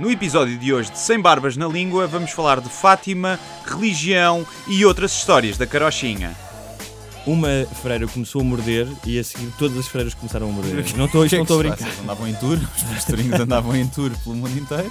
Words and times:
No 0.00 0.10
episódio 0.10 0.56
de 0.56 0.72
hoje 0.72 0.90
de 0.90 0.98
Sem 0.98 1.20
Barbas 1.20 1.56
na 1.56 1.66
Língua, 1.68 2.06
vamos 2.06 2.30
falar 2.30 2.60
de 2.60 2.68
Fátima, 2.70 3.38
religião 3.66 4.46
e 4.66 4.84
outras 4.84 5.12
histórias 5.12 5.58
da 5.58 5.66
carochinha. 5.66 6.32
Uma 7.26 7.66
freira 7.82 8.06
começou 8.08 8.40
a 8.40 8.44
morder 8.44 8.88
e 9.04 9.18
a 9.18 9.22
seguir 9.24 9.52
todas 9.58 9.76
as 9.76 9.86
freiras 9.86 10.14
começaram 10.14 10.48
a 10.48 10.52
morder. 10.52 10.84
Não 10.96 11.04
estou 11.04 11.24
é 11.26 11.28
não 11.32 11.42
estou 11.42 11.60
a 11.60 11.62
brincar. 11.62 11.88
andavam 12.02 12.26
em 12.26 12.34
tour, 12.34 12.58
os 12.76 12.82
pastorinhos 12.82 13.38
andavam 13.40 13.76
em 13.76 13.86
tour 13.86 14.10
pelo 14.24 14.36
mundo 14.36 14.58
inteiro 14.58 14.90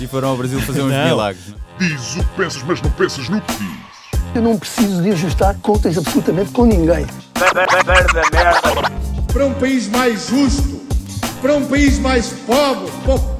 e 0.00 0.06
foram 0.08 0.30
ao 0.30 0.36
Brasil 0.36 0.60
fazer 0.62 0.82
uns 0.82 0.90
Não. 0.90 1.04
milagres. 1.04 1.44
não 1.48 1.56
é? 1.56 1.88
Diz 1.88 2.16
o 2.16 2.18
que 2.18 2.36
pensas, 2.36 2.62
mas 2.64 2.82
não 2.82 2.90
pensas 2.90 3.28
no 3.28 3.40
que 3.40 3.52
diz. 3.54 3.72
Eu 4.34 4.42
não 4.42 4.58
preciso 4.58 5.00
de 5.02 5.10
ajustar 5.10 5.54
contas 5.60 5.96
absolutamente 5.96 6.50
com 6.50 6.64
ninguém. 6.64 7.06
para 9.32 9.46
um 9.46 9.54
país 9.54 9.86
mais 9.88 10.26
justo, 10.28 10.80
para 11.40 11.54
um 11.54 11.64
país 11.66 11.98
mais 12.00 12.28
pobre, 12.46 12.90
po- 13.04 13.39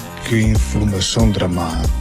que 0.31 0.39
informação 0.39 1.29
dramática. 1.29 1.91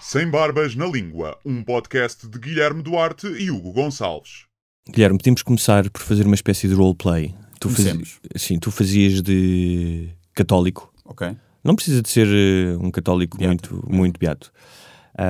Sem 0.00 0.30
Barbas 0.30 0.74
na 0.74 0.86
Língua, 0.86 1.38
um 1.44 1.62
podcast 1.62 2.26
de 2.26 2.38
Guilherme 2.38 2.82
Duarte 2.82 3.26
e 3.26 3.50
Hugo 3.50 3.72
Gonçalves. 3.74 4.46
Guilherme, 4.88 5.18
podemos 5.18 5.42
começar 5.42 5.90
por 5.90 6.00
fazer 6.00 6.24
uma 6.24 6.34
espécie 6.34 6.66
de 6.66 6.72
roleplay. 6.72 7.34
Tu 7.60 7.68
fazi- 7.68 7.90
Comecemos. 7.90 8.20
Sim, 8.36 8.58
tu 8.58 8.70
fazias 8.70 9.20
de 9.20 10.08
católico. 10.32 10.90
Ok. 11.04 11.36
Não 11.62 11.76
precisa 11.76 12.00
de 12.00 12.08
ser 12.08 12.26
eh, 12.26 12.74
um 12.80 12.90
católico 12.90 13.36
Beato. 13.36 13.74
muito, 13.74 13.92
muito 13.94 14.18
beato. 14.18 14.50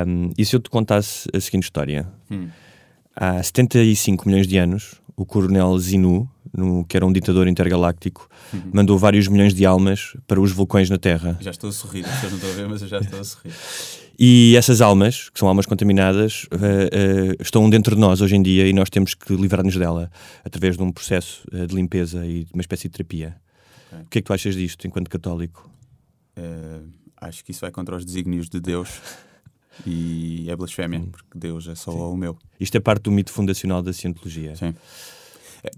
Um, 0.06 0.31
e 0.39 0.45
se 0.45 0.55
eu 0.55 0.61
te 0.61 0.70
contasse 0.70 1.28
a 1.34 1.41
seguinte 1.41 1.65
história? 1.65 2.06
Hum. 2.31 2.47
Há 3.17 3.43
75 3.43 4.28
milhões 4.28 4.47
de 4.47 4.59
anos, 4.59 5.03
o 5.17 5.25
coronel 5.25 5.78
Zinu, 5.78 6.28
no- 6.53 6.84
que 6.84 6.97
era 6.97 7.06
um 7.06 7.12
ditador 7.12 7.48
intergaláctico, 7.48 8.28
Uhum. 8.53 8.61
mandou 8.72 8.98
vários 8.98 9.27
milhões 9.28 9.53
de 9.55 9.64
almas 9.67 10.17
para 10.27 10.41
os 10.41 10.53
vulcões 10.53 10.89
na 10.91 10.98
Terra. 10.98 11.36
Já 11.41 11.50
estou 11.50 11.70
a 11.70 11.72
sorrir, 11.72 12.03
pessoas 12.05 12.33
não 12.33 12.39
estão 12.39 12.50
a 12.50 12.55
ver, 12.55 12.69
mas 12.69 12.83
eu 12.83 12.89
já 12.89 12.98
estou 12.98 13.19
a 13.20 13.25
sorrir. 13.25 13.53
E 14.19 14.55
essas 14.56 14.81
almas, 14.81 15.28
que 15.28 15.39
são 15.39 15.48
almas 15.48 15.67
contaminadas, 15.67 16.47
eh, 16.53 16.91
eh, 16.92 17.37
estão 17.41 17.69
dentro 17.69 17.94
de 17.94 18.00
nós 18.00 18.20
hoje 18.20 18.37
em 18.37 18.42
dia 18.42 18.67
e 18.67 18.72
nós 18.72 18.89
temos 18.89 19.14
que 19.14 19.34
livrar-nos 19.34 19.77
dela 19.77 20.11
através 20.44 20.77
de 20.77 20.83
um 20.83 20.91
processo 20.92 21.47
eh, 21.53 21.67
de 21.67 21.75
limpeza 21.75 22.25
e 22.25 22.44
de 22.44 22.53
uma 22.55 22.61
espécie 22.62 22.89
de 22.89 22.92
terapia. 22.92 23.37
Ok. 23.92 24.03
O 24.06 24.09
que 24.11 24.19
é 24.19 24.22
que 24.22 24.27
tu 24.27 24.33
achas 24.33 24.55
disto 24.55 24.87
enquanto 24.87 25.11
católico? 25.11 25.69
Eh, 26.37 26.81
acho 27.20 27.44
que 27.44 27.50
isso 27.50 27.61
vai 27.61 27.70
contra 27.70 27.97
os 27.97 28.05
desígnios 28.05 28.48
de 28.48 28.61
Deus 28.61 28.89
e 29.84 30.46
é 30.48 30.56
blasfémia, 30.56 31.00
Hum. 31.00 31.08
porque 31.10 31.27
Deus 31.38 31.66
é 31.69 31.74
só 31.74 31.91
o 32.12 32.16
meu. 32.16 32.36
Isto 32.60 32.77
é 32.77 32.80
parte 32.80 33.02
do 33.05 33.10
mito 33.10 33.32
fundacional 33.32 33.82
da 33.82 33.92
cientologia. 33.92 34.55
Sim. 34.56 34.74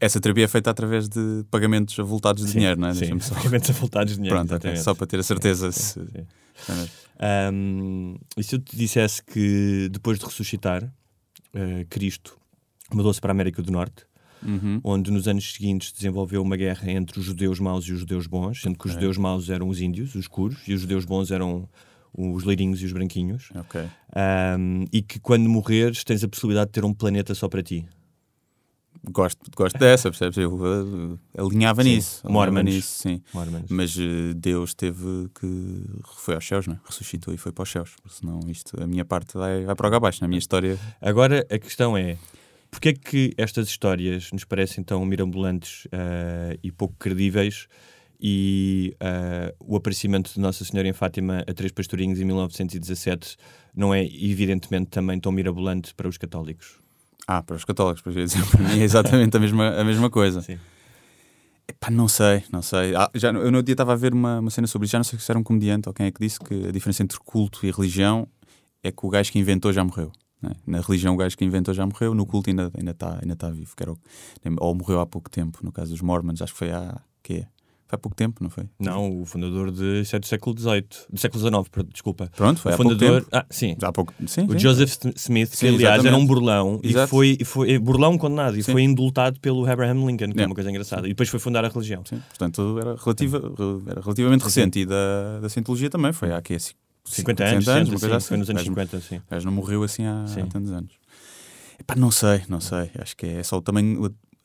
Essa 0.01 0.21
terapia 0.21 0.45
é 0.45 0.49
feita 0.49 0.71
através 0.71 1.09
de 1.09 1.45
pagamentos 1.51 1.99
avultados 1.99 2.45
de 2.47 2.53
dinheiro, 2.53 2.79
não 2.79 2.89
é? 2.89 2.95
Sim, 2.95 3.19
só. 3.21 3.35
pagamentos 3.37 3.71
avultados 3.71 4.13
de 4.13 4.17
dinheiro. 4.19 4.37
Pronto, 4.37 4.55
ok, 4.55 4.71
exatamente. 4.71 4.85
só 4.85 4.95
para 4.95 5.07
ter 5.07 5.19
a 5.19 5.23
certeza 5.23 5.73
Sim, 5.73 5.81
se. 5.81 5.93
sim, 5.95 6.07
sim. 6.07 6.27
se 6.65 6.73
é 6.73 7.51
e 8.37 8.43
se 8.45 8.55
eu 8.55 8.59
te 8.59 8.77
dissesse 8.77 9.23
que 9.23 9.89
depois 9.91 10.19
de 10.19 10.25
ressuscitar, 10.27 10.93
eh, 11.55 11.87
Cristo 11.89 12.37
mudou-se 12.93 13.21
para 13.21 13.31
a 13.31 13.35
América 13.35 13.63
do 13.63 13.73
Norte, 13.73 14.07
Uhum. 14.41 14.81
onde 14.85 15.11
nos 15.11 15.27
anos 15.27 15.53
seguintes 15.53 15.91
desenvolveu 15.91 16.41
uma 16.43 16.57
guerra 16.57 16.89
entre 16.93 17.19
os 17.19 17.25
judeus 17.25 17.59
maus 17.59 17.85
e 17.87 17.93
os 17.93 17.99
judeus 18.01 18.27
bons, 18.29 18.63
sendo 18.63 18.79
que 18.79 18.87
os 18.87 18.93
judeus 18.93 19.17
maus 19.19 19.51
eram 19.51 19.69
os 19.69 19.81
índios, 19.81 20.11
os 20.15 20.21
escuros, 20.23 20.59
e 20.69 20.75
os 20.75 20.83
judeus 20.83 21.05
bons 21.05 21.33
eram 21.33 21.69
os 22.17 22.45
leirinhos 22.45 22.81
e 22.83 22.87
os 22.87 22.93
branquinhos. 22.93 23.51
Ahm, 24.15 24.85
e 24.93 25.03
que 25.03 25.19
quando 25.19 25.49
morreres 25.49 26.05
tens 26.05 26.25
a 26.25 26.29
possibilidade 26.29 26.69
de 26.69 26.73
ter 26.73 26.85
um 26.85 26.95
planeta 26.95 27.35
só 27.35 27.49
para 27.49 27.63
ti. 27.63 27.87
Gosto, 29.11 29.39
gosto 29.57 29.79
dessa, 29.79 30.11
percebes? 30.11 30.37
Eu 30.39 30.55
uh, 30.55 31.19
alinhava 31.37 31.83
Sim. 31.83 31.95
nisso. 31.95 32.31
Mormons. 32.31 32.65
nisso, 32.65 33.03
sim. 33.03 33.23
Mormons. 33.33 33.71
Mas 33.71 33.97
eh, 33.97 34.35
Deus 34.35 34.75
teve 34.75 35.29
que. 35.39 35.85
foi 36.17 36.35
aos 36.35 36.47
céus, 36.47 36.67
não 36.67 36.75
é? 36.75 36.81
Ressuscitou 36.85 37.33
e 37.33 37.37
foi 37.37 37.53
para 37.53 37.63
os 37.63 37.71
céus. 37.71 37.95
porque 38.03 38.19
Senão 38.19 38.41
isto, 38.49 38.83
a 38.83 38.87
minha 38.87 39.05
parte 39.05 39.35
vai, 39.35 39.65
vai 39.65 39.75
para 39.75 39.91
o 39.91 39.95
abaixo. 39.95 40.21
Na 40.21 40.29
minha 40.29 40.39
história. 40.39 40.79
Agora 41.01 41.47
a 41.51 41.59
questão 41.59 41.97
é: 41.97 42.19
porquê 42.71 42.91
é 42.91 42.93
que 42.93 43.33
estas 43.39 43.69
histórias 43.69 44.31
nos 44.33 44.45
parecem 44.45 44.83
tão 44.83 45.05
mirabolantes 45.05 45.87
ah, 45.93 46.57
e 46.63 46.73
pouco 46.73 46.95
credíveis 46.99 47.69
e 48.21 48.97
ah, 49.01 49.53
o 49.61 49.77
aparecimento 49.77 50.33
de 50.33 50.41
Nossa 50.41 50.65
Senhora 50.65 50.89
em 50.89 50.93
Fátima 50.93 51.45
a 51.47 51.55
Três 51.55 51.73
Pastorinhos 51.73 52.21
em 52.21 52.25
1917 52.25 53.37
não 53.75 53.95
é 53.95 54.05
evidentemente 54.05 54.91
também 54.91 55.21
tão 55.21 55.31
mirabolante 55.31 55.95
para 55.95 56.09
os 56.09 56.19
católicos? 56.19 56.81
Ah, 57.27 57.43
para 57.43 57.57
os 57.57 57.65
católicos, 57.65 58.03
para, 58.03 58.13
dizer, 58.25 58.45
para 58.47 58.63
mim 58.63 58.81
é 58.81 58.85
exatamente 58.85 59.37
a 59.37 59.41
mesma, 59.41 59.69
a 59.71 59.85
mesma 59.85 60.11
coisa. 60.11 60.41
Sim. 60.41 60.59
Epá, 61.69 61.91
não 61.91 62.09
sei, 62.09 62.43
não 62.51 62.63
sei. 62.63 62.97
Ah, 62.97 63.11
já, 63.15 63.31
eu 63.31 63.51
no 63.51 63.63
dia 63.63 63.75
estava 63.75 63.93
a 63.93 63.97
ver 63.97 64.15
uma, 64.15 64.41
uma 64.41 64.51
cena 64.51 64.67
sobre 64.67 64.87
isso, 64.87 64.93
já 64.93 64.99
não 64.99 65.05
sei 65.05 65.19
se 65.19 65.31
era 65.31 65.39
um 65.39 65.43
comediante 65.43 65.89
ou 65.89 65.95
quem 65.95 66.07
é 66.07 66.11
que 66.11 66.19
disse 66.19 66.41
que 66.41 66.67
a 66.67 66.73
diferença 66.73 67.03
entre 67.03 67.19
culto 67.21 67.65
e 67.67 67.71
religião 67.71 68.27
é 68.83 68.91
que 68.91 69.05
o 69.05 69.09
gajo 69.11 69.31
que 69.31 69.39
inventou 69.39 69.73
já 69.73 69.85
morreu. 69.85 70.11
né? 70.41 70.53
Na 70.67 70.81
religião, 70.81 71.15
o 71.15 71.17
gajo 71.17 71.37
que 71.37 71.45
inventou 71.45 71.75
já 71.75 71.85
morreu, 71.85 72.15
no 72.15 72.25
culto 72.25 72.49
ainda 72.49 72.69
está 72.69 72.79
ainda 72.79 72.95
tá, 72.95 73.19
ainda 73.21 73.37
tá 73.37 73.51
vivo. 73.51 73.77
Que 73.77 73.83
era 73.83 73.95
ou 74.61 74.75
morreu 74.75 75.01
há 75.01 75.07
pouco 75.07 75.29
tempo, 75.29 75.59
no 75.63 75.71
caso 75.71 75.91
dos 75.91 76.01
Mormons, 76.01 76.41
acho 76.41 76.53
que 76.55 76.59
foi 76.59 76.71
há. 76.71 76.99
quê? 77.23 77.47
Foi 77.89 77.97
há 77.97 77.99
pouco 77.99 78.15
tempo, 78.15 78.43
não 78.43 78.51
foi? 78.51 78.65
Não, 78.79 79.23
o 79.23 79.25
fundador 79.25 79.71
de, 79.73 80.03
isso 80.03 80.15
é 80.15 80.19
do 80.19 80.27
século 80.27 80.55
XVIII, 80.59 80.85
do 81.11 81.19
século 81.19 81.43
XIX, 81.43 81.87
desculpa. 81.91 82.31
Pronto, 82.37 82.61
foi 82.61 82.73
o 82.73 82.75
há 82.75 82.77
pouco 82.77 82.93
fundador, 82.93 83.21
tempo. 83.23 83.31
ah, 83.35 83.47
sim, 83.49 83.77
Já 83.81 83.89
há 83.89 83.93
pouco. 83.93 84.13
Sim, 84.27 84.45
O 84.47 84.53
sim. 84.53 84.59
Joseph 84.59 84.91
Sm- 84.91 85.13
Smith, 85.17 85.51
que 85.53 85.57
Sim, 85.57 85.69
aliás 85.69 85.85
era 85.95 85.95
exatamente. 86.03 86.23
um 86.23 86.27
burlão 86.27 86.81
e 86.85 86.91
Exato. 86.91 87.09
foi, 87.09 87.39
e 87.41 87.45
foi 87.47 87.79
burlão 87.79 88.19
condenado 88.19 88.59
e 88.59 88.63
Sim. 88.63 88.73
foi 88.73 88.83
indultado 88.83 89.41
pelo 89.41 89.65
Abraham 89.65 90.05
Lincoln, 90.07 90.33
que 90.33 90.39
é 90.39 90.43
É. 90.43 90.47
uma 90.47 90.55
coisa 90.55 90.69
engraçada. 90.71 91.07
E 91.07 91.11
depois 91.11 91.31
foi 91.31 91.41
fundar 91.41 91.65
a 91.65 91.69
religião. 91.69 92.03
Sim, 92.05 92.21
portanto, 92.29 92.79
era, 92.79 92.95
relativa, 92.95 93.39
era 93.87 94.01
relativamente 94.03 94.43
recente. 94.45 94.81
E 94.81 94.85
da, 94.87 95.41
da 95.41 95.49
Cientologia 95.49 95.89
também 95.89 96.13
foi 96.13 96.31
há 96.31 96.43
quê? 96.43 96.59
50 96.59 97.43
anos, 97.43 97.65
60 97.65 97.79
sempre, 97.79 97.95
uma 97.95 98.01
coisa 98.01 98.17
assim. 98.17 98.29
foi 98.29 98.37
nos 98.37 98.51
anos 98.51 98.63
O 98.63 98.65
gajo- 98.75 98.87
50, 98.91 99.01
sim. 99.01 99.17
O 99.17 99.31
gajo 99.31 99.47
não 99.47 99.53
morreu 99.55 99.83
assim 99.83 100.05
há, 100.05 100.25
há 100.25 100.47
tantos 100.47 100.71
anos. 100.71 100.93
Epá, 101.81 101.95
não 101.97 102.11
sei, 102.11 102.43
não 102.51 102.61
sei. 102.61 102.91
Acho 102.99 103.17
que 103.17 103.25
é 103.25 103.43
só 103.43 103.63
também 103.63 103.97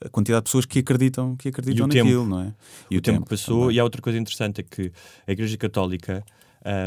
a 0.06 0.10
quantidade 0.10 0.42
de 0.42 0.46
pessoas 0.46 0.66
que 0.66 0.80
acreditam, 0.80 1.36
que 1.36 1.50
acreditam 1.50 1.86
E 1.86 1.90
o 1.90 1.90
tempo. 1.92 2.06
naquilo, 2.06 2.26
não 2.28 2.40
é? 2.42 2.54
E 2.92 2.98
o 2.98 3.02
tempo 3.02 3.26
passou, 3.28 3.62
também. 3.62 3.76
e 3.76 3.80
há 3.80 3.84
outra 3.84 4.02
coisa 4.02 4.18
interessante 4.20 4.62
é 4.62 4.64
que 4.64 4.92
a 5.28 5.32
Igreja 5.32 5.58
Católica, 5.58 6.24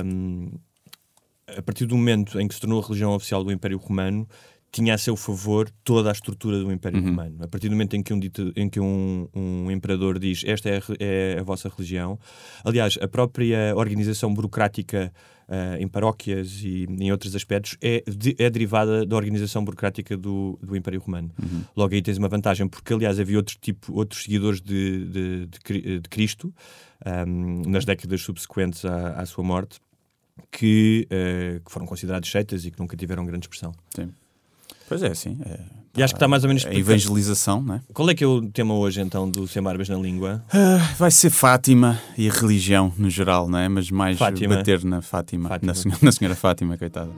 hum, 0.05 0.51
a 1.57 1.63
partir 1.63 1.87
do 1.87 1.97
momento 1.97 2.41
em 2.41 2.49
que 2.49 2.55
se 2.55 2.61
tornou 2.61 2.81
a 2.83 2.87
religião 2.87 3.13
oficial 3.15 3.45
do 3.45 3.53
Império 3.53 3.79
Romano, 3.79 4.29
tinha 4.73 4.95
a 4.95 4.99
seu 4.99 5.17
favor 5.17 5.71
toda 5.85 6.11
a 6.11 6.13
estrutura 6.13 6.59
do 6.59 6.71
Império 6.73 6.99
Uhum. 7.01 7.07
Romano. 7.07 7.37
A 7.45 7.49
partir 7.49 7.69
do 7.69 7.73
momento 7.73 7.95
em 7.97 8.03
que 8.03 8.13
um, 8.13 8.19
dito- 8.19 8.53
em 8.57 8.69
que 8.69 8.79
um, 8.81 9.27
um 9.35 9.71
imperador 9.71 10.19
diz 10.19 10.43
esta 10.45 10.69
é 10.69 10.79
a, 10.79 10.83
é 10.99 11.39
a 11.39 11.43
vossa 11.43 11.69
religião, 11.69 12.19
aliás, 12.65 12.99
a 13.01 13.09
própria 13.09 13.73
organização 13.77 14.35
burocrática 14.35 15.13
ah, 15.49 15.77
em 15.79 15.87
paróquias 15.89 16.61
e 16.63 16.85
em 16.89 17.11
outros 17.13 17.35
aspectos 17.37 17.77
é, 17.81 18.03
de- 18.09 18.35
é 18.39 18.49
derivada 18.51 19.05
da 19.07 19.17
organização 19.17 19.65
burocrática 19.65 20.17
do, 20.17 20.59
do 20.63 20.77
Império 20.77 21.01
Romano. 21.01 21.31
Uhum. 21.43 21.63
Logo 21.77 21.95
aí 21.95 22.03
tens 22.03 22.19
uma 22.19 22.29
vantagem, 22.29 22.67
porque 22.69 22.93
aliás 22.93 23.19
havia 23.21 23.37
outro 23.37 23.57
tipo, 23.61 23.93
outros 23.95 24.23
seguidores 24.25 24.61
de, 24.61 25.05
de, 25.07 25.47
de 25.47 25.61
Cri- 25.61 26.01
de 26.01 26.09
Cristo 26.09 26.53
ahm, 27.05 27.63
nas 27.67 27.85
décadas 27.85 28.21
subsequentes 28.23 28.85
à, 28.85 29.11
à 29.21 29.27
sua 29.27 29.45
morte 29.45 29.79
que, 30.51 31.07
eh, 31.11 31.61
que 31.65 31.71
foram 31.73 31.87
considerados 31.87 32.31
seitas 32.31 32.65
e 32.65 32.71
que 32.71 32.79
nunca 32.79 32.97
tiveram 32.97 33.25
grande 33.25 33.45
expressão. 33.47 33.73
Pois 34.89 35.03
é, 35.03 35.15
sim. 35.15 35.37
É, 35.45 35.59
E 35.97 36.03
acho 36.03 36.13
que 36.15 36.17
está 36.19 36.29
mais 36.29 36.45
ou 36.45 36.49
menos 36.49 36.63
a 36.65 36.69
explicado. 36.69 36.91
evangelização, 36.93 37.61
não 37.63 37.75
é? 37.77 37.81
Qual 37.93 38.09
é 38.11 38.15
que 38.15 38.23
é 38.23 38.27
o 38.27 38.43
tema 38.51 38.75
hoje 38.75 39.01
então 39.01 39.29
do 39.31 39.49
Sem 39.49 39.63
Barbas 39.63 39.89
na 39.89 39.97
Língua? 39.97 40.45
Ah, 40.53 40.93
vai 40.99 41.11
ser 41.11 41.31
Fátima 41.31 41.99
e 42.17 42.29
a 42.29 42.33
religião 42.33 42.93
no 42.99 43.09
geral, 43.11 43.49
não 43.49 43.59
é? 43.59 43.69
Mas 43.69 43.91
mais 43.91 44.19
Fátima. 44.19 44.57
bater 44.57 44.85
na 44.85 45.01
Fátima, 45.03 45.49
Fátima. 45.49 45.73
Na, 45.73 45.75
senhora, 45.75 46.01
na 46.03 46.13
senhora 46.13 46.37
Fátima, 46.37 46.77
coitada. 46.79 47.11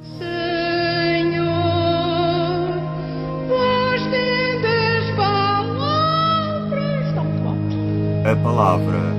Senhor, 3.48 3.98
tendes 4.10 5.16
palavras 5.16 7.12
tão 7.14 7.26
fortes. 7.42 7.76
A 8.26 8.36
palavra. 8.42 9.17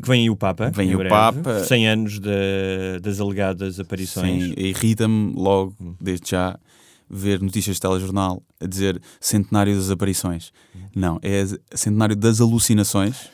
Porque 0.00 0.10
vem 0.12 0.22
aí 0.22 0.30
o 0.30 0.36
Papa. 0.36 0.70
Vem 0.70 0.90
em 0.90 0.94
o 0.94 0.98
breve, 0.98 1.10
Papa. 1.10 1.64
100 1.64 1.88
anos 1.88 2.18
da- 2.18 2.98
das 3.02 3.20
alegadas 3.20 3.78
aparições. 3.80 4.44
Sim, 4.44 4.54
irrita-me 4.56 5.32
logo, 5.34 5.74
Hum. 5.80 5.94
desde 6.00 6.30
já, 6.30 6.58
ver 7.10 7.40
notícias 7.40 7.76
de 7.76 7.80
telejornal 7.80 8.42
a 8.60 8.66
dizer 8.66 9.00
centenário 9.20 9.74
das 9.74 9.90
aparições. 9.90 10.52
Hum. 10.76 10.80
Não, 10.94 11.18
é 11.22 11.44
centenário 11.74 12.14
das 12.16 12.40
alucinações, 12.40 13.30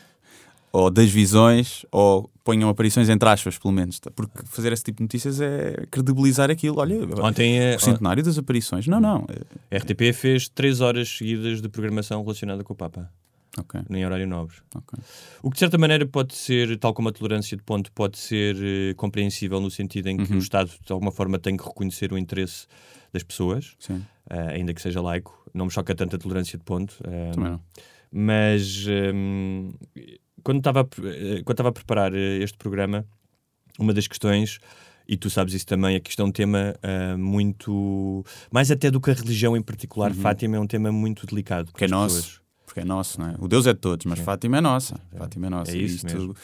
ou 0.72 0.90
das 0.90 1.08
visões, 1.10 1.84
ou 1.92 2.28
ponham 2.42 2.68
aparições 2.68 3.08
entre 3.08 3.28
aspas, 3.28 3.56
pelo 3.58 3.72
menos. 3.72 4.00
Porque 4.14 4.42
fazer 4.46 4.72
esse 4.72 4.82
tipo 4.84 4.98
de 4.98 5.02
notícias 5.04 5.40
é 5.40 5.86
credibilizar 5.90 6.50
aquilo. 6.50 6.78
Olha, 6.80 6.96
Ontem 7.22 7.58
eh, 7.58 7.76
o 7.76 7.80
centenário 7.80 8.22
das 8.22 8.36
aparições. 8.38 8.86
Não, 8.86 9.00
não. 9.00 9.24
é- 9.70 9.76
a 9.76 9.78
RTP 9.78 10.12
fez 10.12 10.48
3 10.48 10.80
horas 10.80 11.08
seguidas 11.08 11.62
de 11.62 11.68
programação 11.68 12.22
relacionada 12.22 12.62
com 12.64 12.72
o 12.72 12.76
Papa, 12.76 13.08
Ok, 13.58 13.80
em 13.90 14.04
horário 14.04 14.26
nobre. 14.26 14.56
ok. 14.74 14.98
O 15.42 15.48
que 15.50 15.54
de 15.54 15.60
certa 15.60 15.78
maneira 15.78 16.04
pode 16.06 16.34
ser, 16.34 16.76
tal 16.78 16.92
como 16.92 17.08
a 17.08 17.12
tolerância 17.12 17.56
de 17.56 17.62
ponto, 17.62 17.92
pode 17.92 18.18
ser 18.18 18.56
eh, 18.60 18.94
compreensível 18.94 19.60
no 19.60 19.70
sentido 19.70 20.08
em 20.08 20.16
que 20.16 20.30
Uhum. 20.32 20.36
o 20.38 20.40
Estado 20.40 20.70
de 20.84 20.92
alguma 20.92 21.12
forma 21.12 21.38
tem 21.38 21.56
que 21.56 21.64
reconhecer 21.64 22.12
o 22.12 22.18
interesse 22.18 22.66
das 23.12 23.22
pessoas, 23.22 23.76
eh, 23.88 23.98
ainda 24.54 24.74
que 24.74 24.82
seja 24.82 25.00
laico. 25.00 25.40
Não 25.54 25.66
me 25.66 25.70
choca 25.70 25.94
tanto 25.94 26.16
a 26.16 26.18
tolerância 26.18 26.58
de 26.58 26.64
ponto. 26.64 26.96
também 27.32 27.50
não. 27.50 27.60
mas 28.10 28.86
hum, 29.14 29.72
quando 30.42 30.58
estava 30.58 30.80
a 30.80 30.84
quando 30.84 31.50
estava 31.50 31.68
a 31.68 31.72
preparar 31.72 32.12
este 32.14 32.56
programa, 32.58 33.06
uma 33.78 33.92
das 33.94 34.06
questões 34.08 34.58
e 35.06 35.16
tu 35.16 35.28
sabes 35.30 35.52
isso 35.54 35.66
também, 35.66 35.94
é 35.96 36.00
que 36.00 36.10
isto 36.10 36.22
é 36.22 36.24
um 36.24 36.30
tema 36.32 36.74
ah, 36.82 37.16
muito 37.16 38.24
mais 38.50 38.70
até 38.70 38.90
do 38.90 39.00
que 39.00 39.10
a 39.10 39.14
religião 39.14 39.56
em 39.56 39.62
particular, 39.62 40.12
Fátima 40.14 40.56
é 40.56 40.60
um 40.60 40.66
tema 40.66 40.90
muito 40.90 41.26
delicado 41.26 41.70
Porque 41.70 41.84
é 41.84 41.88
nosso. 41.88 42.16
pessoas. 42.16 42.43
Porque 42.66 42.80
é 42.80 42.84
nosso, 42.84 43.20
não 43.20 43.28
é? 43.28 43.34
O 43.38 43.46
Deus 43.48 43.66
é 43.66 43.72
de 43.72 43.78
todos, 43.80 44.06
mas 44.06 44.18
Fátima 44.18 44.58
é 44.58 44.60
nossa. 44.60 44.98
Fátima 45.16 45.46
é 45.46 45.50
nossa. 45.50 45.72
É 45.72 45.76
E 45.76 45.84
isso 45.84 46.06
isto 46.06 46.16
mesmo. 46.16 46.34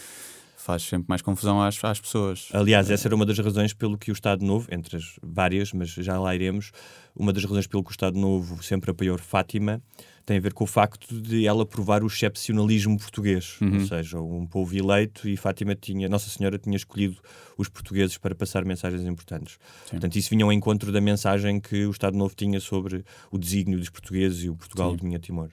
faz 0.56 0.82
sempre 0.82 1.06
mais 1.08 1.22
confusão 1.22 1.60
às, 1.62 1.82
às 1.82 2.00
pessoas. 2.00 2.48
Aliás, 2.52 2.90
essa 2.90 3.08
era 3.08 3.14
uma 3.14 3.26
das 3.26 3.38
razões 3.38 3.72
pelo 3.72 3.96
que 3.98 4.10
o 4.10 4.14
Estado 4.14 4.44
Novo, 4.44 4.68
entre 4.70 4.96
as 4.96 5.16
várias, 5.22 5.72
mas 5.72 5.88
já 5.88 6.18
lá 6.20 6.34
iremos, 6.34 6.70
uma 7.16 7.32
das 7.32 7.44
razões 7.44 7.66
pelo 7.66 7.82
que 7.82 7.90
o 7.90 7.92
Estado 7.92 8.18
Novo 8.18 8.62
sempre 8.62 8.90
apoiou 8.90 9.16
Fátima 9.18 9.82
tem 10.26 10.36
a 10.36 10.40
ver 10.40 10.52
com 10.52 10.62
o 10.62 10.66
facto 10.66 11.20
de 11.20 11.44
ela 11.44 11.66
provar 11.66 12.04
o 12.04 12.06
excepcionalismo 12.06 12.96
português, 12.96 13.56
ou 13.60 13.80
seja, 13.80 14.20
um 14.20 14.46
povo 14.46 14.76
eleito 14.76 15.28
e 15.28 15.36
Fátima 15.36 15.74
tinha, 15.74 16.08
Nossa 16.08 16.30
Senhora 16.30 16.56
tinha 16.56 16.76
escolhido 16.76 17.16
os 17.56 17.68
portugueses 17.68 18.16
para 18.16 18.32
passar 18.32 18.64
mensagens 18.64 19.02
importantes. 19.02 19.58
Portanto, 19.88 20.14
isso 20.16 20.30
vinha 20.30 20.44
ao 20.44 20.52
encontro 20.52 20.92
da 20.92 21.00
mensagem 21.00 21.58
que 21.58 21.84
o 21.84 21.90
Estado 21.90 22.16
Novo 22.16 22.34
tinha 22.36 22.60
sobre 22.60 23.04
o 23.28 23.38
desígnio 23.38 23.78
dos 23.78 23.90
portugueses 23.90 24.44
e 24.44 24.50
o 24.50 24.54
Portugal 24.54 24.94
de 24.94 25.04
Minha 25.04 25.18
Timor. 25.18 25.48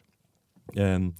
Ahm, 0.76 1.12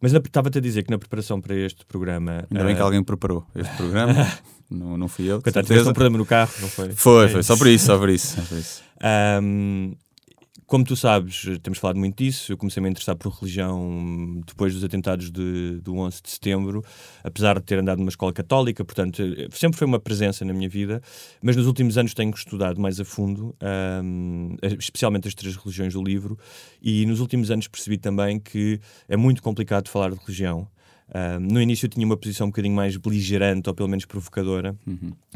mas 0.00 0.12
estava-te 0.12 0.58
a 0.58 0.60
dizer 0.60 0.82
que 0.82 0.90
na 0.90 0.98
preparação 0.98 1.40
para 1.40 1.54
este 1.54 1.84
programa. 1.84 2.44
Ainda 2.50 2.64
bem 2.64 2.74
que 2.74 2.80
ah, 2.80 2.84
alguém 2.84 3.02
preparou 3.02 3.46
este 3.54 3.74
programa. 3.76 4.14
não, 4.70 4.96
não 4.96 5.08
fui 5.08 5.26
eu. 5.30 5.42
Coitado, 5.42 5.66
tiveste 5.66 5.88
um 5.88 5.92
problema 5.92 6.18
no 6.18 6.26
carro, 6.26 6.50
não 6.60 6.68
foi? 6.68 6.90
Foi, 6.92 7.26
É 7.26 7.28
foi. 7.28 7.40
isso. 7.40 7.46
Só 7.48 7.56
por 7.56 7.66
isso, 7.66 7.86
só 7.86 7.98
por 7.98 8.08
isso. 8.08 8.36
Só 8.36 8.42
por 8.42 8.58
isso. 8.58 8.82
Ahm, 9.02 9.92
como 10.70 10.84
tu 10.84 10.94
sabes, 10.94 11.46
temos 11.64 11.80
falado 11.80 11.96
muito 11.98 12.22
disso. 12.22 12.52
Eu 12.52 12.56
comecei-me 12.56 12.86
a 12.86 12.90
interessar 12.92 13.16
por 13.16 13.32
religião 13.32 14.40
depois 14.46 14.72
dos 14.72 14.84
atentados 14.84 15.28
de, 15.28 15.80
do 15.80 15.96
11 15.96 16.22
de 16.22 16.30
setembro, 16.30 16.84
apesar 17.24 17.58
de 17.58 17.64
ter 17.64 17.80
andado 17.80 17.98
numa 17.98 18.08
escola 18.08 18.32
católica, 18.32 18.84
portanto, 18.84 19.20
sempre 19.50 19.76
foi 19.76 19.84
uma 19.84 19.98
presença 19.98 20.44
na 20.44 20.52
minha 20.52 20.68
vida. 20.68 21.02
Mas 21.42 21.56
nos 21.56 21.66
últimos 21.66 21.98
anos 21.98 22.14
tenho 22.14 22.32
estudado 22.32 22.80
mais 22.80 23.00
a 23.00 23.04
fundo, 23.04 23.52
ahm, 23.60 24.54
especialmente 24.78 25.26
as 25.26 25.34
três 25.34 25.56
religiões 25.56 25.94
do 25.94 26.04
livro, 26.04 26.38
e 26.80 27.04
nos 27.04 27.18
últimos 27.18 27.50
anos 27.50 27.66
percebi 27.66 27.98
também 27.98 28.38
que 28.38 28.78
é 29.08 29.16
muito 29.16 29.42
complicado 29.42 29.88
falar 29.88 30.10
de 30.12 30.20
religião. 30.20 30.68
Ahm, 31.12 31.40
no 31.52 31.60
início 31.60 31.86
eu 31.86 31.90
tinha 31.90 32.06
uma 32.06 32.16
posição 32.16 32.46
um 32.46 32.50
bocadinho 32.50 32.74
mais 32.74 32.96
beligerante 32.96 33.68
ou 33.68 33.74
pelo 33.74 33.88
menos 33.88 34.04
provocadora, 34.04 34.76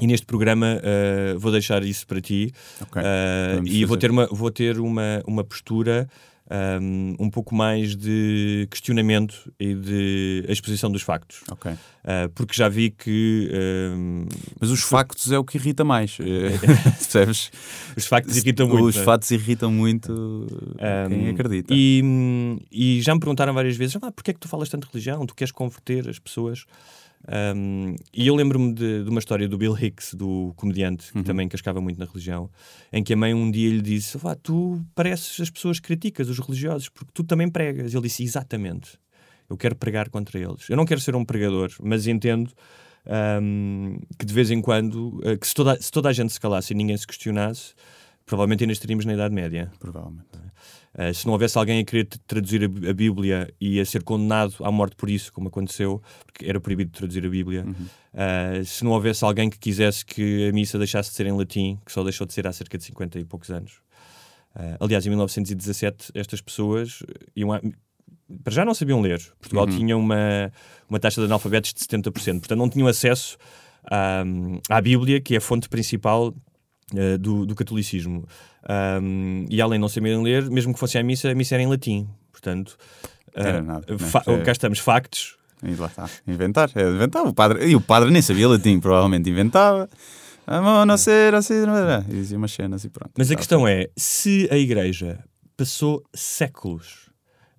e 0.01 0.07
neste 0.07 0.27
programa 0.27 0.81
ah, 0.83 1.37
vou 1.39 1.51
deixar 1.53 1.83
isso 1.85 2.07
para 2.07 2.21
ti. 2.21 2.53
Ok, 2.81 3.03
Ah, 3.05 3.49
podemos 3.51 3.71
e 3.73 3.85
vou 3.85 3.89
fazer. 3.97 4.01
ter 4.01 4.11
uma, 4.11 4.27
vou 4.27 4.51
ter 4.51 4.79
uma, 4.79 5.23
uma 5.27 5.43
postura 5.45 6.09
um, 6.51 7.17
um 7.19 7.31
pouco 7.31 7.55
mais 7.55 7.97
de 7.97 8.69
questionamento 8.71 9.51
e 9.59 9.75
de 9.75 10.45
exposição 10.49 10.91
dos 10.91 11.03
factos. 11.03 11.41
Ok. 11.51 11.73
Ah, 12.07 12.29
porque 12.35 12.55
já 12.55 12.69
vi 12.69 12.91
que 12.91 13.51
um, 13.97 14.27
Mas 14.61 14.71
os 14.71 14.83
factos 14.83 15.33
é 15.33 15.39
o 15.39 15.45
que 15.45 15.57
irrita 15.57 15.85
mais. 15.85 16.19
eh, 16.21 16.59
Percebes? 17.01 17.51
os 17.97 18.05
factos 18.07 18.37
irritam 18.37 18.69
muito. 18.69 18.85
Os 18.89 18.95
não 18.97 19.03
é? 19.03 19.05
fatos 19.05 19.31
irritam 19.31 19.73
muito 19.73 20.47
quem 21.09 21.29
Um, 21.29 21.31
acredita. 21.31 21.73
E, 21.75 22.59
e 22.71 23.01
já 23.01 23.15
me 23.15 23.21
perguntaram 23.21 23.55
várias 23.55 23.77
vezes: 23.77 23.97
ah, 23.97 24.13
porquê 24.13 24.33
é 24.33 24.35
que 24.35 24.41
tu 24.41 24.49
falas 24.49 24.69
tanto 24.69 24.87
de 24.87 24.93
religião? 24.93 25.25
Tu 25.25 25.35
queres 25.35 25.51
converter 25.53 26.09
as 26.09 26.19
pessoas? 26.19 26.65
Um, 27.27 27.97
e 28.13 28.27
eu 28.27 28.35
lembro-me 28.35 28.75
de, 28.75 29.03
de 29.05 29.09
uma 29.09 29.19
história 29.19 29.49
do 29.49 29.57
Bill 29.57 29.77
Hicks, 29.77 30.15
do 30.15 30.53
comediante, 30.57 31.07
Uhum. 31.15 31.23
que 31.23 31.27
também 31.27 31.49
cascava 31.49 31.81
muito 31.81 31.99
na 31.99 32.05
religião, 32.05 32.51
em 32.93 33.03
que 33.03 33.15
a 33.15 33.17
mãe 33.17 33.33
um 33.33 33.51
dia 33.51 33.71
lhe 33.71 33.81
disse: 33.81 34.19
Vá, 34.19 34.35
tu 34.35 34.81
pareces 34.95 35.41
as 35.41 35.51
pessoas 35.51 35.81
que 35.81 35.87
criticas, 35.87 36.29
os 36.29 36.39
religiosos, 36.39 36.89
porque 36.89 37.11
tu 37.15 37.25
também 37.25 37.49
pregas. 37.49 37.95
Ele 37.95 38.03
disse: 38.03 38.23
Exatamente, 38.23 38.99
eu 39.49 39.57
quero 39.57 39.75
pregar 39.75 40.11
contra 40.11 40.39
eles. 40.39 40.69
Eu 40.69 40.77
não 40.77 40.85
quero 40.85 41.01
ser 41.01 41.15
um 41.17 41.25
pregador, 41.25 41.71
mas 41.83 42.07
entendo 42.07 42.51
um, 43.43 43.99
que 44.19 44.25
de 44.27 44.33
vez 44.35 44.51
em 44.51 44.61
quando, 44.61 45.19
uh, 45.21 45.39
que 45.39 45.47
se 45.47 45.55
toda, 45.55 45.81
se 45.81 45.91
toda 45.91 46.09
a 46.09 46.13
gente 46.13 46.33
se 46.33 46.41
calasse 46.41 46.73
e 46.73 46.77
ninguém 46.77 46.97
se 46.97 47.07
questionasse, 47.07 47.75
provavelmente 48.27 48.63
ainda 48.65 48.73
estaríamos 48.73 49.05
na 49.05 49.15
Idade 49.15 49.35
Média. 49.35 49.71
Provavelmente. 49.79 50.27
Uh, 50.97 51.13
se 51.13 51.27
não 51.27 51.33
houvesse 51.33 51.59
alguém 51.59 51.81
a 51.81 51.85
querer 51.85 52.07
traduzir 52.27 52.63
a, 52.65 52.69
Bí- 52.69 52.89
a 52.89 52.93
Bíblia 52.95 53.53
e 53.61 53.81
a 53.81 53.85
ser 53.85 54.03
condenado 54.05 54.55
à 54.63 54.71
morte 54.71 54.95
por 54.95 55.11
isso, 55.11 55.33
como 55.33 55.49
aconteceu, 55.49 56.01
porque 56.25 56.47
era 56.47 56.61
proibido 56.61 56.93
traduzir 56.93 57.27
a 57.27 57.29
Bíblia, 57.29 57.65
uh, 57.67 58.65
se 58.65 58.85
não 58.85 58.93
houvesse 58.93 59.25
alguém 59.25 59.51
que 59.51 59.59
quisesse 59.59 60.05
que 60.07 60.49
a 60.49 60.53
missa 60.53 60.79
deixasse 60.79 61.11
de 61.11 61.17
ser 61.17 61.27
em 61.27 61.33
latim, 61.33 61.79
que 61.85 61.91
só 61.93 62.03
deixou 62.05 62.25
de 62.27 62.33
ser 62.33 62.47
há 62.47 62.53
cerca 62.53 62.79
de 62.79 62.85
50 62.85 63.19
e 63.19 63.25
poucos 63.25 63.51
anos. 63.51 63.73
Uh, 64.55 64.79
aliás, 64.79 65.05
em 65.05 65.09
1917, 65.11 66.13
estas 66.15 66.41
pessoas 66.41 67.03
iam 67.35 67.53
a- 67.53 67.61
para 68.45 68.53
já 68.53 68.65
não 68.65 68.73
sabiam 68.73 69.01
ler. 69.01 69.21
Portugal 69.41 69.67
tinha 69.67 69.97
uma, 69.97 70.51
uma 70.89 70.99
taxa 71.01 71.21
de 71.21 71.27
analfabetos 71.27 71.75
de 71.75 71.81
70%, 71.81 72.39
portanto 72.39 72.59
não 72.59 72.69
tinham 72.71 72.87
acesso 72.87 73.37
à, 73.85 74.25
à 74.71 74.81
Bíblia, 74.81 75.21
que 75.21 75.35
é 75.35 75.39
a 75.39 75.41
fonte 75.41 75.69
principal 75.69 76.33
eh, 76.95 77.17
do, 77.19 77.47
do 77.47 77.55
catolicismo. 77.55 78.27
Um, 79.03 79.47
e 79.51 79.61
além 79.61 79.79
de 79.79 79.81
não 79.83 79.89
saberem 79.89 80.23
ler, 80.23 80.51
mesmo 80.51 80.73
que 80.75 80.81
fosse 80.81 80.99
à 80.99 81.03
missa, 81.03 81.31
a 81.31 81.35
missa 81.35 81.55
era 81.55 81.63
em 81.63 81.67
latim. 81.67 82.09
Portanto, 82.33 82.77
Era 83.35 83.59
eh, 83.59 83.61
nada, 83.63 83.87
né? 83.89 83.97
É. 84.27 84.43
cá 84.43 84.53
estamos, 84.53 84.79
factos. 84.79 85.37
E 85.63 85.75
lá 85.77 85.87
está. 85.87 86.09
Inventar. 86.27 86.71
É 86.75 86.83
inventar. 86.83 87.25
O 87.27 87.33
padre, 87.33 87.67
e 87.67 87.75
o 87.77 87.81
padre 87.81 88.11
nem 88.11 88.21
sabia 88.21 88.49
latim, 88.49 88.79
provavelmente 88.81 89.31
inventava. 89.31 89.89
Amo 90.47 90.85
não 90.85 90.97
ser 90.99 91.35
assim. 91.35 91.55
E 92.09 92.13
dizia 92.13 92.37
umas 92.37 92.53
cenas 92.53 92.85
e 92.85 92.91
pronto. 92.91 93.13
Mas 93.17 93.31
a 93.31 93.35
Tá. 93.35 93.39
questão 93.39 93.67
é: 93.67 93.89
se 93.97 94.47
a 94.51 94.59
Igreja 94.59 95.19
passou 95.57 96.03
séculos 96.13 97.09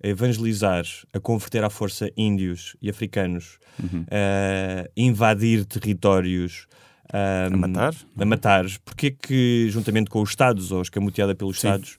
a 0.04 0.06
evangelizar, 0.08 0.84
a 1.12 1.18
converter 1.18 1.64
à 1.64 1.70
força 1.70 2.08
índios 2.16 2.76
e 2.80 2.88
africanos, 2.88 3.58
Uhum. 3.82 4.04
a 4.10 4.88
invadir 4.96 5.64
territórios, 5.64 6.66
a, 7.12 7.46
A 7.46 7.56
matar? 7.56 7.94
a 8.18 8.24
matar, 8.24 8.64
porque 8.84 9.06
é 9.06 9.10
que, 9.10 9.68
juntamente 9.70 10.10
com 10.10 10.20
os 10.22 10.30
Estados, 10.30 10.72
ou 10.72 10.82
escamoteada 10.82 11.34
pelos 11.34 11.60
Sim. 11.60 11.68
Estados, 11.68 11.96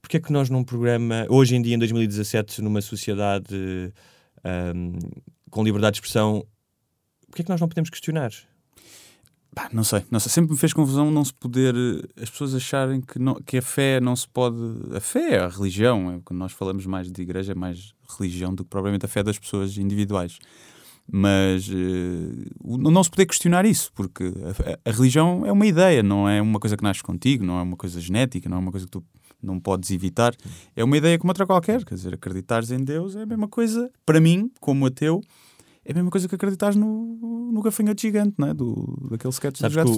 porque 0.00 0.18
é 0.18 0.20
que 0.20 0.32
nós 0.32 0.48
num 0.50 0.62
programa, 0.62 1.26
hoje 1.28 1.56
em 1.56 1.62
dia, 1.62 1.74
em 1.74 1.78
2017, 1.78 2.62
numa 2.62 2.80
sociedade 2.80 3.92
ahm, 4.44 4.98
com 5.50 5.64
liberdade 5.64 5.94
de 5.94 5.98
expressão, 5.98 6.46
porque 7.28 7.42
é 7.42 7.44
que 7.44 7.50
nós 7.50 7.60
não 7.60 7.68
podemos 7.68 7.90
questionar? 7.90 8.30
Pá, 9.54 9.70
não 9.72 9.82
sei, 9.82 10.04
não 10.10 10.20
sei. 10.20 10.30
Sempre 10.30 10.52
me 10.52 10.58
fez 10.58 10.74
confusão 10.74 11.10
não 11.10 11.24
se 11.24 11.32
poder. 11.32 11.74
As 12.20 12.28
pessoas 12.28 12.54
acharem 12.54 13.00
que, 13.00 13.18
não, 13.18 13.36
que 13.36 13.56
a 13.56 13.62
fé 13.62 13.98
não 14.00 14.14
se 14.14 14.28
pode. 14.28 14.56
A 14.94 15.00
fé 15.00 15.36
é 15.36 15.38
a 15.38 15.48
religião. 15.48 16.12
É, 16.12 16.20
quando 16.22 16.38
nós 16.38 16.52
falamos 16.52 16.84
mais 16.84 17.10
de 17.10 17.22
igreja, 17.22 17.52
é 17.52 17.54
mais 17.54 17.94
religião 18.18 18.54
do 18.54 18.64
que 18.64 18.68
propriamente 18.68 19.06
a 19.06 19.08
fé 19.08 19.22
das 19.22 19.38
pessoas 19.38 19.78
individuais. 19.78 20.38
Mas 21.10 21.68
o- 22.62 22.78
não 22.78 23.02
se 23.04 23.10
poder 23.10 23.26
questionar 23.26 23.64
isso, 23.64 23.92
porque 23.94 24.24
a, 24.84 24.88
a- 24.88 24.92
religião 24.92 25.44
é 25.46 25.52
uma 25.52 25.66
ideia, 25.66 26.02
não 26.02 26.28
é 26.28 26.40
uma 26.42 26.58
coisa 26.58 26.76
que 26.76 26.82
nasce 26.82 27.02
contigo, 27.02 27.44
não 27.44 27.58
é 27.58 27.62
uma 27.62 27.76
coisa 27.76 28.00
genética, 28.00 28.48
não 28.48 28.56
é 28.56 28.60
uma 28.60 28.70
coisa 28.70 28.86
que 28.86 28.92
tu 28.92 29.04
não 29.42 29.60
podes 29.60 29.90
evitar. 29.90 30.34
É 30.74 30.82
uma 30.82 30.96
ideia 30.96 31.18
como 31.18 31.30
outra 31.30 31.46
qualquer. 31.46 31.84
Quer 31.84 31.94
dizer, 31.94 32.14
acreditares 32.14 32.70
em 32.70 32.82
Deus 32.82 33.14
é 33.14 33.22
a 33.22 33.26
mesma 33.26 33.46
coisa, 33.48 33.88
para 34.04 34.20
mim, 34.20 34.50
como 34.60 34.86
ateu, 34.86 35.20
é 35.84 35.92
a 35.92 35.94
mesma 35.94 36.10
coisa 36.10 36.26
que 36.26 36.34
acreditares 36.34 36.76
no, 36.76 37.50
no 37.52 37.62
gafanhoto 37.62 38.00
gigante, 38.00 38.34
não 38.38 38.48
é? 38.48 38.54
Do, 38.54 39.06
daquele 39.10 39.32
sketch 39.32 39.60
do 39.60 39.66
gato 39.76 39.86
que 39.92 39.92
o-. 39.92 39.96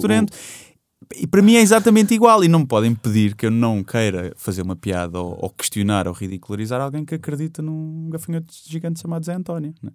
E 1.15 1.25
para 1.25 1.41
mim 1.41 1.55
é 1.55 1.61
exatamente 1.61 2.13
igual. 2.13 2.43
E 2.43 2.47
não 2.47 2.59
me 2.59 2.67
podem 2.67 2.93
pedir 2.93 3.33
que 3.35 3.45
eu 3.47 3.51
não 3.51 3.83
queira 3.83 4.31
fazer 4.35 4.61
uma 4.61 4.75
piada 4.75 5.19
ou, 5.19 5.35
ou 5.41 5.49
questionar 5.49 6.07
ou 6.07 6.13
ridicularizar 6.13 6.79
alguém 6.79 7.03
que 7.03 7.15
acredita 7.15 7.61
num 7.63 8.09
gafanhoto 8.11 8.53
gigante 8.67 8.99
chamado 8.99 9.25
Zé 9.25 9.33
António. 9.33 9.73
não 9.81 9.89
é? 9.89 9.93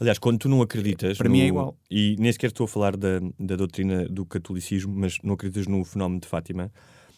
Aliás, 0.00 0.18
quando 0.18 0.38
tu 0.38 0.48
não 0.48 0.60
acreditas. 0.62 1.16
Para 1.18 1.28
no- 1.28 1.34
mim 1.34 1.40
é 1.42 1.46
igual. 1.46 1.76
E 1.90 2.16
nem 2.18 2.30
sequer 2.32 2.48
estou 2.48 2.64
a 2.64 2.68
falar 2.68 2.96
da, 2.96 3.20
da 3.38 3.56
doutrina 3.56 4.08
do 4.08 4.24
catolicismo, 4.26 4.94
mas 4.94 5.18
não 5.22 5.34
acreditas 5.34 5.66
no 5.66 5.84
fenómeno 5.84 6.20
de 6.20 6.26
Fátima. 6.28 6.72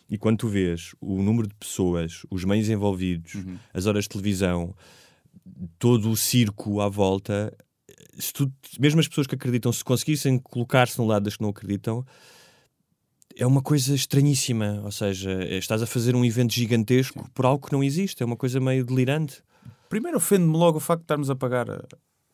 E 0.08 0.16
quando 0.16 0.38
tu 0.38 0.48
vês 0.48 0.92
o 1.00 1.22
número 1.22 1.48
de 1.48 1.54
pessoas, 1.54 2.22
os 2.30 2.44
meios 2.44 2.68
envolvidos, 2.68 3.34
Uhum. 3.34 3.56
as 3.74 3.86
horas 3.86 4.04
de 4.04 4.10
televisão, 4.10 4.74
todo 5.78 6.10
o 6.10 6.16
circo 6.16 6.80
à 6.80 6.88
volta, 6.88 7.52
se 8.18 8.32
tu- 8.32 8.52
mesmo 8.78 9.00
as 9.00 9.08
pessoas 9.08 9.26
que 9.26 9.34
acreditam, 9.34 9.72
se 9.72 9.82
conseguissem 9.82 10.38
colocar-se 10.38 10.98
no 10.98 11.06
lado 11.06 11.24
das 11.24 11.36
que 11.36 11.42
não 11.42 11.50
acreditam, 11.50 12.04
é 13.36 13.46
uma 13.46 13.60
coisa 13.62 13.94
estranhíssima. 13.94 14.80
Ou 14.84 14.90
seja, 14.92 15.30
é- 15.30 15.58
estás 15.58 15.82
a 15.82 15.86
fazer 15.86 16.14
um 16.14 16.24
evento 16.24 16.52
gigantesco 16.54 17.28
por 17.34 17.44
algo 17.44 17.66
que 17.66 17.72
não 17.72 17.82
existe. 17.82 18.22
É 18.22 18.26
uma 18.26 18.36
coisa 18.36 18.60
meio 18.60 18.84
delirante. 18.84 19.42
Primeiro 19.88 20.16
ofende-me 20.18 20.56
logo 20.56 20.78
o 20.78 20.80
facto 20.80 21.00
de 21.00 21.04
estarmos 21.04 21.30
a 21.30 21.36
pagar 21.36 21.66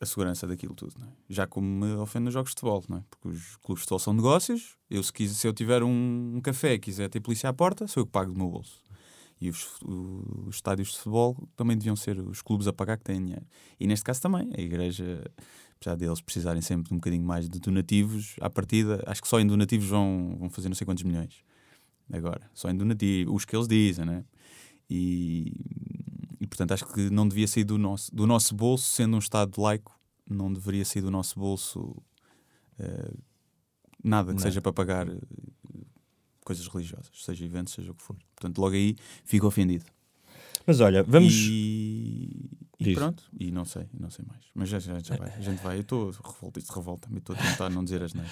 a, 0.03 0.05
segurança 0.05 0.45
daquilo 0.47 0.75
tudo, 0.75 0.93
é? 1.01 1.07
Já 1.29 1.47
como 1.47 1.67
me 1.67 1.93
ofende 1.95 2.25
nos 2.25 2.33
jogos 2.33 2.51
de 2.51 2.59
futebol, 2.59 2.83
é? 2.97 3.03
Porque 3.09 3.27
os 3.29 3.55
clubes 3.57 3.81
de 3.81 3.85
futebol 3.85 3.99
são 3.99 4.13
negócios. 4.13 4.77
Eu, 4.89 5.01
se, 5.01 5.11
quis, 5.11 5.31
se 5.31 5.47
eu 5.47 5.53
tiver 5.53 5.83
um, 5.83 6.33
um 6.35 6.41
café 6.41 6.73
e 6.73 6.79
quiser 6.79 7.09
ter 7.09 7.19
polícia 7.19 7.49
à 7.49 7.53
porta, 7.53 7.87
sou 7.87 8.01
eu 8.01 8.05
que 8.05 8.11
pago 8.11 8.31
do 8.31 8.37
meu 8.37 8.49
bolso. 8.49 8.81
E 9.39 9.49
os, 9.49 9.79
os 9.81 10.55
estádios 10.55 10.89
de 10.89 10.97
futebol 10.97 11.35
também 11.55 11.77
deviam 11.77 11.95
ser 11.95 12.19
os 12.19 12.41
clubes 12.41 12.67
a 12.67 12.73
pagar 12.73 12.97
que 12.97 13.03
têm 13.03 13.19
dinheiro. 13.19 13.45
E 13.79 13.87
neste 13.87 14.05
caso 14.05 14.21
também, 14.21 14.49
a 14.55 14.61
igreja, 14.61 15.23
apesar 15.75 15.95
deles 15.95 16.21
precisarem 16.21 16.61
sempre 16.61 16.87
de 16.87 16.93
um 16.93 16.97
bocadinho 16.97 17.25
mais 17.25 17.49
de 17.49 17.59
donativos, 17.59 18.35
à 18.39 18.49
partida, 18.49 19.03
acho 19.05 19.21
que 19.21 19.27
só 19.27 19.39
em 19.39 19.47
donativos 19.47 19.87
vão, 19.87 20.37
vão 20.39 20.49
fazer 20.49 20.69
não 20.69 20.75
sei 20.75 20.85
quantos 20.85 21.03
milhões. 21.03 21.43
Agora, 22.11 22.49
só 22.53 22.69
em 22.69 22.75
donativos, 22.75 23.33
os 23.33 23.45
que 23.45 23.55
eles 23.55 23.67
dizem, 23.67 24.05
né? 24.05 24.23
E, 24.89 25.51
e 26.43 26.47
portanto 26.47 26.73
acho 26.73 26.85
que 26.93 27.09
não 27.09 27.27
devia 27.27 27.47
sair 27.47 27.63
do 27.63 27.77
nosso, 27.77 28.13
do 28.13 28.27
nosso 28.27 28.53
bolso, 28.53 28.89
sendo 28.89 29.15
um 29.15 29.19
Estado 29.19 29.59
laico, 29.61 29.97
não 30.29 30.51
deveria 30.51 30.83
sair 30.85 31.01
do 31.01 31.09
nosso 31.09 31.39
bolso 31.39 31.95
eh, 32.77 33.13
nada 34.03 34.29
que 34.31 34.35
Não. 34.35 34.41
seja 34.41 34.61
para 34.61 34.73
pagar 34.73 35.07
eh, 35.07 35.17
coisas 36.43 36.67
religiosas, 36.67 37.09
seja 37.23 37.45
eventos, 37.45 37.73
seja 37.73 37.91
o 37.91 37.95
que 37.95 38.03
for. 38.03 38.15
Portanto, 38.35 38.57
logo 38.59 38.75
aí 38.75 38.95
fico 39.23 39.47
ofendido. 39.47 39.85
Mas 40.67 40.79
olha, 40.79 41.03
vamos. 41.03 41.33
E, 41.33 42.49
e 42.79 42.93
pronto, 42.93 43.23
e 43.39 43.51
não 43.51 43.65
sei, 43.65 43.85
não 43.97 44.09
sei 44.09 44.23
mais. 44.25 44.41
Mas 44.55 44.69
já, 44.69 44.79
já, 44.79 44.97
já 44.99 45.15
vai, 45.15 45.29
a 45.33 45.39
gente 45.41 45.61
vai. 45.61 45.77
Eu 45.77 45.81
estou 45.81 46.09
revolta, 46.11 46.59
isto 46.59 46.71
revolta-me, 46.73 47.17
estou 47.17 47.35
a 47.35 47.39
tentar 47.39 47.69
não 47.69 47.83
dizer 47.83 48.01
as 48.03 48.13
neiras. 48.13 48.31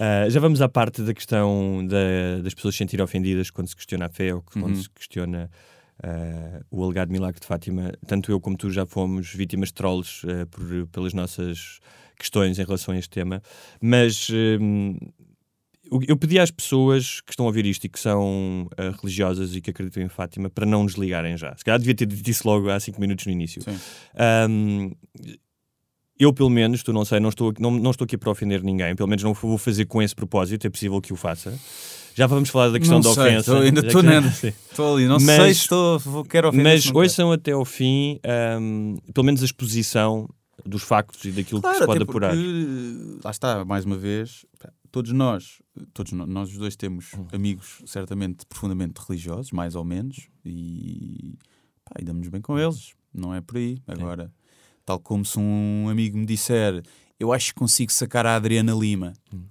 Ah, 0.00 0.28
já 0.28 0.38
vamos 0.40 0.60
à 0.60 0.68
parte 0.68 1.02
da 1.02 1.12
questão 1.14 1.84
da- 1.86 2.42
das 2.42 2.54
pessoas 2.54 2.74
se 2.74 2.78
sentirem 2.78 3.02
ofendidas 3.04 3.50
quando 3.50 3.68
se 3.68 3.74
questiona 3.76 4.06
a 4.06 4.08
fé 4.08 4.34
ou 4.34 4.42
quando 4.42 4.74
Uhum. 4.74 4.82
se 4.82 4.90
questiona 4.90 5.50
ah, 6.02 6.60
o 6.70 6.82
alegado 6.84 7.10
milagre 7.10 7.40
de 7.40 7.46
Fátima. 7.46 7.92
Tanto 8.06 8.30
eu 8.30 8.40
como 8.40 8.56
tu 8.56 8.70
já 8.70 8.84
fomos 8.86 9.32
vítimas 9.34 9.68
de 9.68 9.74
trolls 9.74 10.26
ah, 10.26 10.46
por- 10.46 10.86
pelas 10.88 11.12
nossas 11.14 11.78
questões 12.18 12.58
em 12.58 12.64
relação 12.64 12.94
a 12.94 12.98
este 12.98 13.10
tema. 13.10 13.42
Mas 13.80 14.28
o- 15.90 16.00
eu 16.08 16.16
pedi 16.16 16.38
às 16.38 16.50
pessoas 16.50 17.20
que 17.20 17.32
estão 17.32 17.44
a 17.44 17.48
ouvir 17.48 17.66
isto 17.66 17.84
e 17.84 17.88
que 17.88 17.98
são 18.00 18.68
ah, 18.76 18.94
religiosas 19.00 19.54
e 19.54 19.60
que 19.60 19.70
acreditam 19.70 20.02
em 20.02 20.08
Fátima 20.08 20.48
para 20.50 20.66
não 20.66 20.82
nos 20.84 20.94
ligarem 20.94 21.36
já. 21.36 21.54
Se 21.56 21.64
calhar 21.64 21.78
devia 21.78 21.94
ter 21.94 22.06
dito 22.06 22.28
isso 22.30 22.46
logo 22.48 22.70
há 22.70 22.80
5 22.80 23.00
minutos 23.00 23.26
no 23.26 23.32
início. 23.32 23.62
Sim. 23.62 23.78
Ahm, 24.16 24.90
eu, 26.18 26.32
pelo 26.32 26.48
menos, 26.48 26.82
tu 26.84 26.92
não 26.92 27.04
sei, 27.04 27.18
não 27.18 27.28
estou, 27.28 27.52
não, 27.58 27.72
não 27.72 27.90
estou 27.90 28.04
aqui 28.04 28.16
para 28.16 28.30
ofender 28.30 28.62
ninguém, 28.62 28.94
pelo 28.94 29.08
menos 29.08 29.22
não 29.24 29.34
vou 29.34 29.58
fazer 29.58 29.84
com 29.86 30.00
esse 30.00 30.14
propósito, 30.14 30.64
é 30.66 30.70
possível 30.70 31.00
que 31.00 31.12
o 31.12 31.16
faça. 31.16 31.58
Já 32.14 32.26
vamos 32.26 32.48
falar 32.48 32.70
da 32.70 32.78
questão 32.78 32.98
Não 33.00 33.02
da 33.02 33.14
sei, 33.14 33.22
ofensa. 33.24 33.52
tô- 33.52 33.58
ainda 33.58 33.80
estou. 33.80 34.02
Estou 34.70 34.94
ali, 34.94 35.06
não 35.06 35.16
Mas- 35.20 35.24
sei 35.24 35.54
se 35.54 35.60
estou, 35.62 36.24
quero 36.28 36.48
ofender. 36.48 36.64
Mas 36.72 36.84
quero. 36.86 36.98
ouçam 36.98 37.32
até 37.32 37.52
ao 37.52 37.64
fim, 37.64 38.18
ahm, 38.24 38.96
pelo 39.12 39.24
menos 39.24 39.42
a 39.42 39.44
exposição 39.44 40.28
dos 40.64 40.82
factos 40.82 41.24
e 41.24 41.30
daquilo 41.32 41.60
que 41.60 41.68
se 41.68 41.74
Claro, 41.74 41.86
pode 41.86 42.02
apurar. 42.02 42.30
porque, 42.34 43.18
lá 43.24 43.30
está, 43.30 43.64
mais 43.64 43.84
uma 43.84 43.96
vez, 43.96 44.46
todos 44.90 45.12
nós, 45.12 45.60
todos 45.92 46.12
no- 46.12 46.26
nós 46.26 46.50
os 46.50 46.56
dois 46.58 46.76
temos 46.76 47.12
Hum. 47.14 47.26
amigos 47.32 47.82
certamente 47.86 48.46
profundamente 48.46 49.00
religiosos, 49.06 49.50
mais 49.52 49.74
ou 49.74 49.84
menos, 49.84 50.28
e, 50.44 51.34
pá, 51.84 51.96
e 52.00 52.04
damos 52.04 52.28
bem 52.28 52.40
com 52.40 52.58
eles, 52.58 52.92
não 53.12 53.34
é 53.34 53.40
por 53.40 53.56
aí. 53.56 53.78
Agora, 53.86 54.32
tal 54.84 54.98
como 55.00 55.24
se 55.24 55.38
um 55.38 55.88
amigo 55.88 56.16
me 56.16 56.26
disser, 56.26 56.82
eu 57.18 57.32
acho 57.32 57.48
que 57.52 57.54
consigo 57.60 57.92
sacar 57.92 58.24
a 58.26 58.36
Adriana 58.36 58.72
Lima, 58.72 59.12
Hum. 59.32 59.42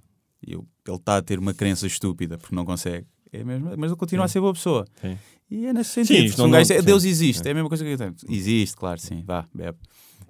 eu, 0.45 0.65
ele 0.91 0.97
está 0.97 1.17
a 1.17 1.21
ter 1.21 1.39
uma 1.39 1.53
crença 1.53 1.87
estúpida 1.87 2.37
porque 2.37 2.55
não 2.55 2.65
consegue. 2.65 3.05
É 3.31 3.43
mesmo, 3.43 3.71
mas 3.77 3.89
ele 3.91 3.95
continua 3.97 4.25
a 4.25 4.27
ser 4.27 4.39
boa 4.39 4.53
pessoa. 4.53 4.85
Sim. 5.01 5.17
E 5.49 5.65
é 5.65 5.73
nesse 5.73 5.91
Sim, 5.91 6.05
sentido. 6.05 6.33
um 6.43 6.47
não- 6.47 6.59
não- 6.59 6.61
diz, 6.61 6.83
Deus 6.85 7.03
sim. 7.03 7.09
existe, 7.09 7.45
É. 7.45 7.49
é 7.49 7.51
a 7.51 7.55
mesma 7.55 7.69
coisa 7.69 7.83
que 7.83 7.89
eu 7.91 7.97
tenho. 7.97 8.15
Existe, 8.29 8.75
claro, 8.75 8.99
sim, 8.99 9.23
vá, 9.25 9.47
bebe. 9.53 9.77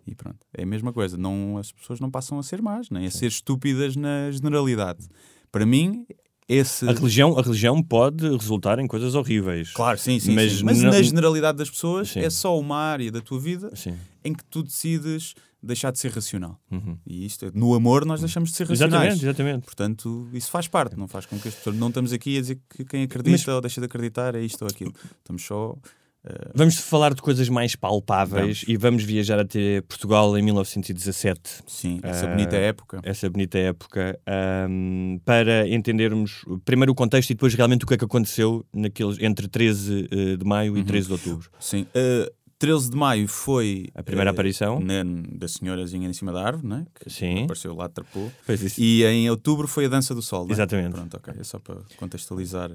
E 0.07 0.15
pronto. 0.15 0.37
É 0.53 0.63
a 0.63 0.65
mesma 0.65 0.91
coisa. 0.93 1.17
Não, 1.17 1.57
as 1.57 1.71
pessoas 1.71 1.99
não 1.99 2.09
passam 2.11 2.37
a 2.39 2.43
ser 2.43 2.61
más, 2.61 2.89
nem 2.89 3.05
a 3.05 3.11
ser 3.11 3.27
estúpidas 3.27 3.95
na 3.95 4.29
generalidade. 4.31 5.07
Para 5.51 5.65
mim, 5.65 6.05
esse. 6.47 6.87
A 6.87 6.91
religião, 6.91 7.37
a 7.37 7.41
religião 7.41 7.81
pode 7.81 8.27
resultar 8.37 8.79
em 8.79 8.87
coisas 8.87 9.15
horríveis. 9.15 9.71
Claro, 9.71 9.97
sim, 9.97 10.19
sim. 10.19 10.33
Mas 10.33 10.53
Mas, 10.53 10.61
mas 10.61 10.81
não- 10.81 10.91
na 10.91 11.01
generalidade 11.01 11.57
das 11.57 11.69
pessoas 11.69 12.09
Sim. 12.09 12.19
é 12.19 12.29
só 12.29 12.59
uma 12.59 12.77
área 12.77 13.11
da 13.11 13.21
tua 13.21 13.39
vida 13.39 13.71
Sim. 13.75 13.95
em 14.23 14.33
que 14.33 14.43
tu 14.45 14.61
decides 14.63 15.33
deixar 15.61 15.91
de 15.91 15.99
ser 15.99 16.11
racional. 16.11 16.59
Uhum. 16.69 16.97
E 17.07 17.25
isto, 17.25 17.49
no 17.53 17.73
amor, 17.73 18.05
nós 18.05 18.19
deixamos 18.19 18.49
de 18.51 18.57
ser 18.57 18.67
racionais. 18.67 18.93
Exatamente, 19.13 19.23
exatamente. 19.25 19.65
Portanto, 19.65 20.27
isso 20.33 20.51
faz 20.51 20.67
parte, 20.67 20.97
não 20.97 21.07
faz 21.07 21.25
com 21.25 21.39
que 21.39 21.47
as 21.47 21.55
pessoas. 21.55 21.75
Não 21.77 21.87
estamos 21.87 22.11
aqui 22.11 22.37
a 22.37 22.41
dizer 22.41 22.59
que 22.69 22.83
quem 22.83 23.03
acredita 23.03 23.53
ou 23.55 23.61
deixa 23.61 23.79
de 23.79 23.85
acreditar 23.85 24.35
é 24.35 24.41
isto 24.41 24.61
ou 24.63 24.67
aquilo. 24.67 24.93
Estamos 25.19 25.41
só. 25.43 25.77
Eh, 26.25 26.51
Vamos 26.55 26.75
falar 26.77 27.13
de 27.13 27.21
coisas 27.21 27.49
mais 27.49 27.75
palpáveis 27.75 28.63
e 28.67 28.77
vamos 28.77 29.03
viajar 29.03 29.39
até 29.39 29.81
Portugal 29.81 30.37
em 30.37 30.41
1917. 30.41 31.63
sim, 31.67 31.99
essa 32.03 32.25
Ah, 32.25 32.29
bonita 32.29 32.55
época. 32.55 32.99
essa 33.03 33.29
bonita 33.29 33.57
época, 33.57 34.19
ahm, 34.25 35.17
para 35.25 35.67
entendermos 35.67 36.43
primeiro 36.65 36.91
o 36.91 36.95
contexto 36.95 37.29
e 37.31 37.33
depois 37.33 37.53
realmente 37.53 37.83
o 37.83 37.87
que 37.87 37.93
é 37.93 37.97
que 37.97 38.05
aconteceu 38.05 38.65
naqueles, 38.73 39.17
entre 39.19 39.47
13 39.47 40.07
eh, 40.11 40.37
de 40.37 40.45
maio 40.45 40.73
Uhum. 40.73 40.79
e 40.79 40.83
13 40.83 41.07
de 41.07 41.13
outubro. 41.13 41.49
Sim. 41.59 41.81
Uh, 41.95 42.31
13 42.59 42.89
de 42.91 42.95
maio 42.95 43.27
foi 43.27 43.87
A 43.93 44.01
primeira 44.01 44.29
eh, 44.29 44.31
aparição. 44.33 44.79
na- 44.79 45.03
da 45.33 45.47
senhorazinha 45.49 46.07
em 46.07 46.13
cima 46.13 46.31
da 46.31 46.45
árvore, 46.45 46.65
né? 46.67 46.85
que 46.97 47.09
Sim. 47.09 47.43
apareceu 47.43 47.75
lá, 47.75 47.89
trapou. 47.89 48.31
E 48.77 49.03
em 49.03 49.29
outubro 49.29 49.67
foi 49.67 49.85
a 49.85 49.89
dança 49.89 50.15
do 50.15 50.21
sol. 50.21 50.45
né? 50.47 50.53
Exatamente. 50.53 50.91
Pronto, 50.93 51.17
ok. 51.17 51.33
É 51.37 51.43
só 51.43 51.59
para 51.59 51.81
contextualizar. 51.97 52.71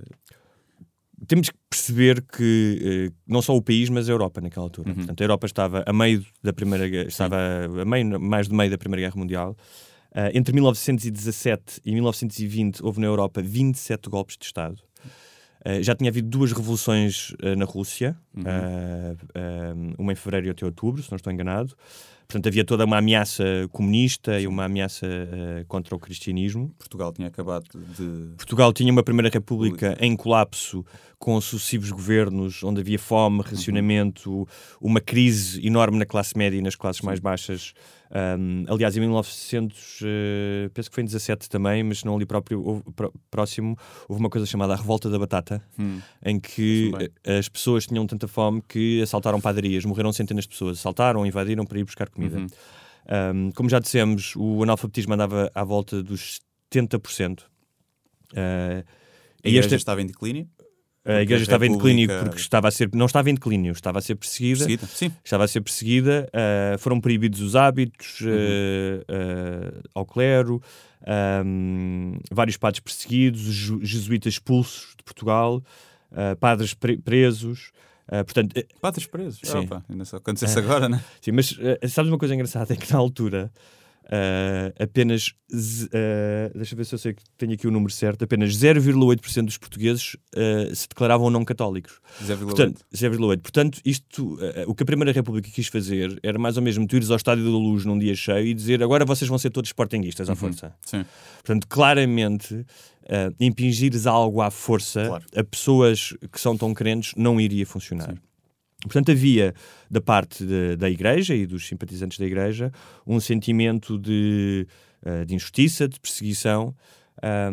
Temos 1.26 1.50
que 1.50 1.58
perceber 1.68 2.22
que 2.22 3.08
eh, 3.10 3.14
não 3.26 3.42
só 3.42 3.56
o 3.56 3.62
país, 3.62 3.88
mas 3.90 4.08
a 4.08 4.12
Europa 4.12 4.40
naquela 4.40 4.66
altura. 4.66 4.90
Uhum. 4.90 4.94
Portanto, 4.96 5.20
a 5.20 5.24
Europa 5.24 5.46
estava 5.46 5.84
a 5.86 5.92
meio 5.92 6.24
da 6.42 6.52
Primeira 6.52 6.88
Guerra, 6.88 7.08
estava 7.08 7.36
a 7.82 7.84
meio, 7.84 8.20
mais 8.20 8.46
do 8.48 8.54
meio 8.54 8.70
da 8.70 8.78
Primeira 8.78 9.08
Guerra 9.08 9.18
Mundial. 9.18 9.56
Ah, 10.14 10.30
entre 10.32 10.54
1917 10.54 11.80
e 11.84 11.92
1920 11.92 12.82
houve 12.82 13.00
na 13.00 13.06
Europa 13.06 13.42
27 13.42 14.08
golpes 14.08 14.36
de 14.38 14.46
Estado. 14.46 14.82
Ah, 15.64 15.82
já 15.82 15.94
tinha 15.94 16.10
havido 16.10 16.28
duas 16.28 16.52
revoluções 16.52 17.34
ah, 17.42 17.54
na 17.56 17.64
Rússia, 17.64 18.16
Uhum. 18.34 18.44
uma 19.98 20.12
em 20.12 20.14
fevereiro 20.14 20.46
e 20.46 20.50
outra 20.50 20.66
em 20.66 20.68
outubro, 20.68 21.02
se 21.02 21.10
não 21.10 21.16
estou 21.16 21.32
enganado. 21.32 21.74
Portanto, 22.28 22.46
havia 22.46 22.62
toda 22.62 22.84
uma 22.84 22.98
ameaça 22.98 23.42
comunista 23.72 24.38
e 24.38 24.46
uma 24.46 24.66
ameaça 24.66 25.06
ah, 25.06 25.64
contra 25.66 25.96
o 25.96 25.98
cristianismo. 25.98 26.74
Portugal 26.78 27.10
tinha 27.10 27.26
acabado 27.26 27.64
de. 27.72 28.34
Portugal 28.36 28.70
tinha 28.70 28.92
uma 28.92 29.02
Primeira 29.02 29.30
República 29.30 29.96
em 29.98 30.14
colapso, 30.14 30.84
com 31.18 31.40
sucessivos 31.40 31.90
governos, 31.90 32.62
onde 32.62 32.80
havia 32.80 32.98
fome, 32.98 33.42
racionamento, 33.42 34.46
uma 34.80 35.00
crise 35.00 35.64
enorme 35.66 35.98
na 35.98 36.06
classe 36.06 36.36
média 36.38 36.56
e 36.56 36.62
nas 36.62 36.76
classes 36.76 37.02
mais 37.02 37.18
baixas. 37.18 37.72
Um, 38.38 38.64
aliás, 38.72 38.96
em 38.96 39.00
1900, 39.00 39.98
eh, 40.02 40.70
penso 40.72 40.88
que 40.88 40.94
foi 40.94 41.02
em 41.02 41.06
17 41.06 41.48
também, 41.48 41.82
mas 41.82 42.04
não 42.04 42.14
ali 42.16 42.24
próprio, 42.24 42.62
houve- 42.64 42.82
pró- 42.94 43.12
próximo, 43.30 43.76
houve 44.08 44.22
uma 44.22 44.30
coisa 44.30 44.46
chamada 44.46 44.72
a 44.72 44.76
Revolta 44.76 45.10
da 45.10 45.18
Batata, 45.18 45.62
Hum. 45.78 46.00
em 46.24 46.38
que 46.40 46.92
eh, 47.24 47.38
as 47.38 47.48
pessoas 47.48 47.86
tinham 47.86 48.06
tanta 48.06 48.26
fome 48.28 48.62
que 48.66 49.02
assaltaram 49.02 49.40
padarias, 49.40 49.84
morreram 49.84 50.12
centenas 50.12 50.44
de 50.44 50.50
pessoas, 50.50 50.78
assaltaram, 50.78 51.26
invadiram 51.26 51.66
para 51.66 51.78
ir 51.80 51.84
buscar 51.84 52.08
comida. 52.08 52.38
Uhum. 52.38 52.46
Um, 53.46 53.50
como 53.52 53.68
já 53.68 53.78
dissemos, 53.80 54.34
o 54.36 54.62
analfabetismo 54.62 55.12
andava 55.14 55.50
à 55.54 55.64
volta 55.64 56.02
dos 56.02 56.38
70%. 56.72 57.40
Uh, 58.32 58.84
A 59.44 59.48
e 59.48 59.48
igreja 59.50 59.60
esta- 59.66 59.76
estava 59.76 60.02
em 60.02 60.06
declínio. 60.06 60.48
A 61.04 61.10
porque 61.10 61.22
igreja 61.22 61.42
a 61.42 61.44
estava 61.44 61.66
em 61.66 61.72
declínio 61.72 62.08
porque 62.20 62.36
estava 62.40 62.68
a 62.68 62.70
ser, 62.70 62.90
não 62.94 63.06
estava 63.06 63.30
em 63.30 63.34
declínio, 63.34 63.72
estava 63.72 63.98
a 63.98 64.02
ser 64.02 64.14
perseguida. 64.16 64.66
Perseguida. 64.66 65.16
Estava 65.24 65.44
a 65.44 65.48
ser 65.48 65.60
perseguida, 65.62 66.28
uh, 66.34 66.78
foram 66.78 67.00
proibidos 67.00 67.40
os 67.40 67.56
hábitos 67.56 68.20
Uhum. 68.20 68.28
uh, 68.30 69.76
uh, 69.78 69.82
ao 69.94 70.04
clero, 70.04 70.60
um, 71.44 72.18
vários 72.30 72.56
padres 72.56 72.80
perseguidos, 72.80 73.40
jesuítas 73.82 74.34
expulsos 74.34 74.94
de 74.96 75.04
Portugal, 75.04 75.62
padres 76.40 76.74
pre- 76.74 76.98
presos. 76.98 77.70
portanto, 78.08 78.54
Padres 78.80 79.06
presos. 79.06 79.40
Sim. 79.42 79.58
Opa, 79.58 79.84
ainda 79.88 80.04
só 80.04 80.16
acontecesse 80.16 80.58
agora, 80.60 80.88
né? 80.88 81.02
Sim, 81.20 81.32
mas 81.32 81.56
sabes 81.90 82.10
uma 82.10 82.18
coisa 82.18 82.34
engraçada? 82.34 82.72
É 82.72 82.76
que 82.76 82.92
na 82.92 82.98
altura 82.98 83.50
uh, 84.08 84.82
apenas, 84.82 85.28
uh, 85.52 86.56
deixa 86.56 86.74
ver 86.74 86.84
se 86.84 86.94
eu 86.94 86.98
sei 86.98 87.14
que 87.14 87.22
tenho 87.36 87.52
aqui 87.52 87.66
o 87.66 87.70
número 87.70 87.92
certo, 87.92 88.24
apenas 88.24 88.56
0,8% 88.56 89.44
dos 89.44 89.58
portugueses 89.58 90.14
uh, 90.34 90.74
se 90.74 90.88
declaravam 90.88 91.30
não 91.30 91.44
católicos. 91.44 92.00
0,8. 92.24 92.38
Portanto, 92.44 92.80
0,8. 92.94 93.40
Portanto, 93.40 93.80
isto, 93.84 94.34
uh, 94.34 94.64
o 94.66 94.74
que 94.74 94.82
a 94.82 94.86
Primeira 94.86 95.12
República 95.12 95.48
quis 95.50 95.68
fazer 95.68 96.18
era 96.22 96.38
mais 96.38 96.56
ou 96.56 96.62
menos 96.62 96.78
tu 96.88 96.96
ires 96.96 97.10
ao 97.10 97.16
Estádio 97.16 97.44
da 97.44 97.50
Luz 97.50 97.84
num 97.84 97.98
dia 97.98 98.14
cheio 98.14 98.46
e 98.46 98.54
dizer 98.54 98.82
agora 98.82 99.04
vocês 99.04 99.28
vão 99.28 99.38
ser 99.38 99.50
todos 99.50 99.68
sportinguistas 99.68 100.30
à 100.30 100.34
força. 100.34 100.74
Sim. 100.84 101.04
Portanto, 101.44 101.66
claramente, 101.68 102.64
impingires 103.40 104.06
algo 104.06 104.40
à 104.40 104.50
força 104.50 105.06
Claro. 105.06 105.24
a 105.36 105.44
pessoas 105.44 106.14
que 106.32 106.40
são 106.40 106.56
tão 106.56 106.74
crentes 106.74 107.12
não 107.16 107.40
iria 107.40 107.64
funcionar. 107.66 108.14
Portanto, 108.88 109.10
havia 109.12 109.54
da 109.90 110.00
parte 110.00 110.44
de- 110.44 110.76
da 110.76 110.88
Igreja 110.90 111.34
e 111.34 111.46
dos 111.46 111.66
simpatizantes 111.68 112.18
da 112.18 112.26
Igreja 112.26 112.72
um 113.06 113.20
sentimento 113.20 113.98
de, 113.98 114.66
uh, 115.06 115.24
de 115.24 115.34
injustiça, 115.34 115.86
de 115.88 116.00
perseguição, 116.00 116.74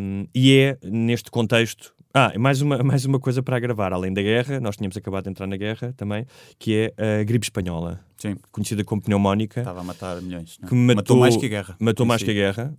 um, 0.00 0.26
e 0.34 0.52
é 0.52 0.78
neste 0.82 1.30
contexto 1.30 1.94
Ah, 2.18 2.32
mais 2.38 2.62
uma, 2.62 2.78
mais 2.82 3.04
uma 3.04 3.20
coisa 3.20 3.42
para 3.42 3.56
agravar. 3.58 3.92
Além 3.92 4.10
da 4.10 4.22
guerra, 4.22 4.58
nós 4.58 4.74
tínhamos 4.76 4.96
acabado 4.96 5.24
de 5.24 5.30
entrar 5.30 5.46
na 5.46 5.56
guerra 5.58 5.92
também, 5.98 6.24
que 6.58 6.90
é 6.96 7.20
a 7.20 7.22
gripe 7.24 7.44
espanhola, 7.44 8.00
Sim, 8.16 8.36
conhecida 8.50 8.82
como 8.84 9.02
pneumónica. 9.02 9.60
estava 9.60 9.80
a 9.80 9.84
matar 9.84 10.22
milhões. 10.22 10.56
não 10.58 10.66
é? 10.66 10.70
que 10.70 10.74
matou, 10.74 11.18
mais 11.18 11.36
que 11.36 11.44
a 11.44 11.48
guerra. 11.50 11.76
Matou 11.78 12.06
mais 12.06 12.22
que 12.22 12.30
a 12.30 12.32
guerra. 12.32 12.74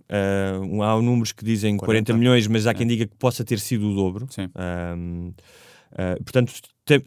Um- 0.60 0.82
há 0.82 1.00
números 1.00 1.30
que 1.30 1.44
dizem 1.44 1.76
40, 1.76 2.12
40. 2.12 2.14
milhões, 2.14 2.48
mas 2.48 2.66
há 2.66 2.74
quem 2.74 2.84
diga 2.84 3.06
que 3.06 3.14
possa 3.16 3.44
ter 3.44 3.60
sido 3.60 3.88
o 3.90 3.94
dobro. 3.94 4.26
Sim. 4.28 4.48
Ah, 4.56 6.16
portanto, 6.24 6.52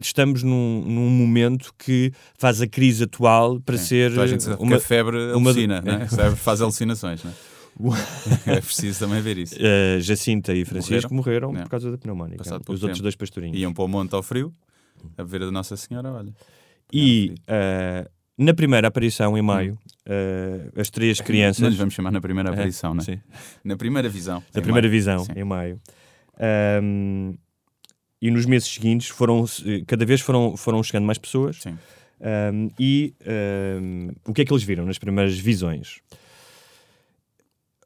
estamos 0.00 0.42
num, 0.42 0.82
num 0.86 1.08
momento 1.10 1.72
que 1.78 2.12
faz 2.38 2.60
a 2.60 2.66
crise 2.66 3.04
atual 3.04 3.60
para 3.60 3.76
Sim. 3.78 3.84
ser 3.84 4.12
uma, 4.58 4.78
febre 4.78 5.16
uma- 5.34 5.50
alucina, 5.50 5.80
né? 5.80 6.02
A 6.04 6.08
febre 6.08 6.36
faz 6.36 6.60
alucinações, 6.60 7.22
né? 7.24 7.32
é 8.46 8.60
preciso 8.60 8.98
também 8.98 9.20
ver 9.22 9.38
isso. 9.38 9.56
Uh, 9.56 9.98
Jacinta 10.02 10.52
e 10.54 10.64
Francisco 10.64 11.12
morreram, 11.14 11.48
Morreram. 11.48 11.64
por 11.64 11.70
causa 11.70 11.90
da 11.90 11.96
pneumónica. 11.98 12.38
Passado 12.38 12.60
Os 12.60 12.66
pouco 12.66 12.72
outros 12.82 12.98
tempo. 12.98 13.02
dois 13.02 13.16
pastorinhos. 13.16 13.58
Iam 13.58 13.72
para 13.72 13.84
o 13.84 13.88
monte 13.88 14.14
ao 14.14 14.22
frio, 14.22 14.52
a 15.16 15.22
ver 15.22 15.42
a 15.42 15.50
Nossa 15.50 15.76
Senhora, 15.76 16.12
olha. 16.12 16.32
E 16.92 17.34
uh, 17.48 18.08
na 18.36 18.52
primeira 18.52 18.88
aparição, 18.88 19.38
em 19.38 19.42
maio, 19.42 19.78
uh, 20.06 20.78
as 20.80 20.90
três 20.90 21.18
crianças. 21.22 21.66
lhes 21.66 21.76
vamos 21.78 21.94
chamar 21.94 22.10
na 22.12 22.20
primeira 22.20 22.50
É, 22.50 22.52
aparição, 22.52 22.92
né? 22.94 23.00
sim. 23.02 23.18
Na 23.64 23.74
primeira 23.76 24.08
visão. 24.08 24.42
Em 24.54 24.60
primeira 24.60 24.86
maio. 24.86 24.90
visão, 24.98 25.24
Sim. 25.24 25.32
em 25.36 25.44
maio. 25.44 25.80
Um, 26.82 27.34
e 28.22 28.30
nos 28.30 28.46
meses 28.46 28.68
seguintes, 28.68 29.08
foram, 29.08 29.44
cada 29.86 30.06
vez 30.06 30.20
foram, 30.20 30.56
foram 30.56 30.80
chegando 30.82 31.04
mais 31.04 31.18
pessoas. 31.18 31.56
Sim. 31.60 31.76
Um, 32.54 32.70
e 32.78 33.12
um, 33.82 34.12
o 34.26 34.32
que 34.32 34.42
é 34.42 34.44
que 34.44 34.52
eles 34.52 34.62
viram 34.62 34.86
nas 34.86 34.96
primeiras 34.96 35.36
visões? 35.36 35.98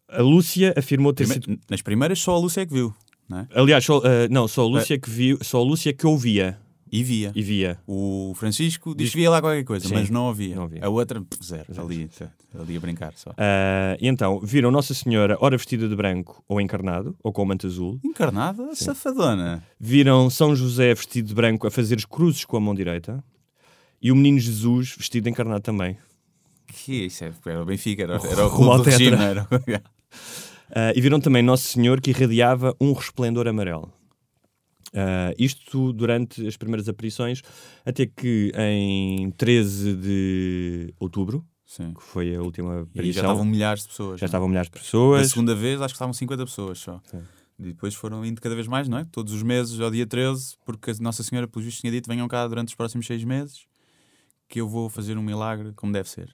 A 0.09 0.21
Lúcia 0.21 0.75
afirmou 0.77 1.13
ter 1.15 1.27
Prime- 1.27 1.43
sido. 1.43 1.59
Nas 1.71 1.81
primeiras 1.81 2.19
só 2.21 2.35
a 2.35 2.39
Lúcia 2.39 2.61
é 2.61 2.67
que 2.67 2.75
viu, 2.75 2.95
não 3.27 3.39
é? 3.41 3.49
Aliás, 3.55 3.83
só, 3.85 3.99
uh, 3.99 4.03
não, 4.31 4.47
só 4.47 4.63
a 4.63 4.67
Lúcia 4.67 4.99
que 4.99 5.09
viu, 5.09 5.39
só 5.43 5.59
a 5.59 5.65
Lúcia 5.65 5.93
que 5.93 6.07
ouvia 6.07 6.59
E 6.91 7.03
via. 7.03 7.33
e 7.35 7.43
via. 7.43 7.79
O 7.87 8.33
Francisco 8.37 8.95
diz 8.95 9.11
que 9.11 9.17
via 9.17 9.29
lá 9.31 9.41
qualquer 9.41 9.65
coisa, 9.65 9.89
Sim, 9.89 9.95
mas 9.95 10.09
não 10.09 10.29
havia. 10.29 10.55
não 10.55 10.63
havia. 10.65 10.85
A 10.85 10.89
outra, 10.89 11.21
zero, 11.43 11.65
Zero, 11.73 11.87
ali, 11.87 12.09
ali 12.59 12.77
a 12.77 12.81
brincar 12.81 13.13
só. 13.17 13.33
Ah, 13.37 13.97
e 14.01 14.07
então, 14.07 14.39
viram 14.41 14.71
Nossa 14.71 14.95
Senhora 14.95 15.37
ora 15.41 15.57
vestida 15.57 15.89
de 15.89 15.97
branco 15.97 16.43
ou 16.49 16.61
encarnado, 16.61 17.17
ou 17.23 17.33
com 17.33 17.45
manto 17.45 17.67
azul. 17.67 17.99
Encarnada, 18.05 18.75
safadona. 18.75 19.63
Viram 19.81 20.31
São 20.31 20.55
José 20.55 20.95
vestido 20.95 21.27
de 21.29 21.35
branco 21.35 21.67
a 21.67 21.71
fazer 21.71 22.05
cruzes 22.07 22.45
com 22.45 22.57
a 22.57 22.61
mão 22.61 22.75
direita. 22.75 23.23
E 24.01 24.13
o 24.13 24.17
menino 24.17 24.39
Jesus 24.39 24.95
vestido 24.97 25.25
de 25.25 25.31
encarnado 25.31 25.63
também. 25.63 25.97
Que 26.69 27.07
isso 27.07 27.25
é, 27.25 27.33
era 27.47 27.63
o 27.63 27.65
Benfica, 27.65 28.03
era, 28.05 28.15
era 28.15 28.45
o 28.47 28.49
Rulo 28.49 28.77
do. 28.79 28.83
Regina. 28.85 29.23
Era... 29.23 29.49
Ah, 30.69 30.93
e 30.97 31.01
viram 31.01 31.21
também 31.21 31.45
Nosso 31.45 31.65
Senhor 31.69 32.01
que 32.01 32.11
irradiava 32.11 32.75
um 32.81 32.93
resplendor 32.93 33.47
amarelo. 33.47 33.93
Ah, 34.95 35.33
isto 35.39 35.93
durante 35.93 36.47
as 36.47 36.57
primeiras 36.57 36.89
aparições, 36.89 37.43
até 37.85 38.07
que 38.07 38.53
em 38.57 39.31
13 39.33 39.95
de 39.97 40.95
outubro, 40.99 41.45
Sim. 41.65 41.93
que 41.95 42.03
foi 42.03 42.35
a 42.35 42.41
última 42.43 42.75
E 42.77 42.83
aparição, 42.83 43.13
já 43.13 43.21
estavam 43.29 43.45
milhares 43.45 43.83
de 43.83 43.89
pessoas. 43.89 44.21
já 44.21 44.25
não 44.25 44.27
é? 44.27 44.29
estavam 44.29 44.49
milhares 44.49 44.71
de 44.71 44.79
pessoas. 44.79 45.29
segunda 45.29 45.55
vez 45.55 45.81
acho 45.81 45.93
que 45.93 45.97
estavam 45.97 46.13
50 46.13 46.45
pessoas 46.45 46.79
só. 46.79 47.01
Sim. 47.11 47.21
E 47.59 47.63
depois 47.69 47.95
foram 47.95 48.25
indo 48.25 48.41
cada 48.41 48.55
vez 48.55 48.67
mais, 48.69 48.87
não 48.87 48.99
é? 48.99 49.05
Todos 49.11 49.33
os 49.33 49.43
meses, 49.43 49.81
ao 49.81 49.91
dia 49.91 50.07
13, 50.07 50.57
porque 50.65 50.91
a 50.91 50.95
Nossa 51.01 51.23
Senhora, 51.23 51.49
pelos 51.49 51.65
vistos, 51.65 51.81
tinha 51.81 51.91
dito: 51.91 52.07
venham 52.09 52.29
cá 52.29 52.47
durante 52.47 52.69
os 52.69 52.75
próximos 52.75 53.07
seis 53.07 53.25
meses, 53.25 53.65
que 54.47 54.61
eu 54.61 54.69
vou 54.69 54.91
fazer 54.91 55.17
um 55.17 55.23
milagre 55.23 55.73
como 55.75 55.91
deve 55.91 56.07
ser. 56.09 56.29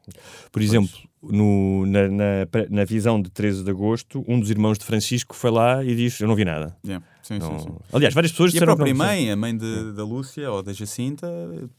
Por 0.51 0.61
exemplo, 0.61 0.91
no- 1.23 1.87
na, 1.87 2.09
na, 2.09 2.25
na 2.69 2.85
visão 2.85 3.23
de 3.23 3.31
13 3.31 3.63
de 3.63 3.71
agosto, 3.71 4.25
um 4.27 4.41
dos 4.41 4.51
irmãos 4.51 4.79
de 4.79 4.85
Francisco 4.85 5.37
foi 5.37 5.53
lá 5.53 5.85
e 5.85 5.95
diz: 5.95 6.21
Eu 6.21 6.27
não 6.27 6.35
vi 6.35 6.45
nada. 6.45 6.77
Yeah. 6.85 7.07
Sim, 7.23 7.39
Não- 7.39 7.59
sim, 7.61 7.67
sim. 7.71 7.77
Aliás, 7.93 8.13
várias 8.15 8.33
pessoas 8.33 8.49
E 8.49 8.51
a 8.51 8.55
disseram 8.55 8.75
própria 8.75 8.93
que 8.93 8.99
não 8.99 9.07
mãe, 9.07 9.31
a 9.31 9.37
mãe 9.37 9.57
de- 9.57 9.93
da 9.93 10.05
Lúcia 10.05 10.51
ou 10.51 10.63
da 10.63 10.73
Jacinta, 10.73 11.27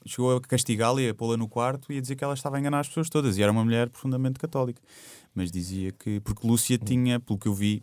chegou 0.06 0.38
a 0.38 0.42
castigá-la 0.42 1.02
e 1.02 1.10
a 1.10 1.14
pô-la 1.14 1.36
no 1.36 1.50
quarto 1.50 1.92
e 1.92 1.98
a 1.98 2.02
dizer 2.02 2.16
que 2.16 2.24
ela 2.24 2.34
estava 2.34 2.56
a 2.56 2.60
enganar 2.60 2.80
as 2.80 2.88
pessoas 2.88 3.10
todas. 3.10 3.38
E 3.38 3.44
era 3.44 3.52
uma 3.52 3.64
mulher 3.64 3.90
profundamente 3.90 4.40
católica. 4.40 4.82
Mas 5.36 5.52
dizia 5.52 5.92
que. 5.92 6.20
Porque 6.22 6.48
Lúcia 6.48 6.78
tinha, 6.78 7.20
pelo 7.20 7.38
que 7.38 7.48
eu 7.48 7.54
vi, 7.54 7.82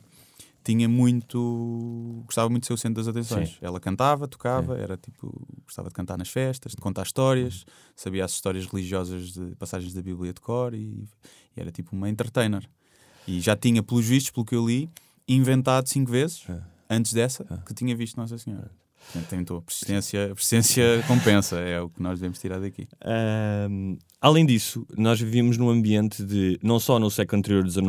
tinha 0.64 0.88
muito. 0.88 2.22
gostava 2.26 2.48
muito 2.48 2.62
de 2.62 2.66
ser 2.68 2.72
o 2.72 2.76
centro 2.78 3.02
das 3.02 3.08
atenções. 3.08 3.50
Sim. 3.50 3.56
Ela 3.60 3.78
cantava, 3.80 4.26
tocava, 4.26 4.76
era 4.78 4.96
tipo. 4.96 5.46
gostava 5.66 5.88
de 5.88 5.94
cantar 5.94 6.16
nas 6.16 6.28
festas, 6.30 6.72
de 6.72 6.78
contar 6.78 7.02
histórias, 7.02 7.64
sabia 7.94 8.24
as 8.24 8.32
histórias 8.32 8.66
religiosas 8.66 9.32
de 9.32 9.54
passagens 9.56 9.92
da 9.92 10.00
Bíblia 10.02 10.32
de 10.32 10.40
cor 10.40 10.72
e, 10.74 10.78
e 11.56 11.60
era 11.60 11.70
tipo 11.70 11.94
uma 11.94 12.08
entertainer. 12.08 12.68
E 13.28 13.40
já 13.40 13.54
tinha, 13.56 13.82
pelos 13.82 14.06
vistos, 14.06 14.30
pelo 14.30 14.46
que 14.46 14.54
eu 14.54 14.66
li, 14.66 14.88
inventado 15.28 15.86
cinco 15.88 16.10
vezes 16.10 16.44
antes 16.90 17.12
dessa 17.12 17.44
que 17.64 17.72
tinha 17.72 17.96
visto 17.96 18.16
Nossa 18.16 18.36
Senhora. 18.36 18.70
Tentou. 19.28 19.62
Persistência, 19.62 20.26
persistência 20.28 21.02
compensa, 21.08 21.58
é 21.58 21.80
o 21.80 21.88
que 21.88 22.02
nós 22.02 22.18
devemos 22.20 22.38
tirar 22.38 22.60
daqui. 22.60 22.86
Ahm, 23.02 23.96
além 24.20 24.44
disso, 24.46 24.86
nós 24.96 25.20
vivíamos 25.20 25.56
num 25.56 25.68
ambiente 25.68 26.22
de, 26.22 26.58
não 26.62 26.78
só 26.78 26.98
no 26.98 27.10
século 27.10 27.38
anterior, 27.38 27.68
XIX, 27.68 27.86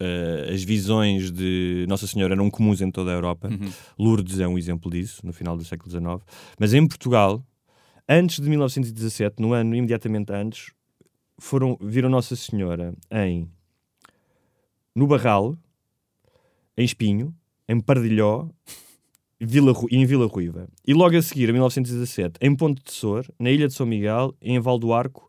eh, 0.00 0.50
as 0.52 0.64
visões 0.64 1.30
de 1.30 1.84
Nossa 1.88 2.06
Senhora 2.06 2.34
eram 2.34 2.50
comuns 2.50 2.80
em 2.80 2.90
toda 2.90 3.10
a 3.10 3.14
Europa. 3.14 3.48
Uhum. 3.48 3.70
Lourdes 3.98 4.40
é 4.40 4.48
um 4.48 4.58
exemplo 4.58 4.90
disso, 4.90 5.24
no 5.24 5.32
final 5.32 5.56
do 5.56 5.64
século 5.64 5.90
XIX. 5.90 6.26
Mas 6.58 6.74
em 6.74 6.86
Portugal, 6.86 7.44
antes 8.08 8.40
de 8.40 8.48
1917, 8.48 9.40
no 9.40 9.52
ano 9.52 9.76
imediatamente 9.76 10.32
antes, 10.32 10.72
foram, 11.38 11.76
viram 11.80 12.08
Nossa 12.08 12.34
Senhora 12.34 12.94
em 13.10 13.48
no 14.94 15.06
Barral, 15.06 15.56
em 16.76 16.84
Espinho, 16.84 17.34
em 17.68 17.80
Pardilhó 17.80 18.48
Vila, 19.40 19.72
Ru- 19.72 19.88
e 19.90 19.96
em 19.96 20.06
Vila 20.06 20.26
Ruiva. 20.26 20.68
E 20.86 20.94
logo 20.94 21.16
a 21.16 21.22
seguir, 21.22 21.48
em 21.48 21.52
1917, 21.52 22.34
em 22.40 22.54
Ponte 22.56 22.82
de 22.84 22.92
Sor, 22.92 23.26
na 23.38 23.50
Ilha 23.50 23.66
de 23.68 23.74
São 23.74 23.84
Miguel 23.86 24.34
em 24.40 24.58
Val 24.60 24.78
do 24.78 24.92
Arco, 24.92 25.28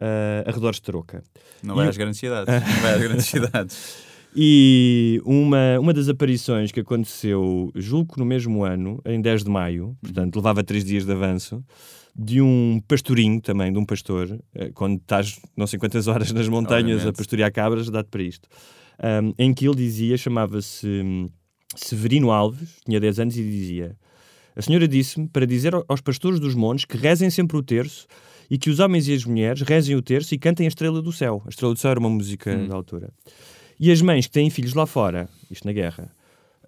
uh, 0.00 0.48
arredores 0.48 0.76
de 0.76 0.82
Troca. 0.82 1.22
Não 1.62 1.74
vai 1.74 1.86
E- 1.86 1.88
às 1.90 1.96
grandes 1.96 2.18
cidades. 2.18 2.52
Não 2.52 2.82
vai 2.82 2.94
às 2.94 3.00
grandes 3.02 3.26
cidades. 3.26 4.12
E 4.34 5.20
uma, 5.26 5.78
uma 5.78 5.92
das 5.92 6.08
aparições 6.08 6.72
que 6.72 6.80
aconteceu, 6.80 7.70
julgo 7.74 8.14
que 8.14 8.18
no 8.18 8.24
mesmo 8.24 8.64
ano, 8.64 8.98
em 9.04 9.20
10 9.20 9.44
de 9.44 9.50
maio, 9.50 9.94
portanto 10.00 10.36
levava 10.36 10.64
três 10.64 10.84
dias 10.84 11.04
de 11.04 11.12
avanço, 11.12 11.62
de 12.16 12.40
um 12.40 12.80
pastorinho 12.88 13.40
também, 13.42 13.70
de 13.70 13.78
um 13.78 13.84
pastor, 13.84 14.38
eh, 14.54 14.70
quando 14.74 14.96
estás 14.98 15.38
não 15.56 15.66
sei 15.66 15.78
quantas 15.78 16.06
horas 16.08 16.32
nas 16.32 16.48
montanhas 16.48 16.82
Obviamente. 16.96 17.08
a 17.08 17.12
pastorear 17.12 17.52
cabras, 17.52 17.90
dá-te 17.90 18.08
para 18.08 18.22
isto. 18.22 18.48
Um, 19.02 19.32
em 19.38 19.52
que 19.52 19.66
ele 19.66 19.74
dizia, 19.76 20.16
chamava-se 20.16 20.86
hum, 20.86 21.28
Severino 21.74 22.30
Alves, 22.30 22.76
tinha 22.86 23.00
10 23.00 23.18
anos, 23.20 23.36
e 23.36 23.42
dizia: 23.42 23.96
A 24.54 24.62
senhora 24.62 24.86
disse-me 24.86 25.26
para 25.28 25.44
dizer 25.46 25.74
ao- 25.74 25.84
aos 25.88 26.00
pastores 26.00 26.38
dos 26.38 26.54
montes 26.54 26.84
que 26.84 26.96
rezem 26.96 27.28
sempre 27.30 27.56
o 27.56 27.62
terço 27.62 28.06
e 28.50 28.56
que 28.58 28.70
os 28.70 28.78
homens 28.78 29.08
e 29.08 29.14
as 29.14 29.24
mulheres 29.24 29.62
rezem 29.62 29.96
o 29.96 30.02
terço 30.02 30.34
e 30.34 30.38
cantem 30.38 30.66
a 30.66 30.68
estrela 30.68 31.00
do 31.02 31.12
céu. 31.12 31.42
A 31.46 31.48
estrela 31.48 31.74
do 31.74 31.78
céu 31.80 31.90
era 31.90 32.00
uma 32.00 32.10
música 32.10 32.54
da 32.68 32.74
altura. 32.76 33.12
E 33.80 33.90
as 33.90 34.00
mães 34.00 34.26
que 34.26 34.32
têm 34.32 34.50
filhos 34.50 34.74
lá 34.74 34.86
fora, 34.86 35.28
isto 35.50 35.66
na 35.66 35.72
guerra, 35.72 36.14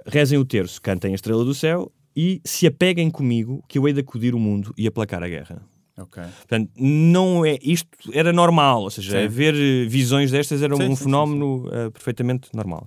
rezem 0.06 0.38
o 0.38 0.44
terço, 0.44 0.80
cantem 0.82 1.12
a 1.12 1.14
estrela 1.14 1.44
do 1.44 1.54
céu 1.54 1.92
e 2.16 2.40
se 2.44 2.66
apeguem 2.66 3.10
comigo 3.10 3.62
que 3.68 3.78
eu 3.78 3.86
hei 3.86 3.92
de 3.94 4.00
acudir 4.00 4.34
o 4.34 4.38
mundo 4.40 4.72
e 4.76 4.86
aplacar 4.86 5.22
a 5.22 5.28
guerra. 5.28 5.62
Ok. 5.98 6.22
Portanto, 6.22 6.70
não 6.76 7.44
é, 7.44 7.58
isto 7.62 7.88
era 8.12 8.32
normal, 8.32 8.82
ou 8.82 8.90
seja, 8.90 9.18
Sim. 9.18 9.24
haver 9.24 9.54
eh, 9.54 9.86
visões 9.86 10.30
destas 10.30 10.62
era 10.62 10.74
Sim, 10.76 10.84
um 10.84 10.96
sim, 10.96 11.04
fenómeno 11.04 11.68
eh, 11.72 11.90
perfeitamente 11.90 12.48
normal. 12.54 12.86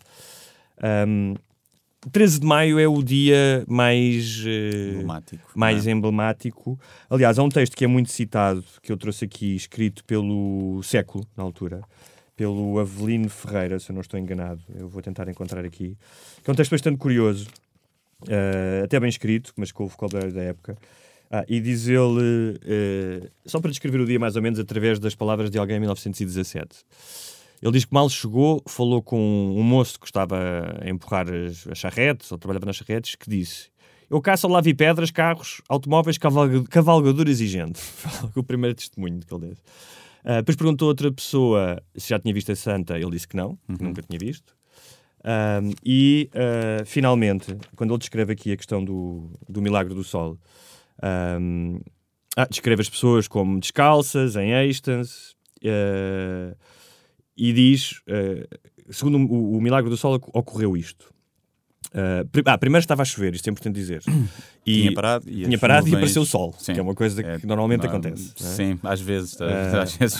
Ahm, 0.81 1.35
13 2.11 2.39
de 2.39 2.45
maio 2.45 2.79
é 2.79 2.87
o 2.87 3.01
dia 3.01 3.65
mais, 3.67 4.43
eh, 4.45 4.91
Emblemático. 4.91 5.51
mais 5.55 5.87
é? 5.87 5.91
emblemático. 5.91 6.79
Aliás, 7.09 7.37
há 7.39 7.43
um 7.43 7.49
texto 7.49 7.75
que 7.75 7.83
é 7.83 7.87
muito 7.87 8.09
citado, 8.11 8.63
que 8.81 8.91
eu 8.91 8.97
trouxe 8.97 9.25
aqui, 9.25 9.55
escrito 9.55 10.03
pelo 10.05 10.81
século, 10.83 11.25
na 11.35 11.43
altura, 11.43 11.81
pelo 12.35 12.79
Avelino 12.79 13.29
Ferreira, 13.29 13.79
se 13.79 13.89
eu 13.91 13.93
não 13.95 14.01
estou 14.01 14.19
enganado. 14.19 14.61
Eu 14.75 14.87
vou 14.87 15.01
tentar 15.01 15.27
encontrar 15.27 15.65
aqui. 15.65 15.97
Que 16.43 16.49
é 16.49 16.53
um 16.53 16.55
texto 16.55 16.71
bastante 16.71 16.97
curioso, 16.97 17.47
eh, 18.27 18.81
até 18.85 18.99
bem 18.99 19.09
escrito, 19.09 19.51
mas 19.57 19.71
com 19.71 19.83
o 19.83 19.87
vocabulário 19.87 20.31
da 20.31 20.43
época. 20.43 20.77
Ah, 21.29 21.43
e 21.47 21.59
diz 21.59 21.87
ele, 21.87 22.57
eh, 22.65 23.29
só 23.45 23.59
para 23.59 23.69
descrever 23.69 23.99
o 23.99 24.05
dia 24.05 24.17
mais 24.17 24.35
ou 24.37 24.41
menos 24.41 24.59
através 24.59 24.97
das 24.97 25.13
palavras 25.13 25.49
de 25.49 25.57
alguém 25.57 25.75
em 25.75 25.79
1917. 25.81 26.85
Ele 27.61 27.71
diz 27.71 27.85
que 27.85 27.93
mal 27.93 28.09
chegou, 28.09 28.61
falou 28.67 29.01
com 29.01 29.19
um 29.19 29.63
moço 29.63 29.99
que 29.99 30.05
estava 30.05 30.37
a 30.81 30.89
empurrar 30.89 31.27
as, 31.27 31.67
as 31.67 31.77
charretes, 31.77 32.31
ou 32.31 32.37
trabalhava 32.37 32.65
nas 32.67 32.75
charretes, 32.77 33.15
que 33.15 33.29
disse: 33.29 33.69
Eu 34.09 34.21
caço 34.21 34.47
lá 34.47 34.61
vi 34.61 34.73
pedras, 34.73 35.11
carros, 35.11 35.61
automóveis, 35.67 36.17
cavalga- 36.17 36.63
cavalgaduras 36.69 37.41
e 37.41 37.47
gente. 37.47 37.81
o 38.35 38.43
primeiro 38.43 38.75
testemunho 38.75 39.19
que 39.19 39.33
ele 39.33 39.49
disse. 39.49 39.61
Ah, 40.23 40.37
depois 40.37 40.55
perguntou 40.55 40.87
a 40.87 40.89
outra 40.89 41.11
pessoa 41.11 41.81
se 41.95 42.09
já 42.09 42.19
tinha 42.19 42.33
visto 42.33 42.51
a 42.51 42.55
Santa. 42.55 42.97
Ele 42.97 43.11
disse 43.11 43.27
que 43.27 43.35
não, 43.35 43.57
que 43.75 43.83
nunca 43.83 44.01
tinha 44.01 44.19
visto. 44.19 44.55
Ahm, 45.23 45.71
e, 45.83 46.29
ah, 46.33 46.85
finalmente, 46.85 47.57
quando 47.75 47.91
ele 47.91 47.99
descreve 47.99 48.33
aqui 48.33 48.51
a 48.51 48.57
questão 48.57 48.85
do, 48.85 49.31
do 49.49 49.61
milagre 49.61 49.93
do 49.95 50.03
sol, 50.03 50.37
ahm, 51.01 51.79
ah, 52.35 52.47
descreve 52.49 52.81
as 52.81 52.89
pessoas 52.89 53.27
como 53.27 53.59
descalças, 53.59 54.35
em 54.35 54.51
êxtase, 54.53 55.35
ah, 55.65 56.55
e 57.35 57.53
diz, 57.53 58.01
ah, 58.09 58.57
segundo 58.91 59.17
o, 59.17 59.57
o 59.57 59.61
milagre 59.61 59.89
do 59.89 59.97
sol, 59.97 60.15
oc- 60.15 60.29
ocorreu 60.35 60.75
isto. 60.77 61.13
Pri- 62.31 62.43
ah, 62.45 62.57
primeiro 62.57 62.81
estava 62.83 63.01
a 63.01 63.05
chover, 63.05 63.33
isto 63.33 63.47
é 63.47 63.51
importante 63.51 63.75
dizer. 63.75 64.01
E 64.69 64.81
Tinha 64.81 64.93
parado 64.93 65.29
e 65.29 65.45
tinha 65.45 65.57
parado 65.57 65.87
e 65.87 65.95
apareceu 65.95 66.21
o 66.23 66.25
sol, 66.25 66.53
Sim. 66.59 66.73
que 66.73 66.79
é 66.81 66.83
uma 66.83 66.93
coisa 66.93 67.23
que 67.23 67.29
É, 67.29 67.39
normalmente 67.45 67.83
não, 67.83 67.89
acontece. 67.89 68.33
não 68.41 68.49
é? 68.49 68.53
Sim, 68.53 68.79
às 68.83 68.99
vezes. 68.99 69.37
Às 69.39 69.95
vezes. 69.95 70.17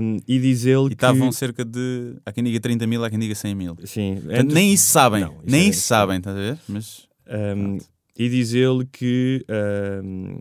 Um, 0.00 0.16
e 0.26 0.38
diz 0.40 0.64
ele 0.66 0.86
E 0.86 0.88
que. 0.88 0.94
estavam 0.94 1.30
cerca 1.30 1.64
de. 1.64 2.16
Há 2.26 2.32
quem 2.32 2.42
diga 2.42 2.58
30 2.58 2.84
mil, 2.88 3.04
há 3.04 3.08
quem 3.10 3.18
diga 3.18 3.36
100 3.36 3.54
mil. 3.54 3.76
Sim, 3.84 4.14
Portanto, 4.16 4.40
antes- 4.40 4.54
nem 4.54 4.72
isso 4.72 4.86
sabem. 4.90 5.20
Não, 5.20 5.32
isso 5.34 5.42
nem 5.46 5.60
é- 5.66 5.68
isso 5.68 5.82
sabem, 5.82 6.18
estás 6.18 6.36
a 6.36 6.40
ver? 6.40 6.58
Mas. 6.68 7.06
Um, 7.56 7.78
e 8.18 8.28
diz 8.28 8.52
ele 8.52 8.84
que 8.84 9.44
um, 10.04 10.40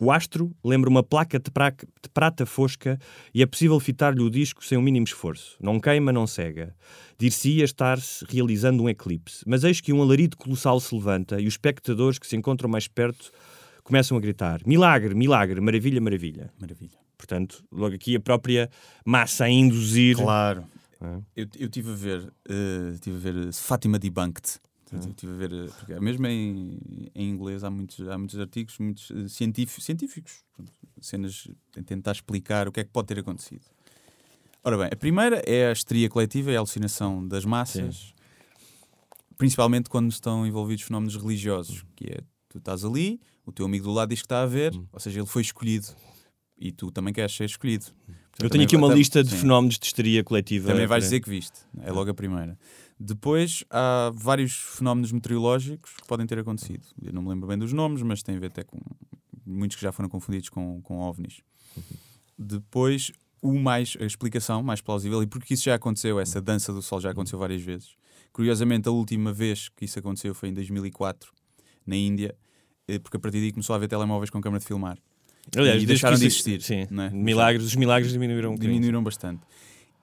o 0.00 0.10
astro 0.12 0.54
lembra 0.64 0.90
uma 0.90 1.02
placa 1.02 1.38
de, 1.38 1.50
pra- 1.50 1.70
de 1.70 2.08
prata 2.12 2.44
fosca 2.44 2.98
e 3.32 3.42
é 3.42 3.46
possível 3.46 3.78
fitar-lhe 3.80 4.20
o 4.20 4.28
disco 4.28 4.64
sem 4.64 4.76
o 4.76 4.82
mínimo 4.82 5.04
esforço. 5.06 5.56
Não 5.60 5.80
queima, 5.80 6.12
não 6.12 6.26
cega. 6.26 6.74
Dir-se-ia 7.18 7.64
estar-se 7.64 8.24
realizando 8.28 8.82
um 8.82 8.88
eclipse. 8.88 9.42
Mas 9.46 9.64
eis 9.64 9.80
que 9.80 9.92
um 9.92 10.02
alarido 10.02 10.36
colossal 10.36 10.78
se 10.80 10.94
levanta 10.94 11.40
e 11.40 11.46
os 11.46 11.54
espectadores 11.54 12.18
que 12.18 12.26
se 12.26 12.36
encontram 12.36 12.68
mais 12.68 12.88
perto 12.88 13.30
começam 13.82 14.16
a 14.16 14.20
gritar: 14.20 14.60
Milagre, 14.66 15.14
milagre, 15.14 15.60
maravilha, 15.60 16.00
maravilha. 16.00 16.52
Maravilha. 16.60 16.98
Portanto, 17.16 17.64
logo 17.72 17.94
aqui 17.94 18.16
a 18.16 18.20
própria 18.20 18.68
massa 19.06 19.44
a 19.44 19.48
induzir. 19.48 20.16
Claro. 20.16 20.64
É. 21.00 21.18
Eu 21.36 21.46
eu 21.58 21.66
estive 21.66 21.90
a 21.90 21.94
ver. 21.94 22.32
eh, 22.48 22.90
Estive 22.94 23.16
a 23.16 23.32
ver 23.32 23.52
Fátima 23.52 23.98
Debunked. 23.98 24.58
Eu 24.94 25.10
Estive 25.10 25.32
a 25.32 25.36
ver. 25.36 25.52
eh, 25.52 25.66
Porque 25.78 26.00
mesmo 26.00 26.26
em, 26.26 26.78
em 27.14 27.30
inglês 27.30 27.64
há 27.64 27.70
muitos, 27.70 28.08
há 28.08 28.16
muitos 28.18 28.38
artigos 28.38 28.78
muitos, 28.78 29.10
eh, 29.10 29.28
científicos, 29.28 29.84
científicos. 29.84 30.44
Cenas 31.00 31.48
a 31.76 31.82
tentar 31.82 32.12
explicar 32.12 32.68
o 32.68 32.72
que 32.72 32.80
é 32.80 32.84
que 32.84 32.90
pode 32.90 33.08
ter 33.08 33.18
acontecido. 33.18 33.62
Ora 34.62 34.78
bem, 34.78 34.88
a 34.92 34.96
primeira 34.96 35.42
é 35.46 35.68
a 35.68 35.72
histeria 35.72 36.08
coletiva, 36.08 36.50
é 36.50 36.56
a 36.56 36.58
alucinação 36.58 37.26
das 37.26 37.44
massas. 37.44 38.14
Principalmente 39.36 39.90
quando 39.90 40.10
estão 40.10 40.46
envolvidos 40.46 40.84
fenómenos 40.84 41.16
religiosos, 41.16 41.84
que 41.96 42.06
é 42.06 42.20
tu 42.48 42.58
estás 42.58 42.84
ali, 42.84 43.20
o 43.44 43.52
teu 43.52 43.66
amigo 43.66 43.84
do 43.84 43.92
lado 43.92 44.08
diz 44.10 44.20
que 44.20 44.26
está 44.26 44.42
a 44.42 44.46
ver, 44.46 44.72
ou 44.92 45.00
seja, 45.00 45.18
ele 45.20 45.26
foi 45.26 45.42
escolhido 45.42 45.88
e 46.56 46.70
tu 46.70 46.90
também 46.90 47.12
queres 47.12 47.34
ser 47.34 47.44
escolhido. 47.44 47.86
Eu 47.86 48.14
Portanto, 48.14 48.38
tenho 48.38 48.48
também 48.50 48.64
aqui 48.66 48.76
uma 48.76 48.88
vai- 48.88 48.96
lista 48.96 49.22
de 49.24 49.30
sim. 49.30 49.36
fenómenos 49.38 49.78
de 49.78 49.86
histeria 49.86 50.22
coletiva. 50.24 50.68
Também 50.70 50.86
vais 50.86 51.04
dizer 51.04 51.20
que 51.20 51.28
viste. 51.28 51.58
É 51.82 51.90
logo 51.92 52.10
a 52.10 52.14
primeira. 52.14 52.56
Depois 53.06 53.62
há 53.68 54.10
vários 54.14 54.54
fenómenos 54.54 55.12
meteorológicos 55.12 55.92
que 55.94 56.06
podem 56.06 56.26
ter 56.26 56.38
acontecido. 56.38 56.86
Eu 57.02 57.12
não 57.12 57.20
me 57.20 57.28
lembro 57.28 57.46
bem 57.46 57.58
dos 57.58 57.70
nomes, 57.70 58.00
mas 58.00 58.22
tem 58.22 58.36
a 58.36 58.40
ver 58.40 58.46
até 58.46 58.64
com 58.64 58.78
muitos 59.44 59.76
que 59.76 59.82
já 59.82 59.92
foram 59.92 60.08
confundidos 60.08 60.48
com, 60.48 60.80
com 60.80 61.00
ovnis. 61.00 61.42
Depois, 62.38 63.12
o 63.42 63.52
mais, 63.58 63.94
a 64.00 64.06
explicação 64.06 64.62
mais 64.62 64.80
plausível, 64.80 65.22
e 65.22 65.26
porque 65.26 65.52
isso 65.52 65.64
já 65.64 65.74
aconteceu, 65.74 66.18
essa 66.18 66.40
dança 66.40 66.72
do 66.72 66.80
sol 66.80 66.98
já 66.98 67.10
aconteceu 67.10 67.38
várias 67.38 67.60
vezes. 67.60 67.94
Curiosamente, 68.32 68.88
a 68.88 68.92
última 68.92 69.34
vez 69.34 69.68
que 69.68 69.84
isso 69.84 69.98
aconteceu 69.98 70.34
foi 70.34 70.48
em 70.48 70.54
2004, 70.54 71.30
na 71.86 71.96
Índia, 71.96 72.34
eh, 72.88 72.98
porque 72.98 73.18
a 73.18 73.20
partir 73.20 73.38
daí 73.38 73.52
começou 73.52 73.74
a 73.74 73.76
haver 73.76 73.88
telemóveis 73.88 74.30
com 74.30 74.40
câmara 74.40 74.60
de 74.60 74.66
filmar. 74.66 74.96
Aliás, 75.54 75.82
e 75.82 75.84
deixaram 75.84 76.16
de 76.16 76.24
existir. 76.24 76.62
Sim, 76.62 76.86
é? 76.90 77.10
milagres, 77.10 77.66
os 77.66 77.76
milagres 77.76 78.10
diminuíram 78.10 78.52
um 78.52 78.56
diminuíram 78.56 79.04
bastante. 79.04 79.42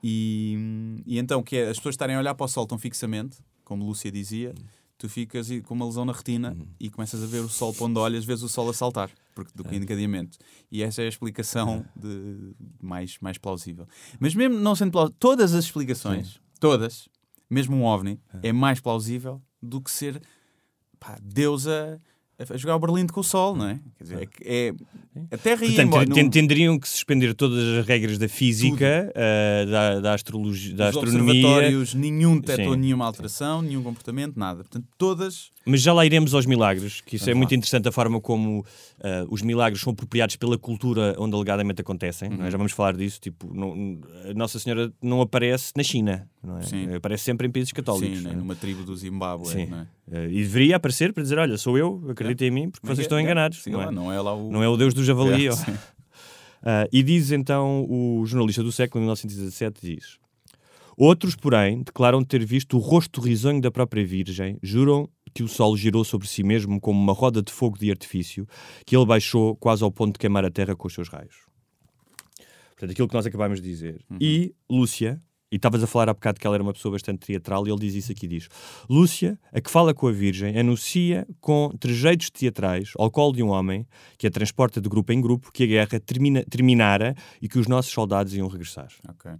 E, 0.03 1.01
e 1.05 1.19
então, 1.19 1.43
que 1.43 1.57
é 1.57 1.69
as 1.69 1.77
pessoas 1.77 1.93
estarem 1.93 2.15
a 2.15 2.19
olhar 2.19 2.33
para 2.35 2.45
o 2.45 2.47
sol 2.47 2.65
tão 2.65 2.77
fixamente, 2.77 3.37
como 3.63 3.85
Lúcia 3.85 4.11
dizia, 4.11 4.53
tu 4.97 5.09
ficas 5.09 5.47
com 5.63 5.73
uma 5.73 5.85
lesão 5.85 6.05
na 6.05 6.13
retina 6.13 6.55
e 6.79 6.89
começas 6.89 7.23
a 7.23 7.25
ver 7.25 7.39
o 7.39 7.49
sol 7.49 7.73
para 7.73 7.85
onde 7.85 7.99
olhas, 7.99 8.23
vês 8.23 8.43
o 8.43 8.49
sol 8.49 8.69
a 8.69 8.73
saltar, 8.73 9.09
porque 9.33 9.51
do 9.55 9.63
que 9.63 9.75
encadeamento. 9.75 10.37
E 10.71 10.83
essa 10.83 11.01
é 11.01 11.05
a 11.05 11.09
explicação 11.09 11.85
de, 11.95 12.53
mais, 12.79 13.17
mais 13.19 13.37
plausível. 13.37 13.87
Mas 14.19 14.35
mesmo 14.35 14.59
não 14.59 14.75
sendo 14.75 14.91
plausível, 14.91 15.17
todas 15.19 15.53
as 15.53 15.65
explicações, 15.65 16.39
todas, 16.59 17.09
mesmo 17.49 17.75
um 17.75 17.83
OVNI, 17.83 18.19
é. 18.43 18.53
mais 18.53 18.79
plausível 18.79 19.41
do 19.61 19.81
que 19.81 19.89
ser 19.89 20.21
pá, 20.99 21.17
Deus 21.21 21.65
a, 22.49 22.57
jogar 22.57 22.75
o 22.75 22.79
Berlim 22.79 23.07
com 23.07 23.19
o 23.19 23.23
sol, 23.23 23.55
não 23.55 23.67
é? 23.67 23.79
Quer 23.97 24.03
dizer, 24.03 24.29
é, 24.43 24.67
é 24.67 24.73
a 25.29 25.37
Terra 25.37 25.65
ia 25.65 25.81
embora. 25.81 26.05
tenderiam 26.29 26.79
que 26.79 26.87
suspender 26.87 27.33
todas 27.33 27.79
as 27.79 27.85
regras 27.85 28.17
da 28.17 28.29
física, 28.29 29.11
ah, 29.13 29.65
da, 29.65 29.99
da, 29.99 30.13
astrologia, 30.13 30.73
da 30.73 30.89
Os 30.89 30.95
astronomia, 30.95 31.47
observatórios, 31.47 31.93
nenhum 31.93 32.39
detectou 32.39 32.75
nenhuma 32.75 33.05
alteração, 33.05 33.61
nenhum 33.61 33.83
comportamento, 33.83 34.37
nada. 34.37 34.63
Portanto, 34.63 34.87
todas. 34.97 35.51
Mas 35.65 35.81
já 35.81 35.93
lá 35.93 36.05
iremos 36.05 36.33
aos 36.33 36.45
milagres, 36.45 37.01
que 37.01 37.15
isso 37.17 37.25
é 37.25 37.33
Vamos 37.33 37.39
muito 37.39 37.51
lá. 37.51 37.57
interessante 37.57 37.87
a 37.87 37.91
forma 37.91 38.19
como 38.19 38.65
ah, 38.99 39.25
os 39.29 39.41
milagres 39.41 39.81
são 39.81 39.93
apropriados 39.93 40.35
pela 40.35 40.57
cultura 40.57 41.15
onde 41.19 41.35
alegadamente 41.35 41.81
acontecem. 41.81 42.29
é? 42.29 42.33
Uhum. 42.33 42.51
Já 42.51 42.57
vamos 42.57 42.71
falar 42.71 42.95
disso. 42.95 43.19
Tipo, 43.21 43.53
não- 43.53 43.99
a 44.29 44.33
Nossa 44.33 44.57
Senhora 44.57 44.91
não 45.01 45.21
aparece 45.21 45.71
na 45.75 45.83
China, 45.83 46.27
não 46.43 46.57
é? 46.57 46.61
Sim. 46.63 46.93
Aparece 46.95 47.23
sempre 47.23 47.47
em 47.47 47.51
países 47.51 47.71
católicos. 47.71 48.17
sim, 48.17 48.23
né, 48.23 48.31
é? 48.31 48.35
numa 48.35 48.55
tribo 48.55 48.83
do 48.83 48.95
Zimbábue. 48.95 49.47
Sim. 49.47 49.67
Não 49.67 49.79
é? 49.79 49.87
Ah, 50.11 50.25
e 50.25 50.37
deveria 50.41 50.75
aparecer 50.77 51.13
para 51.13 51.21
dizer: 51.23 51.37
Olha, 51.37 51.57
sou 51.57 51.77
eu, 51.77 52.03
acreditem 52.09 52.47
em 52.47 52.51
mim, 52.51 52.69
porque 52.69 52.85
é 52.85 52.89
vocês 52.89 53.05
estão 53.05 53.17
é? 53.17 53.21
enganados. 53.21 53.63
Não, 53.67 53.79
lá, 53.79 53.85
é? 53.85 53.91
não 53.91 54.11
é 54.11 54.19
lá 54.19 54.33
o. 54.33 54.51
Não 54.51 54.63
é 54.63 54.67
o 54.67 54.75
Deus 54.75 54.93
do 54.93 55.03
javali. 55.03 55.47
É. 55.51 55.53
Ah, 56.63 56.87
e 56.93 57.01
diz 57.03 57.31
então 57.31 57.85
o 57.89 58.25
jornalista 58.25 58.63
do 58.63 58.71
século, 58.71 59.01
em 59.01 59.05
1917, 59.05 59.79
diz... 59.81 60.19
Outros, 60.97 61.35
porém, 61.35 61.81
declaram 61.81 62.23
ter 62.23 62.45
visto 62.45 62.77
o 62.77 62.79
rosto 62.79 63.19
risonho 63.21 63.59
da 63.59 63.71
própria 63.71 64.05
Virgem, 64.05 64.57
juram 64.61 65.09
que 65.33 65.43
o 65.43 65.47
sol 65.47 65.75
girou 65.75 66.03
sobre 66.03 66.27
si 66.27 66.43
mesmo 66.43 66.79
como 66.79 66.99
uma 66.99 67.13
roda 67.13 67.41
de 67.41 67.51
fogo 67.51 67.77
de 67.77 67.89
artifício, 67.89 68.47
que 68.85 68.95
ele 68.95 69.05
baixou 69.05 69.55
quase 69.55 69.83
ao 69.83 69.91
ponto 69.91 70.13
de 70.13 70.19
queimar 70.19 70.45
a 70.45 70.51
terra 70.51 70.75
com 70.75 70.87
os 70.87 70.93
seus 70.93 71.09
raios. 71.09 71.35
Portanto, 72.71 72.91
aquilo 72.91 73.07
que 73.07 73.13
nós 73.13 73.25
acabámos 73.25 73.61
de 73.61 73.69
dizer. 73.69 74.03
E 74.19 74.55
Lúcia, 74.69 75.21
e 75.51 75.57
estavas 75.57 75.83
a 75.83 75.87
falar 75.87 76.09
há 76.09 76.13
bocado 76.13 76.39
que 76.39 76.47
ela 76.47 76.55
era 76.55 76.63
uma 76.63 76.73
pessoa 76.73 76.93
bastante 76.93 77.19
teatral, 77.19 77.67
e 77.67 77.69
ele 77.69 77.79
diz 77.79 77.93
isso 77.93 78.11
aqui, 78.11 78.25
diz 78.25 78.47
Lúcia, 78.89 79.37
a 79.51 79.59
que 79.59 79.69
fala 79.69 79.93
com 79.93 80.07
a 80.07 80.11
Virgem, 80.11 80.57
anuncia 80.57 81.27
com 81.39 81.69
trejeitos 81.79 82.29
teatrais 82.29 82.93
ao 82.97 83.11
colo 83.11 83.33
de 83.33 83.43
um 83.43 83.49
homem 83.49 83.85
que 84.17 84.25
a 84.25 84.31
transporta 84.31 84.79
de 84.79 84.89
grupo 84.89 85.11
em 85.11 85.21
grupo 85.21 85.51
que 85.51 85.63
a 85.63 85.67
guerra 85.67 85.99
termina, 85.99 86.43
terminara 86.49 87.13
e 87.41 87.47
que 87.47 87.59
os 87.59 87.67
nossos 87.67 87.91
soldados 87.91 88.33
iam 88.33 88.47
regressar. 88.47 88.89
Ok. 89.07 89.31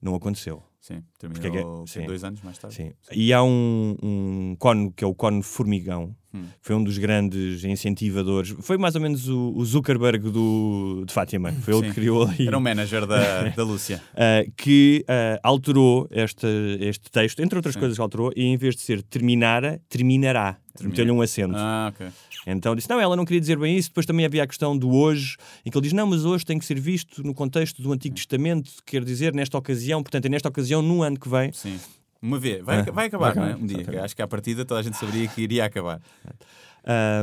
Não 0.00 0.14
aconteceu. 0.14 0.62
Sim, 0.86 1.02
Porque 1.18 1.40
terminou 1.40 1.82
é- 1.82 1.86
sim, 1.90 2.06
dois 2.06 2.22
anos 2.22 2.40
mais 2.42 2.56
tarde. 2.58 2.76
Sim. 2.76 2.92
E 3.12 3.32
há 3.32 3.42
um, 3.42 3.96
um 4.00 4.56
cone 4.56 4.92
que 4.92 5.02
é 5.02 5.06
o 5.06 5.12
cone 5.12 5.42
formigão. 5.42 6.14
Hum. 6.32 6.44
Foi 6.60 6.76
um 6.76 6.84
dos 6.84 6.96
grandes 6.96 7.64
incentivadores. 7.64 8.54
Foi 8.60 8.78
mais 8.78 8.94
ou 8.94 9.00
menos 9.00 9.28
o, 9.28 9.52
o 9.56 9.64
Zuckerberg 9.64 10.30
do, 10.30 11.02
de 11.04 11.12
Fátima. 11.12 11.50
Foi 11.50 11.74
ele 11.74 11.82
Sim. 11.82 11.88
que 11.88 11.94
criou 11.94 12.22
ali. 12.22 12.46
Era 12.46 12.56
o 12.56 12.60
manager 12.60 13.04
da, 13.04 13.48
da 13.56 13.64
Lúcia. 13.64 14.00
Uh, 14.12 14.52
que 14.56 15.04
uh, 15.08 15.40
alterou 15.42 16.06
esta, 16.08 16.46
este 16.78 17.10
texto, 17.10 17.40
entre 17.40 17.58
outras 17.58 17.74
Sim. 17.74 17.80
coisas 17.80 17.98
que 17.98 18.02
alterou, 18.02 18.30
e 18.36 18.44
em 18.44 18.56
vez 18.56 18.76
de 18.76 18.82
ser 18.82 19.02
terminara, 19.02 19.80
terminará. 19.88 20.56
Termina. 20.76 20.90
Meteu-lhe 20.90 21.10
um 21.10 21.20
acento. 21.22 21.54
Ah, 21.56 21.90
ok. 21.92 22.06
Então 22.46 22.74
disse: 22.76 22.88
não, 22.88 23.00
ela 23.00 23.16
não 23.16 23.24
queria 23.24 23.40
dizer 23.40 23.58
bem 23.58 23.76
isso. 23.76 23.88
Depois 23.90 24.06
também 24.06 24.24
havia 24.24 24.42
a 24.42 24.46
questão 24.46 24.76
do 24.78 24.90
hoje, 24.94 25.36
em 25.64 25.70
que 25.70 25.76
ele 25.76 25.82
diz: 25.82 25.92
não, 25.92 26.06
mas 26.06 26.24
hoje 26.24 26.44
tem 26.44 26.58
que 26.58 26.64
ser 26.64 26.78
visto 26.78 27.22
no 27.24 27.34
contexto 27.34 27.82
do 27.82 27.92
Antigo 27.92 28.14
Testamento, 28.14 28.70
quer 28.86 29.02
dizer, 29.04 29.34
nesta 29.34 29.58
ocasião, 29.58 30.02
portanto, 30.02 30.26
é 30.26 30.28
nesta 30.28 30.48
ocasião, 30.48 30.80
no 30.80 31.02
ano 31.02 31.18
que 31.18 31.28
vem. 31.28 31.52
Sim. 31.52 31.78
Uma 32.22 32.38
vez. 32.38 32.64
Vai, 32.64 32.80
Ah, 32.80 32.90
vai 32.90 33.06
acabar, 33.08 33.34
vai 33.34 33.34
não 33.34 33.42
é? 33.42 33.46
acabar, 33.50 33.62
Um 33.62 33.66
dia. 33.66 33.76
exatamente. 33.78 34.04
Acho 34.04 34.16
que 34.16 34.22
à 34.22 34.28
partida 34.28 34.64
toda 34.64 34.80
a 34.80 34.82
gente 34.82 34.96
saberia 34.96 35.28
que 35.28 35.40
iria 35.42 35.64
acabar. 35.64 36.00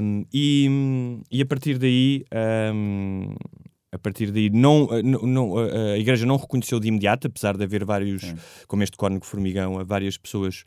Um, 0.02 0.26
e, 0.34 1.20
e 1.32 1.42
a 1.42 1.46
partir 1.46 1.78
daí, 1.78 2.26
um, 2.74 3.34
a 3.92 3.98
partir 3.98 4.30
daí 4.32 4.50
não, 4.50 4.84
uh, 4.86 5.02
não- 5.02 5.22
não- 5.22 5.58
a- 5.58 5.94
a 5.94 5.98
igreja 5.98 6.26
não 6.26 6.36
reconheceu 6.36 6.80
de 6.80 6.88
imediato, 6.90 7.28
apesar 7.28 7.56
de 7.56 7.64
haver 7.64 7.86
vários, 7.86 8.22
Sim. 8.24 8.36
como 8.68 8.84
este 8.84 8.98
cónigo 8.98 9.26
formigão, 9.26 9.84
várias 9.86 10.18
pessoas, 10.18 10.64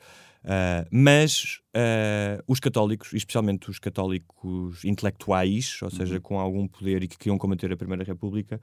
uh, 0.47 0.87
mas 0.91 1.61
uh, 1.75 2.43
os 2.47 2.61
católicos, 2.61 3.13
especialmente 3.13 3.69
os 3.69 3.79
católicos 3.79 4.85
intelectuais, 4.85 5.79
ou 5.83 5.91
seja, 5.91 6.21
com 6.21 6.39
algum 6.39 6.67
poder 6.67 7.03
e 7.03 7.09
que 7.09 7.19
queriam 7.19 7.37
combater 7.37 7.73
a 7.73 7.77
Primeira 7.77 8.05
República, 8.05 8.61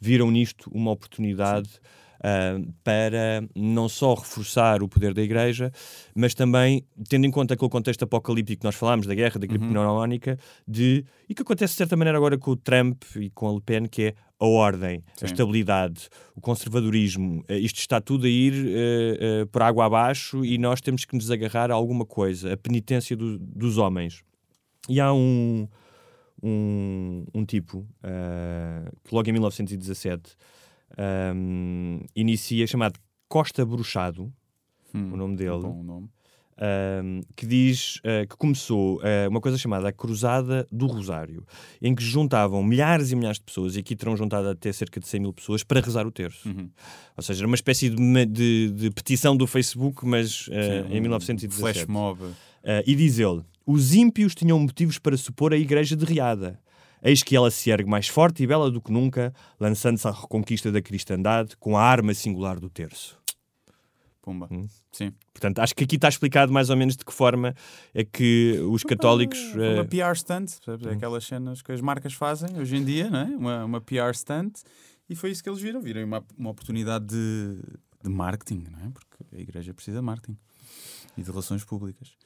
viram 0.00 0.30
nisto 0.30 0.70
uma 0.72 0.90
oportunidade. 0.90 1.80
Uh, 2.24 2.72
para 2.82 3.46
não 3.54 3.88
só 3.88 4.14
reforçar 4.14 4.82
o 4.82 4.88
poder 4.88 5.12
da 5.12 5.22
Igreja, 5.22 5.70
mas 6.14 6.34
também 6.34 6.84
tendo 7.08 7.26
em 7.26 7.30
conta 7.30 7.54
aquele 7.54 7.70
contexto 7.70 8.02
apocalíptico 8.02 8.60
que 8.60 8.64
nós 8.64 8.74
falámos, 8.74 9.06
da 9.06 9.14
guerra, 9.14 9.38
da 9.38 9.46
gripe 9.46 9.66
pneumónica, 9.66 10.38
de, 10.66 11.04
e 11.28 11.34
que 11.34 11.42
acontece 11.42 11.74
de 11.74 11.78
certa 11.78 11.96
maneira 11.96 12.16
agora 12.18 12.38
com 12.38 12.50
o 12.52 12.56
Trump 12.56 13.02
e 13.16 13.30
com 13.30 13.48
a 13.48 13.52
Le 13.52 13.60
Pen, 13.60 13.86
que 13.86 14.02
é 14.02 14.14
a 14.40 14.46
ordem, 14.46 15.02
Sim. 15.16 15.24
a 15.24 15.26
estabilidade, 15.26 16.08
o 16.34 16.40
conservadorismo. 16.40 17.44
Eh, 17.48 17.58
Isto 17.58 17.78
está 17.78 18.00
tudo 18.00 18.26
a 18.26 18.28
ir 18.28 18.52
eh, 18.66 19.18
eh, 19.20 19.44
por 19.46 19.62
água 19.62 19.86
abaixo 19.86 20.44
e 20.44 20.58
nós 20.58 20.80
temos 20.80 21.04
que 21.04 21.14
nos 21.14 21.30
agarrar 21.30 21.70
a 21.70 21.74
alguma 21.74 22.04
coisa, 22.04 22.52
a 22.52 22.56
penitência 22.56 23.16
do- 23.16 23.38
dos 23.38 23.78
homens. 23.78 24.22
E 24.88 25.00
há 25.00 25.12
um, 25.14 25.66
um, 26.42 27.24
um 27.32 27.44
tipo 27.44 27.86
ah, 28.02 28.90
que 29.04 29.14
logo 29.14 29.28
em 29.28 29.32
1917 29.32 30.34
ahm, 30.96 32.00
inicia, 32.14 32.66
chamado 32.66 32.98
Costa 33.28 33.64
Bruxado, 33.64 34.32
Hum, 34.94 35.12
o 35.12 35.16
nome 35.16 35.34
dele, 35.36 35.50
Bom 35.62 35.82
nome. 35.82 36.08
ahm, 36.56 37.22
que 37.34 37.44
diz 37.46 38.00
ah, 38.04 38.24
que 38.26 38.36
começou 38.36 39.00
ah, 39.02 39.28
uma 39.28 39.40
coisa 39.40 39.58
chamada 39.58 39.88
a 39.88 39.92
Cruzada 39.92 40.64
do 40.70 40.86
Rosário, 40.86 41.44
em 41.82 41.92
que 41.96 42.02
juntavam 42.04 42.62
milhares 42.62 43.10
e 43.10 43.16
milhares 43.16 43.38
de 43.38 43.44
pessoas, 43.44 43.74
e 43.74 43.80
aqui 43.80 43.96
terão 43.96 44.16
juntado 44.16 44.48
até 44.48 44.72
cerca 44.72 45.00
de 45.00 45.08
100 45.08 45.20
mil 45.20 45.32
pessoas, 45.32 45.64
para 45.64 45.80
rezar 45.80 46.06
o 46.06 46.12
terço. 46.12 46.48
Uhum. 46.48 46.70
Ou 47.16 47.22
seja, 47.24 47.40
era 47.40 47.46
uma 47.48 47.56
espécie 47.56 47.90
de, 47.90 48.26
de- 48.26 48.70
de 48.70 48.90
petição 48.92 49.36
do 49.36 49.48
Facebook, 49.48 50.06
mas 50.06 50.48
ah, 50.52 50.86
Sim, 50.88 50.94
em 50.94 50.98
um 50.98 51.02
1917. 51.02 51.58
Flash 51.58 51.86
mob. 51.88 52.20
E 52.86 52.94
diz 52.94 53.18
ele: 53.18 53.42
Os 53.66 53.92
ímpios 53.94 54.32
tinham 54.34 54.58
motivos 54.60 54.98
para 54.98 55.16
supor 55.16 55.52
a 55.52 55.56
igreja 55.56 55.96
derriada. 55.96 56.58
Eis 57.04 57.22
que 57.22 57.36
ela 57.36 57.50
se 57.50 57.68
ergue 57.70 57.88
mais 57.88 58.08
forte 58.08 58.42
e 58.42 58.46
bela 58.46 58.70
do 58.70 58.80
que 58.80 58.90
nunca, 58.90 59.34
lançando-se 59.60 60.08
à 60.08 60.10
reconquista 60.10 60.72
da 60.72 60.80
cristandade 60.80 61.54
com 61.58 61.76
a 61.76 61.82
arma 61.82 62.14
singular 62.14 62.58
do 62.58 62.70
terço. 62.70 63.22
Pumba. 64.22 64.48
Hum. 64.50 64.66
Sim. 64.90 65.12
Portanto, 65.34 65.58
acho 65.58 65.74
que 65.74 65.84
aqui 65.84 65.96
está 65.96 66.08
explicado 66.08 66.50
mais 66.50 66.70
ou 66.70 66.76
menos 66.78 66.96
de 66.96 67.04
que 67.04 67.12
forma 67.12 67.54
é 67.92 68.04
que 68.04 68.58
os 68.70 68.82
católicos. 68.82 69.38
Uma, 69.52 69.64
uma 69.64 69.80
eh, 69.82 69.84
PR 69.84 70.16
stunt, 70.16 70.46
percebes? 70.64 70.86
Hum. 70.86 70.90
aquelas 70.92 71.24
cenas 71.26 71.60
que 71.60 71.72
as 71.72 71.82
marcas 71.82 72.14
fazem 72.14 72.58
hoje 72.58 72.74
em 72.74 72.82
dia, 72.82 73.10
não 73.10 73.18
é? 73.18 73.24
uma, 73.24 73.64
uma 73.66 73.80
PR 73.82 74.14
stunt, 74.14 74.62
e 75.06 75.14
foi 75.14 75.30
isso 75.30 75.42
que 75.42 75.50
eles 75.50 75.60
viram. 75.60 75.82
Viram 75.82 76.02
uma, 76.04 76.24
uma 76.38 76.50
oportunidade 76.50 77.04
de, 77.04 77.58
de 78.02 78.08
marketing, 78.08 78.64
não 78.70 78.78
é? 78.78 78.90
Porque 78.90 79.36
a 79.36 79.38
igreja 79.38 79.74
precisa 79.74 79.98
de 79.98 80.04
marketing 80.04 80.38
e 81.18 81.22
de 81.22 81.30
relações 81.30 81.62
públicas. 81.64 82.16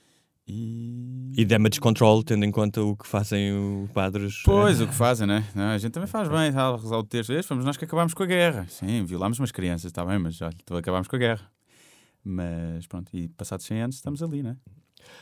E. 0.49 1.33
E 1.37 1.45
damage 1.45 1.79
control, 1.79 2.23
tendo 2.25 2.45
em 2.45 2.51
conta 2.51 2.83
o 2.83 2.97
que 2.97 3.07
fazem 3.07 3.53
os 3.53 3.91
padres. 3.91 4.43
Pois, 4.45 4.81
eh, 4.81 4.85
o 4.85 4.89
que 4.89 4.95
fazem, 4.95 5.27
né? 5.27 5.45
Não, 5.55 5.65
a 5.65 5.79
gente 5.79 5.93
também 5.93 6.09
faz 6.09 6.29
bem, 6.29 6.53
tá, 6.53 6.75
rezar 6.75 6.99
o 6.99 7.05
texto. 7.05 7.33
Este, 7.33 7.49
Fomos 7.49 7.65
nós 7.65 7.77
que 7.77 7.85
acabámos 7.85 8.15
com 8.15 8.23
a 8.23 8.27
guerra. 8.27 8.67
Sim, 8.69 9.05
violámos 9.05 9.39
umas 9.39 9.53
crianças, 9.53 9.85
está 9.87 10.05
bem, 10.05 10.19
mas 10.19 10.41
olha, 10.41 10.57
acabámos 10.79 11.07
com 11.07 11.17
a 11.17 11.19
guerra. 11.19 11.51
Mas 12.25 12.87
pronto, 12.87 13.11
e 13.15 13.29
passados 13.29 13.67
100 13.67 13.83
anos 13.83 13.97
estamos 13.97 14.23
ali, 14.23 14.43
né? 14.43 14.57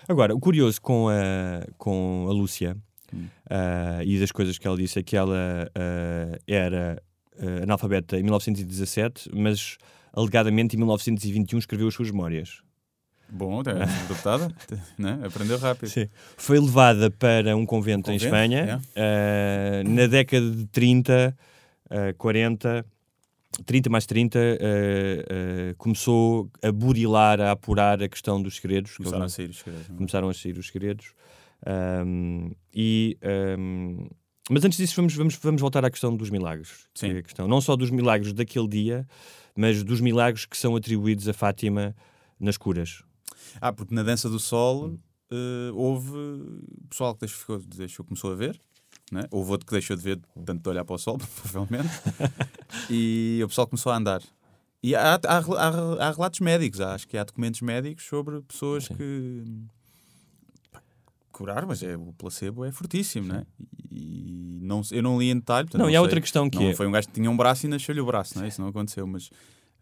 Agora, 0.08 0.34
o 0.34 0.40
curioso 0.40 0.80
com 0.80 1.08
a, 1.08 1.66
com 1.76 2.26
a 2.28 2.32
Lúcia 2.32 2.76
Hum. 3.14 3.26
ah, 3.48 4.02
e 4.04 4.18
das 4.18 4.32
coisas 4.32 4.58
que 4.58 4.66
ela 4.66 4.76
disse 4.76 4.98
é 4.98 5.02
que 5.02 5.16
ela 5.16 5.70
ah, 5.74 6.38
era 6.46 7.02
ah, 7.38 7.62
analfabeta 7.62 8.18
em 8.18 8.22
1917, 8.22 9.30
mas 9.34 9.76
alegadamente 10.12 10.76
em 10.76 10.78
1921 10.78 11.58
escreveu 11.58 11.88
as 11.88 11.94
suas 11.94 12.10
memórias. 12.10 12.62
Bom, 13.28 13.60
é 13.62 13.70
adaptada, 14.04 14.54
né? 14.98 15.20
aprendeu 15.24 15.58
rápido. 15.58 15.88
Sim. 15.88 16.08
Foi 16.36 16.58
levada 16.58 17.10
para 17.10 17.56
um 17.56 17.66
convento, 17.66 18.10
em 18.10 18.14
Convento, 18.14 18.24
Espanha 18.24 18.80
ah, 18.94 19.82
na 19.84 20.06
década 20.06 20.50
de 20.50 20.66
30, 20.66 21.36
ah, 21.90 22.14
40. 22.16 22.84
30 23.64 23.88
mais 23.88 24.04
30, 24.04 24.38
ah, 24.38 24.52
ah, 24.60 25.74
começou 25.78 26.50
a 26.62 26.70
burilar, 26.70 27.40
a 27.40 27.52
apurar 27.52 28.02
a 28.02 28.08
questão 28.08 28.40
dos 28.40 28.56
segredos. 28.56 28.92
que 28.92 28.98
Começaram 28.98 29.22
eles 29.22 29.32
a 29.32 29.36
sair 29.36 29.50
os 29.50 29.58
segredos. 29.58 29.90
é? 29.90 29.94
começaram 29.94 30.28
a 30.28 30.34
sair 30.34 30.58
os 30.58 30.66
segredos. 30.66 31.14
Ahm, 31.64 32.50
e, 32.72 33.16
ahm, 33.22 34.08
mas 34.50 34.64
antes 34.64 34.78
disso, 34.78 34.94
vamos, 34.94 35.14
vamos, 35.14 35.36
vamos 35.36 35.60
voltar 35.60 35.84
à 35.84 35.90
questão 35.90 36.14
dos 36.14 36.30
milagres. 36.30 36.86
Sim. 36.94 37.08
Que 37.08 37.16
é 37.16 37.18
a 37.18 37.22
questão, 37.22 37.48
não 37.48 37.60
só 37.60 37.74
dos 37.76 37.90
milagres 37.90 38.32
daquele 38.32 38.68
dia, 38.68 39.06
mas 39.56 39.82
dos 39.82 40.00
milagres 40.00 40.44
que 40.44 40.56
são 40.56 40.76
atribuídos 40.76 41.26
a 41.28 41.32
Fátima 41.32 41.96
nas 42.38 42.56
curas. 42.56 43.02
Ah, 43.60 43.72
porque 43.72 43.94
na 43.94 44.02
Dança 44.02 44.28
do 44.28 44.38
Sol 44.38 44.98
eh, 45.30 45.70
houve 45.74 46.12
pessoal 46.88 47.14
que 47.14 47.20
deixou, 47.20 47.38
ficou- 47.40 47.58
deixou, 47.76 48.04
começou 48.04 48.32
a 48.32 48.34
ver, 48.34 48.60
né? 49.10 49.24
houve 49.30 49.50
outro 49.52 49.66
que 49.66 49.72
deixou 49.72 49.96
de 49.96 50.02
ver, 50.02 50.20
tanto 50.44 50.62
de 50.62 50.68
olhar 50.68 50.84
para 50.84 50.94
o 50.94 50.98
sol, 50.98 51.18
provavelmente, 51.42 51.88
e 52.90 53.40
o 53.44 53.48
pessoal 53.48 53.66
começou 53.66 53.92
a 53.92 53.96
andar. 53.96 54.22
E 54.82 54.94
há, 54.94 55.14
há, 55.14 55.18
há- 55.38 56.06
há 56.08 56.10
relatos 56.12 56.40
médicos, 56.40 56.80
há- 56.80 56.94
acho 56.94 57.08
que 57.08 57.16
há 57.18 57.24
documentos 57.24 57.60
médicos 57.60 58.04
sobre 58.04 58.40
pessoas 58.42 58.86
que 58.88 59.44
pá, 60.70 60.80
curaram, 61.32 61.66
mas 61.68 61.82
é, 61.82 61.96
o 61.96 62.12
placebo 62.12 62.64
é 62.64 62.70
fortíssimo, 62.70 63.26
né? 63.26 63.44
E 63.90 64.58
não, 64.62 64.82
eu 64.92 65.02
não 65.02 65.18
li 65.18 65.30
em 65.30 65.36
detalhe. 65.36 65.66
portanto, 65.66 65.82
Não, 65.82 65.88
e 65.90 65.94
há 65.96 65.98
sei. 65.98 66.02
outra 66.02 66.20
questão 66.20 66.48
que 66.50 66.58
não 66.58 66.66
é- 66.70 66.74
Foi 66.74 66.86
um 66.86 66.92
gajo 66.92 67.08
que 67.08 67.14
tinha 67.14 67.30
um 67.30 67.36
braço 67.36 67.66
e 67.66 67.68
nasceu-lhe 67.68 68.00
o 68.00 68.06
braço, 68.06 68.36
não 68.36 68.44
é? 68.44 68.48
Isso 68.48 68.60
não 68.60 68.68
aconteceu, 68.68 69.06
mas. 69.06 69.30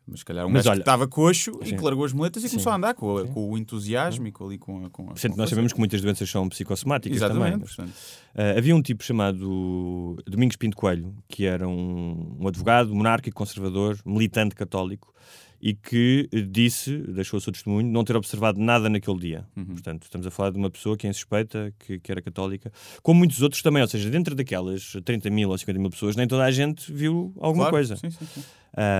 Mas 0.06 0.18
se 0.20 0.24
calhar 0.24 0.44
um 0.46 0.50
Mas 0.50 0.64
gajo 0.64 0.70
olha- 0.70 0.76
que 0.78 0.82
estava 0.82 1.08
coxo 1.08 1.58
e 1.62 1.68
Sim. 1.68 1.76
que 1.76 1.82
largou 1.82 2.04
as 2.04 2.12
muletas 2.12 2.42
e 2.44 2.48
Sim. 2.48 2.56
começou 2.56 2.72
a 2.72 2.76
andar 2.76 2.94
com, 2.94 3.16
a- 3.16 3.26
com 3.26 3.50
o 3.50 3.56
entusiasmo 3.58 4.26
e 4.26 4.32
com, 4.32 4.44
ali 4.46 4.58
com 4.58 4.84
a. 4.84 4.90
Com 4.90 5.02
a 5.04 5.06
nós 5.10 5.22
com 5.22 5.42
a- 5.42 5.46
sabemos 5.46 5.72
que 5.72 5.78
muitas 5.78 6.00
doenças 6.02 6.28
são 6.28 6.48
psicossomáticas 6.48 7.16
Exatamente. 7.16 7.52
também. 7.52 7.58
portanto, 7.66 7.92
Ah, 8.34 8.58
havia 8.58 8.74
um 8.76 8.82
tipo 8.82 9.02
chamado 9.02 10.16
Domingos 10.26 10.56
Pinto 10.56 10.76
Coelho, 10.76 11.14
que 11.28 11.46
era 11.46 11.66
um, 11.68 12.36
um 12.40 12.48
advogado, 12.48 12.94
monárquico, 12.94 13.36
conservador, 13.36 13.98
militante 14.04 14.54
católico, 14.54 15.14
e 15.62 15.72
que 15.72 16.28
eh, 16.30 16.42
disse, 16.42 16.98
deixou 16.98 17.38
o 17.38 17.40
seu 17.40 17.50
testemunho, 17.50 17.90
não 17.90 18.04
ter 18.04 18.14
observado 18.16 18.60
nada 18.60 18.90
naquele 18.90 19.18
dia. 19.18 19.46
Uhum. 19.56 19.64
Portanto, 19.66 20.02
estamos 20.02 20.26
a 20.26 20.30
falar 20.30 20.50
de 20.50 20.58
uma 20.58 20.68
pessoa 20.68 20.94
que 20.96 21.06
é 21.06 21.12
suspeita, 21.14 21.72
que, 21.78 21.98
que 22.00 22.12
era 22.12 22.20
católica, 22.20 22.70
como 23.02 23.20
muitos 23.20 23.40
outros 23.40 23.62
também, 23.62 23.80
ou 23.80 23.88
seja, 23.88 24.10
dentro 24.10 24.34
daquelas 24.34 24.92
30 25.04 25.30
mil 25.30 25.48
ou 25.48 25.56
50 25.56 25.80
mil 25.80 25.88
pessoas, 25.88 26.14
nem 26.16 26.26
toda 26.28 26.44
a 26.44 26.50
gente 26.50 26.92
viu 26.92 27.32
alguma 27.38 27.70
claro, 27.70 27.76
coisa. 27.76 27.96
Sim, 27.96 28.10
sim, 28.10 28.26
sim. 28.26 28.42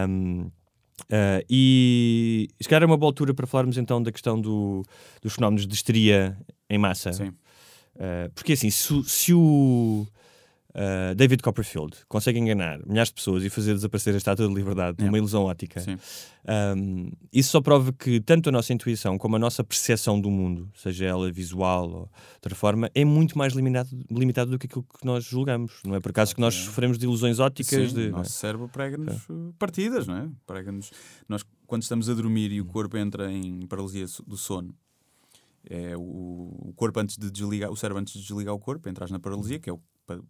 Um, 0.09 0.51
ah, 1.11 1.43
e 1.49 2.49
se 2.61 2.69
calhar 2.69 2.83
é 2.83 2.87
uma 2.87 2.97
boa 2.97 3.09
altura 3.11 3.35
para 3.35 3.47
falarmos 3.47 3.77
então 3.79 4.03
da 4.03 4.13
questão 4.13 4.41
do- 4.41 4.83
dos 5.23 5.35
fenómenos 5.35 5.67
de 5.67 5.75
histeria 5.75 6.37
em 6.69 6.79
massa. 6.79 7.13
Sim. 7.13 7.29
Uh, 7.97 8.29
porque 8.35 8.55
assim, 8.55 8.71
se, 8.71 9.05
se 9.05 9.33
o 9.33 10.07
uh, 10.75 11.15
David 11.15 11.43
Copperfield 11.43 11.97
consegue 12.09 12.39
enganar 12.39 12.81
milhares 12.87 13.09
de 13.09 13.15
pessoas 13.15 13.45
e 13.45 13.51
fazer 13.51 13.75
desaparecer 13.75 14.15
a 14.15 14.17
estátua 14.17 14.49
de 14.49 14.55
liberdade 14.55 15.05
numa 15.05 15.19
ilusão 15.19 15.45
ótica, 15.45 15.83
um, 16.77 17.11
isso 17.33 17.51
só 17.51 17.61
prova 17.61 17.93
que 17.93 18.21
tanto 18.21 18.49
a 18.49 18.53
nossa 18.53 18.73
intuição 18.73 19.17
como 19.17 19.37
a 19.37 19.39
nossa 19.39 19.65
percepção 19.65 20.21
do 20.21 20.31
mundo, 20.31 20.71
seja 20.75 21.07
ela 21.07 21.31
visual 21.33 21.91
ou 21.91 22.05
de 22.05 22.37
outra 22.37 22.55
forma, 22.55 22.91
é 22.95 23.05
muito 23.05 23.39
mais 23.39 23.55
limitado, 23.55 23.89
limitado 24.11 24.51
do 24.51 24.59
que 24.59 24.67
aquilo 24.67 24.83
que 24.83 25.07
nós 25.07 25.25
julgamos. 25.25 25.81
Não 25.85 25.95
é 25.95 26.01
por 26.01 26.11
acaso 26.11 26.35
que 26.35 26.41
nós 26.41 26.55
sofremos 26.55 26.99
de 26.99 27.07
ilusões 27.07 27.39
ópticas. 27.39 27.91
Sim, 27.91 27.95
de, 27.95 28.01
o 28.03 28.09
é? 28.09 28.11
nosso 28.11 28.33
cérebro 28.33 28.69
prega-nos 28.69 29.29
uh, 29.29 29.55
partidas, 29.59 30.07
não 30.07 30.17
é? 30.17 30.29
Prega-nos. 30.47 30.91
Nós, 31.29 31.45
quando 31.67 31.83
estamos 31.83 32.11
a 32.11 32.15
dormir 32.15 32.53
e 32.53 32.61
o 32.61 32.65
corpo 32.67 32.97
entra 32.99 33.33
em 33.33 33.67
paralisia 33.67 34.07
do 34.27 34.37
sono, 34.37 34.75
é 35.69 35.97
o, 35.97 36.01
o 36.69 36.73
corpo 36.77 37.01
antes 37.01 37.17
de 37.17 37.31
desligar, 37.31 37.71
o 37.71 37.77
cérebro 37.77 38.01
antes 38.01 38.13
de 38.13 38.21
desligar 38.21 38.55
o 38.55 38.59
corpo, 38.59 38.89
entras 38.89 39.11
na 39.11 39.19
paralisia, 39.19 39.59
que 39.59 39.71
é 39.71 39.73
o, 39.73 39.81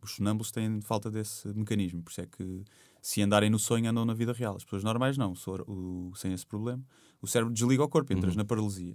os 0.02 0.12
sonâmbulos 0.12 0.50
têm 0.50 0.80
falta 0.80 1.10
desse 1.10 1.48
mecanismo, 1.48 2.02
por 2.02 2.10
isso 2.10 2.20
é 2.20 2.26
que 2.26 2.62
se 3.02 3.20
andarem 3.22 3.50
no 3.50 3.58
sonho 3.58 3.88
andam 3.90 4.04
na 4.04 4.14
vida 4.14 4.32
real. 4.32 4.56
As 4.56 4.64
pessoas 4.64 4.82
normais 4.84 5.18
não, 5.18 5.34
o 5.66 6.12
sem 6.16 6.32
esse 6.32 6.46
problema. 6.46 6.82
O 7.20 7.26
cérebro 7.26 7.52
desliga 7.52 7.82
o 7.82 7.88
corpo, 7.88 8.12
entras 8.12 8.34
na 8.36 8.44
paralisia. 8.44 8.94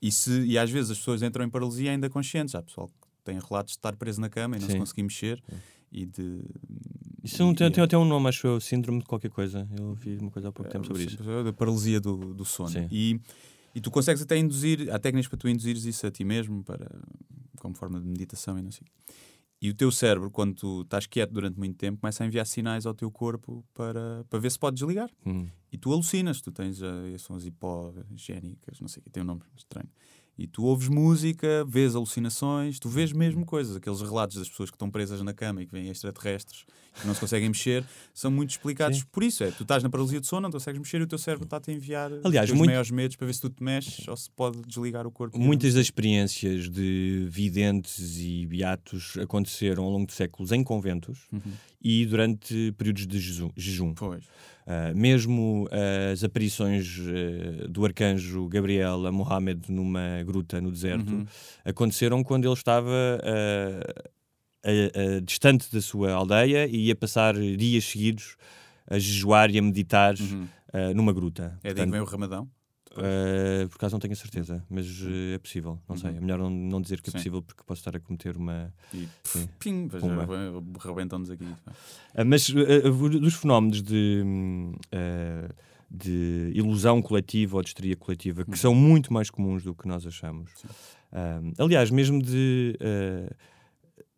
E, 0.00 0.10
se, 0.10 0.42
e 0.42 0.58
às 0.58 0.70
vezes 0.70 0.90
as 0.90 0.98
pessoas 0.98 1.22
entram 1.22 1.44
em 1.44 1.48
paralisia 1.50 1.90
ainda 1.90 2.10
conscientes. 2.10 2.54
Há 2.54 2.62
pessoal 2.62 2.88
que 2.88 2.94
tem 3.24 3.38
relatos 3.38 3.72
de 3.72 3.78
estar 3.78 3.94
preso 3.96 4.20
na 4.20 4.28
cama 4.28 4.56
e 4.56 4.60
não 4.60 4.66
Sim. 4.66 4.72
se 4.72 4.78
conseguir 4.78 5.02
mexer 5.04 5.42
e 5.92 6.04
de 6.06 6.40
Isso 7.22 7.42
não 7.42 7.54
tem, 7.54 7.68
e- 7.68 7.70
tem 7.70 7.84
até 7.84 7.96
um 7.96 8.04
nome, 8.04 8.28
acho 8.28 8.46
eu, 8.46 8.60
síndrome 8.60 8.98
de 8.98 9.04
qualquer 9.04 9.30
coisa. 9.30 9.68
Eu 9.78 9.90
ouvi 9.90 10.16
uma 10.20 10.30
coisa 10.30 10.48
há 10.48 10.52
pouco 10.52 10.70
tempo 10.70 10.86
sobre 10.86 11.04
isso. 11.04 11.18
É, 11.22 11.44
Da 11.44 11.52
paralisia 11.52 12.00
do, 12.00 12.34
do 12.34 12.44
sono. 12.44 12.70
Sim. 12.70 12.88
E, 12.90 13.20
e 13.74 13.80
tu 13.80 13.90
consegues 13.90 14.20
até 14.22 14.36
induzir, 14.36 14.92
há 14.92 14.98
técnicas 14.98 15.28
para 15.28 15.38
tu 15.38 15.48
induzires 15.48 15.84
isso 15.84 16.06
a 16.06 16.10
ti 16.10 16.24
mesmo, 16.24 16.64
para, 16.64 16.90
como 17.60 17.74
forma 17.76 18.00
de 18.00 18.06
meditação 18.06 18.58
e 18.58 18.62
não 18.62 18.72
sei. 18.72 18.86
E 19.62 19.70
o 19.70 19.74
teu 19.74 19.92
cérebro, 19.92 20.28
quando 20.28 20.56
tu 20.56 20.82
estás 20.82 21.06
quieto 21.06 21.30
durante 21.30 21.56
muito 21.56 21.76
tempo, 21.76 22.00
começa 22.00 22.24
a 22.24 22.26
enviar 22.26 22.44
sinais 22.44 22.84
ao 22.84 22.92
teu 22.92 23.08
corpo 23.12 23.64
para, 23.72 24.24
para 24.28 24.40
ver 24.40 24.50
se 24.50 24.58
pode 24.58 24.74
desligar. 24.74 25.08
Hum. 25.24 25.46
E 25.70 25.78
tu 25.78 25.92
alucinas, 25.92 26.40
tu 26.40 26.50
tens, 26.50 26.80
são 27.18 27.36
as 27.36 27.46
hipogénicas, 27.46 28.80
não 28.80 28.88
sei 28.88 29.00
o 29.00 29.04
que, 29.04 29.10
tem 29.10 29.22
um 29.22 29.26
nome 29.26 29.42
estranho. 29.56 29.88
E 30.38 30.46
tu 30.46 30.64
ouves 30.64 30.88
música, 30.88 31.64
vês 31.68 31.94
alucinações, 31.94 32.78
tu 32.78 32.88
vês 32.88 33.12
mesmo 33.12 33.44
coisas. 33.44 33.76
Aqueles 33.76 34.00
relatos 34.00 34.38
das 34.38 34.48
pessoas 34.48 34.70
que 34.70 34.74
estão 34.76 34.90
presas 34.90 35.20
na 35.22 35.32
cama 35.34 35.62
e 35.62 35.66
que 35.66 35.72
vêm 35.72 35.88
extraterrestres 35.88 36.64
e 36.96 37.00
que 37.00 37.06
não 37.06 37.14
se 37.14 37.20
conseguem 37.20 37.48
mexer, 37.50 37.84
são 38.14 38.30
muito 38.30 38.50
explicados 38.50 38.98
Sim. 38.98 39.04
por 39.12 39.22
isso. 39.22 39.44
É, 39.44 39.50
tu 39.50 39.62
estás 39.62 39.82
na 39.82 39.90
paralisia 39.90 40.20
de 40.20 40.26
sono, 40.26 40.42
não 40.42 40.50
consegues 40.50 40.78
mexer 40.78 41.00
e 41.00 41.04
o 41.04 41.06
teu 41.06 41.18
cérebro 41.18 41.44
está-te 41.44 41.70
a 41.70 41.74
enviar 41.74 42.10
Aliás, 42.24 42.50
os 42.50 42.56
muito- 42.56 42.68
maiores 42.70 42.90
medos 42.90 43.14
para 43.16 43.26
ver 43.26 43.34
se 43.34 43.40
tu 43.42 43.50
te 43.50 43.62
mexes 43.62 44.08
ou 44.08 44.16
se 44.16 44.30
pode 44.30 44.60
desligar 44.62 45.06
o 45.06 45.10
corpo. 45.10 45.38
Muitas 45.38 45.74
das 45.74 45.84
experiências 45.84 46.68
de 46.70 47.26
videntes 47.30 48.18
e 48.18 48.46
beatos 48.46 49.16
aconteceram 49.18 49.84
ao 49.84 49.90
longo 49.90 50.06
de 50.06 50.12
séculos 50.14 50.50
em 50.50 50.64
conventos 50.64 51.20
Uhum. 51.32 51.40
E 51.84 52.06
durante 52.06 52.72
períodos 52.78 53.06
de 53.06 53.18
jejum. 53.56 53.94
Pois. 53.94 54.24
Ah, 54.66 54.92
mesmo 54.94 55.66
ah, 55.72 56.12
as 56.12 56.22
aparições 56.22 56.98
ah, 57.00 57.66
do 57.68 57.84
arcanjo 57.84 58.46
Gabriel 58.48 59.06
a 59.06 59.10
Mohammed 59.12 59.70
numa 59.72 60.22
gruta 60.24 60.60
no 60.60 60.70
deserto 60.70 61.12
Uhum. 61.12 61.26
aconteceram 61.64 62.22
quando 62.22 62.44
ele 62.46 62.54
estava 62.54 62.90
ah, 63.24 64.02
a- 64.64 65.16
a- 65.16 65.20
distante 65.20 65.66
da 65.72 65.80
sua 65.80 66.12
aldeia 66.12 66.66
e 66.68 66.86
ia 66.86 66.94
passar 66.94 67.34
dias 67.34 67.84
seguidos 67.84 68.36
a 68.88 68.98
jejuar 68.98 69.50
e 69.50 69.58
a 69.58 69.62
meditar 69.62 70.14
Uhum. 70.20 70.46
ah, 70.72 70.94
numa 70.94 71.12
gruta. 71.12 71.42
É 71.42 71.46
daí 71.46 71.58
que 71.60 71.74
Portanto, 71.74 71.90
vem 71.92 72.00
o 72.00 72.04
Ramadão. 72.04 72.48
Uh, 72.92 73.68
por 73.68 73.76
acaso 73.76 73.94
não 73.94 74.00
tenho 74.00 74.12
a 74.12 74.16
certeza, 74.16 74.62
mas 74.68 74.86
uh, 75.00 75.34
é 75.34 75.38
possível, 75.38 75.78
não 75.88 75.96
sei. 75.96 76.10
Uhum. 76.10 76.16
É 76.16 76.20
melhor 76.20 76.38
não, 76.38 76.50
não 76.50 76.80
dizer 76.80 77.00
que 77.00 77.08
é 77.08 77.12
Sim. 77.12 77.18
possível 77.18 77.42
porque 77.42 77.62
posso 77.64 77.80
estar 77.80 77.96
a 77.96 78.00
cometer 78.00 78.36
uma. 78.36 78.72
E 78.92 79.08
Sim. 79.24 79.48
pim, 79.58 79.88
Pumba. 79.88 80.26
rebentam-nos 80.78 81.30
aqui. 81.30 81.44
Uh, 81.44 82.24
mas 82.26 82.48
dos 82.50 83.34
fenómenos 83.34 83.82
de, 83.82 84.22
de 85.90 86.52
ilusão 86.54 87.00
coletiva 87.00 87.56
ou 87.56 87.62
de 87.62 87.68
histeria 87.68 87.96
coletiva, 87.96 88.44
que 88.44 88.58
são 88.58 88.74
muito 88.74 89.12
mais 89.12 89.30
comuns 89.30 89.62
do 89.62 89.74
que 89.74 89.88
nós 89.88 90.06
achamos. 90.06 90.50
Aliás, 91.58 91.90
mesmo 91.90 92.22
de 92.22 92.78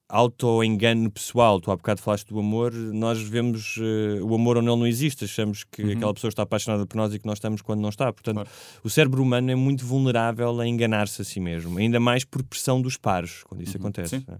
auto-engano 0.08 1.10
pessoal, 1.10 1.60
tu 1.60 1.70
há 1.70 1.76
bocado 1.76 2.00
falaste 2.00 2.28
do 2.28 2.38
amor, 2.38 2.72
nós 2.72 3.20
vemos 3.22 3.76
uh, 3.78 4.24
o 4.24 4.34
amor 4.34 4.58
onde 4.58 4.68
ele 4.68 4.76
não 4.78 4.86
existe, 4.86 5.24
achamos 5.24 5.64
que 5.64 5.82
Uhum. 5.82 5.92
aquela 5.92 6.14
pessoa 6.14 6.28
está 6.28 6.42
apaixonada 6.42 6.86
por 6.86 6.96
nós 6.96 7.14
e 7.14 7.18
que 7.18 7.26
nós 7.26 7.38
estamos 7.38 7.62
quando 7.62 7.80
não 7.80 7.88
está. 7.88 8.12
Portanto, 8.12 8.46
o 8.82 8.90
cérebro 8.90 9.22
humano 9.22 9.50
é 9.50 9.54
muito 9.54 9.84
vulnerável 9.84 10.60
a 10.60 10.66
enganar-se 10.66 11.22
a 11.22 11.24
si 11.24 11.40
mesmo, 11.40 11.78
ainda 11.78 11.98
mais 11.98 12.24
por 12.24 12.42
pressão 12.42 12.80
dos 12.80 12.96
pares, 12.96 13.42
quando 13.44 13.62
isso 13.62 13.76
acontece. 13.76 14.16
Uhum. 14.16 14.20
sim. 14.20 14.26
não 14.28 14.34
é? 14.34 14.38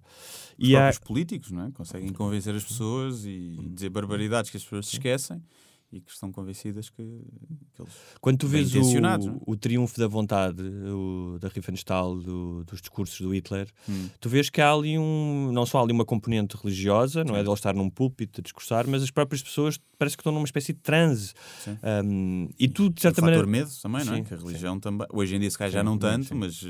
Os 0.58 0.68
E 0.68 0.76
há, 0.76 0.92
políticos, 1.04 1.50
não 1.50 1.66
é? 1.66 1.70
Conseguem 1.72 2.12
convencer 2.12 2.54
as 2.54 2.64
pessoas 2.64 3.24
e 3.24 3.56
dizer 3.74 3.88
barbaridades 3.90 4.50
que 4.50 4.56
as 4.56 4.62
pessoas 4.62 4.86
se 4.86 4.96
esquecem 4.96 5.42
e 5.94 6.00
que 6.00 6.10
estão 6.10 6.32
convencidas 6.32 6.90
que, 6.90 7.02
que 7.74 7.82
eles. 7.82 7.92
Quando 8.20 8.38
tu 8.38 8.48
vês 8.48 8.72
não 8.74 9.08
é? 9.10 9.16
o, 9.18 9.42
o 9.52 9.56
triunfo 9.56 9.98
da 9.98 10.06
vontade 10.08 10.60
o, 10.62 11.38
da 11.40 11.48
Riefenstahl, 11.48 12.16
do- 12.16 12.64
dos 12.64 12.80
discursos 12.80 13.20
do 13.20 13.34
Hitler, 13.34 13.68
Hum. 13.88 14.08
tu 14.20 14.28
vês 14.28 14.50
que 14.50 14.60
há 14.60 14.72
ali 14.72 14.98
um. 14.98 15.50
Não 15.52 15.64
só 15.64 15.78
há 15.78 15.82
ali 15.82 15.92
uma 15.92 16.04
componente 16.04 16.56
religiosa, 16.56 17.22
não 17.24 17.36
é 17.36 17.42
de 17.42 17.48
ele 17.48 17.54
estar 17.54 17.74
num 17.74 17.88
púlpito 17.88 18.40
a 18.40 18.42
discursar, 18.42 18.86
mas 18.88 19.02
as 19.02 19.10
próprias 19.10 19.42
pessoas 19.42 19.78
parece 19.98 20.16
que 20.16 20.20
estão 20.22 20.32
numa 20.32 20.44
espécie 20.44 20.72
de 20.72 20.80
transe. 20.80 21.32
Sim. 21.60 21.78
Um, 22.04 22.48
e 22.58 22.66
tu, 22.68 22.90
de 22.90 22.98
O 22.98 23.02
certa 23.02 23.20
fator 23.20 23.24
maneira. 23.46 23.46
medo 23.46 23.70
também, 23.82 24.04
não 24.04 24.12
é? 24.14 24.16
Sim, 24.16 24.24
Que 24.24 24.34
a 24.34 24.38
sim. 24.38 24.46
religião 24.46 24.80
também. 24.80 25.06
Hoje 25.12 25.36
em 25.36 25.40
dia, 25.40 25.50
se 25.50 25.56
calhar, 25.58 25.72
já 25.72 25.80
Sim, 25.80 25.84
não 25.86 25.96
tanto, 25.98 26.26
sim. 26.26 26.34
mas, 26.34 26.66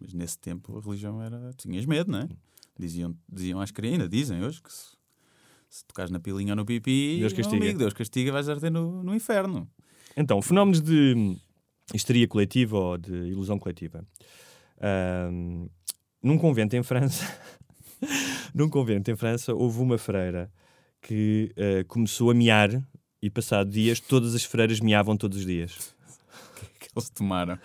mas 0.00 0.12
nesse 0.14 0.38
tempo 0.38 0.76
a 0.78 0.80
religião 0.80 1.20
era. 1.22 1.50
Tinhas 1.56 1.84
medo, 1.84 2.10
não 2.10 2.20
é? 2.20 2.28
Diziam, 2.78 3.14
diziam 3.30 3.60
às 3.60 3.70
crianças, 3.70 4.00
ainda 4.00 4.08
dizem 4.08 4.42
hoje, 4.44 4.62
que 4.62 4.72
se, 4.72 4.95
se 5.68 5.84
tocares 5.86 6.10
na 6.10 6.18
pilinha 6.20 6.52
ou 6.52 6.56
no 6.56 6.64
pipi, 6.64 7.18
Deus 7.20 7.32
castiga. 7.32 7.56
amigo, 7.64 7.78
Deus 7.78 7.92
castiga, 7.92 8.32
vais 8.32 8.48
arder 8.48 8.70
no, 8.70 9.02
no 9.02 9.14
inferno. 9.14 9.68
Então, 10.16 10.40
fenómenos 10.40 10.80
de 10.80 11.36
histeria 11.94 12.26
coletiva 12.26 12.76
ou 12.78 12.96
de 12.98 13.12
ilusão 13.12 13.58
coletiva. 13.58 14.04
Ahm, 14.80 15.68
num 16.22 16.38
convento 16.38 16.74
em 16.76 16.82
França, 16.82 17.24
num 18.54 18.68
convento 18.68 19.10
em 19.10 19.16
França, 19.16 19.54
houve 19.54 19.80
uma 19.80 19.98
freira 19.98 20.50
que 21.02 21.52
ah, 21.56 21.84
começou 21.86 22.30
a 22.30 22.34
miar 22.34 22.70
e, 23.22 23.30
passado 23.30 23.70
dias, 23.70 24.00
todas 24.00 24.34
as 24.34 24.44
freiras 24.44 24.80
miavam 24.80 25.16
todos 25.16 25.38
os 25.38 25.46
dias. 25.46 25.94
Que 26.78 26.88
eles 26.94 27.08
tomaram. 27.10 27.58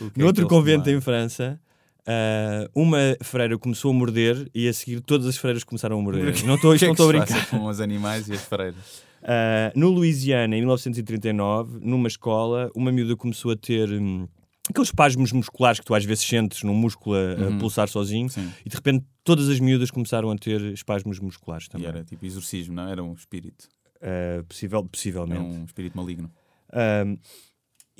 O 0.00 0.10
que 0.10 0.20
é 0.20 0.22
No 0.22 0.26
outro 0.26 0.44
que 0.44 0.48
convento 0.48 0.84
tomaram? 0.84 0.98
em 0.98 1.00
França, 1.00 1.60
ah, 2.06 2.68
uma 2.74 3.16
freira 3.22 3.58
começou 3.58 3.90
a 3.90 3.94
morder 3.94 4.48
e 4.54 4.68
a 4.68 4.72
seguir 4.72 5.00
todas 5.00 5.26
as 5.26 5.36
freiras 5.36 5.64
começaram 5.64 5.98
a 5.98 6.02
morder. 6.02 6.44
Não 6.44 6.54
estou 6.56 6.72
é 6.72 6.76
a 6.76 7.06
brincar. 7.08 7.50
com 7.50 7.66
os 7.66 7.80
animais 7.80 8.28
e 8.28 8.32
as 8.32 8.42
freiras. 8.42 9.02
Uh, 9.22 9.78
no 9.78 9.90
Louisiana, 9.90 10.56
em 10.56 10.60
1939, 10.60 11.78
numa 11.82 12.08
escola, 12.08 12.70
uma 12.74 12.90
miúda 12.90 13.14
começou 13.16 13.50
a 13.52 13.56
ter 13.56 13.90
hum, 13.90 14.26
aqueles 14.68 14.88
espasmos 14.88 15.30
musculares 15.32 15.78
que 15.78 15.84
tu 15.84 15.94
às 15.94 16.04
vezes 16.06 16.24
sentes 16.24 16.62
num 16.62 16.74
músculo 16.74 17.16
a, 17.16 17.34
Uhum. 17.48 17.58
pulsar 17.58 17.86
sozinho, 17.88 18.30
Sim. 18.30 18.50
e 18.64 18.68
de 18.70 18.74
repente 18.76 19.04
todas 19.22 19.48
as 19.50 19.60
miúdas 19.60 19.90
começaram 19.90 20.30
a 20.30 20.36
ter 20.36 20.60
espasmos 20.72 21.18
musculares 21.20 21.66
E 21.66 21.70
também. 21.70 21.88
era 21.88 22.02
tipo 22.02 22.24
exorcismo, 22.24 22.74
não? 22.74 22.88
Era 22.88 23.02
um 23.04 23.12
espírito. 23.12 23.68
Uh, 23.96 24.42
possível, 24.44 24.78
Era 24.78 24.88
possivelmente. 24.88 25.40
um 25.42 25.64
espírito 25.64 25.96
maligno. 25.98 26.30
Um, 26.72 27.18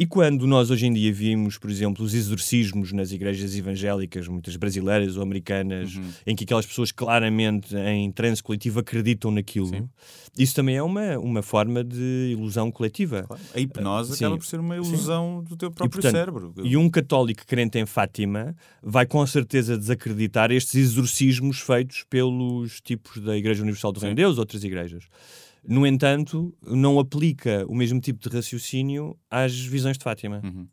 e 0.03 0.07
quando 0.07 0.47
nós 0.47 0.71
hoje 0.71 0.87
em 0.87 0.93
dia 0.95 1.13
vimos, 1.13 1.59
por 1.59 1.69
exemplo, 1.71 2.03
os 2.03 2.15
exorcismos 2.15 2.91
nas 2.91 3.13
igrejas 3.13 3.55
evangélicas, 3.55 4.27
muitas 4.29 4.57
brasileiras 4.57 5.19
ou 5.19 5.23
americanas, 5.23 5.95
Uhum. 5.95 6.11
em 6.27 6.35
que 6.35 6.45
aquelas 6.45 6.65
pessoas 6.65 6.91
claramente 6.91 7.77
em 7.77 8.11
transe 8.11 8.43
coletivo 8.43 8.81
acreditam 8.81 9.31
naquilo, 9.31 9.67
Sim. 9.67 9.87
isso 10.39 10.55
também 10.55 10.77
é 10.77 10.83
uma, 10.83 11.19
uma 11.19 11.43
forma 11.43 11.85
de 11.85 12.31
ilusão 12.33 12.71
coletiva. 12.73 13.25
Claro. 13.25 13.43
A 13.55 13.61
hipnose 13.61 14.13
Ah, 14.13 14.17
sim. 14.17 14.25
acaba 14.25 14.39
por 14.39 14.47
ser 14.47 14.59
uma 14.61 14.77
ilusão 14.77 15.45
do 15.47 15.55
teu 15.55 15.71
próprio 15.71 16.01
portanto, 16.01 16.13
cérebro. 16.13 16.55
E 16.65 16.77
um 16.79 16.89
católico 16.89 17.45
crente 17.47 17.79
em 17.79 17.85
Fátima 17.85 18.57
vai 18.83 19.05
com 19.05 19.27
certeza 19.27 19.77
desacreditar 19.77 20.51
estes 20.51 20.77
exorcismos 20.77 21.61
feitos 21.61 22.05
pelos 22.09 22.81
tipos 22.81 23.21
da 23.23 23.37
Igreja 23.37 23.63
Universal 23.63 23.93
do 23.93 24.01
Reino 24.01 24.17
de 24.17 24.23
Deus, 24.23 24.39
outras 24.39 24.65
igrejas. 24.65 25.05
No 25.67 25.87
entanto, 25.87 26.55
não 26.67 26.99
aplica 26.99 27.65
o 27.69 27.75
mesmo 27.75 28.01
tipo 28.01 28.29
de 28.29 28.35
raciocínio 28.35 29.17
às 29.31 29.55
visões 29.59 29.99
de 29.99 30.05
Fátima, 30.05 30.41
Uhum. 30.45 30.67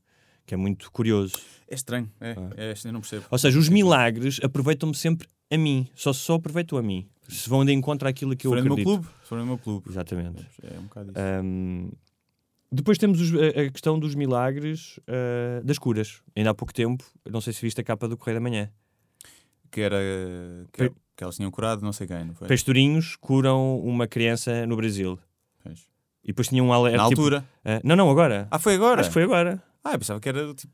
que 0.45 0.53
é 0.53 0.57
muito 0.57 0.91
curioso. 0.91 1.35
É 1.67 1.75
estranho. 1.75 2.09
É, 2.21 2.31
Ah. 2.37 2.49
é, 2.55 2.73
eu 2.85 2.93
não 2.93 3.01
percebo. 3.01 3.25
Ou 3.29 3.37
seja, 3.37 3.59
os 3.59 3.67
milagres 3.69 4.39
aproveitam-me 4.41 4.95
sempre 4.95 5.27
a 5.51 5.57
mim, 5.57 5.87
só 5.95 6.13
só 6.13 6.35
aproveitam 6.35 6.77
a 6.77 6.81
mim. 6.83 7.07
Se 7.27 7.49
vão 7.49 7.65
de 7.65 7.73
encontro 7.73 8.07
àquilo 8.07 8.35
que 8.35 8.47
eu 8.47 8.51
forem 8.51 8.63
no 8.63 8.69
meu 8.69 8.73
acredito. 8.75 9.01
clube. 9.01 9.21
Se 9.23 9.27
forem 9.29 9.43
no 9.43 9.49
meu 9.51 9.57
clube. 9.57 9.89
Exatamente. 9.89 10.45
É 10.63 10.79
um 10.79 10.83
bocado 10.83 11.11
isso. 11.11 11.19
Ahm, 11.19 11.89
depois 12.71 12.97
temos 12.97 13.19
os- 13.19 13.33
a, 13.33 13.47
a 13.63 13.69
questão 13.71 13.99
dos 13.99 14.15
milagres 14.15 14.97
ah, 15.07 15.61
das 15.63 15.77
curas. 15.77 16.21
Ainda 16.35 16.51
há 16.51 16.53
pouco 16.53 16.73
tempo, 16.73 17.03
não 17.29 17.41
sei 17.41 17.51
se 17.51 17.61
viste 17.61 17.81
a 17.81 17.83
capa 17.83 18.07
do 18.07 18.15
Correio 18.17 18.37
da 18.39 18.41
Manhã. 18.41 18.69
Que 19.69 19.81
era. 19.81 19.97
Que, 20.71 20.83
era- 20.83 20.93
que 21.17 21.23
elas 21.23 21.35
tinham 21.35 21.49
curado 21.51 21.81
não 21.81 21.91
sei 21.91 22.07
quem, 22.07 22.23
não 22.23 22.33
foi? 22.35 22.47
Pastorinhos 22.47 23.15
curam 23.17 23.79
uma 23.79 24.07
criança 24.07 24.65
no 24.67 24.75
Brasil. 24.77 25.19
Pois. 25.63 25.79
E 26.23 26.27
depois 26.27 26.47
tinham 26.47 26.67
um 26.67 26.71
alerta. 26.73 26.97
Na 26.97 27.09
tipo, 27.09 27.21
altura. 27.21 27.43
ah, 27.65 27.81
não, 27.83 27.95
não, 27.95 28.09
agora. 28.09 28.47
Ah, 28.51 28.59
foi 28.59 28.75
agora? 28.75 29.01
Acho 29.01 29.09
que 29.09 29.13
foi 29.13 29.23
agora. 29.23 29.61
Ah, 29.83 29.93
eu 29.93 29.99
pensava 29.99 30.19
que 30.19 30.29
era 30.29 30.53
tipo. 30.53 30.71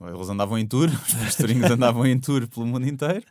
Eles 0.00 0.28
andavam 0.28 0.56
em 0.56 0.64
tour, 0.66 0.88
os 1.08 1.14
pastorinhos 1.14 1.68
andavam 1.72 2.06
em 2.06 2.16
tour 2.20 2.46
pelo 2.46 2.64
mundo 2.66 2.86
inteiro 2.86 3.24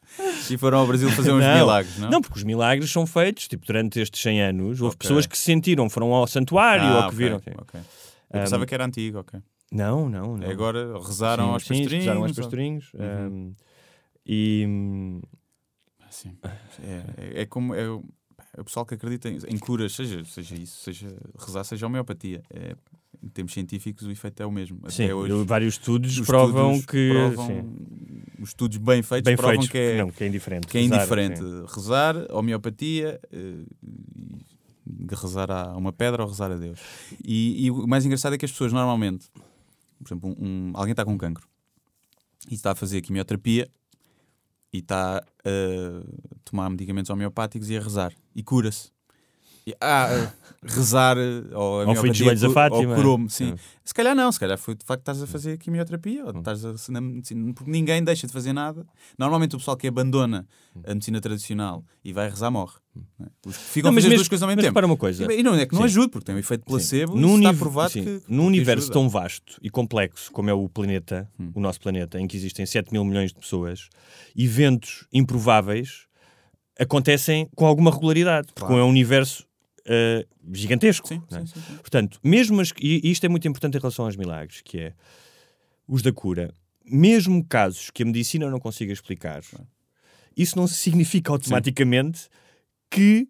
e 0.51 0.57
foram 0.57 0.79
ao 0.79 0.87
Brasil 0.87 1.09
fazer 1.11 1.31
uns 1.31 1.39
Não. 1.41 1.55
milagres, 1.55 1.97
não? 1.97 2.09
Não, 2.09 2.21
porque 2.21 2.37
os 2.39 2.43
milagres 2.43 2.91
são 2.91 3.05
feitos, 3.07 3.47
tipo, 3.47 3.65
durante 3.65 4.01
estes 4.01 4.21
100 4.21 4.41
anos, 4.41 4.81
houve 4.81 4.95
Ok. 4.95 5.07
pessoas 5.07 5.25
que 5.25 5.37
se 5.37 5.45
sentiram, 5.45 5.89
foram 5.89 6.13
ao 6.13 6.27
santuário 6.27 6.83
Ah, 6.83 6.95
ou 6.95 7.01
que 7.03 7.15
ok, 7.15 7.17
viram. 7.17 7.39
sim. 7.39 7.51
ok. 7.57 7.79
Eu 8.33 8.39
pensava 8.41 8.63
Um, 8.63 8.65
que 8.65 8.73
era 8.73 8.85
antigo, 8.85 9.19
ok. 9.19 9.39
Não, 9.71 10.09
não, 10.09 10.35
não. 10.37 10.49
Agora 10.49 10.99
rezaram 10.99 11.45
Sim, 11.45 11.51
aos 11.53 11.63
sim, 11.63 11.67
pastorinhos. 11.75 12.03
rezaram 12.05 12.21
aos 12.23 12.31
ou- 12.31 12.35
pastorinhos. 12.43 12.93
Uhum. 12.93 13.27
um, 13.27 13.55
e. 14.25 14.65
Sim. 16.21 16.35
É, 16.83 17.03
é, 17.39 17.41
é 17.41 17.45
como 17.45 17.73
é 17.75 17.87
o, 17.89 18.03
pessoal 18.63 18.85
que 18.85 18.95
acredita 18.95 19.29
em, 19.29 19.37
em 19.49 19.57
curas, 19.57 19.93
seja, 19.93 20.23
seja 20.25 20.55
isso, 20.55 20.81
seja 20.83 21.07
rezar, 21.37 21.63
seja 21.63 21.85
homeopatia. 21.85 22.41
É, 22.49 22.75
em 23.23 23.29
termos 23.29 23.51
científicos, 23.53 24.05
o 24.05 24.11
efeito 24.11 24.41
é 24.41 24.45
o 24.45 24.51
mesmo. 24.51 24.79
Até 24.83 24.91
Sim, 24.91 25.11
hoje, 25.11 25.43
vários 25.45 25.73
estudos 25.75 26.17
os 26.19 26.25
provam 26.27 26.73
estudos 26.73 26.85
que. 26.85 27.09
provam- 27.11 27.75
os 28.39 28.49
estudos 28.49 28.77
bem 28.77 29.01
feitos 29.01 29.25
bem 29.25 29.35
provam 29.35 29.53
feitos, 29.55 29.69
que 29.69 29.77
é, 29.77 29.97
não, 29.97 30.11
que 30.11 30.23
é 30.23 30.27
indiferente. 30.27 30.67
que 30.67 30.77
é 30.77 30.81
rezar, 30.81 30.95
indiferente. 30.97 31.39
sim. 31.39 31.65
Rezar, 31.75 32.15
homeopatia, 32.31 33.19
eh, 33.31 33.63
rezar 35.11 35.51
a 35.51 35.75
uma 35.75 35.91
pedra 35.91 36.23
ou 36.23 36.29
rezar 36.29 36.51
a 36.51 36.55
Deus. 36.55 36.79
E, 37.23 37.65
e 37.65 37.71
o 37.71 37.87
mais 37.87 38.05
engraçado 38.05 38.33
é 38.33 38.37
que 38.37 38.45
as 38.45 38.51
pessoas 38.51 38.71
normalmente, 38.73 39.27
por 39.99 40.07
exemplo, 40.07 40.29
um- 40.29 40.45
um- 40.45 40.71
alguém 40.75 40.91
está 40.91 41.03
com 41.03 41.17
cancro 41.17 41.47
e 42.49 42.53
está 42.53 42.71
a 42.71 42.75
fazer 42.75 43.01
quimioterapia 43.01 43.67
e 44.73 44.79
está 44.79 45.17
a 45.17 45.21
tomar 46.43 46.69
medicamentos 46.69 47.09
homeopáticos 47.09 47.69
e 47.69 47.77
a 47.77 47.81
rezar 47.81 48.13
e 48.35 48.43
cura-se. 48.43 48.96
Ah, 49.81 50.31
rezar 50.63 51.17
eh, 51.17 51.43
ou 51.55 51.81
a 51.81 51.85
Ou 51.85 51.95
foi 51.95 52.09
de 52.09 52.19
joelhos 52.19 52.43
a 52.43 52.49
Fátima. 52.49 52.89
Ou 52.91 52.95
curou-me, 52.95 53.29
sim. 53.29 53.51
Sim. 53.51 53.55
Se 53.83 53.93
calhar 53.93 54.15
não, 54.15 54.31
se 54.31 54.39
calhar 54.39 54.57
foi 54.57 54.75
de 54.75 54.83
facto 54.85 55.01
estás 55.01 55.21
a 55.21 55.27
fazer 55.27 55.57
quimioterapia 55.57 56.25
ou 56.25 56.31
estás 56.37 56.65
a, 56.65 56.73
na 56.89 56.99
medicina, 57.01 57.53
porque 57.53 57.71
ninguém 57.71 58.03
deixa 58.03 58.27
de 58.27 58.33
fazer 58.33 58.51
nada. 58.53 58.85
Normalmente 59.17 59.55
o 59.55 59.57
pessoal 59.59 59.77
que 59.77 59.87
abandona 59.87 60.47
a 60.85 60.93
medicina 60.93 61.21
tradicional 61.21 61.83
e 62.03 62.11
vai 62.11 62.29
rezar 62.29 62.51
morre. 62.51 62.75
não 62.95 63.25
é? 63.25 63.29
Os 63.45 63.55
que 63.57 63.63
ficam 63.63 63.89
Não, 63.89 63.93
a 63.93 63.95
mas 63.95 64.03
fazer 64.03 64.07
as 64.07 64.11
mesmo- 64.11 64.17
duas 64.23 64.27
coisas 64.27 64.43
ao 64.43 64.47
mesmo 64.49 64.61
tempo. 64.61 64.69
repara 64.71 64.85
uma 64.85 64.97
coisa. 64.97 65.33
E, 65.33 65.43
não 65.43 65.55
é 65.55 65.65
que 65.65 65.73
não 65.73 65.81
Sim. 65.81 65.85
ajuda, 65.85 66.09
porque 66.09 66.25
tem 66.25 66.35
um 66.35 66.39
efeito 66.39 66.65
placebo 66.65 67.15
Num 67.15 67.35
e 67.35 67.37
está 67.37 67.53
provado 67.53 67.91
sim, 67.91 68.03
que. 68.03 68.21
Num 68.27 68.45
universo 68.45 68.91
tão 68.91 69.07
vasto 69.07 69.57
e 69.61 69.69
complexo 69.69 70.31
como 70.31 70.49
é 70.49 70.53
o 70.53 70.67
planeta, 70.67 71.29
Hum. 71.39 71.51
o 71.55 71.59
nosso 71.61 71.79
planeta, 71.79 72.19
em 72.19 72.27
que 72.27 72.35
existem 72.35 72.65
7 72.65 72.91
mil 72.91 73.03
milhões 73.05 73.31
de 73.31 73.39
pessoas, 73.39 73.87
eventos 74.35 75.05
improváveis 75.13 76.07
acontecem 76.79 77.49
com 77.55 77.65
alguma 77.65 77.89
regularidade, 77.91 78.47
porque 78.53 78.67
Claro. 78.67 78.81
é 78.81 78.83
um 78.85 78.89
universo 78.89 79.46
ah, 79.87 80.25
gigantesco. 80.53 81.07
Sim, 81.07 81.21
é? 81.31 81.39
sim, 81.39 81.47
sim, 81.47 81.61
sim. 81.61 81.77
Portanto, 81.77 82.19
mesmo 82.23 82.59
as, 82.59 82.71
e 82.79 83.09
isto 83.09 83.25
é 83.25 83.29
muito 83.29 83.47
importante 83.47 83.77
em 83.77 83.79
relação 83.79 84.05
aos 84.05 84.15
milagres, 84.15 84.61
que 84.61 84.79
é 84.79 84.93
os 85.87 86.01
da 86.01 86.11
cura, 86.11 86.53
mesmo 86.85 87.43
casos 87.45 87.89
que 87.89 88.03
a 88.03 88.05
medicina 88.05 88.49
não 88.49 88.59
consiga 88.59 88.91
explicar, 88.91 89.41
isso 90.35 90.57
não 90.57 90.67
significa 90.67 91.31
automaticamente 91.31 92.27
que 92.89 93.27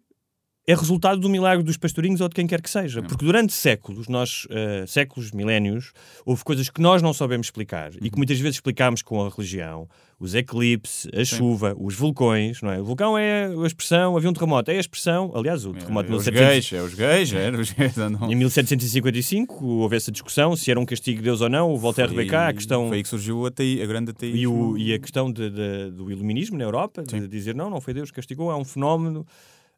é 0.69 0.75
resultado 0.75 1.21
do 1.21 1.29
milagre 1.29 1.63
dos 1.63 1.77
pastorinhos 1.77 2.19
ou 2.19 2.27
de 2.27 2.35
quem 2.35 2.45
quer 2.45 2.61
que 2.61 2.69
seja. 2.69 3.01
Porque 3.01 3.23
durante 3.25 3.53
séculos, 3.53 4.09
nós, 4.09 4.45
eh, 4.49 4.83
séculos, 4.85 5.31
milénios, 5.31 5.93
houve 6.25 6.43
coisas 6.43 6.69
que 6.69 6.81
nós 6.81 7.01
não 7.01 7.13
soubemos 7.13 7.47
explicar 7.47 7.91
e 8.01 8.09
que 8.09 8.17
muitas 8.17 8.37
vezes 8.37 8.57
explicámos 8.57 9.01
com 9.01 9.25
a 9.25 9.29
religião. 9.29 9.87
Os 10.19 10.33
eclipses, 10.35 11.07
a 11.13 11.23
chuva, 11.23 11.75
os 11.79 11.93
vulcões, 11.95 12.61
não 12.61 12.71
é? 12.71 12.81
O 12.81 12.83
vulcão 12.83 13.15
é 13.17 13.45
a 13.45 13.65
expressão, 13.67 14.17
havia 14.17 14.29
um 14.29 14.33
terremoto, 14.33 14.69
é 14.71 14.75
a 14.77 14.79
expressão, 14.79 15.31
aliás, 15.35 15.63
o 15.63 15.73
terremoto 15.73 16.11
É, 16.11 16.15
os 16.15 16.25
1700 16.25 16.49
gays, 16.49 16.73
é 16.73 16.81
os 16.83 16.93
gays, 16.95 17.33
é, 17.33 17.49
os 17.51 17.71
gays 17.71 17.97
andam. 17.99 18.31
em 18.31 18.35
1755 18.35 19.63
houve 19.65 19.95
essa 19.95 20.11
discussão 20.11 20.55
se 20.55 20.69
era 20.71 20.79
um 20.79 20.85
castigo 20.85 21.17
de 21.19 21.23
Deus 21.23 21.39
ou 21.41 21.49
não. 21.49 21.71
O 21.71 21.77
Voltaire 21.77 22.13
Foi- 22.13 22.27
a 22.35 22.51
questão 22.53 22.87
Foi 22.87 22.97
aí 22.97 23.03
que 23.03 23.09
surgiu 23.09 23.45
ATI, 23.45 23.81
a 23.81 23.85
grande 23.85 24.11
ATI. 24.11 24.31
e, 24.35 24.47
o- 24.47 24.77
e 24.77 24.93
a 24.93 24.99
questão 24.99 25.31
de- 25.31 25.49
de- 25.49 25.91
do 25.91 26.11
iluminismo 26.11 26.57
na 26.57 26.63
Europa, 26.63 27.03
de 27.03 27.27
dizer 27.27 27.55
não, 27.55 27.69
não 27.69 27.79
foi 27.79 27.93
Deus 27.93 28.09
que 28.09 28.15
castigou, 28.15 28.51
é 28.51 28.55
um 28.55 28.65
fenómeno, 28.65 29.25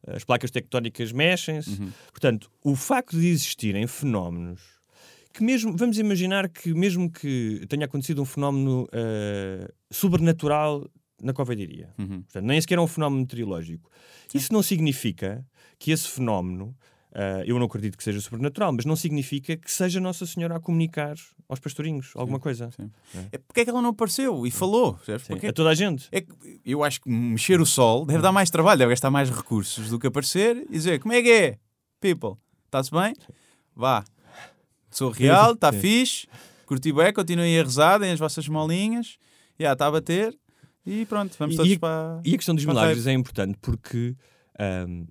as 0.06 0.24
placas 0.24 0.50
tectónicas 0.50 1.12
mexem-se. 1.12 1.70
Uhum. 1.80 1.90
Portanto, 2.10 2.50
o 2.64 2.74
facto 2.76 3.18
de 3.18 3.28
existirem 3.28 3.86
fenómenos 3.86 4.60
que 5.32 5.44
mesmo, 5.44 5.76
vamos 5.76 5.96
imaginar 5.98 6.48
que 6.48 6.74
mesmo 6.74 7.08
que 7.10 7.64
tenha 7.68 7.84
acontecido 7.84 8.20
um 8.20 8.24
fenómeno 8.24 8.88
eh, 8.92 9.70
sobrenatural 9.90 10.88
na 11.22 11.32
Coveidaria, 11.32 11.90
Uhum. 11.98 12.22
portanto, 12.22 12.44
nem 12.46 12.60
sequer 12.60 12.78
é 12.78 12.80
um 12.80 12.86
fenómeno 12.86 13.20
meteorológico, 13.22 13.90
isso 14.34 14.52
não 14.52 14.62
significa 14.62 15.44
que 15.78 15.92
esse 15.92 16.08
fenómeno, 16.08 16.76
eh, 17.12 17.44
eu 17.46 17.58
não 17.58 17.66
acredito 17.66 17.96
que 17.98 18.04
seja 18.04 18.20
sobrenatural, 18.20 18.72
mas 18.72 18.84
não 18.84 18.94
significa 18.96 19.56
que 19.56 19.70
seja 19.70 20.00
Nossa 20.00 20.24
Senhora 20.26 20.56
a 20.56 20.60
comunicar 20.60 21.14
aos 21.48 21.58
pastorinhos 21.58 22.12
alguma 22.14 22.38
coisa. 22.38 22.70
sim. 22.76 22.90
É 23.32 23.38
porque 23.38 23.60
é 23.60 23.64
que 23.64 23.70
ela 23.70 23.82
não 23.82 23.90
apareceu 23.90 24.46
e 24.46 24.50
falou? 24.50 24.98
Sim, 25.04 25.12
Porque 25.28 25.46
a 25.48 25.52
toda 25.52 25.70
a 25.70 25.74
gente. 25.74 26.08
é 26.12 26.20
que 26.20 26.28
eu 26.64 26.84
acho 26.84 27.00
que 27.00 27.10
mexer 27.10 27.60
o 27.60 27.66
sol 27.66 28.06
deve 28.06 28.22
dar 28.22 28.32
mais 28.32 28.50
trabalho, 28.50 28.78
deve 28.78 28.90
gastar 28.90 29.10
mais 29.10 29.28
recursos 29.30 29.88
do 29.90 29.98
que 29.98 30.06
aparecer 30.06 30.56
e 30.68 30.72
dizer 30.72 31.00
como 31.00 31.12
é 31.14 31.20
que 31.22 31.30
é? 31.30 31.58
People, 32.00 32.34
está-se 32.66 32.90
bem? 32.90 33.14
Vá. 33.74 34.04
Sou 34.90 35.10
real, 35.10 35.52
está 35.54 35.72
Sim. 35.72 35.80
fixe, 35.80 36.26
curti 36.66 36.92
bem, 36.92 37.12
continuem 37.12 37.58
a 37.58 37.62
rezar, 37.62 37.98
deem 37.98 38.12
as 38.12 38.18
vossas 38.18 38.46
molinhas, 38.48 39.18
já 39.58 39.72
está 39.72 39.86
a 39.86 39.90
bater 39.90 40.36
e 40.86 41.04
pronto, 41.06 41.36
vamos 41.38 41.54
E- 41.54 41.56
todos 41.58 41.72
e- 41.72 41.78
para. 41.78 42.20
E 42.24 42.34
a 42.34 42.36
questão 42.36 42.54
dos 42.54 42.64
milagres 42.64 43.06
é 43.06 43.12
importante 43.12 43.58
porque 43.60 44.16
ahm, 44.58 45.04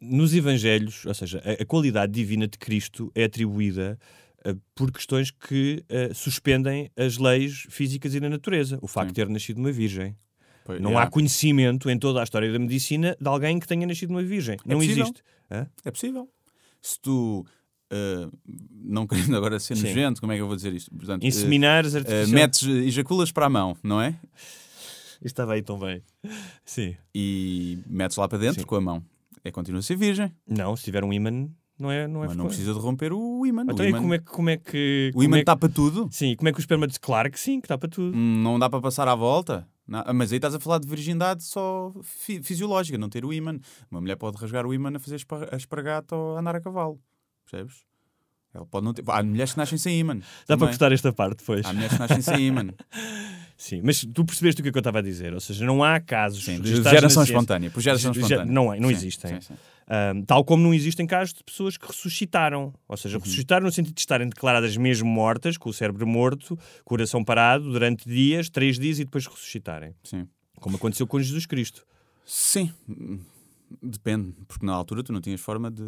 nos 0.00 0.34
Evangelhos, 0.34 1.04
ou 1.04 1.14
seja, 1.14 1.42
a, 1.44 1.62
a 1.62 1.66
qualidade 1.66 2.12
divina 2.12 2.48
de 2.48 2.56
Cristo 2.58 3.10
é 3.14 3.24
atribuída 3.24 3.98
ah, 4.44 4.54
por 4.74 4.90
questões 4.90 5.30
que 5.30 5.84
ah, 5.88 6.14
suspendem 6.14 6.90
as 6.96 7.18
leis 7.18 7.66
físicas 7.68 8.14
e 8.14 8.20
da 8.20 8.28
natureza. 8.28 8.78
O 8.80 8.86
facto 8.88 9.08
Sim. 9.08 9.12
de 9.14 9.16
ter 9.16 9.28
nascido 9.28 9.58
uma 9.58 9.72
virgem. 9.72 10.16
Pois, 10.64 10.80
Não 10.80 10.92
já. 10.92 11.02
há 11.02 11.06
conhecimento 11.06 11.90
em 11.90 11.98
toda 11.98 12.20
a 12.20 12.22
história 12.22 12.50
da 12.52 12.58
medicina 12.58 13.16
de 13.20 13.28
alguém 13.28 13.58
que 13.58 13.66
tenha 13.66 13.86
nascido 13.86 14.10
uma 14.10 14.22
virgem. 14.22 14.56
não 14.64 14.78
possível. 14.78 15.04
existe. 15.04 15.22
Hã? 15.50 15.66
É 15.84 15.90
possível. 15.90 16.28
Se 16.80 17.00
tu, 17.00 17.44
eh, 17.90 18.28
não 18.84 19.06
querendo 19.06 19.36
agora 19.36 19.58
ser 19.58 19.76
Sim. 19.76 19.88
nojento, 19.88 20.20
como 20.20 20.32
é 20.32 20.36
que 20.36 20.42
eu 20.42 20.46
vou 20.46 20.56
dizer 20.56 20.72
isto? 20.72 20.90
Portanto, 20.94 21.24
Inseminares 21.24 21.94
eh, 21.94 21.98
artificial... 21.98 22.28
metes, 22.28 22.62
ejaculas 22.62 23.32
para 23.32 23.46
a 23.46 23.50
mão, 23.50 23.76
não 23.82 24.00
é? 24.00 24.10
Isto 25.16 25.26
estava 25.26 25.54
aí 25.54 25.62
tão 25.62 25.78
bem. 25.78 26.02
Sim. 26.64 26.96
E 27.14 27.78
metes 27.86 28.16
lá 28.16 28.28
para 28.28 28.38
dentro 28.38 28.60
Sim. 28.60 28.66
com 28.66 28.76
a 28.76 28.80
mão. 28.80 29.04
É 29.44 29.50
continua 29.50 29.80
a 29.80 29.82
ser 29.82 29.96
virgem, 29.96 30.32
Não, 30.46 30.76
se 30.76 30.84
tiver 30.84 31.02
um 31.04 31.12
ímã, 31.12 31.30
não 31.78 31.90
é, 31.90 32.06
não 32.06 32.22
é 32.22 32.26
mas 32.28 32.36
não 32.36 32.46
precisa 32.46 32.74
de 32.74 32.78
romper 32.78 33.12
o 33.12 33.46
ímã. 33.46 33.62
Então, 33.68 33.84
o 33.84 33.88
ímã, 33.88 33.98
como 34.00 34.14
é, 34.14 34.18
que- 34.18 34.24
como 34.24 34.50
é 34.50 34.56
que. 34.58 35.10
o 35.14 35.22
é 35.22 35.38
que- 35.38 35.44
tapa 35.44 35.68
tudo. 35.68 36.08
Sim, 36.12 36.36
como 36.36 36.48
é 36.48 36.52
que 36.52 36.58
o 36.58 36.60
esperma 36.60 36.86
diz? 36.86 36.98
Claro 36.98 37.30
que 37.30 37.40
sim, 37.40 37.60
que 37.60 37.68
tapa 37.68 37.88
tudo. 37.88 38.14
Hum, 38.16 38.42
Não 38.42 38.58
dá 38.58 38.68
para 38.68 38.80
passar 38.82 39.08
à 39.08 39.14
volta. 39.14 39.66
Não, 39.88 40.04
mas 40.14 40.30
aí 40.30 40.36
estás 40.38 40.54
a 40.54 40.60
falar 40.60 40.78
de 40.78 40.86
virgindade 40.86 41.42
só 41.42 41.92
fi- 42.02 42.42
fisiológica, 42.42 42.96
não 42.98 43.08
ter 43.08 43.24
o 43.24 43.32
ímã. 43.32 43.58
Uma 43.90 44.00
mulher 44.00 44.16
pode 44.16 44.36
rasgar 44.36 44.64
o 44.66 44.72
ímã 44.74 44.92
a 44.94 44.98
fazer 45.00 45.16
a 45.50 45.56
espargata 45.56 46.14
ou 46.14 46.36
a 46.36 46.40
andar 46.40 46.54
a 46.54 46.60
cavalo. 46.60 47.00
Percebes? 47.50 47.82
Ela 48.54 48.66
pode 48.66 48.84
não 48.84 48.92
ter. 48.92 49.02
Há 49.08 49.22
mulheres 49.22 49.52
que 49.52 49.58
nascem 49.58 49.78
sem 49.78 49.98
ímã. 49.98 50.14
Dá 50.16 50.22
para 50.48 50.56
também. 50.58 50.68
cortar 50.70 50.92
esta 50.92 51.12
parte 51.12 51.38
depois. 51.38 51.64
Há 51.64 51.72
mulheres 51.72 51.92
que 51.94 51.98
nascem 51.98 52.20
sem 52.20 52.46
ímã. 52.48 52.68
Sim, 53.62 53.82
mas 53.84 54.00
tu 54.14 54.24
percebeste 54.24 54.60
o 54.60 54.64
que 54.64 54.70
é 54.70 54.72
que 54.72 54.78
eu 54.78 54.80
estava 54.80 55.00
a 55.00 55.02
dizer. 55.02 55.34
Ou 55.34 55.40
seja, 55.40 55.66
não 55.66 55.84
há 55.84 56.00
casos 56.00 56.42
Sim, 56.42 56.62
de 56.62 56.82
geração 56.82 57.22
espontânea. 57.22 57.70
Por 57.70 57.82
geração 57.82 58.10
Ge- 58.14 58.20
ge- 58.20 58.24
espontânea. 58.26 58.50
Não, 58.54 58.72
é, 58.72 58.80
não 58.80 58.88
Sim, 58.88 58.94
existem. 58.94 59.38
sim. 59.42 59.52
Ahm, 59.86 60.22
tal 60.22 60.42
como 60.44 60.62
não 60.62 60.72
existem 60.72 61.06
casos 61.06 61.34
de 61.34 61.44
pessoas 61.44 61.76
que 61.76 61.86
ressuscitaram. 61.86 62.72
Ou 62.88 62.96
seja, 62.96 63.18
Uhum. 63.18 63.22
ressuscitaram 63.22 63.66
no 63.66 63.70
sentido 63.70 63.92
de 63.94 64.00
estarem 64.00 64.26
declaradas 64.30 64.74
mesmo 64.78 65.06
mortas, 65.06 65.58
com 65.58 65.68
o 65.68 65.74
cérebro 65.74 66.06
morto, 66.06 66.58
coração 66.86 67.22
parado, 67.22 67.70
durante 67.70 68.08
dias, 68.08 68.48
três 68.48 68.78
dias 68.78 68.98
e 68.98 69.04
depois 69.04 69.26
ressuscitarem. 69.26 69.94
Sim. 70.04 70.26
Como 70.58 70.76
aconteceu 70.76 71.06
com 71.06 71.20
Jesus 71.20 71.44
Cristo. 71.44 71.84
Sim. 72.24 72.72
Depende, 73.82 74.34
porque 74.48 74.66
na 74.66 74.72
altura 74.72 75.02
tu 75.02 75.12
não 75.12 75.20
tinhas 75.20 75.40
forma 75.40 75.70
de, 75.70 75.82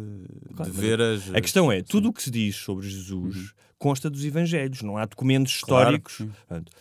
Claro, 0.55 0.71
de 0.71 0.77
ver 0.79 1.01
as. 1.01 1.33
A 1.35 1.41
questão 1.41 1.71
é, 1.71 1.81
tudo 1.81 2.09
o 2.09 2.13
que 2.13 2.23
se 2.23 2.31
diz 2.31 2.55
sobre 2.55 2.87
Jesus 2.87 3.53
consta 3.77 4.09
dos 4.09 4.23
evangelhos, 4.23 4.81
não 4.81 4.95
há 4.97 5.05
documentos 5.05 5.61
Uhum. 5.61 5.67
Claro, 5.67 5.81
históricos. 5.97 6.15
sim. 6.15 6.27
Portanto, 6.47 6.71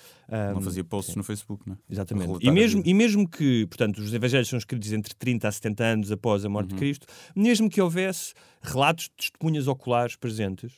Não 0.55 0.61
fazia 0.62 0.84
posts 0.84 1.16
no 1.16 1.24
Facebook, 1.24 1.68
não 1.68 1.74
é? 1.74 1.78
Exatamente. 1.90 2.38
E 2.40 2.50
mesmo, 2.50 2.82
e 2.86 2.94
mesmo 2.94 3.28
que, 3.28 3.66
portanto, 3.66 3.98
os 3.98 4.14
evangelhos 4.14 4.48
são 4.48 4.57
escritos 4.59 4.92
entre 4.92 5.12
30 5.14 5.48
a 5.48 5.53
70 5.53 5.84
anos 5.84 6.12
após 6.12 6.44
a 6.44 6.48
morte 6.48 6.70
Uhum. 6.70 6.76
de 6.76 6.80
Cristo, 6.80 7.07
mesmo 7.34 7.68
que 7.68 7.80
houvesse 7.80 8.32
relatos 8.62 9.07
de 9.07 9.11
testemunhas 9.30 9.66
oculares 9.66 10.14
presentes, 10.14 10.72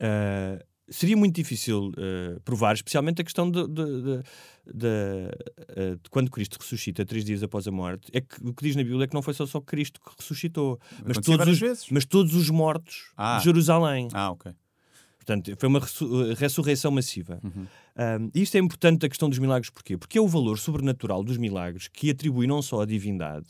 ah, 0.00 0.62
seria 0.90 1.16
muito 1.16 1.34
difícil 1.34 1.92
ah, 1.96 2.40
provar, 2.44 2.74
especialmente 2.74 3.20
a 3.20 3.24
questão 3.24 3.50
de, 3.50 3.66
de- 3.66 4.02
de- 4.02 4.22
de- 4.74 5.30
ah, 5.76 5.96
de 6.02 6.10
quando 6.10 6.30
Cristo 6.30 6.58
ressuscita, 6.60 7.04
três 7.04 7.24
dias 7.24 7.42
após 7.42 7.66
a 7.66 7.70
morte. 7.70 8.08
É 8.12 8.20
que 8.20 8.36
o 8.46 8.52
que 8.52 8.64
diz 8.64 8.76
na 8.76 8.82
Bíblia 8.82 9.04
é 9.04 9.06
que 9.06 9.14
não 9.14 9.22
foi 9.22 9.34
só, 9.34 9.46
só 9.46 9.60
Cristo 9.60 10.00
que 10.00 10.10
ressuscitou, 10.18 10.78
mas 11.04 11.18
todos, 11.18 11.46
os, 11.48 11.58
vezes. 11.58 11.86
mas 11.90 12.04
todos 12.04 12.34
os 12.34 12.50
mortos 12.50 13.10
Ah. 13.16 13.38
de 13.38 13.44
Jerusalém. 13.44 14.08
Ah, 14.12 14.30
ok. 14.30 14.52
Portanto, 15.16 15.54
foi 15.58 15.68
uma 15.68 15.78
ressu- 15.80 16.32
ressurreição 16.34 16.90
massiva. 16.90 17.38
Uhum. 17.44 17.66
Um, 18.24 18.30
isto 18.34 18.56
é 18.56 18.58
importante 18.60 19.00
da 19.00 19.08
questão 19.08 19.28
dos 19.28 19.38
milagres, 19.38 19.70
porquê? 19.70 19.96
Porque 19.96 20.16
é 20.16 20.20
o 20.20 20.26
valor 20.26 20.58
sobrenatural 20.58 21.22
dos 21.22 21.36
milagres 21.36 21.88
que 21.88 22.10
atribui 22.10 22.46
não 22.46 22.62
só 22.62 22.80
a 22.82 22.86
divindade 22.86 23.46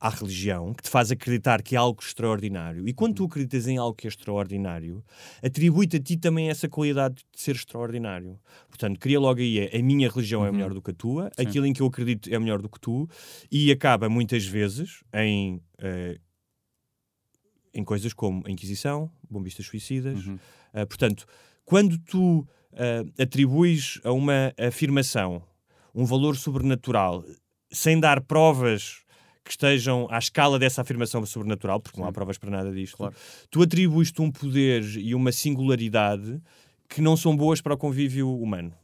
à 0.00 0.08
religião, 0.10 0.72
que 0.72 0.82
te 0.84 0.88
faz 0.90 1.10
acreditar 1.10 1.60
que 1.62 1.74
é 1.74 1.78
algo 1.78 2.00
extraordinário. 2.02 2.86
E 2.88 2.92
quando 2.92 3.14
tu 3.16 3.22
Uhum. 3.22 3.28
acreditas 3.28 3.66
em 3.66 3.78
algo 3.78 3.94
que 3.96 4.06
é 4.06 4.10
extraordinário, 4.10 5.02
atribui-te 5.42 5.96
a 5.96 6.00
ti 6.00 6.16
também 6.16 6.48
essa 6.50 6.68
qualidade 6.68 7.16
de 7.16 7.40
ser 7.40 7.56
extraordinário. 7.56 8.38
Portanto, 8.68 8.98
cria 9.00 9.18
logo 9.18 9.40
aí 9.40 9.68
a, 9.74 9.82
minha 9.82 10.08
religião 10.08 10.46
é 10.46 10.52
melhor 10.52 10.72
do 10.72 10.80
que 10.80 10.90
a 10.92 10.94
tua, 10.94 11.24
Uhum. 11.24 11.30
Sim. 11.36 11.42
aquilo 11.46 11.66
em 11.66 11.72
que 11.72 11.82
eu 11.82 11.86
acredito 11.86 12.32
é 12.32 12.38
melhor 12.38 12.62
do 12.62 12.68
que 12.68 12.78
tu, 12.78 13.08
e 13.50 13.72
acaba 13.72 14.08
muitas 14.08 14.44
vezes 14.46 15.02
em. 15.12 15.60
eh, 15.78 16.18
em 17.74 17.84
coisas 17.84 18.12
como 18.12 18.42
a 18.46 18.50
Inquisição, 18.50 19.10
bombistas 19.30 19.66
suicidas. 19.66 20.26
Uhum. 20.26 20.34
Uh, 20.74 20.86
portanto, 20.86 21.26
quando 21.64 21.98
tu 21.98 22.40
uh, 22.72 23.22
atribuis 23.22 24.00
a 24.02 24.10
uma 24.12 24.52
afirmação 24.58 25.42
um 25.94 26.04
valor 26.04 26.36
sobrenatural 26.36 27.24
sem 27.70 28.00
dar 28.00 28.20
provas 28.22 29.02
que 29.48 29.52
estejam 29.52 30.06
à 30.10 30.18
escala 30.18 30.58
dessa 30.58 30.82
afirmação 30.82 31.24
sobrenatural, 31.24 31.80
porque 31.80 31.98
não 31.98 32.06
há 32.06 32.12
provas 32.12 32.36
para 32.36 32.50
nada 32.50 32.70
disto, 32.70 32.98
Claro. 32.98 33.14
tu 33.50 33.62
atribuis-te 33.62 34.20
um 34.20 34.30
poder 34.30 34.84
e 34.98 35.14
uma 35.14 35.32
singularidade 35.32 36.38
que 36.86 37.00
não 37.00 37.16
são 37.16 37.34
boas 37.34 37.62
para 37.62 37.72
o 37.72 37.78
convívio 37.78 38.30
humano. 38.30 38.74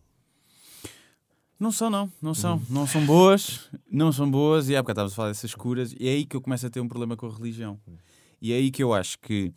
Não 1.61 1.71
são, 1.71 1.91
não. 1.91 2.11
Não 2.21 2.35
são. 2.35 2.57
Uhum. 2.57 2.63
Não 2.71 2.87
são 2.87 3.05
boas. 3.05 3.71
Não 3.91 4.11
são 4.11 4.31
boas. 4.31 4.69
E 4.71 4.75
há 4.77 4.83
bocado 4.83 5.07
estávamos 5.09 5.13
a 5.13 5.17
falar 5.17 5.29
dessas 5.29 5.55
curas. 5.55 5.95
E 5.99 6.09
é 6.09 6.13
aí 6.13 6.25
que 6.25 6.35
eu 6.35 6.41
começo 6.41 6.67
a 6.67 6.71
ter 6.71 6.81
um 6.81 6.89
problema 6.89 7.17
com 7.17 7.27
a 7.27 7.31
religião. 7.31 7.79
E 8.41 8.53
é 8.53 8.57
aí 8.57 8.71
que 8.71 8.83
eu 8.83 8.93
acho 8.93 9.19
que 9.19 9.53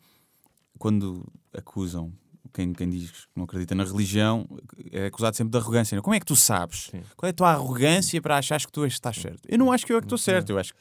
quando 0.77 1.25
acusam 1.53 2.13
quem, 2.53 2.73
quem 2.73 2.89
diz 2.89 3.11
que 3.11 3.17
não 3.35 3.43
acredita 3.43 3.75
na 3.75 3.83
religião, 3.83 4.47
é 4.91 5.07
acusado 5.07 5.35
sempre 5.35 5.51
de 5.51 5.57
arrogância. 5.57 5.95
não 5.95 5.99
é? 5.99 6.03
Como 6.03 6.13
é 6.15 6.19
que 6.19 6.25
tu 6.25 6.35
sabes? 6.35 6.89
Sim. 6.91 7.01
Qual 7.15 7.27
é 7.27 7.31
a 7.31 7.33
tua 7.33 7.51
arrogância 7.51 8.21
para 8.21 8.37
achares 8.37 8.65
que 8.65 8.71
tu 8.71 8.85
estás 8.85 9.15
certo? 9.17 9.41
Eu 9.47 9.57
não 9.57 9.71
acho 9.71 9.85
que 9.85 9.93
eu 9.93 9.97
é 9.97 9.99
que 9.99 10.05
estou 10.05 10.17
certo. 10.17 10.51
Eu 10.51 10.59
acho 10.59 10.73
que 10.73 10.79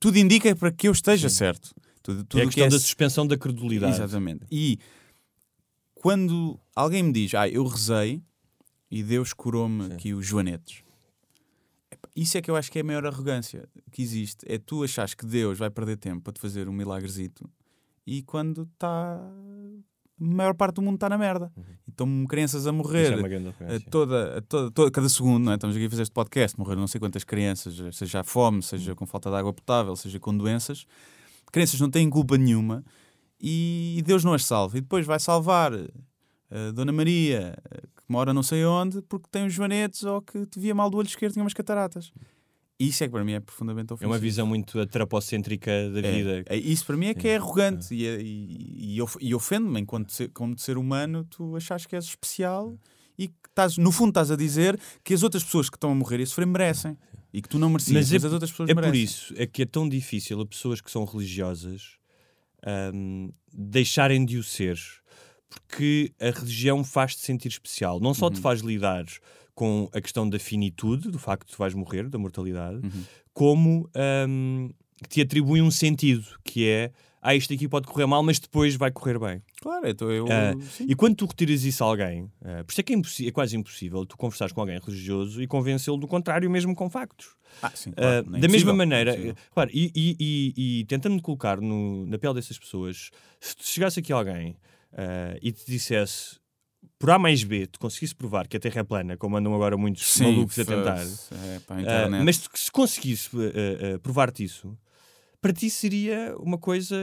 tudo 0.00 0.18
indica 0.18 0.54
para 0.54 0.70
que 0.70 0.88
eu 0.88 0.92
esteja 0.92 1.28
certo. 1.28 1.74
Tudo, 2.02 2.24
tudo 2.24 2.40
é 2.40 2.44
a 2.44 2.46
o 2.46 2.48
que 2.50 2.56
questão 2.56 2.66
é 2.66 2.70
da 2.70 2.78
suspensão 2.78 3.26
da 3.26 3.36
credulidade. 3.36 3.94
Exatamente. 3.94 4.44
E 4.50 4.78
quando 5.94 6.60
alguém 6.76 7.02
me 7.02 7.12
diz, 7.12 7.34
ah, 7.34 7.48
eu 7.48 7.66
rezei 7.66 8.22
e 8.90 9.02
Deus 9.02 9.32
curou-me 9.32 9.92
aqui 9.92 10.12
os 10.12 10.26
joanetes. 10.26 10.84
Isso 12.14 12.38
é 12.38 12.42
que 12.42 12.50
eu 12.50 12.56
acho 12.56 12.70
que 12.70 12.78
é 12.78 12.82
a 12.82 12.84
maior 12.84 13.06
arrogância 13.06 13.68
que 13.90 14.02
existe. 14.02 14.44
É 14.46 14.58
tu 14.58 14.84
achares 14.84 15.14
que 15.14 15.26
Deus 15.26 15.58
vai 15.58 15.70
perder 15.70 15.96
tempo 15.96 16.22
para 16.22 16.32
te 16.32 16.40
fazer 16.40 16.68
um 16.68 16.72
milagrezito 16.72 17.50
e 18.06 18.22
quando 18.22 18.68
está. 18.74 19.18
A 20.20 20.24
maior 20.24 20.54
parte 20.54 20.76
do 20.76 20.82
mundo 20.82 20.94
está 20.94 21.08
na 21.08 21.18
merda. 21.18 21.52
Então, 21.88 22.24
crianças 22.28 22.66
a 22.66 22.70
Isso 22.70 22.76
morrer 22.76 23.12
é 23.12 23.14
a 23.76 23.80
toda, 23.90 24.38
a 24.38 24.40
toda, 24.42 24.70
toda- 24.70 24.90
cada 24.90 25.08
segundo, 25.08 25.44
não 25.44 25.52
é? 25.52 25.54
estamos 25.56 25.74
aqui 25.76 25.86
a 25.86 25.90
fazer 25.90 26.02
este 26.02 26.12
podcast, 26.12 26.58
morreram 26.58 26.80
não 26.80 26.86
sei 26.88 27.00
quantas 27.00 27.24
crianças, 27.24 27.74
seja 27.96 28.20
à 28.20 28.24
fome, 28.24 28.62
seja 28.62 28.94
com 28.94 29.06
falta 29.06 29.28
de 29.30 29.36
água 29.36 29.52
potável, 29.52 29.94
seja 29.96 30.20
com 30.20 30.36
doenças. 30.36 30.86
Crianças 31.52 31.80
não 31.80 31.90
têm 31.90 32.08
culpa 32.08 32.36
nenhuma 32.38 32.84
e 33.40 34.02
Deus 34.06 34.24
não 34.24 34.34
as 34.34 34.44
salva. 34.44 34.78
E 34.78 34.80
depois 34.80 35.04
vai 35.06 35.18
salvar 35.20 35.72
a 35.74 36.70
Dona 36.72 36.92
Maria, 36.92 37.56
eh, 37.70 37.80
que 37.80 38.02
mora 38.08 38.32
não 38.32 38.42
sei 38.42 38.64
onde, 38.64 39.02
porque 39.02 39.28
tem 39.30 39.44
uns 39.44 39.52
joanetes 39.52 40.04
ou 40.04 40.22
que 40.22 40.46
te 40.46 40.58
via 40.60 40.74
mal 40.74 40.88
do 40.90 40.96
olho 40.98 41.06
esquerdo 41.06 41.32
e 41.32 41.34
tinha 41.34 41.44
umas 41.44 41.54
cataratas. 41.54 42.12
Isso 42.78 43.04
é 43.04 43.06
que 43.06 43.12
para 43.12 43.24
mim 43.24 43.32
é 43.32 43.40
profundamente 43.40 43.92
É 43.92 43.94
ofensivo. 43.94 44.12
uma 44.12 44.18
visão 44.18 44.46
muito 44.46 44.78
antropocêntica 44.78 45.70
da 45.90 46.00
É, 46.00 46.12
vida. 46.12 46.44
é, 46.46 46.56
isso 46.56 46.84
para 46.84 46.96
mim 46.96 47.06
é 47.06 47.14
que 47.14 47.28
é 47.28 47.36
arrogante 47.36 47.94
e, 47.94 48.04
é- 48.06 48.20
e, 48.20 48.96
e, 48.98 49.00
e 49.20 49.34
ofende-me 49.34 49.80
enquanto 49.80 50.12
ser, 50.12 50.28
como 50.30 50.58
ser 50.58 50.76
humano 50.76 51.24
tu 51.24 51.54
achas 51.56 51.86
que 51.86 51.94
és 51.94 52.04
especial 52.04 52.76
e 53.16 53.28
que 53.28 53.34
estás, 53.48 53.78
no 53.78 53.92
fundo 53.92 54.08
estás 54.08 54.30
a 54.32 54.36
dizer 54.36 54.78
que 55.04 55.14
as 55.14 55.22
outras 55.22 55.44
pessoas 55.44 55.70
que 55.70 55.76
estão 55.76 55.92
a 55.92 55.94
morrer 55.94 56.18
e 56.18 56.24
a 56.24 56.26
sofrer 56.26 56.46
merecem 56.46 56.98
e 57.32 57.40
que 57.40 57.48
tu 57.48 57.58
não 57.60 57.68
merecias, 57.70 57.94
mas, 57.94 58.10
Mas 58.12 58.24
é, 58.24 58.26
as 58.26 58.32
outras 58.32 58.50
pessoas 58.50 58.68
é 58.70 58.74
merecem. 58.74 58.92
por 58.92 58.96
isso 58.98 59.34
é 59.36 59.46
que 59.46 59.62
é 59.62 59.66
tão 59.66 59.88
difícil 59.88 60.40
a 60.40 60.46
pessoas 60.46 60.80
que 60.80 60.90
são 60.90 61.04
religiosas 61.04 61.96
ahm, 62.66 63.28
deixarem 63.52 64.24
de 64.24 64.36
o 64.36 64.42
ser. 64.42 64.78
Porque 65.66 66.12
a 66.20 66.30
religião 66.30 66.82
faz-te 66.84 67.20
sentir 67.20 67.48
especial. 67.48 68.00
Não 68.00 68.08
Uhum. 68.08 68.14
só 68.14 68.30
te 68.30 68.40
faz 68.40 68.60
lidar 68.60 69.04
com 69.54 69.88
a 69.92 70.00
questão 70.00 70.28
da 70.28 70.38
finitude, 70.38 71.10
do 71.10 71.18
facto 71.18 71.46
de 71.46 71.52
tu 71.54 71.58
vais 71.58 71.74
morrer, 71.74 72.08
da 72.08 72.18
mortalidade, 72.18 72.76
Uhum. 72.84 73.04
como 73.32 73.88
que 75.02 75.08
te 75.08 75.20
atribui 75.20 75.60
um 75.62 75.70
sentido, 75.70 76.24
que 76.44 76.66
é 76.68 76.90
ah, 77.26 77.34
isto 77.34 77.54
aqui 77.54 77.66
pode 77.66 77.86
correr 77.86 78.04
mal, 78.04 78.22
mas 78.22 78.38
depois 78.38 78.74
vai 78.76 78.90
correr 78.90 79.18
bem. 79.18 79.40
Claro, 79.62 79.88
então 79.88 80.10
eu. 80.10 80.26
Sim. 80.70 80.84
e 80.86 80.94
quando 80.94 81.16
tu 81.16 81.24
retiras 81.24 81.64
isso 81.64 81.82
a 81.82 81.86
alguém, 81.86 82.30
ah, 82.44 82.62
por 82.64 82.70
isso 82.72 82.80
é 82.80 82.84
que 82.84 82.92
é, 82.94 83.28
é 83.28 83.30
quase 83.30 83.56
impossível 83.56 84.04
tu 84.04 84.14
conversares 84.18 84.52
com 84.52 84.60
alguém 84.60 84.78
religioso 84.78 85.42
e 85.42 85.46
convencê-lo 85.46 85.96
do 85.96 86.06
contrário, 86.06 86.50
mesmo 86.50 86.74
com 86.74 86.90
factos. 86.90 87.28
Ah, 87.62 87.70
sim, 87.74 87.90
Ah, 87.96 88.02
claro, 88.20 88.36
é 88.36 88.40
da 88.40 88.48
mesma 88.48 88.74
maneira, 88.74 89.14
é 89.16 89.34
claro, 89.54 89.70
e, 89.72 89.90
e, 89.94 90.16
e, 90.20 90.80
e 90.80 90.84
tentando 90.84 91.14
me 91.14 91.22
colocar 91.22 91.60
no- 91.62 92.04
na 92.06 92.18
pele 92.18 92.34
dessas 92.34 92.58
pessoas, 92.58 93.10
se 93.40 93.56
tu 93.56 93.64
chegasse 93.64 94.00
aqui 94.00 94.12
alguém 94.12 94.54
ah, 94.94 95.36
e 95.42 95.52
te 95.52 95.66
dissesse 95.66 96.36
por 96.98 97.10
A 97.10 97.18
mais 97.18 97.42
B, 97.42 97.66
tu 97.66 97.78
conseguisse 97.78 98.14
provar 98.14 98.46
que 98.46 98.56
a 98.56 98.60
Terra 98.60 98.80
é 98.80 98.84
plana, 98.84 99.16
como 99.16 99.36
andam 99.36 99.54
agora 99.54 99.76
muitos 99.76 100.06
Sim, 100.06 100.24
malucos 100.24 100.58
a 100.58 100.64
tentar, 100.64 101.00
é, 101.00 101.60
a 101.68 101.80
internet. 101.80 102.24
mas 102.24 102.36
se 102.54 102.70
conseguisse 102.70 103.30
ah, 103.34 103.94
ah, 103.94 103.98
provar-te 103.98 104.44
isso, 104.44 104.76
para 105.40 105.52
ti 105.52 105.68
seria 105.68 106.34
uma 106.38 106.56
coisa 106.56 106.96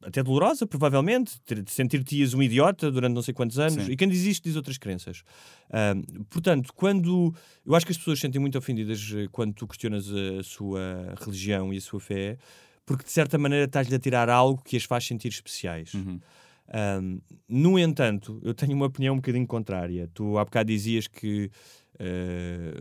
até 0.00 0.22
dolorosa, 0.22 0.68
provavelmente, 0.68 1.32
sentir-te-ias 1.66 2.32
um 2.32 2.40
idiota 2.40 2.92
durante 2.92 3.12
não 3.14 3.22
sei 3.22 3.34
quantos 3.34 3.58
anos. 3.58 3.86
Sim. 3.86 3.90
E 3.90 3.96
quem 3.96 4.08
diz 4.08 4.22
isto 4.22 4.44
diz 4.44 4.54
outras 4.54 4.78
crenças. 4.78 5.24
Portanto, 6.30 6.72
quando. 6.72 7.34
Eu 7.66 7.74
acho 7.74 7.84
que 7.84 7.90
as 7.90 7.98
pessoas 7.98 8.20
se 8.20 8.22
sentem 8.22 8.40
muito 8.40 8.56
ofendidas 8.56 9.00
quando 9.32 9.52
tu 9.52 9.66
questionas 9.66 10.06
a 10.12 10.44
sua 10.44 11.12
religião 11.20 11.74
e 11.74 11.78
a 11.78 11.80
sua 11.80 11.98
fé, 11.98 12.38
porque 12.86 13.02
de 13.02 13.10
certa 13.10 13.36
maneira 13.36 13.64
estás-lhe 13.64 13.96
a 13.96 13.98
tirar 13.98 14.30
algo 14.30 14.62
que 14.62 14.76
as 14.76 14.84
faz 14.84 15.04
sentir 15.04 15.32
especiais. 15.32 15.92
Uhum. 15.92 16.20
Um, 17.00 17.20
no 17.48 17.78
entanto, 17.78 18.40
eu 18.42 18.52
tenho 18.54 18.72
uma 18.74 18.86
opinião 18.86 19.14
um 19.14 19.18
bocadinho 19.18 19.46
contrária. 19.46 20.10
Tu 20.12 20.36
há 20.38 20.44
bocado 20.44 20.66
dizias 20.68 21.06
que, 21.06 21.50
eh, 21.98 22.80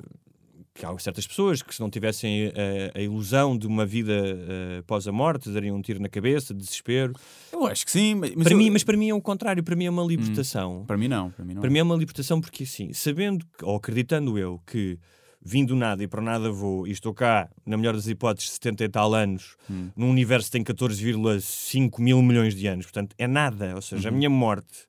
que 0.73 0.86
há 0.86 0.97
certas 0.99 1.25
pessoas 1.27 1.61
que, 1.61 1.73
se 1.73 1.79
não 1.79 1.89
tivessem 1.89 2.51
eh, 2.55 2.91
a 2.93 2.99
ilusão 2.99 3.57
de 3.57 3.67
uma 3.67 3.86
vida 3.86 4.11
eh, 4.13 4.77
após 4.79 5.07
a 5.07 5.11
morte, 5.11 5.49
dariam 5.49 5.77
um 5.77 5.81
tiro 5.81 6.01
na 6.01 6.09
cabeça, 6.09 6.53
de 6.53 6.59
desespero. 6.61 7.13
Eu 7.53 7.65
acho 7.67 7.86
que 7.86 7.91
sim, 7.91 8.15
mas, 8.15 8.33
mas 8.36 8.43
para 8.43 8.53
eu- 8.53 8.57
mim, 8.57 8.69
mas 8.71 8.83
para 8.83 8.97
mim 8.97 9.09
é 9.09 9.13
o 9.13 9.21
contrário. 9.21 9.63
Para 9.63 9.75
mim 9.75 9.86
é 9.86 9.89
uma 9.89 10.03
libertação. 10.03 10.83
Para 10.86 10.97
mim 10.97 11.07
não, 11.07 11.29
para 11.31 11.45
mim 11.45 11.53
não. 11.53 11.61
Para 11.61 11.69
mim 11.69 11.79
é 11.79 11.83
uma 11.83 11.95
libertação 11.95 12.41
porque, 12.41 12.63
assim, 12.63 12.91
sabendo 12.91 13.45
que- 13.57 13.63
ou 13.63 13.75
acreditando 13.75 14.38
eu 14.38 14.59
que 14.65 14.99
vim 15.47 15.63
do 15.63 15.75
nada 15.75 16.03
e 16.03 16.07
para 16.07 16.21
nada 16.21 16.51
vou 16.51 16.87
e 16.87 16.91
estou 16.91 17.13
cá, 17.13 17.47
na 17.65 17.77
melhor 17.77 17.93
das 17.93 18.07
hipóteses, 18.07 18.49
70 18.53 18.83
e 18.83 18.89
tal 18.89 19.13
anos, 19.13 19.55
Hum. 19.69 19.89
num 19.95 20.09
universo 20.09 20.47
que 20.47 20.53
tem 20.53 20.63
14,5 20.63 22.01
mil 22.01 22.21
milhões 22.23 22.55
de 22.55 22.65
anos. 22.67 22.85
Portanto, 22.87 23.13
é 23.17 23.27
nada. 23.27 23.73
Ou 23.75 23.81
seja, 23.81 24.09
Uhum. 24.09 24.15
a 24.15 24.17
minha 24.17 24.29
morte 24.29 24.87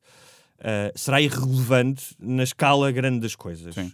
ah, 0.59 0.91
será 0.97 1.21
irrelevante 1.21 2.17
na 2.19 2.43
escala 2.43 2.91
grande 2.91 3.21
das 3.21 3.37
coisas. 3.37 3.75
Sim. 3.75 3.93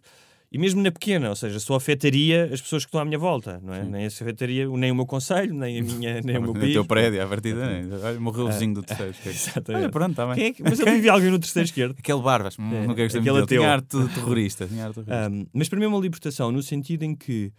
E 0.53 0.59
mesmo 0.59 0.82
na 0.82 0.92
pequena, 0.92 1.30
ou 1.30 1.34
seja, 1.36 1.59
só 1.59 1.74
afetaria 1.76 2.44
as 2.53 2.61
pessoas 2.61 2.84
que 2.84 2.88
estão 2.88 3.00
à 3.00 3.05
minha 3.07 3.18
volta, 3.18 3.59
não 3.64 3.72
é? 3.72 3.82
Nem 3.84 4.11
se 4.11 4.22
afetaria 4.22 4.68
nem 4.68 4.90
o 4.90 4.94
meu 4.94 5.07
conselho, 5.07 5.55
nem, 5.55 5.80
a 5.80 5.82
minha, 5.82 6.20
nem 6.22 6.36
o 6.36 6.42
meu 6.42 6.53
país. 6.53 6.74
teu 6.74 6.84
prédio, 6.84 7.22
à 7.22 7.26
partida, 7.26 7.64
né? 7.66 7.88
Olha, 8.03 8.20
morreu 8.20 8.44
o 8.46 8.53
vizinho 8.53 8.74
do 8.74 8.82
terceiro. 8.82 9.12
esquerdo. 9.16 9.34
Exatamente. 9.34 9.82
Olha, 9.84 9.90
pronto, 9.90 10.11
está 10.11 10.34
bem. 10.34 10.44
É 10.44 10.53
que- 10.53 10.62
Mas 10.62 10.78
ele 10.78 10.90
vivia 10.90 11.12
alguém 11.12 11.30
no 11.30 11.38
terceiro 11.38 11.64
esquerdo. 11.64 11.96
Aquele 11.98 12.20
Barbas, 12.20 12.59
hum, 12.59 12.64
É, 12.74 12.86
não 12.86 12.94
quero 12.94 13.07
gostar 13.07 13.18
aquele 13.20 13.30
muito 13.32 13.48
dele. 13.48 13.61
Tinha 13.61 13.72
arte 13.72 14.14
terrorista. 14.14 14.66
Tinha 14.66 14.84
arte 14.84 15.00
terrorista. 15.03 15.30
Um, 15.30 15.46
mas 15.55 15.68
para 15.70 15.78
mim 15.78 15.84
é 15.86 15.88
uma 15.88 15.98
libertação 15.98 16.53
no 16.53 16.62
sentido 16.62 17.03
em 17.05 17.14
que 17.14 17.50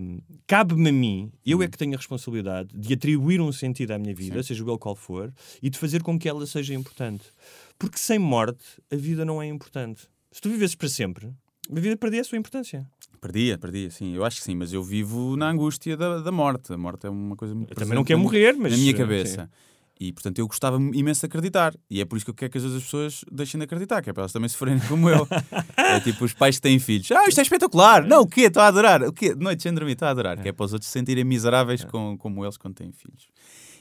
um, 0.00 0.18
cabe-me 0.46 0.88
a 0.88 0.92
mim, 0.92 1.30
eu 1.46 1.62
é 1.62 1.68
que 1.68 1.78
tenho 1.78 1.94
a 1.94 1.96
responsabilidade 1.96 2.70
de 2.74 2.94
atribuir 2.94 3.40
um 3.40 3.52
sentido 3.52 3.92
à 3.92 3.98
minha 3.98 4.14
vida, 4.14 4.42
seja 4.42 4.64
ele 4.64 4.78
qual 4.78 4.96
for, 4.96 5.32
e 5.62 5.70
de 5.70 5.78
fazer 5.78 6.02
com 6.02 6.18
que 6.18 6.28
ela 6.28 6.44
seja 6.46 6.74
importante. 6.74 7.24
Porque 7.78 7.96
sem 7.98 8.18
morte 8.18 8.64
a 8.90 8.96
vida 8.96 9.24
não 9.24 9.40
é 9.40 9.46
importante. 9.46 10.08
Se 10.32 10.40
tu 10.40 10.48
vivesses 10.50 10.74
para 10.74 10.88
sempre, 10.88 11.28
a 11.70 11.80
vida 11.80 11.96
perdia 11.96 12.20
a 12.20 12.24
sua 12.24 12.38
importância. 12.38 12.86
Perdia, 13.20 13.58
perdia, 13.58 13.90
sim. 13.90 14.14
Eu 14.14 14.24
acho 14.24 14.36
que 14.38 14.44
sim, 14.44 14.54
mas 14.54 14.72
eu 14.72 14.82
vivo 14.82 15.36
na 15.36 15.50
angústia 15.50 15.96
da, 15.96 16.20
da 16.20 16.30
morte. 16.30 16.72
A 16.72 16.78
morte 16.78 17.06
é 17.06 17.10
uma 17.10 17.34
coisa 17.36 17.54
muito 17.54 17.72
Eu 17.72 17.76
também 17.76 17.94
não 17.94 18.04
quero 18.04 18.20
morrer, 18.20 18.54
mas, 18.56 18.72
Na 18.72 18.78
minha 18.78 18.92
eh, 18.92 18.94
cabeça. 18.94 19.50
E, 20.00 20.12
portanto, 20.12 20.38
eu 20.38 20.46
gostava 20.46 20.76
imenso 20.76 21.20
de 21.22 21.26
acreditar. 21.26 21.74
E 21.90 22.00
é 22.00 22.04
por 22.04 22.16
isso 22.16 22.24
que 22.24 22.30
eu 22.30 22.34
quero 22.34 22.52
que 22.52 22.58
às 22.58 22.62
vezes 22.62 22.78
as 22.78 22.84
pessoas 22.84 23.24
deixem 23.32 23.58
de 23.58 23.64
acreditar, 23.64 24.00
que 24.00 24.08
é 24.08 24.12
para 24.12 24.22
elas 24.22 24.32
também 24.32 24.48
sofrerem 24.48 24.78
como 24.86 25.10
eu. 25.10 25.26
é 25.76 25.98
tipo 25.98 26.24
os 26.24 26.32
pais 26.32 26.56
que 26.56 26.62
têm 26.62 26.78
filhos. 26.78 27.10
Ah, 27.10 27.26
isto 27.26 27.38
é 27.40 27.42
espetacular! 27.42 28.06
Não, 28.06 28.20
o 28.22 28.26
quê? 28.28 28.42
Estou 28.42 28.62
a 28.62 28.68
adorar. 28.68 29.02
O 29.02 29.12
quê? 29.12 29.34
De 29.34 29.42
noite 29.42 29.64
sem 29.64 29.74
dormir, 29.74 29.92
estou 29.92 30.06
a 30.06 30.12
adorar. 30.12 30.40
Que 30.40 30.50
é 30.50 30.52
para 30.52 30.64
os 30.66 30.72
outros 30.72 30.88
se 30.88 30.92
sentirem 30.96 31.24
miseráveis 31.24 31.84
com, 31.84 32.16
como 32.16 32.44
eles 32.44 32.56
quando 32.56 32.74
têm 32.76 32.92
filhos. 32.92 33.26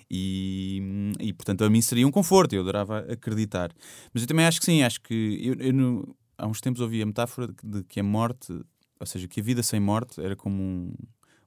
E, 0.09 0.81
e, 1.19 1.33
portanto, 1.33 1.63
a 1.63 1.69
mim 1.69 1.81
seria 1.81 2.07
um 2.07 2.11
conforto. 2.11 2.53
Eu 2.55 2.61
adorava 2.61 2.99
acreditar. 3.09 3.71
Mas 4.11 4.23
eu 4.23 4.27
também 4.27 4.45
acho 4.45 4.59
que 4.59 4.65
sim. 4.65 4.81
Acho 4.81 4.99
que 5.01 5.39
eu, 5.43 5.53
eu 5.67 5.73
no- 5.73 6.15
há 6.38 6.47
uns 6.47 6.61
tempos 6.61 6.81
ouvi 6.81 7.01
a 7.01 7.05
metáfora 7.05 7.47
de 7.63 7.83
que 7.83 7.99
a 7.99 8.03
morte, 8.03 8.53
ou 8.99 9.05
seja, 9.05 9.27
que 9.27 9.39
a 9.39 9.43
vida 9.43 9.63
sem 9.63 9.79
morte 9.79 10.21
era 10.21 10.35
como 10.35 10.61
um, 10.61 10.93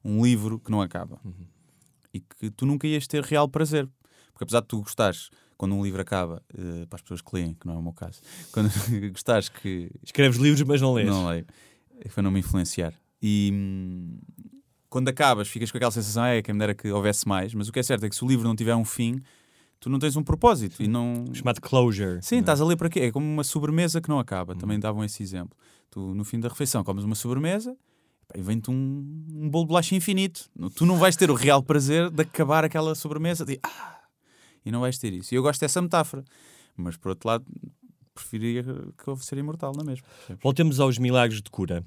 um 0.05 0.24
livro 0.24 0.59
que 0.59 0.70
não 0.70 0.80
acaba. 0.82 1.20
E 2.12 2.20
que 2.20 2.51
tu 2.51 2.66
nunca 2.66 2.86
ias 2.86 3.07
ter 3.07 3.22
real 3.22 3.49
prazer. 3.49 3.88
Porque 4.32 4.45
apesar 4.45 4.61
de 4.61 4.66
tu 4.68 4.80
gostares, 4.80 5.30
quando 5.57 5.74
um 5.74 5.84
livro 5.84 6.01
acaba, 6.01 6.43
eh, 6.57 6.86
para 6.86 6.97
as 6.97 7.03
pessoas 7.03 7.20
que 7.20 7.34
leem, 7.34 7.55
que 7.55 7.66
não 7.66 7.74
é 7.74 7.78
o 7.78 7.82
meu 7.82 7.93
caso, 7.93 8.20
quando 8.51 8.70
gostares 9.12 9.49
que. 9.49 9.91
Escreves 10.03 10.38
livros, 10.38 10.62
mas 10.62 10.80
não 10.80 10.95
lês. 10.95 11.09
Não 11.09 11.26
leio. 11.26 11.47
Para 12.14 12.22
não 12.22 12.30
me 12.30 12.41
influenciar. 12.41 12.95
E 13.22 13.51
hum, 13.53 14.18
quando 14.88 15.09
acabas, 15.09 15.49
ficas 15.49 15.70
com 15.70 15.76
aquela 15.76 15.93
sensação, 15.93 16.24
é 16.24 16.43
quem 16.43 16.55
me 16.55 16.59
dera 16.59 16.74
que 16.74 16.91
houvesse 16.91 17.28
mais, 17.28 17.55
mas 17.55 17.68
o 17.68 17.72
que 17.72 17.78
é 17.78 17.82
certo 17.82 18.05
é 18.05 18.09
que 18.09 18.16
se 18.16 18.24
o 18.24 18.28
livro 18.28 18.47
não 18.47 18.57
tiver 18.57 18.74
um 18.74 18.84
fim, 18.84 19.20
tu 19.81 19.89
não 19.89 19.99
tens 19.99 20.14
um 20.14 20.22
propósito 20.22 20.83
e 20.83 20.87
não. 20.87 21.24
Chamado 21.33 21.61
closure. 21.61 22.22
Sim, 22.22 22.39
estás 22.39 22.61
a 22.61 22.64
ler 22.64 22.76
para 22.76 22.89
quê? 22.89 23.01
É 23.01 23.11
como 23.11 23.26
uma 23.26 23.43
sobremesa 23.43 24.01
que 24.01 24.09
não 24.09 24.18
acaba. 24.18 24.55
Também 24.55 24.78
davam 24.78 25.03
esse 25.03 25.22
exemplo. 25.22 25.57
Tu, 25.91 26.14
no 26.14 26.24
fim 26.24 26.39
da 26.39 26.49
refeição, 26.49 26.85
comes 26.85 27.03
uma 27.03 27.16
sobremesa 27.16 27.76
e 28.35 28.41
vem-te 28.41 28.70
um, 28.70 28.74
um 28.74 29.49
bolo 29.49 29.64
de 29.64 29.68
bolacha 29.68 29.95
infinito. 29.97 30.49
Tu 30.76 30.87
não 30.87 30.97
vais 30.97 31.16
ter 31.16 31.31
o 31.31 31.35
real 31.35 31.62
prazer 31.62 32.11
de 32.11 32.22
acabar 32.22 32.64
aquela 32.64 32.95
sobremesa 32.95 33.45
de, 33.45 33.59
ah, 33.62 34.01
e 34.64 34.70
não 34.70 34.81
vais 34.81 34.99
ter 34.99 35.12
isso. 35.12 35.35
E 35.35 35.37
eu 35.37 35.43
gosto 35.43 35.61
dessa 35.61 35.81
metáfora. 35.83 36.24
Mas 36.76 36.97
por 36.97 37.09
outro 37.09 37.28
lado, 37.28 37.45
preferia 38.14 38.62
que 38.62 39.09
eu 39.09 39.16
ser 39.16 39.39
imortal, 39.39 39.72
não 39.74 39.83
é 39.83 39.87
mesmo? 39.87 40.07
Voltemos 40.41 40.78
aos 40.78 40.99
milagres 40.99 41.43
de 41.43 41.51
cura. 41.51 41.85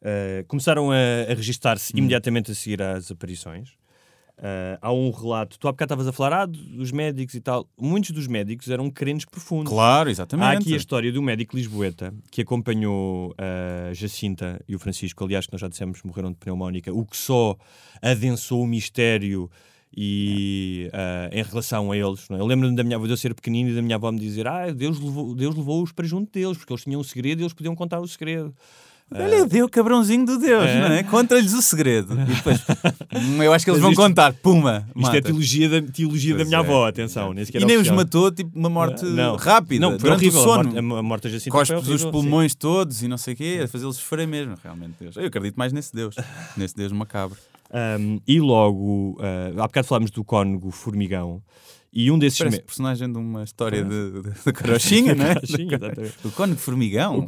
Uh, 0.00 0.44
começaram 0.48 0.90
a, 0.90 0.96
a 1.30 1.34
registar-se 1.34 1.96
imediatamente 1.96 2.50
a 2.50 2.54
seguir 2.54 2.82
às 2.82 3.10
aparições. 3.10 3.76
Uh, 4.42 4.74
há 4.82 4.92
um 4.92 5.08
relato, 5.12 5.56
tu 5.56 5.68
há 5.68 5.70
bocado 5.70 5.86
estavas 5.86 6.08
a 6.08 6.12
falar 6.12 6.32
ah, 6.32 6.46
dos 6.46 6.90
médicos 6.90 7.32
e 7.36 7.40
tal. 7.40 7.64
Muitos 7.80 8.10
dos 8.10 8.26
médicos 8.26 8.68
eram 8.68 8.90
crentes 8.90 9.24
profundos. 9.24 9.72
Claro, 9.72 10.10
exatamente. 10.10 10.46
Há 10.46 10.58
aqui 10.58 10.74
a 10.74 10.76
história 10.76 11.12
do 11.12 11.22
médico 11.22 11.54
lisboeta 11.54 12.12
que 12.28 12.42
acompanhou 12.42 13.32
a 13.38 13.94
Jacinta 13.94 14.60
e 14.66 14.74
o 14.74 14.80
Francisco, 14.80 15.22
aliás, 15.22 15.46
que 15.46 15.52
nós 15.52 15.60
já 15.60 15.68
dissemos 15.68 16.02
morreram 16.02 16.32
de 16.32 16.38
pneumónica, 16.38 16.92
o 16.92 17.06
que 17.06 17.16
só 17.16 17.56
adensou 18.02 18.62
o 18.64 18.66
mistério 18.66 19.48
e 19.96 20.90
ah, 20.92 21.28
em 21.32 21.42
relação 21.44 21.92
a 21.92 21.96
eles. 21.96 22.28
É? 22.28 22.34
Eu 22.34 22.46
lembro-me 22.46 22.74
da 22.74 22.82
minha 22.82 22.96
avó 22.96 23.04
de 23.06 23.12
eu 23.12 23.16
ser 23.16 23.34
pequenino 23.36 23.70
e 23.70 23.74
da 23.76 23.82
minha 23.82 23.94
avó 23.94 24.10
me 24.10 24.18
dizer: 24.18 24.48
Ah, 24.48 24.72
Deus 24.72 24.98
levou- 24.98 25.36
Deus 25.36 25.54
levou-os 25.54 25.92
para 25.92 26.04
junto 26.04 26.32
deles, 26.32 26.56
porque 26.58 26.72
eles 26.72 26.82
tinham 26.82 27.00
um 27.00 27.04
segredo 27.04 27.40
e 27.40 27.42
eles 27.44 27.52
podiam 27.52 27.76
contar 27.76 28.00
o 28.00 28.08
segredo. 28.08 28.52
Olha, 29.20 29.46
deu 29.46 29.68
cabrãozinho 29.68 30.24
do 30.26 30.38
Deus, 30.38 30.64
É. 30.64 30.80
não 30.80 30.94
é? 30.94 31.02
Conta-lhes 31.02 31.52
o 31.52 31.62
segredo. 31.62 32.14
E 32.20 32.34
depois, 32.34 32.60
eu 33.44 33.52
acho 33.52 33.64
que 33.64 33.70
eles 33.70 33.80
vão 33.80 33.90
isto- 33.90 34.00
contar, 34.02 34.32
puma. 34.34 34.86
Isto 34.96 35.16
é 35.16 35.20
teologia 35.20 35.68
da, 35.68 35.82
teologia 35.82 36.36
da 36.36 36.44
minha 36.44 36.56
é, 36.56 36.60
avó, 36.60 36.86
atenção. 36.86 37.32
Nem 37.32 37.44
E 37.44 37.56
é 37.56 37.60
nem 37.60 37.76
os 37.76 37.80
oficial. 37.82 37.96
matou, 37.96 38.30
tipo, 38.32 38.50
uma 38.58 38.68
morte 38.70 39.04
Não. 39.04 39.36
rápida, 39.36 39.80
Não, 39.88 39.96
durante 39.96 40.20
horrível. 40.26 40.40
o 40.40 40.42
A 40.42 40.46
sono. 40.46 40.64
morte, 40.64 40.78
a 40.78 41.02
morte 41.02 41.28
Jacinta 41.30 41.56
os 41.62 41.70
horrível, 41.70 41.98
sim. 41.98 42.10
pulmões 42.10 42.54
todos 42.54 43.02
e 43.02 43.08
não 43.08 43.18
sei 43.18 43.34
o 43.34 43.36
quê, 43.36 43.60
a 43.64 43.68
fazê-los 43.68 43.96
sofrer 43.96 44.26
mesmo, 44.26 44.54
realmente. 44.62 44.94
Deus. 45.00 45.16
Eu 45.16 45.26
acredito 45.26 45.56
mais 45.56 45.72
nesse 45.72 45.94
Deus, 45.94 46.14
nesse 46.56 46.74
Deus 46.76 46.92
macabro. 46.92 47.36
Um, 48.00 48.20
e 48.28 48.38
logo, 48.38 49.16
uh, 49.18 49.58
há 49.60 49.66
bocado 49.66 49.86
falámos 49.86 50.10
do 50.10 50.22
cónego 50.22 50.70
formigão, 50.70 51.42
e 51.92 52.10
um 52.10 52.18
desses. 52.18 52.38
Parece 52.38 52.56
me- 52.56 52.62
personagem 52.62 53.12
de 53.12 53.18
uma 53.18 53.44
história 53.44 53.84
de, 53.84 54.22
de, 54.22 54.30
de 54.30 54.52
carochinha, 54.54 55.14
não 55.14 55.26
é? 55.26 55.34
Carochinha, 55.34 55.76
exatamente. 55.76 56.16
Do 56.22 56.54
de 56.54 56.60
formigão. 56.60 57.26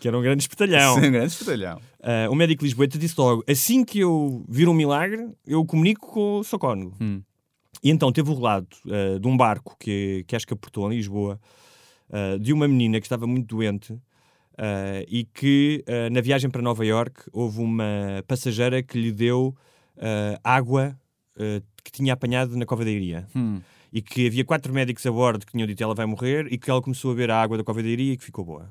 Que 0.00 0.08
era 0.08 0.16
um 0.16 0.22
grande 0.22 0.42
espetalhão. 0.42 0.94
Sim, 0.94 1.08
um 1.08 1.12
grande 1.12 1.32
espetalhão. 1.32 1.78
Uh, 2.00 2.30
o 2.30 2.34
médico 2.34 2.64
lisboeta 2.64 2.98
disse 2.98 3.14
logo: 3.18 3.44
assim 3.46 3.84
que 3.84 3.98
eu 3.98 4.42
vir 4.48 4.68
um 4.68 4.72
milagre, 4.72 5.28
eu 5.46 5.64
comunico 5.66 6.06
com 6.10 6.38
o 6.38 6.44
seu 6.44 6.58
cónego. 6.58 6.96
Hum. 6.98 7.22
E 7.82 7.90
então 7.90 8.10
teve 8.10 8.30
o 8.30 8.34
relato 8.34 8.76
uh, 8.86 9.20
de 9.20 9.28
um 9.28 9.36
barco 9.36 9.76
que, 9.78 10.24
que 10.26 10.34
acho 10.34 10.46
que 10.46 10.54
aportou 10.54 10.90
em 10.90 10.96
Lisboa, 10.96 11.38
uh, 12.08 12.38
de 12.38 12.54
uma 12.54 12.66
menina 12.66 12.98
que 13.00 13.06
estava 13.06 13.26
muito 13.26 13.54
doente. 13.54 13.94
e 15.08 15.24
que 15.24 15.84
na 16.12 16.20
viagem 16.20 16.50
para 16.50 16.60
Nova 16.60 16.84
York 16.84 17.22
houve 17.32 17.60
uma 17.60 18.22
passageira 18.26 18.82
que 18.82 19.00
lhe 19.00 19.10
deu 19.10 19.54
água 20.44 20.94
que 21.82 21.90
tinha 21.90 22.12
apanhado 22.12 22.54
na 22.58 22.66
cova 22.66 22.84
da 22.84 22.90
Iria. 22.90 23.26
Hum. 23.34 23.60
E 23.92 24.00
que 24.00 24.26
havia 24.26 24.44
quatro 24.44 24.72
médicos 24.72 25.04
a 25.04 25.10
bordo 25.10 25.44
que 25.44 25.52
tinham 25.52 25.66
dito 25.66 25.82
ela 25.82 25.94
vai 25.94 26.06
morrer 26.06 26.46
e 26.52 26.56
que 26.56 26.70
ela 26.70 26.80
começou 26.80 27.10
a 27.10 27.14
beber 27.14 27.30
a 27.32 27.42
água 27.42 27.56
da 27.58 27.64
cova 27.64 27.82
da 27.82 27.88
Iria 27.88 28.12
e 28.12 28.16
que 28.16 28.24
ficou 28.24 28.44
boa. 28.44 28.70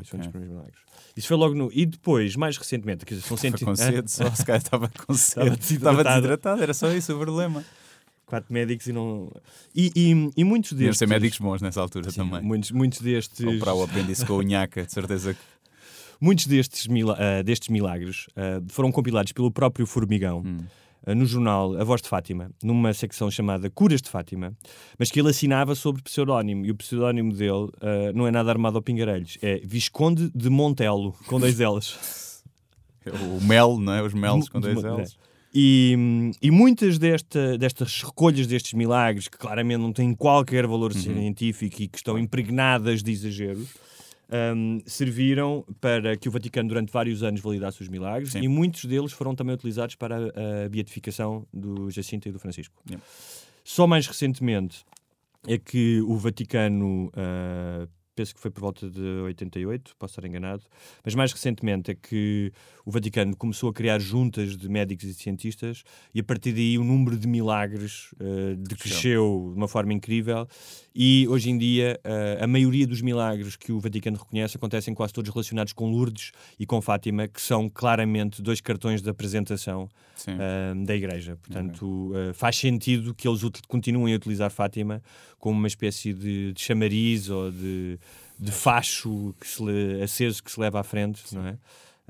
Isso 0.00 0.10
foi 0.10 0.18
um 0.18 0.22
dos 0.22 0.30
primeiros 0.30 0.54
milagres. 0.56 0.80
Isso 1.16 1.26
foi 1.26 1.36
logo 1.36 1.54
no. 1.54 1.70
E 1.72 1.84
depois, 1.86 2.36
mais 2.36 2.56
recentemente, 2.56 3.04
dizer, 3.04 3.20
são 3.22 3.36
cento... 3.36 3.64
com 3.64 3.74
sede, 3.74 4.10
só 4.10 4.30
se 4.30 4.44
calhar 4.44 4.60
estava 4.62 4.88
com 5.06 5.12
sede. 5.14 5.58
Estava 5.74 6.04
desidratado, 6.04 6.62
era 6.62 6.72
só 6.72 6.88
isso 6.92 7.12
o 7.14 7.18
problema. 7.18 7.64
quatro 8.26 8.52
médicos 8.52 8.86
e 8.86 8.92
não. 8.92 9.32
E, 9.74 9.90
e, 9.96 10.30
e 10.36 10.44
muitos 10.44 10.70
Deviam 10.72 10.90
destes. 10.90 10.98
ser 11.00 11.08
médicos 11.08 11.38
bons 11.38 11.60
nessa 11.60 11.80
altura 11.80 12.08
Sim, 12.12 12.18
também. 12.20 12.40
Muitos, 12.40 12.70
muitos 12.70 13.00
destes. 13.00 13.44
Ou 13.44 13.58
para 13.58 13.74
o 13.74 13.82
apêndice 13.82 14.24
com 14.24 14.34
a 14.34 14.36
unhaca, 14.36 14.84
de 14.84 14.92
certeza 14.92 15.34
que. 15.34 15.40
Muitos 16.20 16.46
destes, 16.46 16.86
mila- 16.86 17.16
ah, 17.18 17.42
destes 17.42 17.68
milagres 17.70 18.26
ah, 18.36 18.62
foram 18.68 18.92
compilados 18.92 19.32
pelo 19.32 19.50
próprio 19.50 19.84
Formigão. 19.86 20.42
Hum. 20.46 20.58
Eh, 21.06 21.14
no 21.14 21.24
jornal 21.26 21.76
A 21.80 21.84
Voz 21.84 22.00
de 22.02 22.08
Fátima, 22.08 22.50
numa 22.62 22.92
secção 22.92 23.30
chamada 23.30 23.68
Curas 23.70 24.00
de 24.02 24.08
Fátima, 24.10 24.52
mas 24.98 25.10
que 25.10 25.20
ele 25.20 25.30
assinava 25.30 25.74
sobre 25.74 26.02
pseudónimo. 26.02 26.64
E 26.66 26.70
o 26.70 26.74
pseudónimo 26.74 27.32
dele 27.32 27.68
eh, 27.80 28.12
não 28.14 28.26
é 28.26 28.30
nada 28.30 28.50
armado 28.50 28.76
ao 28.76 28.82
pingarelhos, 28.82 29.38
é 29.42 29.60
Visconde 29.64 30.30
de 30.34 30.48
Montelo, 30.50 31.12
com 31.26 31.38
dois 31.40 31.58
L's. 31.58 32.42
O 33.06 33.44
mel, 33.44 33.78
não 33.78 33.94
é? 33.94 34.02
Os 34.02 34.12
melos 34.12 34.48
com 34.48 34.60
dois 34.60 34.76
L's. 34.82 35.16
E, 35.52 35.96
hum, 35.98 36.30
e 36.40 36.48
muitas 36.50 36.96
desta, 36.98 37.58
destas 37.58 38.02
recolhas 38.02 38.46
destes 38.46 38.72
milagres, 38.74 39.26
que 39.26 39.36
claramente 39.36 39.80
não 39.80 39.92
têm 39.92 40.14
qualquer 40.14 40.64
valor 40.66 40.92
Uhum. 40.92 41.00
científico 41.00 41.82
e 41.82 41.88
que 41.88 41.96
estão 41.98 42.16
impregnadas 42.18 43.02
de 43.02 43.10
exageros, 43.10 43.68
hum, 44.30 44.80
serviram 44.86 45.64
para 45.80 46.16
que 46.16 46.28
o 46.28 46.32
Vaticano 46.32 46.68
durante 46.68 46.92
vários 46.92 47.22
anos 47.22 47.40
validasse 47.40 47.82
os 47.82 47.88
milagres 47.88 48.32
Sim. 48.32 48.40
e 48.40 48.48
muitos 48.48 48.84
deles 48.84 49.12
foram 49.12 49.34
também 49.34 49.54
utilizados 49.54 49.94
para 49.94 50.16
a, 50.16 50.64
a 50.64 50.68
beatificação 50.68 51.46
do 51.52 51.90
Jacinto 51.90 52.28
e 52.28 52.32
do 52.32 52.38
Francisco. 52.38 52.74
Yeah. 52.88 53.04
Só 53.64 53.86
mais 53.86 54.06
recentemente 54.06 54.84
é 55.46 55.58
que 55.58 56.00
o 56.02 56.16
Vaticano, 56.16 57.10
ah, 57.14 57.86
penso 58.14 58.34
que 58.34 58.40
foi 58.40 58.50
por 58.50 58.60
volta 58.60 58.88
de 58.88 59.00
88, 59.00 59.94
posso 59.98 60.12
estar 60.12 60.26
enganado, 60.26 60.62
mas 61.04 61.14
mais 61.14 61.32
recentemente 61.32 61.90
é 61.90 61.94
que 61.94 62.52
o 62.84 62.90
Vaticano 62.90 63.36
começou 63.36 63.70
a 63.70 63.72
criar 63.72 63.98
juntas 63.98 64.56
de 64.56 64.68
médicos 64.68 65.04
e 65.04 65.14
cientistas 65.14 65.82
e 66.14 66.20
a 66.20 66.24
partir 66.24 66.52
daí 66.52 66.78
o 66.78 66.84
número 66.84 67.16
de 67.16 67.26
milagres 67.26 68.14
ah, 68.20 68.54
decresceu 68.58 69.50
de 69.52 69.58
uma 69.58 69.68
forma 69.68 69.92
incrível 69.92 70.46
e 70.94 71.26
hoje 71.28 71.50
em 71.50 71.58
dia 71.58 72.00
ah, 72.04 72.44
a 72.44 72.46
maioria 72.46 72.86
dos 72.86 73.00
milagres 73.00 73.56
que 73.56 73.72
o 73.72 73.80
Vaticano 73.80 74.18
reconhece 74.18 74.56
acontecem 74.56 74.94
quase 74.94 75.12
todos 75.12 75.30
relacionados 75.30 75.72
com 75.72 75.90
Lourdes 75.90 76.32
e 76.58 76.66
com 76.66 76.80
Fátima, 76.80 77.28
que 77.28 77.40
são 77.40 77.68
claramente 77.68 78.42
dois 78.42 78.60
cartões 78.60 79.02
de 79.02 79.08
apresentação 79.08 79.88
Sim. 80.24 80.32
ah, 80.38 80.74
da 80.84 80.94
Igreja. 80.96 81.36
Portanto, 81.36 82.12
ah, 82.14 82.34
faz 82.34 82.56
sentido 82.56 83.14
que 83.14 83.26
eles 83.28 83.40
continuem 83.68 84.12
a 84.14 84.16
utilizar 84.16 84.50
Fátima 84.50 85.02
como 85.38 85.58
uma 85.58 85.68
espécie 85.68 86.12
de, 86.12 86.52
de 86.52 86.60
chamariz 86.60 87.28
ou 87.30 87.50
de, 87.50 87.98
de 88.38 88.52
facho 88.52 89.34
que 89.40 89.46
se 89.46 89.62
le- 89.62 90.02
aceso 90.02 90.42
que 90.42 90.50
se 90.50 90.60
leva 90.60 90.80
à 90.80 90.82
frente, 90.82 91.22
não 91.34 91.46
é? 91.46 91.58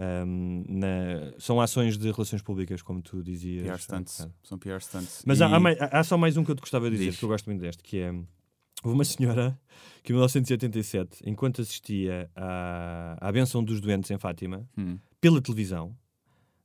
Ahm, 0.02 0.64
na- 0.66 1.32
são 1.38 1.60
ações 1.60 1.98
de 1.98 2.10
relações 2.10 2.40
públicas, 2.42 2.80
como 2.80 3.02
tu 3.02 3.22
dizias. 3.22 3.66
PR 3.66 3.78
stunts. 3.78 4.28
São 4.42 4.58
PR 4.58 4.80
stunts. 4.80 5.22
Mas 5.26 5.40
E- 5.40 5.42
há, 5.42 5.48
há 5.48 6.00
há 6.00 6.04
só 6.04 6.16
mais 6.16 6.36
um 6.38 6.44
que 6.44 6.50
eu 6.50 6.54
te 6.54 6.60
gostava 6.60 6.86
de 6.90 6.96
dizer, 6.96 7.10
Diz. 7.10 7.18
que 7.18 7.24
eu 7.24 7.28
gosto 7.28 7.46
muito 7.46 7.60
deste, 7.60 7.82
que 7.82 7.98
é 7.98 8.10
houve 8.82 8.94
uma 8.94 9.04
senhora 9.04 9.58
que 10.02 10.10
em 10.12 10.14
1987, 10.16 11.22
enquanto 11.26 11.60
assistia 11.60 12.30
à, 12.34 13.18
à 13.20 13.30
benção 13.30 13.62
dos 13.62 13.78
doentes 13.78 14.10
em 14.10 14.16
Fátima, 14.16 14.66
Hum. 14.78 14.96
pela 15.20 15.38
televisão, 15.42 15.94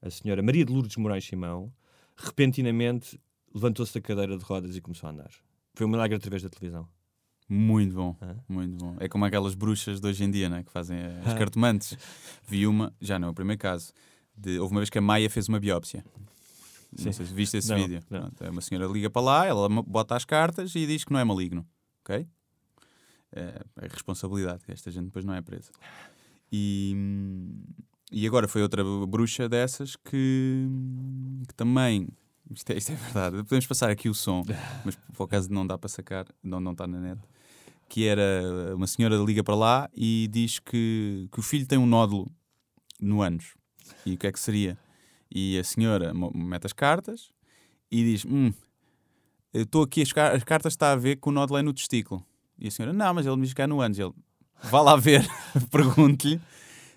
a 0.06 0.10
senhora 0.12 0.42
Maria 0.44 0.64
de 0.66 0.72
Lourdes 0.72 0.96
Moraes 0.98 1.26
Simão, 1.26 1.72
repentinamente 2.16 3.20
levantou-se 3.54 3.94
da 3.94 4.02
cadeira 4.02 4.38
de 4.38 4.44
rodas 4.44 4.76
e 4.76 4.82
começou 4.82 5.08
a 5.08 5.12
andar. 5.12 5.32
Foi 5.74 5.86
um 5.86 5.90
milagre 5.90 6.16
através 6.16 6.44
da 6.44 6.50
televisão. 6.50 6.88
Muito 7.48 7.94
bom, 7.94 8.16
muito 8.50 8.76
bom. 8.78 8.96
É 9.00 9.08
como 9.08 9.24
aquelas 9.26 9.54
bruxas 9.54 10.00
de 10.00 10.08
hoje 10.08 10.24
em 10.24 10.32
dia, 10.32 10.50
né? 10.50 10.64
que 10.64 10.72
fazem 10.72 10.98
eh, 10.98 11.22
as 11.26 11.34
Ah. 11.34 11.38
cartomantes. 11.38 11.98
Vi 12.48 12.66
uma, 12.66 12.94
já 13.00 13.20
não 13.20 13.28
é 13.28 13.32
o 13.32 13.34
primeiro 13.34 13.60
caso, 13.62 13.94
de- 14.36 14.60
houve 14.60 14.74
uma 14.74 14.80
vez 14.82 14.90
que 14.90 14.98
a 14.98 15.02
Maia 15.02 15.30
fez 15.30 15.48
uma 15.48 15.60
biópsia. 15.60 16.04
Sim. 16.96 17.06
Não 17.06 17.14
sei 17.14 17.26
se 17.26 17.34
viste 17.34 17.58
esse 17.58 17.70
Não, 17.70 17.78
vídeo. 17.78 18.02
não. 18.10 18.22
Pronto, 18.22 18.44
é 18.44 18.50
uma 18.50 18.62
senhora 18.62 18.88
liga 18.92 19.10
para 19.10 19.22
lá, 19.22 19.46
ela 19.46 19.68
bota 19.70 20.16
as 20.16 20.26
cartas 20.26 20.74
e 20.76 20.88
diz 20.88 21.04
que 21.04 21.12
não 21.14 21.20
é 21.20 21.24
maligno. 21.24 21.66
Ok? 22.02 22.26
É, 23.32 23.62
é 23.82 23.88
responsabilidade, 23.88 24.64
que 24.64 24.72
esta 24.72 24.90
gente 24.90 25.06
depois 25.06 25.26
não 25.26 25.34
é 25.34 25.42
presa. 25.42 25.72
E, 26.52 26.94
hum, 26.96 27.62
e 28.12 28.26
agora 28.28 28.48
foi 28.48 28.62
outra 28.62 28.84
bruxa 29.08 29.50
dessas 29.50 29.96
que, 29.96 30.68
que 31.48 31.54
também. 31.56 32.08
Isto 32.52 32.72
é, 32.72 32.78
isto 32.78 32.92
é 32.92 32.96
verdade. 32.96 33.38
Podemos 33.38 33.66
passar 33.66 33.90
aqui 33.90 34.08
o 34.08 34.14
som, 34.14 34.44
mas 34.86 34.96
por 35.14 35.24
acaso 35.24 35.52
não 35.52 35.66
dá 35.66 35.78
para 35.78 35.90
sacar, 35.90 36.26
não, 36.44 36.60
não 36.60 36.74
está 36.74 36.86
na 36.86 37.00
net. 37.00 37.22
Que 37.90 38.06
era 38.08 38.76
uma 38.76 38.88
senhora 38.88 39.16
liga 39.18 39.44
para 39.44 39.56
lá 39.56 39.90
e 39.96 40.28
diz 40.32 40.60
que, 40.60 41.28
que 41.32 41.40
o 41.40 41.44
filho 41.44 41.66
tem 41.68 41.78
um 41.78 41.86
nódulo 41.86 42.32
no 43.00 43.22
ânus. 43.22 43.54
E 44.06 44.14
o 44.14 44.18
que 44.18 44.28
é 44.28 44.32
que 44.32 44.40
seria? 44.40 44.78
E 45.30 45.58
a 45.58 45.64
senhora 45.64 46.14
mete 46.34 46.66
as 46.66 46.74
cartas 46.74 47.30
e 47.92 48.04
diz: 48.04 48.26
Hum, 48.26 48.54
estou 49.54 49.84
aqui, 49.84 50.02
as, 50.02 50.12
car- 50.14 50.36
as 50.36 50.44
cartas 50.44 50.74
está 50.74 50.92
a 50.92 50.96
ver 50.96 51.18
que 51.18 51.28
o 51.28 51.32
nódulo 51.32 51.60
é 51.60 51.62
no 51.64 51.74
testículo. 51.74 52.24
E 52.58 52.68
a 52.68 52.72
senhora: 52.72 52.94
Não, 52.94 53.14
mas 53.14 53.26
ele 53.26 53.36
me 53.36 53.44
diz 53.44 53.54
que 53.54 53.62
é 53.62 53.68
no 53.68 53.82
ânus. 53.82 54.00
Ele: 54.00 54.14
Vá 54.64 54.82
lá 54.82 54.96
ver, 54.96 55.28
pergunte-lhe 55.72 56.40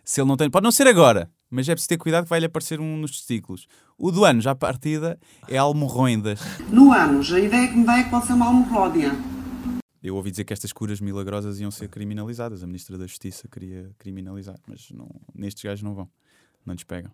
se 0.09 0.23
ele 0.23 0.29
não 0.29 0.39
tem. 0.39 0.49
Pode 0.49 0.65
não 0.65 0.73
ser 0.73 0.87
agora, 0.87 1.31
mas 1.51 1.69
é 1.69 1.73
preciso 1.75 1.91
ter 1.91 1.99
cuidado 1.99 2.25
que 2.25 2.31
vai-lhe 2.31 2.47
aparecer 2.47 2.81
um 2.81 2.97
nos 2.97 3.11
testículos. 3.11 3.67
O 3.99 4.11
do 4.11 4.25
ânus, 4.25 4.47
à 4.47 4.55
partida, 4.55 5.19
é 5.47 5.59
almorroindas. 5.59 6.41
No 6.71 6.93
ânus, 6.95 7.31
a 7.31 7.39
ideia 7.39 7.69
que 7.69 7.77
me 7.77 7.85
dá 7.85 7.99
é 7.99 8.05
que 8.05 8.09
pode 8.11 8.27
ser 8.27 8.33
uma 8.33 8.47
almorródia. 8.47 9.13
Eu 10.03 10.17
ouvi 10.17 10.31
dizer 10.31 10.45
que 10.45 10.53
estas 10.55 10.73
curas 10.73 10.99
milagrosas 10.99 11.61
iam 11.61 11.71
ser 11.71 11.89
criminalizadas. 11.89 12.63
A 12.63 12.67
Ministra 12.67 12.97
da 12.97 13.07
Justiça 13.07 13.47
queria 13.49 13.91
criminalizar, 13.99 14.59
mas 14.67 14.89
não, 14.93 15.11
nestes 15.35 15.63
gajos 15.63 15.83
não 15.83 15.95
vão. 15.95 16.09
Não 16.65 16.73
lhes 16.73 16.85
pegam. 16.85 17.11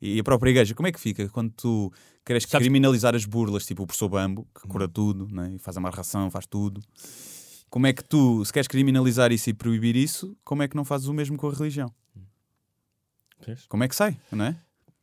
E 0.00 0.20
a 0.20 0.22
própria 0.22 0.50
igreja, 0.50 0.72
como 0.72 0.86
é 0.86 0.92
que 0.92 1.00
fica 1.00 1.28
quando 1.30 1.50
tu 1.50 1.92
queres 2.24 2.44
Sabes- 2.44 2.64
criminalizar 2.64 3.16
as 3.16 3.24
burlas, 3.24 3.66
tipo 3.66 3.82
o 3.82 3.86
professor 3.88 4.08
Bambo, 4.08 4.46
que 4.54 4.68
cura 4.68 4.86
tudo, 4.86 5.26
né? 5.34 5.54
e 5.56 5.58
faz 5.58 5.76
amarração, 5.76 6.30
faz 6.30 6.46
tudo? 6.46 6.80
Como 7.68 7.88
é 7.88 7.92
que 7.92 8.04
tu, 8.04 8.44
se 8.44 8.52
queres 8.52 8.68
criminalizar 8.68 9.32
isso 9.32 9.50
e 9.50 9.54
proibir 9.54 9.96
isso, 9.96 10.36
como 10.44 10.62
é 10.62 10.68
que 10.68 10.76
não 10.76 10.84
fazes 10.84 11.08
o 11.08 11.12
mesmo 11.14 11.36
com 11.36 11.48
a 11.48 11.52
religião? 11.52 11.92
Como 13.68 13.84
é 13.84 13.88
que 13.88 13.94
sai, 13.96 14.18
não 14.32 14.44
é? 14.46 14.56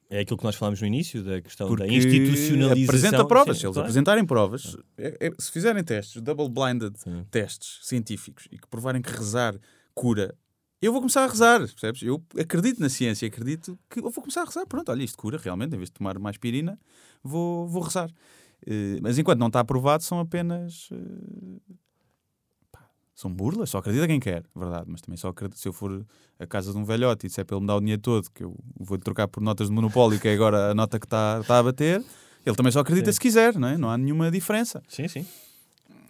É 0.10 0.20
aquilo 0.20 0.38
que 0.38 0.44
nós 0.44 0.56
falámos 0.56 0.80
no 0.80 0.86
início, 0.86 1.24
da 1.24 1.42
questão 1.42 1.68
Porque 1.68 1.88
da 1.88 1.92
institucionalização. 1.92 2.84
apresenta 2.84 3.26
provas. 3.26 3.56
Sim, 3.58 3.62
se 3.62 3.66
eles 3.66 3.74
claro. 3.74 3.86
apresentarem 3.88 4.26
provas, 4.26 4.78
é- 4.98 5.18
é- 5.28 5.32
se 5.40 5.52
fizerem 5.52 5.84
testes, 5.84 6.22
double-blinded 6.22 6.94
testes 7.32 7.80
científicos 7.82 8.48
e 8.52 8.58
que 8.60 8.68
provarem 8.68 9.02
que 9.02 9.10
rezar 9.12 9.56
cura, 9.96 10.36
eu 10.82 10.92
vou 10.92 11.02
começar 11.02 11.24
a 11.24 11.28
rezar, 11.28 11.60
percebes? 11.60 12.04
Eu 12.04 12.24
acredito 12.40 12.80
na 12.80 12.90
ciência, 12.90 13.28
acredito 13.28 13.80
que 13.90 14.00
eu 14.00 14.04
vou 14.04 14.14
começar 14.22 14.42
a 14.42 14.46
rezar. 14.46 14.68
Pronto, 14.68 14.90
olha, 14.92 15.02
isto 15.04 15.18
cura 15.18 15.40
realmente, 15.42 15.74
em 15.74 15.78
vez 15.78 15.90
de 15.90 15.94
tomar 15.94 16.20
mais 16.20 16.38
pirina, 16.38 16.78
vou, 17.24 17.68
vou 17.68 17.82
rezar. 17.82 18.12
Eh, 18.68 19.00
mas 19.02 19.18
enquanto 19.18 19.40
não 19.40 19.48
está 19.48 19.62
aprovado, 19.62 20.04
são 20.04 20.20
apenas. 20.20 20.90
pá, 20.90 21.93
são 23.16 23.32
burlas, 23.34 23.70
só 23.70 23.78
acredita 23.78 24.08
quem 24.08 24.20
quer, 24.20 24.44
verdade. 24.56 24.86
Mas 24.88 25.02
também 25.02 25.18
só 25.18 25.28
acredito, 25.30 25.58
se 25.60 25.68
eu 25.68 25.74
for 25.74 26.06
a 26.40 26.46
casa 26.48 26.72
de 26.72 26.78
um 26.78 26.84
velhote 26.84 27.26
e 27.26 27.30
disser 27.30 27.46
para 27.46 27.56
ele 27.56 27.62
me 27.62 27.68
dar 27.68 27.76
o 27.76 27.80
dinheiro 27.80 28.02
todo, 28.02 28.30
que 28.34 28.44
eu 28.44 28.56
vou 28.80 28.98
trocar 28.98 29.28
por 29.28 29.42
notas 29.42 29.68
de 29.70 29.74
monopólio, 29.74 30.20
que 30.20 30.28
é 30.28 30.34
agora 30.34 30.72
a 30.72 30.74
nota 30.74 31.00
que 31.00 31.06
está 31.06 31.40
está 31.42 31.60
a 31.60 31.64
bater, 31.64 32.04
ele 32.46 32.56
também 32.56 32.72
só 32.72 32.80
acredita 32.80 33.12
Sim. 33.12 33.16
se 33.16 33.20
quiser, 33.20 33.56
não 33.58 33.68
é? 33.68 33.78
Não 33.78 33.90
há 33.90 33.98
nenhuma 33.98 34.30
diferença. 34.32 34.82
Sim, 34.88 35.08
sim. 35.08 35.26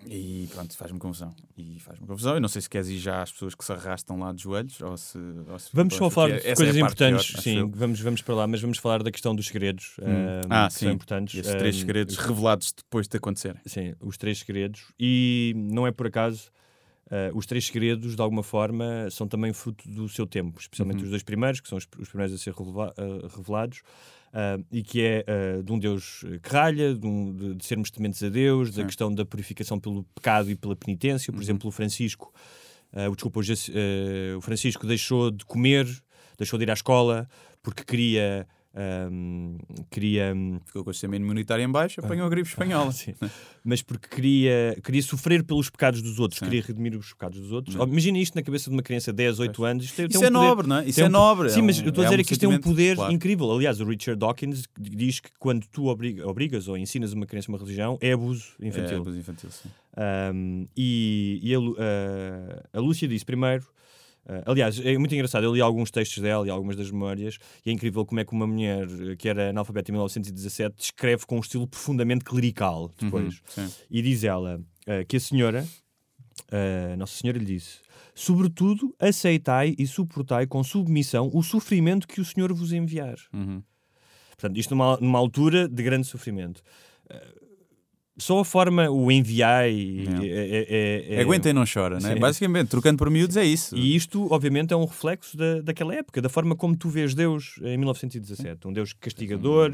E 0.05 0.49
pronto, 0.51 0.75
faz-me 0.75 0.99
confusão. 0.99 1.33
E 1.57 1.79
faz-me 1.79 2.05
confusão. 2.05 2.33
Eu 2.33 2.41
não 2.41 2.49
sei 2.49 2.61
se 2.61 2.69
queres 2.69 2.89
ir 2.89 2.97
já 2.97 3.21
às 3.21 3.31
pessoas 3.31 3.55
que 3.55 3.63
se 3.63 3.71
arrastam 3.71 4.19
lá 4.19 4.33
de 4.33 4.43
joelhos 4.43 4.81
ou 4.81 4.97
se. 4.97 5.17
ou 5.49 5.57
se 5.57 5.69
Vamos 5.71 5.95
só 5.95 6.09
falar 6.09 6.27
de 6.39 6.45
é 6.47 6.55
coisas 6.55 6.75
pior, 6.75 6.85
importantes, 6.85 7.19
acho 7.35 7.41
sim, 7.41 7.71
vamos, 7.71 8.01
vamos 8.01 8.21
para 8.21 8.35
lá, 8.35 8.45
mas 8.47 8.61
vamos 8.61 8.77
falar 8.79 9.01
da 9.01 9.09
questão 9.11 9.33
dos 9.33 9.47
segredos, 9.47 9.95
Hum. 10.01 10.05
ah, 10.49 10.65
Ah, 10.65 10.67
que 10.67 10.73
sim. 10.73 10.85
são 10.87 10.91
importantes. 10.93 11.39
Esses 11.39 11.55
três 11.55 11.75
Ah, 11.75 11.79
segredos 11.79 12.17
revelados 12.17 12.73
depois 12.75 13.07
de 13.07 13.15
acontecerem. 13.15 13.61
Sim, 13.65 13.93
os 14.01 14.17
três 14.17 14.39
segredos. 14.39 14.91
E 14.99 15.53
não 15.55 15.87
é 15.87 15.91
por 15.91 16.07
acaso, 16.07 16.51
ah, 17.15 17.31
os 17.35 17.45
três 17.45 17.65
segredos, 17.67 18.15
de 18.15 18.21
alguma 18.21 18.41
forma, 18.43 19.07
são 19.11 19.27
também 19.27 19.53
fruto 19.53 19.87
do 19.87 20.07
seu 20.09 20.25
tempo, 20.25 20.59
especialmente 20.59 20.99
Uhum. 20.99 21.03
os 21.05 21.09
dois 21.11 21.23
primeiros, 21.23 21.59
que 21.61 21.69
são 21.69 21.77
os, 21.77 21.87
os 21.99 22.09
primeiros 22.09 22.33
a 22.33 22.37
ser 22.39 22.53
releva- 22.53 22.93
ah, 22.97 23.27
revelados, 23.37 23.81
ah, 24.33 24.57
e 24.71 24.81
que 24.81 25.01
é 25.01 25.61
de 25.63 25.71
um 25.71 25.77
Deus 25.77 26.23
que 26.41 26.49
ralha, 26.49 26.95
de, 26.95 27.05
um- 27.05 27.35
de- 27.35 27.53
de 27.55 27.65
sermos 27.65 27.91
tementes 27.91 28.21
a 28.23 28.29
Deus, 28.29 28.69
da 28.71 28.81
Sim. 28.81 28.87
questão 28.87 29.13
da 29.13 29.23
purificação 29.25 29.79
pelo 29.79 30.03
pecado 30.15 30.49
e 30.49 30.55
pela 30.55 30.75
penitência. 30.75 31.31
Por 31.31 31.37
Uhum. 31.37 31.43
exemplo, 31.43 31.67
o 31.69 31.71
Francisco, 31.71 32.33
o, 33.11 33.15
desculpa, 33.15 33.39
o, 33.39 34.37
o 34.37 34.41
Francisco 34.41 34.87
deixou 34.87 35.29
de 35.31 35.45
comer, 35.45 35.85
deixou 36.37 36.57
de 36.57 36.63
ir 36.65 36.69
à 36.71 36.73
escola, 36.73 37.27
porque 37.61 37.83
queria. 37.83 38.47
Ahm, 38.75 39.57
queria 39.91 40.33
Ficou 40.65 40.83
com 40.83 40.89
o 40.89 40.93
sistema 40.93 41.15
imunitário 41.15 41.63
em 41.63 41.69
baixo, 41.71 41.99
apanhou 41.99 42.25
a 42.25 42.29
gripe 42.29 42.47
espanhola. 42.49 42.91
Mas 43.63 43.81
porque 43.81 44.07
queria, 44.13 44.77
queria 44.83 45.01
sofrer 45.01 45.43
pelos 45.43 45.69
pecados 45.69 46.01
dos 46.01 46.19
outros, 46.19 46.39
Sim. 46.39 46.45
queria 46.45 46.61
redimir 46.61 46.97
os 46.97 47.09
pecados 47.13 47.39
dos 47.39 47.51
outros. 47.51 47.75
Hum. 47.75 47.83
Imagina 47.83 48.17
isto 48.17 48.35
na 48.35 48.41
cabeça 48.43 48.69
de 48.69 48.75
uma 48.75 48.83
criança 48.83 49.11
de 49.11 49.17
10, 49.17 49.39
8 49.39 49.63
anos. 49.63 49.85
Isto, 49.85 50.01
Isso 50.01 50.09
tem 50.09 50.15
é 50.15 50.29
um 50.29 50.33
poder- 50.33 50.47
nobre, 50.47 50.67
não 50.67 50.75
é? 50.77 50.85
Isso 50.87 50.99
é 50.99 51.03
um 51.03 51.07
po- 51.07 51.11
nobre. 51.13 51.49
Sim, 51.49 51.59
é 51.59 51.63
mas 51.63 51.79
um- 51.79 51.83
eu 51.83 51.89
estou 51.89 52.01
a 52.01 52.05
é 52.05 52.09
dizer 52.09 52.17
um 52.17 52.21
é 52.21 52.23
que 52.23 52.33
isto 52.33 52.41
tem 52.41 52.49
um 52.49 52.59
poder 52.59 52.95
claro. 52.95 53.13
incrível. 53.13 53.51
Aliás, 53.51 53.79
o 53.79 53.85
Richard 53.85 54.19
Dawkins 54.19 54.63
diz 54.79 55.19
que 55.19 55.29
quando 55.39 55.65
tu 55.67 55.87
obriga- 55.87 56.27
obrigas 56.27 56.67
ou 56.67 56.77
ensinas 56.77 57.13
uma 57.13 57.25
criança 57.25 57.49
uma 57.49 57.57
religião, 57.57 57.97
é 58.01 58.11
abuso 58.13 58.45
infantil. 58.61 58.97
É, 58.97 58.99
abuso 58.99 59.17
infantil, 59.17 59.49
sim. 59.51 59.69
Um, 60.33 60.65
e 60.75 61.39
e 61.43 61.53
a, 61.55 61.59
a- 61.59 62.77
a 62.77 62.81
Lúcia 62.81 63.07
disse 63.07 63.23
primeiro. 63.25 63.63
Uh, 64.25 64.43
aliás, 64.45 64.79
é 64.79 64.97
muito 64.97 65.13
engraçado. 65.13 65.43
Eu 65.43 65.53
li 65.53 65.61
alguns 65.61 65.91
textos 65.91 66.21
dela 66.21 66.45
e 66.47 66.49
algumas 66.49 66.75
das 66.75 66.91
memórias, 66.91 67.37
e 67.65 67.69
é 67.69 67.73
incrível 67.73 68.05
como 68.05 68.19
é 68.19 68.25
que 68.25 68.33
uma 68.33 68.47
mulher 68.47 68.87
uh, 68.87 69.17
que 69.17 69.29
era 69.29 69.49
analfabeta 69.49 69.91
em 69.91 69.93
1917 69.93 70.75
escreve 70.79 71.25
com 71.25 71.37
um 71.37 71.39
estilo 71.39 71.67
profundamente 71.67 72.23
clerical 72.23 72.91
depois. 72.97 73.41
Uhum. 73.57 73.69
E 73.89 74.01
diz 74.01 74.23
ela 74.23 74.59
uh, 74.59 75.05
que 75.07 75.17
a 75.17 75.19
senhora, 75.19 75.67
uh, 76.51 76.97
Nossa 76.97 77.17
Senhora 77.17 77.37
lhe 77.37 77.45
disse: 77.45 77.79
Sobretudo, 78.15 78.95
aceitai 78.99 79.75
e 79.77 79.87
suportai 79.87 80.45
com 80.45 80.63
submissão 80.63 81.29
o 81.33 81.41
sofrimento 81.41 82.07
que 82.07 82.21
o 82.21 82.25
Senhor 82.25 82.53
vos 82.53 82.71
enviar. 82.71 83.15
Uhum. 83.33 83.63
Portanto, 84.31 84.57
isto 84.57 84.75
numa, 84.75 84.97
numa 84.97 85.19
altura 85.19 85.67
de 85.67 85.83
grande 85.83 86.07
sofrimento. 86.07 86.61
Só 88.15 88.39
a 88.39 88.45
forma, 88.45 88.91
o 88.91 89.11
enviar 89.11 89.67
e. 89.67 90.07
Não. 90.07 90.21
É, 90.21 90.27
é, 90.27 90.65
é- 90.69 91.15
é- 91.15 91.21
Aguenta 91.21 91.49
e 91.49 91.53
não 91.53 91.63
chora, 91.71 91.99
né? 91.99 92.15
Basicamente, 92.15 92.67
trocando 92.67 92.97
por 92.97 93.09
miúdos 93.09 93.35
é 93.37 93.43
isso. 93.43 93.75
E 93.75 93.95
isto, 93.95 94.31
obviamente, 94.31 94.71
é 94.71 94.77
um 94.77 94.85
reflexo 94.85 95.35
da, 95.35 95.61
daquela 95.61 95.95
época, 95.95 96.21
da 96.21 96.29
forma 96.29 96.55
como 96.55 96.75
tu 96.75 96.89
vês 96.89 97.15
Deus 97.15 97.55
em 97.63 97.75
1917. 97.75 98.67
Um 98.67 98.73
Deus 98.73 98.93
castigador, 98.93 99.71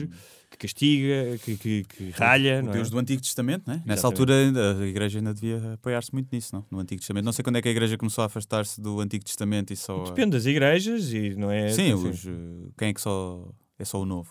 que 0.50 0.58
castiga, 0.58 1.38
que, 1.44 1.58
que, 1.58 1.84
que 1.84 2.10
ralha. 2.12 2.64
O 2.66 2.70
é? 2.70 2.72
Deus 2.72 2.90
do 2.90 2.98
Antigo 2.98 3.22
Testamento, 3.22 3.70
né? 3.70 3.84
Nessa 3.86 4.08
altura 4.08 4.34
a 4.80 4.86
igreja 4.86 5.20
ainda 5.20 5.34
devia 5.34 5.74
apoiar-se 5.74 6.14
muito 6.14 6.30
nisso, 6.32 6.56
não? 6.56 6.66
No 6.72 6.80
Antigo 6.80 7.02
Testamento. 7.02 7.26
Não 7.26 7.34
sei 7.34 7.44
quando 7.44 7.58
é 7.58 7.62
que 7.62 7.68
a 7.68 7.72
igreja 7.72 7.98
começou 7.98 8.22
a 8.22 8.28
afastar-se 8.28 8.80
do 8.80 9.02
Antigo 9.02 9.26
Testamento 9.26 9.74
e 9.74 9.76
só. 9.76 10.04
Depende 10.04 10.32
das 10.32 10.46
igrejas 10.46 11.12
e 11.12 11.36
não 11.36 11.52
é. 11.52 11.68
Sim, 11.74 11.92
assim, 11.92 12.10
os, 12.10 12.26
eh, 12.26 12.70
quem 12.78 12.88
é 12.90 12.94
que 12.94 13.02
só. 13.02 13.50
É 13.78 13.84
só 13.84 14.02
o 14.02 14.06
novo? 14.06 14.30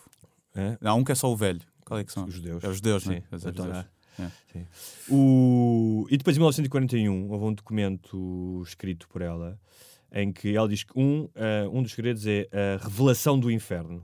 é? 0.54 0.78
Há 0.82 0.94
um 0.94 1.04
que 1.04 1.12
é 1.12 1.14
só 1.14 1.30
o 1.30 1.36
velho. 1.36 1.60
Qual 1.84 1.98
é 1.98 2.04
que 2.04 2.12
são? 2.12 2.26
Os 2.26 2.34
judeus. 2.34 2.62
É 2.62 2.68
os 2.68 2.76
judeus, 2.76 3.02
Sim, 3.02 3.10
né? 3.10 3.22
Os 3.32 3.42
judeus. 3.42 3.86
É. 4.20 4.62
O... 5.08 6.06
E 6.10 6.16
depois, 6.16 6.36
em 6.36 6.40
1941, 6.40 7.30
houve 7.30 7.44
um 7.44 7.54
documento 7.54 8.62
escrito 8.66 9.08
por 9.08 9.22
ela 9.22 9.58
em 10.12 10.32
que 10.32 10.54
ela 10.56 10.68
diz 10.68 10.84
que 10.84 10.92
um, 10.98 11.28
eh, 11.34 11.68
um 11.70 11.82
dos 11.82 11.92
segredos 11.92 12.26
é 12.26 12.48
a 12.52 12.82
revelação 12.82 13.38
do 13.38 13.50
inferno. 13.50 14.02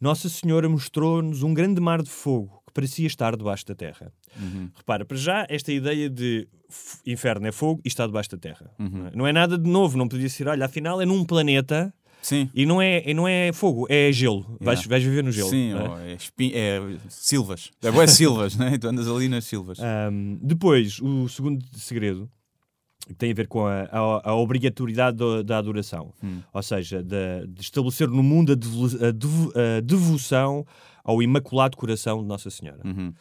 Nossa 0.00 0.28
Senhora 0.28 0.68
mostrou-nos 0.68 1.42
um 1.42 1.52
grande 1.52 1.80
mar 1.80 2.02
de 2.02 2.10
fogo 2.10 2.62
que 2.66 2.72
parecia 2.72 3.06
estar 3.06 3.34
debaixo 3.34 3.66
da 3.66 3.74
terra. 3.74 4.12
Uhum. 4.38 4.70
Repara, 4.76 5.04
para 5.04 5.16
já, 5.16 5.46
esta 5.48 5.72
ideia 5.72 6.08
de 6.08 6.46
inferno 7.04 7.46
é 7.46 7.52
fogo 7.52 7.80
e 7.84 7.88
está 7.88 8.06
debaixo 8.06 8.30
da 8.30 8.38
terra. 8.38 8.70
Uhum. 8.78 8.88
Não, 8.90 9.06
é? 9.06 9.10
Não 9.14 9.26
é 9.26 9.32
nada 9.32 9.58
de 9.58 9.68
novo, 9.68 9.98
não 9.98 10.06
podia 10.06 10.28
ser, 10.28 10.46
olha, 10.46 10.66
afinal 10.66 11.00
é 11.00 11.06
num 11.06 11.24
planeta 11.24 11.92
Sim. 12.20 12.50
e 12.54 12.66
não 12.66 12.80
é, 12.82 13.14
não 13.14 13.26
é 13.28 13.52
fogo, 13.52 13.86
é 13.88 14.10
gelo. 14.12 14.42
Vais, 14.60 14.80
Yeah. 14.80 14.88
vais 14.88 15.04
viver 15.04 15.22
no 15.24 15.30
gelo. 15.32 15.48
Sim, 15.50 15.70
é? 15.72 15.74
ou 15.76 15.98
é, 15.98 16.12
é 16.14 16.98
silvas. 17.08 17.70
É 17.82 17.90
boas 17.90 18.10
silvas, 18.10 18.56
né? 18.56 18.76
Tu 18.78 18.86
andas 18.88 19.08
ali 19.08 19.28
nas 19.28 19.44
silvas. 19.44 19.78
Ahm, 19.80 20.38
depois, 20.42 21.00
o 21.00 21.28
segundo 21.28 21.64
segredo 21.76 22.28
que 23.06 23.14
tem 23.14 23.30
a 23.30 23.34
ver 23.34 23.46
com 23.48 23.64
a, 23.64 23.84
a- 23.84 24.30
a 24.30 24.34
obrigatoriedade 24.34 25.16
do- 25.16 25.42
da 25.42 25.56
adoração, 25.56 26.12
Hum. 26.22 26.40
ou 26.52 26.62
seja, 26.62 27.02
de, 27.02 27.46
de 27.48 27.62
estabelecer 27.62 28.06
no 28.08 28.22
mundo 28.22 28.52
a, 28.52 28.54
devo- 28.54 28.88
devo- 29.12 29.52
a 29.56 29.80
devoção 29.80 30.66
ao 31.02 31.22
Imaculado 31.22 31.74
Coração 31.76 32.20
de 32.20 32.26
Nossa 32.28 32.50
Senhora. 32.50 32.80
Uhum. 32.84 33.14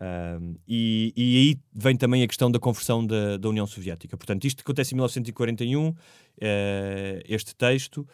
Ahm, 0.00 0.54
e, 0.66 1.12
e 1.14 1.36
aí 1.38 1.56
vem 1.74 1.94
também 1.96 2.22
a 2.22 2.26
questão 2.26 2.50
da 2.50 2.58
conversão 2.58 3.06
da, 3.06 3.36
da 3.36 3.48
União 3.48 3.66
Soviética. 3.66 4.16
Portanto, 4.16 4.44
isto 4.46 4.60
acontece 4.62 4.94
em 4.94 4.96
1941, 4.96 5.94
eh, 6.40 7.22
este 7.28 7.54
texto. 7.54 8.06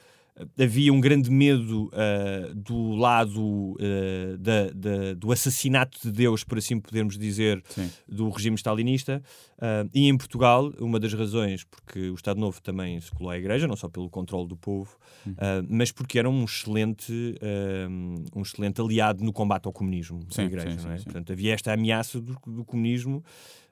Havia 0.59 0.93
um 0.93 1.01
grande 1.01 1.31
medo 1.31 1.91
eh, 1.93 2.53
do 2.55 2.93
lado 2.95 3.77
eh, 3.81 4.37
da- 4.39 4.71
da- 4.75 5.15
do 5.15 5.33
assassinato 5.33 5.99
de 6.03 6.11
Deus, 6.13 6.45
por 6.45 6.59
assim 6.59 6.79
podermos 6.81 7.19
dizer, 7.19 7.63
Sim. 7.69 7.91
do 8.09 8.29
regime 8.31 8.57
stalinista. 8.57 9.23
Ah, 9.63 9.85
e 9.95 10.09
em 10.09 10.17
Portugal, 10.17 10.73
uma 10.81 10.99
das 10.99 11.13
razões, 11.13 11.65
porque 11.65 12.09
o 12.11 12.15
Estado 12.15 12.41
Novo 12.41 12.61
também 12.63 12.99
se 13.01 13.11
colou 13.11 13.31
à 13.31 13.37
Igreja, 13.39 13.67
não 13.69 13.77
só 13.77 13.89
pelo 13.89 14.09
controle 14.09 14.49
do 14.49 14.57
povo, 14.57 14.97
Hum. 15.27 15.35
ah, 15.39 15.63
mas 15.69 15.93
porque 15.93 16.19
era 16.19 16.29
um 16.31 16.45
excelente, 16.45 17.13
um 18.35 18.43
excelente 18.43 18.81
aliado 18.81 19.23
no 19.25 19.33
combate 19.33 19.67
ao 19.67 19.73
comunismo 19.73 20.21
Sim, 20.31 20.43
da 20.43 20.45
Igreja. 20.45 20.71
sim, 20.79 20.89
é? 20.89 20.93
sim, 20.93 20.99
sim. 20.99 21.05
Portanto, 21.05 21.33
havia 21.33 21.53
esta 21.55 21.73
ameaça 21.73 22.21
do, 22.21 22.37
do 22.47 22.65
comunismo. 22.65 23.23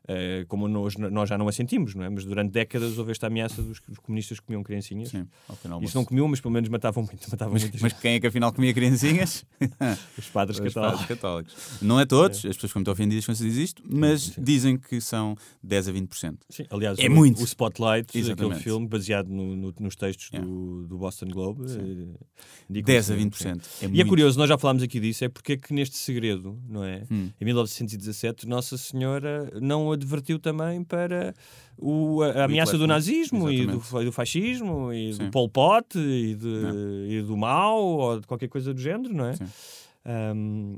Ah, 0.09 0.44
como 0.48 0.66
nós, 0.68 0.96
nós 0.96 1.28
já 1.28 1.36
não 1.36 1.46
a 1.48 1.52
sentimos, 1.52 1.94
não 1.94 2.04
é? 2.04 2.09
Mas 2.09 2.24
durante 2.24 2.50
décadas 2.52 2.96
houve 2.98 3.12
esta 3.12 3.26
ameaça 3.26 3.62
dos, 3.62 3.80
dos 3.86 3.98
comunistas 3.98 4.40
que 4.40 4.46
comiam 4.46 4.62
criancinhas. 4.62 5.11
Sim, 5.11 5.26
ao 5.48 5.54
final 5.56 5.82
Isso 5.82 5.96
não 5.96 6.04
comiam, 6.04 6.26
mas 6.28 6.40
pelo 6.40 6.52
menos 6.54 6.68
matavam 6.68 7.02
muito, 7.04 7.26
matavam 7.30 7.52
Mas, 7.52 7.62
muitas 7.62 7.80
mas 7.82 7.92
quem 7.92 8.14
é 8.14 8.20
que 8.20 8.26
afinal 8.26 8.52
comia 8.52 8.72
criancinhas? 8.74 9.44
os 10.18 10.26
padres 10.30 10.59
Os 10.59 10.64
católicos. 10.64 10.72
padres 11.00 11.06
católicos. 11.06 11.54
Não 11.82 12.00
é 12.00 12.06
todos, 12.06 12.38
as 12.38 12.56
pessoas 12.56 12.70
ficam 12.70 12.80
muito 12.80 12.90
ofendidas 12.90 13.24
quando 13.26 13.36
se 13.36 13.44
diz 13.44 13.56
isto, 13.56 13.82
mas 13.88 14.32
dizem 14.38 14.76
que 14.78 15.00
são 15.00 15.36
10 15.62 15.88
a 15.88 15.92
20%. 15.92 16.36
Sim, 16.48 16.64
aliás, 16.70 16.98
É 16.98 17.09
o, 17.09 17.12
muito. 17.12 17.40
o 17.40 17.44
Spotlight, 17.44 18.09
aquele 18.09 18.24
Exatamente. 18.24 18.62
filme 18.62 18.88
baseado 18.88 19.28
no- 19.28 19.54
no- 19.56 19.74
nos 19.80 19.94
textos 19.96 20.28
Yeah. 20.32 20.46
do, 20.48 20.86
do 20.86 20.98
Boston 20.98 21.26
Globe, 21.26 21.62
eh, 21.70 22.18
indica 22.68 22.86
10 22.86 23.11
a 23.11 23.14
isso, 23.14 23.24
20%. 23.24 23.62
É 23.82 23.86
E 23.92 24.00
é 24.00 24.04
curioso, 24.04 24.38
nós 24.38 24.48
já 24.48 24.56
falámos 24.59 24.82
aqui 24.82 24.98
disso, 25.00 25.24
é 25.24 25.28
porque 25.28 25.52
é 25.52 25.56
que 25.56 25.72
neste 25.72 25.96
segredo, 25.96 26.59
não 26.68 26.84
é? 26.84 27.04
Hum. 27.11 27.30
Em 27.40 27.44
1917, 27.44 28.46
Nossa 28.46 28.76
Senhora 28.76 29.50
não 29.61 29.86
advertiu 30.05 30.38
também 30.38 30.82
para 30.84 31.34
o- 31.76 32.22
a, 32.22 32.42
a 32.42 32.44
ameaça 32.44 32.72
do 32.72 32.84
Hitler, 32.84 32.88
não 32.88 32.94
é? 32.94 32.99
nazismo 32.99 33.51
e 33.51 33.66
do, 33.66 33.80
fa- 33.80 34.03
do 34.03 34.12
fascismo 34.12 34.92
e 34.92 35.12
Sim. 35.12 35.24
do 35.26 35.30
Pol 35.30 35.49
Pot 35.49 35.99
e, 35.99 36.34
de- 36.34 36.46
Não. 36.46 37.07
e 37.07 37.22
do 37.22 37.36
mal 37.36 37.78
ou 37.82 38.20
de 38.20 38.26
qualquer 38.26 38.49
coisa 38.49 38.72
do 38.74 38.80
género, 38.80 39.12
não 39.14 39.26
é? 39.26 39.34
Sim. 39.36 39.46
Ahm, 40.05 40.76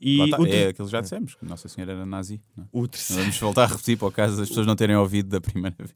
e 0.00 0.20
está, 0.22 0.40
o, 0.40 0.46
é 0.46 0.68
aquilo 0.68 0.86
que 0.86 0.92
já 0.92 1.00
dissemos, 1.00 1.34
que 1.34 1.44
Nossa 1.44 1.68
Senhora 1.68 1.92
era 1.92 2.06
nazi. 2.06 2.40
não 2.56 2.64
é? 2.84 2.88
terceiro- 2.88 3.22
Vamos 3.22 3.38
voltar 3.38 3.64
a 3.64 3.66
repetir 3.66 3.96
para 3.98 4.08
o 4.08 4.12
caso 4.12 4.36
das 4.36 4.48
pessoas 4.48 4.66
não 4.66 4.76
terem 4.76 4.96
ouvido 4.96 5.28
da 5.28 5.40
primeira 5.40 5.74
vez. 5.78 5.94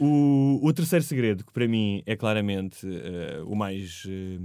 O, 0.00 0.58
o 0.62 0.72
terceiro 0.72 1.04
segredo, 1.04 1.44
que 1.44 1.52
para 1.52 1.68
mim 1.68 2.02
é 2.06 2.16
claramente 2.16 2.86
eh, 2.86 3.42
o 3.46 3.54
mais. 3.54 4.04
eh, 4.08 4.38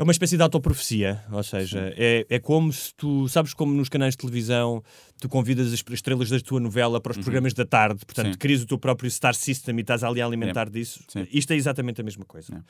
é 0.00 0.02
uma 0.02 0.12
espécie 0.12 0.34
de 0.38 0.42
autoprofecia, 0.42 1.22
ou 1.30 1.42
seja, 1.42 1.92
é, 1.94 2.26
é 2.30 2.38
como 2.38 2.72
se 2.72 2.94
tu, 2.94 3.28
sabes 3.28 3.52
como 3.52 3.74
nos 3.74 3.90
canais 3.90 4.14
de 4.14 4.18
televisão 4.18 4.82
tu 5.20 5.28
convidas 5.28 5.70
as 5.74 5.84
estrelas 5.92 6.30
da 6.30 6.40
tua 6.40 6.58
novela 6.58 6.98
para 6.98 7.12
os 7.12 7.18
programas 7.18 7.52
da 7.52 7.66
tarde, 7.66 8.06
portanto 8.06 8.28
Uhum. 8.28 8.32
Sim. 8.32 8.38
crias 8.38 8.62
o 8.62 8.66
teu 8.66 8.78
próprio 8.78 9.10
star 9.10 9.34
system 9.34 9.76
e 9.76 9.80
estás 9.82 10.02
ali 10.02 10.22
a 10.22 10.26
alimentar 10.26 10.70
disso. 10.70 11.04
Sim. 11.06 11.26
Isto 11.30 11.52
é 11.52 11.56
exatamente 11.56 12.00
a 12.00 12.04
mesma 12.04 12.24
coisa, 12.24 12.64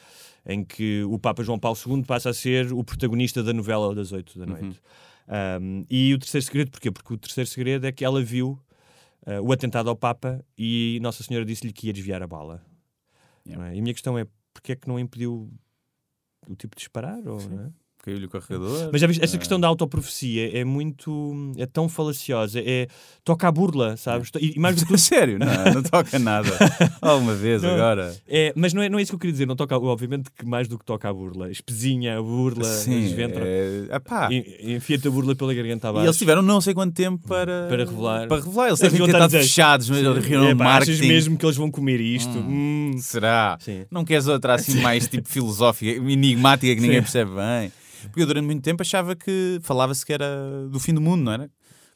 em 0.44 0.64
que 0.64 1.04
o 1.04 1.20
Papa 1.20 1.44
João 1.44 1.56
Paulo 1.56 1.78
II 1.86 2.02
passa 2.02 2.30
a 2.30 2.34
ser 2.34 2.72
o 2.72 2.82
protagonista 2.82 3.44
da 3.44 3.52
novela 3.52 3.94
das 3.94 4.10
oito 4.10 4.36
da 4.36 4.46
noite. 4.46 4.80
Uhum. 5.28 5.62
Um, 5.62 5.86
e 5.88 6.12
o 6.12 6.18
terceiro 6.18 6.44
segredo, 6.44 6.70
porquê? 6.72 6.90
Porque 6.90 7.14
o 7.14 7.16
terceiro 7.16 7.48
segredo 7.48 7.86
é 7.86 7.92
que 7.92 8.04
ela 8.04 8.20
viu 8.20 8.58
uh, 9.24 9.40
o 9.40 9.52
atentado 9.52 9.88
ao 9.88 9.94
Papa 9.94 10.44
e 10.58 10.98
Nossa 11.00 11.22
Senhora 11.22 11.46
disse-lhe 11.46 11.72
que 11.72 11.86
ia 11.86 11.92
desviar 11.92 12.24
a 12.24 12.26
bala. 12.26 12.60
Yeah. 13.46 13.68
é? 13.68 13.76
E 13.76 13.78
a 13.78 13.82
minha 13.82 13.94
questão 13.94 14.18
é, 14.18 14.26
porquê 14.52 14.72
é 14.72 14.76
que 14.76 14.88
não 14.88 14.98
impediu 14.98 15.48
o 16.52 16.56
tipo 16.56 16.74
de 16.76 16.80
disparar? 16.80 17.18
Ou, 17.26 17.38
não? 17.48 17.74
Caiu-lhe 18.02 18.24
o 18.24 18.28
carregador. 18.30 18.88
Mas 18.90 19.00
já 19.00 19.06
viste, 19.06 19.22
esta 19.22 19.36
eh, 19.36 19.38
questão 19.38 19.60
da 19.60 19.68
autoprofecia 19.68 20.58
é 20.58 20.64
muito, 20.64 21.52
é 21.58 21.66
tão 21.66 21.86
falaciosa, 21.86 22.58
é, 22.64 22.86
toca 23.22 23.46
à 23.46 23.52
burla, 23.52 23.94
sabes? 23.98 24.30
E, 24.40 24.54
e 24.56 24.58
mais 24.58 24.74
do 24.76 24.80
que 24.86 24.86
tudo, 24.88 24.98
Sério, 24.98 25.38
não, 25.38 25.74
não 25.74 25.82
toca 25.82 26.18
nada. 26.18 26.48
Alguma 27.02 27.34
vez 27.34 27.62
Não. 27.62 27.70
agora. 27.74 28.16
é, 28.26 28.52
mas 28.56 28.72
não 28.72 28.80
é, 28.82 28.88
não 28.88 28.98
é 28.98 29.02
isso 29.02 29.10
que 29.12 29.16
eu 29.16 29.18
queria 29.18 29.32
dizer, 29.32 29.46
não 29.46 29.54
toca, 29.54 29.76
obviamente 29.78 30.30
que 30.30 30.46
mais 30.46 30.66
do 30.66 30.78
que 30.78 30.84
toca 30.84 31.08
à 31.10 31.12
burla, 31.12 31.50
espezinha 31.50 32.18
a 32.18 32.22
burla, 32.22 32.64
Sim, 32.64 33.00
desventra, 33.02 33.44
é, 33.46 33.88
epá. 33.94 34.28
e- 34.32 34.74
enfia-te 34.76 35.06
a 35.06 35.10
burla 35.10 35.34
pela 35.34 35.52
garganta 35.52 35.88
E 35.88 35.90
abaixo. 35.90 36.06
eles 36.06 36.16
tiveram 36.18 36.40
não 36.40 36.60
sei 36.60 36.72
quanto 36.72 36.94
tempo 36.94 37.26
para, 37.28 37.66
Para 37.68 37.84
revelar. 37.84 38.28
Para 38.28 38.42
revelar. 38.42 38.68
Eles 38.68 38.80
deviam 38.80 39.06
ter 39.06 39.16
a 39.16 39.18
estado 39.26 39.30
fechados, 39.42 39.90
mas 39.90 39.98
eles 39.98 40.24
riram 40.24 40.42
no 40.44 40.50
Epá, 40.50 40.78
achas 40.78 41.00
mesmo 41.00 41.36
que 41.36 41.44
eles 41.44 41.56
vão 41.56 41.70
comer 41.70 42.00
isto? 42.00 42.38
Hum, 42.38 42.70
Hum. 42.94 42.98
Será? 42.98 43.58
Sim. 43.60 43.84
Não 43.90 44.04
queres 44.04 44.26
outra 44.26 44.54
assim 44.54 44.74
mais 44.80 45.06
tipo 45.06 45.28
filosófica, 45.28 45.90
enigmática 46.10 46.74
que 46.74 46.80
ninguém 46.80 46.96
Sim. 46.98 47.02
percebe 47.02 47.30
bem? 47.32 47.72
Porque 48.08 48.22
eu 48.22 48.26
durante 48.26 48.44
muito 48.46 48.62
tempo 48.62 48.82
achava 48.82 49.14
que 49.16 49.58
falava-se 49.62 50.04
que 50.04 50.12
era 50.12 50.68
do 50.70 50.78
fim 50.80 50.94
do 50.94 51.00
mundo, 51.00 51.22
não 51.24 51.32
era? 51.32 51.50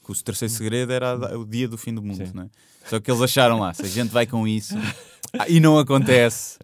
Que 0.04 0.12
o 0.12 0.14
terceiro 0.14 0.52
segredo 0.52 0.92
era 0.92 1.38
o 1.38 1.44
dia 1.46 1.66
do 1.66 1.78
fim 1.78 1.94
do 1.94 2.02
mundo, 2.02 2.26
Sim. 2.26 2.32
não 2.34 2.42
é? 2.44 2.48
Só 2.86 3.00
que 3.00 3.10
eles 3.10 3.22
acharam 3.22 3.58
lá, 3.60 3.72
se 3.72 3.82
a 3.82 3.88
gente 3.88 4.10
vai 4.10 4.26
com 4.26 4.46
isso 4.46 4.74
ah, 5.38 5.48
e 5.48 5.60
não 5.60 5.78
acontece. 5.78 6.58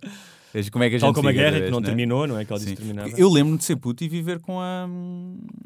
Veja 0.52 0.68
como 0.68 0.82
é 0.82 0.88
que 0.90 0.96
a 0.96 0.98
gente 0.98 1.06
Tal 1.06 1.14
como 1.14 1.28
a 1.28 1.32
guerra, 1.32 1.52
vês, 1.52 1.64
que 1.66 1.70
não 1.70 1.78
é? 1.78 1.82
terminou, 1.82 2.26
não 2.26 2.36
é? 2.36 2.44
Que 2.44 2.52
ela 2.52 2.58
disse 2.60 2.74
terminava. 2.74 3.08
Eu 3.10 3.30
lembro-me 3.30 3.56
de 3.56 3.64
ser 3.64 3.76
puto 3.76 4.02
e 4.02 4.08
viver 4.08 4.40
com 4.40 4.58
a. 4.60 4.88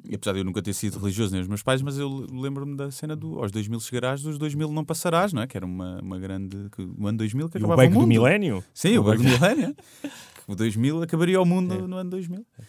E 0.06 0.14
apesar 0.14 0.34
de 0.34 0.40
eu 0.40 0.44
nunca 0.44 0.60
ter 0.60 0.74
sido 0.74 0.98
religioso 0.98 1.32
nem 1.32 1.40
os 1.40 1.48
meus 1.48 1.62
pais, 1.62 1.80
mas 1.80 1.98
eu 1.98 2.26
lembro-me 2.30 2.76
da 2.76 2.90
cena 2.90 3.16
do 3.16 3.38
aos 3.40 3.50
2000 3.50 3.80
chegarás, 3.80 4.20
dos 4.20 4.36
2000 4.36 4.70
não 4.70 4.84
passarás, 4.84 5.32
não 5.32 5.40
é? 5.40 5.46
Que 5.46 5.56
era 5.56 5.64
uma, 5.64 6.00
uma 6.02 6.18
grande. 6.18 6.54
O 6.98 7.06
ano 7.06 7.16
2000 7.16 7.48
que 7.48 7.56
E 7.56 7.62
o 7.62 7.64
acabava 7.64 7.88
o, 7.88 8.00
do 8.02 8.06
milénio? 8.06 8.62
Sim, 8.74 8.98
o 8.98 9.00
O 9.00 9.04
bug 9.04 9.16
do 9.16 9.24
milénio. 9.24 9.74
O 10.46 10.54
2000 10.54 11.02
acabaria 11.02 11.40
o 11.40 11.46
mundo 11.46 11.72
É. 11.72 11.78
no 11.78 11.96
ano 11.96 12.10
2000. 12.10 12.44
Pá, 12.54 12.64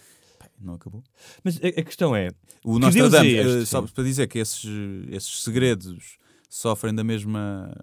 Não 0.60 0.76
acabou. 0.76 1.04
Mas 1.44 1.58
a, 1.58 1.68
a 1.68 1.84
questão 1.84 2.16
é, 2.16 2.30
O 2.64 2.80
Nostradamus, 2.80 3.34
é 3.34 3.38
este? 3.38 3.62
eh, 3.62 3.66
só 3.66 3.82
para 3.82 4.04
dizer 4.04 4.28
que 4.28 4.40
esses, 4.40 4.64
esses 5.12 5.42
segredos 5.44 6.18
sofrem 6.50 6.94
da 6.94 7.04
mesma. 7.04 7.76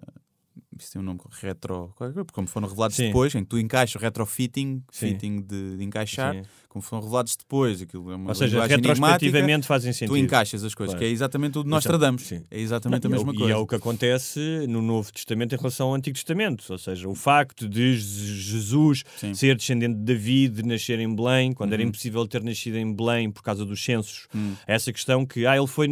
Isso 0.79 0.91
tem 0.93 1.01
um 1.01 1.05
nome 1.05 1.19
retro. 1.41 1.93
Como 2.31 2.47
foram 2.47 2.67
revelados 2.67 2.95
Sim. 2.95 3.07
depois, 3.07 3.33
em 3.35 3.39
que 3.43 3.49
tu 3.49 3.59
encaixas 3.59 3.95
o 3.95 3.99
retrofitting, 4.03 4.83
Sim. 4.91 5.07
fitting 5.09 5.41
de, 5.41 5.77
de 5.77 5.83
encaixar, 5.83 6.33
Sim. 6.35 6.41
como 6.69 6.81
foram 6.81 7.03
revelados 7.03 7.35
depois, 7.35 7.81
aquilo 7.81 8.11
é 8.11 8.15
uma 8.15 8.29
ou 8.29 8.35
seja, 8.35 8.65
retrospectivamente 8.65 9.67
fazem 9.67 9.93
sentido. 9.93 10.09
tu 10.13 10.17
encaixas 10.17 10.63
as 10.63 10.73
coisas, 10.73 10.93
Claro. 10.93 10.99
que 11.05 11.09
é 11.09 11.11
exatamente 11.13 11.57
o 11.59 11.63
de 11.63 11.69
Mas, 11.69 11.77
Nostradamus. 11.85 12.23
sim. 12.23 12.43
É 12.49 12.59
exatamente 12.59 13.03
Não, 13.03 13.11
a 13.11 13.13
e 13.13 13.17
mesma 13.17 13.33
E 13.33 13.37
coisa. 13.37 13.53
é 13.53 13.57
o 13.57 13.67
que 13.67 13.75
acontece 13.75 14.39
no 14.67 14.81
Novo 14.81 15.11
Testamento 15.11 15.53
em 15.53 15.57
relação 15.57 15.87
ao 15.89 15.95
Antigo 15.95 16.15
Testamento. 16.15 16.65
Ou 16.69 16.77
seja, 16.77 17.07
o 17.07 17.15
facto 17.15 17.67
de 17.69 17.95
Je- 17.95 18.41
Jesus 18.43 19.03
ser 19.33 19.55
descendente 19.55 19.95
de 19.95 20.03
David, 20.03 20.55
de 20.61 20.63
nascer 20.63 20.99
em 20.99 21.13
Belém, 21.15 21.53
quando 21.53 21.73
era 21.73 21.81
Uhum. 21.81 21.89
impossível 21.89 22.27
ter 22.27 22.43
nascido 22.43 22.77
em 22.77 22.93
Belém 22.93 23.31
por 23.31 23.43
causa 23.43 23.65
dos 23.65 23.83
censos. 23.83 24.27
Hum. 24.35 24.53
Essa 24.67 24.91
questão 24.91 25.25
que, 25.25 25.45
ah, 25.45 25.55
ele 25.57 25.67
foi. 25.67 25.87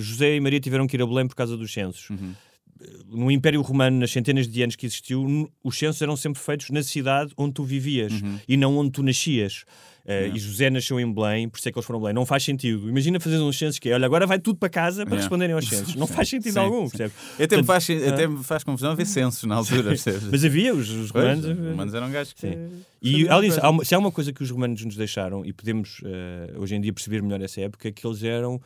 José 0.00 0.36
e 0.36 0.40
Maria 0.40 0.60
tiveram 0.60 0.86
que 0.86 0.96
ir 0.96 1.02
a 1.02 1.06
Belém 1.06 1.26
por 1.26 1.34
causa 1.34 1.56
dos 1.56 1.72
censos. 1.72 2.10
Uhum. 2.10 2.34
No 3.08 3.30
Império 3.30 3.60
Romano, 3.62 3.98
nas 4.00 4.10
centenas 4.10 4.46
de 4.48 4.62
anos 4.62 4.76
que 4.76 4.86
existiu, 4.86 5.50
os 5.62 5.78
censos 5.78 6.00
eram 6.02 6.16
sempre 6.16 6.40
feitos 6.40 6.70
na 6.70 6.82
cidade 6.82 7.32
onde 7.36 7.54
tu 7.54 7.64
vivias 7.64 8.12
Uhum. 8.12 8.38
e 8.48 8.56
não 8.56 8.76
onde 8.76 8.90
tu 8.90 9.02
nascias. 9.02 9.64
Uh, 10.04 10.36
E 10.36 10.38
José 10.38 10.70
nasceu 10.70 11.00
em 11.00 11.12
Belém, 11.12 11.48
por 11.48 11.58
isso 11.58 11.68
é 11.68 11.72
que 11.72 11.76
eles 11.78 11.84
foram 11.84 11.98
a 11.98 12.02
Belém. 12.02 12.14
Não 12.14 12.24
faz 12.24 12.44
sentido. 12.44 12.88
Imagina 12.88 13.18
fazer 13.18 13.38
uns 13.38 13.58
censos 13.58 13.80
que 13.80 13.88
é, 13.90 13.94
olha, 13.94 14.06
agora 14.06 14.24
vai 14.24 14.38
tudo 14.38 14.56
para 14.56 14.68
casa 14.68 14.98
para 15.04 15.14
Yeah. 15.14 15.22
responderem 15.22 15.54
aos 15.56 15.66
censos. 15.68 15.96
Não 15.96 16.06
faz 16.06 16.28
sentido 16.28 16.52
Sim, 16.52 16.58
algum, 16.60 16.88
sim. 16.88 16.96
Até 17.42 17.56
me, 17.56 17.64
faz, 17.64 17.88
ah, 17.90 18.08
até 18.10 18.26
me 18.28 18.44
faz 18.44 18.62
confusão 18.62 18.94
ver 18.94 19.04
censos 19.06 19.42
na 19.44 19.56
altura. 19.56 19.82
percebes? 19.90 20.22
Mas 20.30 20.44
havia, 20.44 20.72
os, 20.72 20.88
os 20.88 21.10
Pois, 21.10 21.24
romanos. 21.24 21.44
os 21.44 21.58
romanos 21.70 21.94
eram 21.94 22.10
gajos 22.12 22.32
que. 22.34 22.40
Sim. 22.40 22.82
E 23.02 23.24
disso, 23.40 23.58
há 23.60 23.68
uma- 23.70 23.84
se 23.84 23.94
há 23.96 23.98
uma 23.98 24.12
coisa 24.12 24.32
que 24.32 24.42
os 24.44 24.50
romanos 24.50 24.84
nos 24.84 24.94
deixaram, 24.94 25.44
e 25.44 25.52
podemos 25.52 26.00
eh, 26.04 26.54
hoje 26.56 26.76
em 26.76 26.80
dia 26.80 26.92
perceber 26.92 27.20
melhor 27.20 27.40
essa 27.42 27.60
época, 27.62 27.88
é 27.88 27.92
que 27.92 28.06
eles 28.06 28.22
eram 28.22 28.60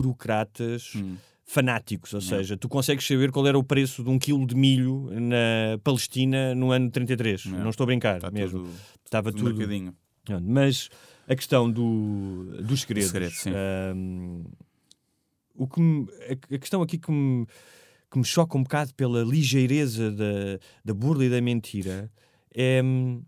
burocratas 0.00 0.92
Hum. 0.94 1.16
Fanáticos. 1.46 2.12
Ou 2.12 2.20
seja, 2.20 2.56
tu 2.56 2.68
consegues 2.68 3.06
saber 3.06 3.30
qual 3.30 3.46
era 3.46 3.56
o 3.58 3.62
preço 3.64 4.02
de 4.02 4.10
um 4.10 4.18
quilo 4.18 4.44
de 4.46 4.54
milho 4.56 5.08
na 5.20 5.78
Palestina 5.84 6.54
no 6.54 6.72
ano 6.72 6.90
33. 6.90 7.46
Não. 7.46 7.60
Não 7.60 7.70
estou 7.70 7.84
a 7.84 7.86
brincar 7.86 8.16
Está 8.16 8.30
mesmo. 8.30 8.64
tudo- 8.64 8.74
Estava 9.04 9.32
tudo 9.32 9.54
tudo. 9.54 9.94
Mas 10.42 10.88
a 11.28 11.36
questão 11.36 11.70
do, 11.70 12.60
dos 12.62 12.80
segredos. 12.80 13.10
segredo, 13.10 13.32
ahm, 13.56 14.44
o 15.54 15.66
que 15.68 15.80
me- 15.80 16.08
a, 16.52 16.58
questão 16.58 16.82
aqui 16.82 16.98
que 16.98 17.10
me, 17.12 17.46
que 18.10 18.18
me 18.18 18.24
choca 18.24 18.58
um 18.58 18.62
bocado 18.64 18.92
pela 18.94 19.22
ligeireza 19.22 20.10
da, 20.10 20.58
da 20.84 20.92
burla 20.92 21.24
e 21.24 21.30
da 21.30 21.40
mentira 21.40 22.10
é. 22.52 22.82
hum, 22.82 23.22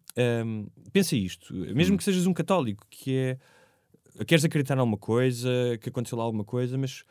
hum, 0.45 0.67
pensa 0.93 1.15
isto, 1.17 1.55
mesmo 1.55 1.97
que 1.97 2.03
sejas 2.05 2.27
um 2.27 2.35
católico, 2.35 2.85
que 2.91 3.15
é. 3.17 3.39
Queres 4.27 4.45
acreditar 4.45 4.75
em 4.75 4.81
alguma 4.81 4.99
coisa, 4.99 5.49
que 5.81 5.89
aconteceu 5.91 6.19
lá 6.19 6.25
alguma 6.25 6.45
coisa, 6.45 6.77
mas 6.77 7.05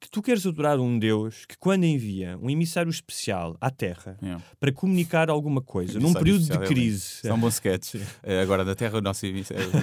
que 0.00 0.10
tu 0.10 0.22
queres 0.22 0.46
adorar 0.46 0.80
um 0.80 0.98
Deus 0.98 1.44
que, 1.46 1.58
quando 1.58 1.84
envia 1.84 2.38
um 2.38 2.48
emissário 2.48 2.88
especial 2.90 3.56
à 3.60 3.70
Terra 3.70 4.16
Yeah. 4.22 4.42
para 4.58 4.72
comunicar 4.72 5.28
alguma 5.28 5.60
coisa, 5.62 6.00
num 6.00 6.12
período 6.14 6.44
de 6.44 6.52
é 6.52 6.58
crise. 6.66 7.20
É 7.22 7.32
um 7.32 7.38
bom 7.38 7.48
sketch. 7.48 7.96
É, 8.22 8.40
agora, 8.40 8.64
da 8.64 8.74
Terra, 8.74 8.98
o 8.98 9.00
nosso 9.02 9.26
é, 9.26 9.32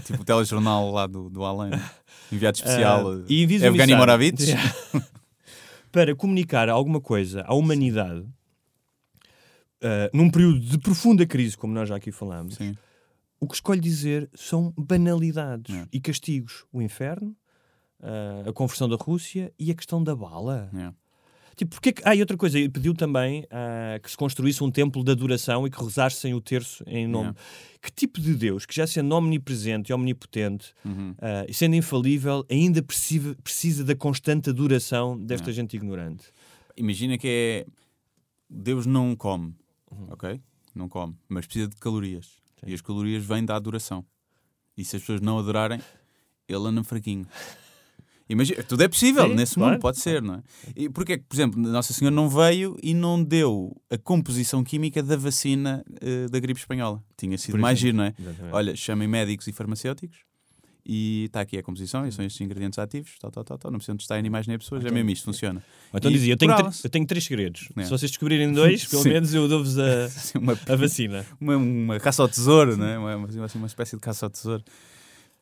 tipo 0.03 0.21
o 0.21 0.25
telejornal 0.25 0.91
lá 0.91 1.05
do, 1.05 1.29
do 1.29 1.43
Além. 1.45 1.71
Enviado 2.31 2.57
especial. 2.57 3.11
Ah, 3.11 3.23
e 3.29 3.43
envias 3.43 3.61
um 3.61 3.65
Evgeny. 3.67 3.95
Moravits. 3.95 4.47
Yeah. 4.47 4.73
para 5.91 6.15
comunicar 6.15 6.67
alguma 6.67 6.99
coisa 6.99 7.43
à 7.47 7.53
humanidade 7.53 8.25
ah, 9.81 10.09
num 10.13 10.29
período 10.29 10.59
de 10.59 10.77
profunda 10.79 11.25
crise, 11.25 11.57
como 11.57 11.73
nós 11.73 11.87
já 11.89 11.95
aqui 11.95 12.11
falamos, 12.11 12.55
Sim. 12.55 12.75
o 13.39 13.47
que 13.47 13.55
escolhe 13.55 13.79
dizer 13.79 14.29
são 14.33 14.73
banalidades 14.77 15.69
Yeah. 15.69 15.89
e 15.93 15.99
castigos. 15.99 16.65
O 16.71 16.81
inferno, 16.81 17.35
ah, 18.01 18.43
a 18.49 18.53
conversão 18.53 18.87
da 18.87 18.95
Rússia 18.95 19.51
e 19.59 19.71
a 19.71 19.75
questão 19.75 20.03
da 20.03 20.15
bala. 20.15 20.69
Yeah. 20.73 20.95
Tipo, 21.55 21.71
porque 21.71 21.89
é 21.89 21.91
que... 21.93 22.01
Ah, 22.05 22.15
e 22.15 22.19
outra 22.19 22.37
coisa, 22.37 22.59
ele 22.59 22.69
pediu 22.69 22.93
também 22.93 23.45
ah, 23.49 23.99
que 24.01 24.11
se 24.11 24.15
construísse 24.17 24.63
um 24.63 24.69
templo 24.69 25.03
de 25.03 25.11
adoração 25.11 25.65
e 25.65 25.71
que 25.71 25.83
rezassem 25.83 26.33
o 26.33 26.39
terço 26.41 26.83
em 26.85 27.07
nome. 27.07 27.29
Yeah. 27.29 27.39
Que 27.81 27.91
tipo 27.91 28.21
de 28.21 28.35
Deus, 28.35 28.65
que 28.65 28.75
já 28.75 28.85
sendo 28.85 29.15
omnipresente 29.15 29.91
e 29.91 29.95
omnipotente 29.95 30.73
Uhum. 30.85 31.15
ah, 31.19 31.45
e 31.47 31.53
sendo 31.53 31.75
infalível, 31.75 32.45
ainda 32.49 32.83
precisa, 32.83 33.35
precisa 33.43 33.83
da 33.83 33.95
constante 33.95 34.49
adoração 34.49 35.17
desta 35.17 35.51
gente 35.51 35.75
ignorante? 35.75 36.25
Imagina 36.75 37.17
que 37.17 37.27
é. 37.27 37.65
Deus 38.49 38.85
não 38.85 39.15
come, 39.15 39.53
Uhum. 39.91 40.07
ok? 40.11 40.39
Não 40.75 40.87
come, 40.87 41.15
mas 41.27 41.45
precisa 41.47 41.67
de 41.67 41.75
calorias. 41.77 42.37
E 42.65 42.73
as 42.73 42.81
calorias 42.81 43.25
vêm 43.25 43.43
da 43.43 43.55
adoração. 43.55 44.05
E 44.77 44.85
se 44.85 44.95
as 44.95 45.01
pessoas 45.01 45.21
não 45.21 45.39
adorarem, 45.39 45.79
ele 46.47 46.67
anda 46.67 46.83
fraquinho. 46.83 47.27
Imagina, 48.29 48.63
tudo 48.63 48.83
é 48.83 48.87
possível 48.87 49.27
Sim, 49.27 49.35
nesse 49.35 49.55
claro. 49.55 49.73
mundo, 49.73 49.81
pode 49.81 49.99
ser, 49.99 50.21
não 50.21 50.35
é? 50.35 50.43
E 50.75 50.89
porquê 50.89 51.13
é 51.13 51.17
que, 51.17 51.23
por 51.23 51.35
exemplo, 51.35 51.61
Nossa 51.61 51.93
Senhora 51.93 52.15
não 52.15 52.29
veio 52.29 52.75
e 52.83 52.93
não 52.93 53.23
deu 53.23 53.75
a 53.89 53.97
composição 53.97 54.63
química 54.63 55.01
da 55.01 55.15
vacina 55.15 55.83
eh, 56.01 56.27
da 56.29 56.39
gripe 56.39 56.59
espanhola? 56.59 57.01
Tinha 57.15 57.37
sido 57.37 57.51
Por 57.51 57.59
mais 57.59 57.79
giro, 57.79 57.97
não 57.97 58.03
é? 58.03 58.13
Exatamente. 58.19 58.53
Olha, 58.53 58.75
chamem 58.75 59.07
médicos 59.07 59.47
e 59.47 59.53
farmacêuticos 59.53 60.27
e 60.87 61.25
está 61.25 61.41
aqui 61.41 61.57
a 61.57 61.63
composição 61.63 62.07
e 62.07 62.11
são 62.13 62.23
estes 62.23 62.39
ingredientes 62.39 62.79
ativos, 62.79 63.17
tal, 63.19 63.29
tal, 63.29 63.43
tal, 63.43 63.57
tal. 63.57 63.71
não 63.71 63.77
precisam 63.77 63.97
testar 63.97 64.15
animais 64.15 64.47
nem 64.47 64.57
pessoas, 64.57 64.85
é 64.85 64.89
mesmo 64.89 65.09
isto, 65.09 65.25
funciona. 65.25 65.61
Então 65.93 66.09
E 66.09 66.13
dizia, 66.13 66.33
eu 66.33 66.37
tenho, 66.37 66.53
eu 66.83 66.89
tenho 66.89 67.05
três 67.05 67.25
segredos. 67.25 67.67
É. 67.75 67.83
Se 67.83 67.89
vocês 67.89 68.09
descobrirem 68.09 68.53
dois, 68.53 68.85
pelo 68.87 69.03
Sim. 69.03 69.09
menos 69.09 69.33
eu 69.33 69.49
dou-vos 69.49 69.77
a, 69.77 70.09
uma, 70.39 70.53
a 70.53 70.75
vacina. 70.77 71.25
uma, 71.41 71.57
uma 71.57 71.99
caça 71.99 72.21
ao 72.21 72.29
tesouro, 72.29 72.77
né? 72.77 72.97
uma, 72.97 73.17
uma, 73.17 73.45
assim, 73.45 73.57
uma 73.57 73.67
espécie 73.67 73.97
de 73.97 74.01
caça 74.01 74.27
ao 74.27 74.29
tesouro. 74.29 74.63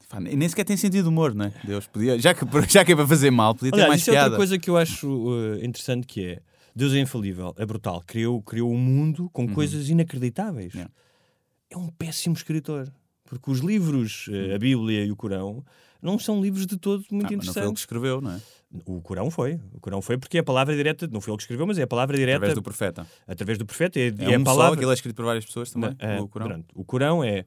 Pá, 0.09 0.19
e 0.21 0.35
nem 0.35 0.47
sequer 0.47 0.63
tem 0.65 0.77
sentido 0.77 1.03
de 1.03 1.09
humor, 1.09 1.33
né? 1.33 1.51
Deus 1.63 1.87
podia, 1.87 2.17
já 2.19 2.33
que, 2.33 2.45
já 2.71 2.85
que 2.85 2.91
é 2.91 2.95
para 2.95 3.07
fazer 3.07 3.31
mal, 3.31 3.55
podia 3.55 3.71
ter 3.71 3.87
mais 3.87 4.01
isso 4.01 4.11
é 4.11 4.13
piada. 4.13 4.25
outra 4.27 4.37
coisa 4.37 4.59
que 4.59 4.69
eu 4.69 4.77
acho 4.77 5.07
uh, 5.09 5.63
interessante 5.65 6.05
que 6.05 6.23
é 6.25 6.39
Deus 6.75 6.93
é 6.93 6.99
infalível, 6.99 7.53
é 7.57 7.65
brutal, 7.65 8.03
criou, 8.05 8.41
criou 8.41 8.71
um 8.71 8.77
mundo 8.77 9.29
com 9.31 9.47
coisas 9.47 9.89
inacreditáveis. 9.89 10.73
Uhum. 10.73 10.79
Yeah. 10.81 10.93
É 11.69 11.77
um 11.77 11.87
péssimo 11.87 12.35
escritor. 12.35 12.91
Porque 13.23 13.49
os 13.49 13.59
livros, 13.59 14.27
uh, 14.27 14.53
a 14.53 14.59
Bíblia 14.59 15.03
e 15.05 15.11
o 15.11 15.15
Corão, 15.15 15.63
não 16.01 16.19
são 16.19 16.39
livros 16.41 16.67
de 16.67 16.77
todo 16.77 17.03
muito 17.09 17.33
Ah, 17.33 17.37
mas 17.37 17.47
não 17.47 17.53
foi 17.53 17.61
ele 17.63 17.71
que 17.71 17.71
interessantes. 17.71 17.81
escreveu, 17.81 18.21
não 18.21 18.31
é? 18.33 18.41
O 18.85 19.01
Corão 19.01 19.31
foi. 19.31 19.59
O 19.73 19.79
Corão 19.79 20.01
foi 20.01 20.17
porque 20.17 20.37
é 20.37 20.41
a 20.41 20.43
palavra 20.43 20.75
direta, 20.75 21.07
não 21.11 21.19
foi 21.21 21.31
ele 21.31 21.37
que 21.37 21.43
escreveu, 21.43 21.65
mas 21.65 21.79
é 21.79 21.83
a 21.83 21.87
palavra 21.87 22.15
direta 22.17 22.37
Através 22.37 22.55
do 22.55 22.61
profeta. 22.61 23.07
através 23.25 23.57
do 23.57 23.65
profeta. 23.65 23.97
É, 23.99 24.07
É, 24.19 24.33
é 24.33 24.37
um 24.37 24.41
a 24.41 24.43
palavra. 24.45 24.73
só, 24.73 24.75
que 24.77 24.83
ele 24.83 24.91
é 24.91 24.93
escrito 24.93 25.15
por 25.15 25.25
várias 25.25 25.45
pessoas 25.45 25.71
também, 25.71 25.95
Ah, 25.99 26.21
o 26.21 26.27
Corão. 26.27 26.47
pronto. 26.49 26.65
O 26.75 26.83
Corão 26.83 27.23
é 27.23 27.45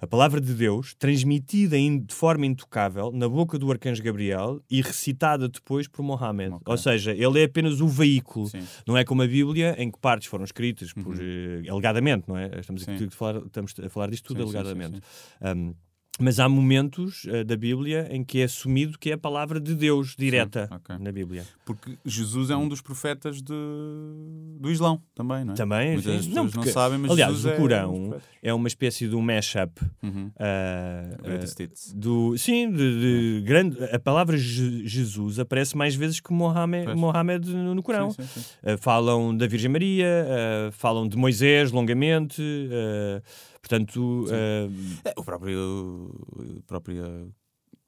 a 0.00 0.06
palavra 0.06 0.40
de 0.40 0.54
Deus 0.54 0.94
transmitida 0.94 1.76
de 1.76 2.14
forma 2.14 2.46
intocável 2.46 3.12
na 3.12 3.28
boca 3.28 3.58
do 3.58 3.70
arcanjo 3.70 4.02
Gabriel 4.02 4.62
e 4.70 4.80
recitada 4.80 5.48
depois 5.48 5.86
por 5.86 6.02
Mohammed. 6.02 6.54
Ok. 6.54 6.64
Ou 6.66 6.78
seja, 6.78 7.12
ele 7.12 7.40
é 7.40 7.44
apenas 7.44 7.80
o 7.80 7.88
veículo. 7.88 8.48
Sim. 8.48 8.58
Uhum. 8.58 8.64
Não 8.86 8.96
é 8.96 9.04
como 9.04 9.22
a 9.22 9.26
Bíblia, 9.26 9.74
em 9.78 9.90
que 9.90 9.98
partes 9.98 10.28
foram 10.28 10.44
escritas 10.44 10.92
por, 10.92 11.16
eh, 11.20 11.68
alegadamente, 11.68 12.24
não 12.26 12.36
é? 12.36 12.50
Estamos, 12.58 12.88
aqui 12.88 13.04
a 13.04 13.10
falar, 13.10 13.36
estamos 13.44 13.74
a 13.84 13.88
falar 13.90 14.10
disto 14.10 14.28
tudo 14.28 14.38
Sim, 14.38 14.46
sim, 14.46 14.52
sim, 14.52 14.58
alegadamente. 14.58 15.00
Um, 15.42 15.74
mas 16.20 16.38
há 16.38 16.48
momentos 16.48 17.26
eh, 17.28 17.42
da 17.44 17.56
Bíblia 17.56 18.06
em 18.10 18.22
que 18.22 18.40
é 18.40 18.44
assumido 18.44 18.98
que 18.98 19.10
é 19.10 19.14
a 19.14 19.18
palavra 19.18 19.58
de 19.60 19.74
Deus 19.74 20.14
direta 20.16 20.68
ok. 20.70 20.96
na 20.98 21.10
Bíblia. 21.10 21.44
Porque 21.64 21.96
Jesus 22.04 22.50
é 22.50 22.56
um 22.56 22.68
dos 22.68 22.80
profetas 22.80 23.40
de... 23.42 23.52
do 24.58 24.70
Islão 24.70 25.00
também, 25.14 25.44
não 25.44 25.52
é? 25.54 25.56
Também, 25.56 25.92
Muitas 25.94 26.04
sim. 26.04 26.18
pessoas 26.18 26.34
Não, 26.34 26.44
não, 26.44 26.50
porque- 26.50 26.70
sabem, 26.72 26.98
mas 26.98 27.10
aliás, 27.12 27.32
Jesus 27.32 27.52
o 27.52 27.54
é 27.54 27.56
Corão 27.56 27.92
profetas. 28.08 28.22
é 28.42 28.54
uma 28.54 28.68
espécie 28.68 29.08
de 29.08 29.14
um 29.14 29.20
mashup 29.22 29.80
Uhum. 30.02 30.30
ah, 30.38 31.10
hits. 31.62 31.92
do 31.94 32.36
sim 32.36 32.70
de, 32.70 33.38
de 33.38 33.42
grande 33.44 33.82
a 33.84 33.98
palavra 33.98 34.36
Je- 34.36 34.86
Jesus 34.86 35.38
aparece 35.38 35.76
mais 35.76 35.94
vezes 35.94 36.20
que 36.20 36.32
Mohammed, 36.32 36.84
Pois. 36.86 36.98
Mohammed 36.98 37.48
no, 37.50 37.74
no 37.74 37.82
Corão 37.82 38.10
Sim, 38.10 38.22
sim, 38.22 38.40
sim. 38.40 38.76
Falam 38.78 39.36
da 39.36 39.46
Virgem 39.46 39.70
Maria 39.70 40.08
falam 40.72 41.06
de 41.08 41.16
Moisés 41.16 41.70
longamente 41.70 42.42
portanto 43.60 44.26
É, 44.30 45.12
o 45.16 45.24
próprio, 45.24 45.58
o 46.58 46.62
próprio 46.66 47.32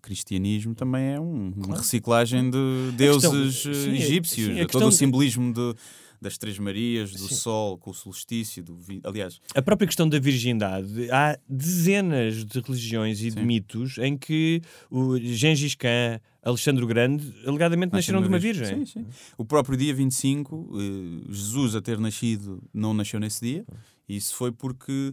cristianismo 0.00 0.74
também 0.74 1.12
é 1.14 1.20
um- 1.20 1.52
uma 1.56 1.76
reciclagem 1.76 2.50
de 2.50 2.92
deuses 2.96 3.22
questão- 3.22 3.72
eh, 3.72 3.74
sim, 3.74 3.90
é- 3.90 3.94
egípcios. 4.02 4.46
sim, 4.48 4.54
todo 4.60 4.66
questão 4.68 4.88
o 4.88 4.92
simbolismo 4.92 5.52
de- 5.52 5.74
das 6.20 6.38
Três 6.38 6.56
Marias, 6.58 7.10
do 7.12 7.26
Sim. 7.28 7.34
Sol, 7.34 7.76
com 7.78 7.90
o 7.90 7.94
solstício. 7.94 8.62
Do 8.62 8.78
Aliás, 9.02 9.40
a 9.56 9.60
própria 9.62 9.86
questão 9.88 10.08
da 10.08 10.20
virgindade 10.20 11.10
há 11.10 11.36
dezenas 11.48 12.44
de 12.44 12.60
religiões 12.60 13.20
e 13.22 13.30
de 13.30 13.40
Sim. 13.40 13.44
mitos 13.44 13.98
em 13.98 14.16
que 14.16 14.60
o 14.88 15.18
Gengis 15.18 15.74
Khan 15.74 16.20
Alexandre 16.44 16.82
o 16.84 16.86
Grande 16.86 17.32
alegadamente 17.46 17.92
nasceram 17.92 18.20
de 18.22 18.28
uma 18.28 18.38
virgem 18.38 18.66
Sim, 18.66 18.84
sim. 18.86 19.06
O 19.38 19.44
próprio 19.44 19.76
dia 19.76 19.92
25, 19.94 20.70
eh, 20.76 21.32
Jesus 21.32 21.74
a 21.76 21.80
ter 21.82 21.98
nascido 21.98 22.62
não 22.74 22.92
nasceu 22.94 23.18
nesse 23.20 23.40
dia. 23.44 23.64
Isso 24.08 24.34
foi 24.36 24.50
porque, 24.52 25.12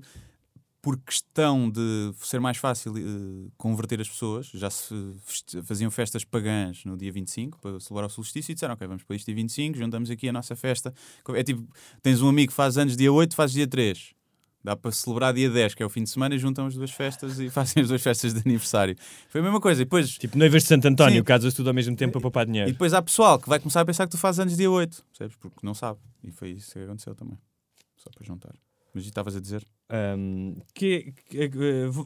por 0.82 0.98
questão 0.98 1.70
de 1.70 2.14
ser 2.22 2.40
mais 2.40 2.58
fácil 2.58 2.94
eh, 2.98 3.52
converter 3.58 4.00
as 4.00 4.08
pessoas, 4.08 4.48
já 4.54 4.70
se 4.70 4.96
faziam 5.64 5.92
festas 5.92 6.24
pagãs 6.24 6.86
no 6.86 6.96
dia 6.96 7.12
25 7.12 7.60
para 7.60 7.80
celebrar 7.80 8.08
o 8.08 8.10
solstício 8.10 8.52
e 8.52 8.54
disseram: 8.54 8.74
Ok, 8.76 8.88
vamos 8.88 9.04
para 9.04 9.16
este 9.16 9.26
dia 9.26 9.36
25, 9.36 9.78
juntamos 9.78 10.10
aqui 10.10 10.30
a 10.30 10.34
nossa 10.34 10.56
festa. 10.56 10.94
É 11.36 11.44
tipo, 11.44 11.68
tens 12.02 12.22
um 12.22 12.30
amigo 12.30 12.52
que 12.52 12.56
faz 12.56 12.78
anos 12.78 12.96
dia 12.96 13.12
8, 13.12 13.36
faz 13.36 13.52
dia 13.52 13.68
3. 13.68 14.14
Dá 14.62 14.76
para 14.76 14.92
celebrar 14.92 15.34
dia 15.34 15.50
10, 15.50 15.74
que 15.74 15.84
é 15.84 15.86
o 15.86 15.90
fim 15.90 16.04
de 16.04 16.10
semana, 16.10 16.36
e 16.36 16.38
juntam 16.38 16.66
as 16.66 16.76
duas 16.76 16.92
festas 16.92 17.40
e 17.40 17.48
fazem 17.52 17.82
as 17.82 17.90
duas 17.90 18.02
festas 18.02 18.34
de 18.34 18.42
aniversário. 18.46 18.96
Foi 19.30 19.40
a 19.40 19.44
mesma 19.44 19.60
coisa. 19.60 19.82
E 19.82 19.86
depois, 19.86 20.18
tipo 20.18 20.38
noivas 20.38 20.64
de 20.64 20.70
Santo 20.70 20.86
António 20.88 21.24
casas 21.24 21.54
tudo 21.54 21.70
ao 21.70 21.74
mesmo 21.74 21.96
tempo 21.96 22.14
para 22.14 22.22
poupar 22.22 22.44
e 22.44 22.48
dinheiro 22.48 22.72
depois 22.72 22.94
há 22.94 23.02
pessoal 23.02 23.40
que 23.40 23.48
vai 23.48 23.60
começar 23.60 23.82
a 23.82 23.86
pensar 23.86 24.06
que 24.06 24.12
tu 24.12 24.18
fazes 24.18 24.40
anos 24.40 24.56
dia 24.56 24.70
8, 24.70 25.04
percebes? 25.12 25.36
Porque 25.38 25.60
não 25.64 25.74
sabe. 25.74 26.00
E 26.24 26.32
foi 26.32 26.52
isso 26.52 26.74
que 26.74 26.80
aconteceu 26.80 27.16
também. 27.16 27.38
Só 27.98 28.10
para 28.16 28.26
juntar. 28.26 28.54
Mas 28.94 29.06
e 29.06 29.08
estavas 29.08 29.36
a 29.36 29.40
dizer? 29.40 29.66
Um, 29.92 30.56
que, 30.74 31.14
que- 31.30 31.38
eh, 31.46 31.50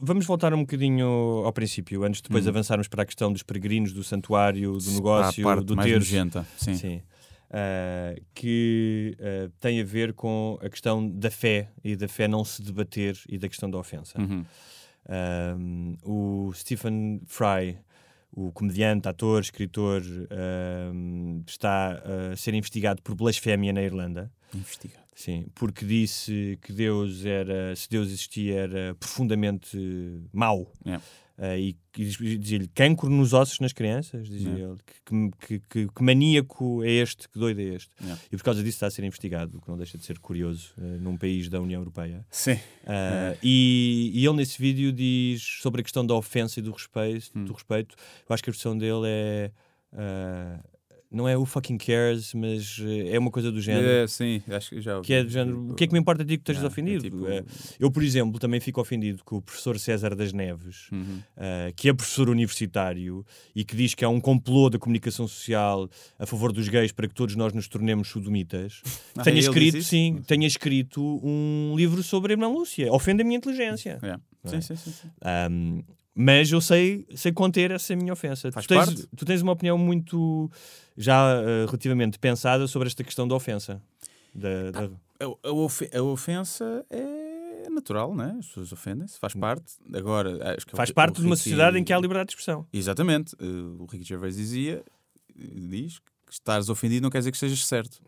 vamos 0.02 0.24
voltar 0.24 0.54
um 0.54 0.60
bocadinho 0.60 1.06
ao 1.44 1.52
princípio, 1.52 2.02
antes 2.02 2.22
de 2.22 2.28
depois 2.28 2.46
Hum. 2.46 2.48
avançarmos 2.48 2.88
para 2.88 3.02
a 3.02 3.06
questão 3.06 3.30
dos 3.32 3.42
peregrinos, 3.42 3.92
do 3.92 4.02
santuário, 4.02 4.72
do 4.78 4.90
negócio, 4.92 5.46
a 5.46 5.54
parte 5.54 5.66
do 5.66 5.76
mais 5.76 5.90
terço. 5.90 6.10
nojenta. 6.10 6.46
Sim. 6.56 6.74
Sim. 6.74 7.02
Ah, 7.50 8.14
que 8.34 9.14
ah, 9.20 9.50
tem 9.60 9.80
a 9.80 9.84
ver 9.84 10.14
com 10.14 10.58
a 10.62 10.68
questão 10.70 11.06
da 11.08 11.30
fé 11.30 11.68
e 11.84 11.94
da 11.94 12.08
fé 12.08 12.26
não 12.26 12.42
se 12.44 12.62
debater 12.62 13.16
e 13.28 13.36
da 13.38 13.48
questão 13.48 13.70
da 13.70 13.76
ofensa. 13.78 14.18
Uhum. 14.20 14.44
Um, 15.06 15.96
o 16.02 16.52
Stephen 16.54 17.20
Fry, 17.26 17.76
o 18.32 18.50
comediante, 18.50 19.06
ator, 19.08 19.42
escritor, 19.42 20.02
um, 20.92 21.42
está 21.46 22.02
a 22.32 22.36
ser 22.36 22.54
investigado 22.54 23.02
por 23.02 23.14
blasfémia 23.14 23.72
na 23.74 23.82
Irlanda. 23.82 24.32
Investigado. 24.54 25.03
Sim, 25.14 25.46
porque 25.54 25.84
disse 25.84 26.58
que 26.62 26.72
Deus 26.72 27.24
era, 27.24 27.74
se 27.76 27.88
Deus 27.88 28.08
existia, 28.08 28.54
era 28.60 28.94
profundamente 28.96 29.78
mau. 30.32 30.72
Yeah. 30.84 31.04
Ah, 31.36 31.58
e 31.58 31.76
dizia-lhe 31.92 32.68
cancro 32.68 33.10
nos 33.10 33.32
ossos 33.32 33.58
nas 33.58 33.72
crianças, 33.72 34.28
dizia 34.28 34.50
Yeah. 34.50 34.72
ele. 34.72 34.80
Que, 34.86 35.30
que, 35.46 35.68
que, 35.68 35.88
que 35.92 36.02
maníaco 36.02 36.84
é 36.84 36.90
este, 36.90 37.28
que 37.28 37.38
doido 37.38 37.60
é 37.60 37.74
este. 37.74 37.90
Yeah. 38.00 38.22
E 38.30 38.36
por 38.36 38.44
causa 38.44 38.62
disso 38.62 38.76
está 38.76 38.86
a 38.86 38.90
ser 38.90 39.04
investigado, 39.04 39.58
o 39.58 39.60
que 39.60 39.68
não 39.68 39.76
deixa 39.76 39.98
de 39.98 40.04
ser 40.04 40.18
curioso, 40.20 40.72
ah, 40.78 40.82
num 41.00 41.16
país 41.16 41.48
da 41.48 41.60
União 41.60 41.80
Europeia. 41.80 42.24
Sim. 42.30 42.58
Ah, 42.86 43.36
e, 43.42 44.12
e 44.14 44.24
ele 44.24 44.36
nesse 44.36 44.60
vídeo 44.60 44.92
diz 44.92 45.42
sobre 45.60 45.80
a 45.80 45.84
questão 45.84 46.06
da 46.06 46.14
ofensa 46.14 46.60
e 46.60 46.62
do 46.62 46.70
respeito. 46.70 47.30
Hum. 47.34 47.44
Do 47.44 47.52
respeito. 47.52 47.96
Eu 48.28 48.34
acho 48.34 48.42
que 48.42 48.50
a 48.50 48.52
versão 48.52 48.76
dele 48.78 49.06
é. 49.06 49.50
Não 51.14 51.28
é 51.28 51.36
o 51.36 51.44
fucking 51.46 51.78
cares, 51.78 52.34
mas 52.34 52.78
eh, 52.84 53.14
é 53.14 53.18
uma 53.18 53.30
coisa 53.30 53.50
do 53.52 53.60
género. 53.60 53.86
É, 53.86 54.06
sim, 54.06 54.42
acho 54.48 54.70
que 54.70 54.80
já 54.80 54.96
ouvi. 54.96 55.06
Que 55.06 55.14
é 55.14 55.22
do 55.24 55.30
género, 55.30 55.70
o 55.70 55.74
que 55.74 55.84
é 55.84 55.86
que 55.86 55.92
me 55.92 55.98
importa 56.00 56.24
de 56.24 56.36
que 56.36 56.42
estejas 56.42 56.64
é 56.64 56.66
ofendido? 56.66 57.02
tipo- 57.02 57.26
Eh, 57.28 57.42
Eu, 57.78 57.90
por 57.90 58.02
exemplo, 58.02 58.38
também 58.38 58.60
fico 58.60 58.80
ofendido 58.80 59.22
com 59.24 59.36
o 59.36 59.42
professor 59.42 59.78
César 59.78 60.14
das 60.14 60.32
Neves, 60.32 60.88
Uhum. 60.92 61.20
eh, 61.36 61.72
que 61.76 61.88
é 61.88 61.94
professor 61.94 62.28
universitário 62.28 63.24
e 63.54 63.64
que 63.64 63.76
diz 63.76 63.94
que 63.94 64.04
há 64.04 64.08
um 64.08 64.20
complô 64.20 64.68
da 64.68 64.78
comunicação 64.78 65.26
social 65.28 65.88
a 66.18 66.26
favor 66.26 66.52
dos 66.52 66.68
gays 66.68 66.92
para 66.92 67.06
que 67.08 67.14
todos 67.14 67.36
nós 67.36 67.52
nos 67.52 67.68
tornemos 67.68 68.08
sodomitas. 68.08 68.82
Ah, 69.16 69.22
tenha 69.22 69.38
escrito, 69.38 69.82
sim, 69.82 70.20
tenha 70.26 70.46
escrito 70.46 71.20
um 71.22 71.74
livro 71.76 72.02
sobre 72.02 72.32
a 72.32 72.34
Irmã 72.34 72.48
Lúcia. 72.48 72.92
Ofende 72.92 73.22
a 73.22 73.24
minha 73.24 73.36
inteligência. 73.36 73.98
É. 74.02 74.16
Sim, 74.48 74.56
é? 74.56 74.60
sim, 74.60 74.76
sim, 74.76 74.90
sim. 74.90 75.08
Ahm, 75.22 75.82
mas 76.14 76.50
eu 76.52 76.60
sei, 76.60 77.06
sei 77.16 77.32
conter 77.32 77.70
essa 77.70 77.94
minha 77.96 78.12
ofensa. 78.12 78.50
Faz 78.52 78.66
tu, 78.66 78.68
tens, 78.68 78.84
parte. 78.84 79.06
tu 79.16 79.24
tens 79.24 79.42
uma 79.42 79.52
opinião 79.52 79.76
muito 79.76 80.50
já 80.96 81.34
eh, 81.42 81.66
relativamente 81.66 82.18
pensada 82.18 82.66
sobre 82.68 82.88
esta 82.88 83.02
questão 83.02 83.26
da 83.26 83.34
ofensa. 83.34 83.82
Da, 84.34 84.70
da- 84.70 84.90
A, 85.20 85.48
a 85.48 85.52
ofe- 85.52 85.90
a 85.94 86.02
ofensa 86.02 86.84
é 86.90 87.68
natural, 87.70 88.14
né? 88.14 88.36
As 88.38 88.46
pessoas 88.48 88.72
ofendem-se, 88.72 89.18
faz 89.18 89.34
parte. 89.34 89.74
Agora, 89.92 90.54
acho 90.56 90.66
que 90.66 90.72
é 90.72 90.74
o 90.74 90.76
Faz 90.76 90.90
Ri- 90.90 90.94
parte 90.94 91.18
o 91.18 91.20
de 91.22 91.26
uma 91.26 91.36
sociedade 91.36 91.78
em 91.78 91.84
que 91.84 91.92
há 91.92 91.98
liberdade 91.98 92.28
de 92.28 92.32
expressão. 92.32 92.66
Exatamente. 92.72 93.34
Eh, 93.40 93.44
o 93.80 93.86
Ricky 93.86 94.04
Gervais 94.04 94.36
dizia, 94.36 94.84
diz 95.34 95.98
que 95.98 96.32
estares 96.32 96.68
ofendido 96.68 97.02
não 97.02 97.10
quer 97.10 97.18
dizer 97.18 97.30
que 97.30 97.36
estejas 97.36 97.64
certo. 97.64 98.00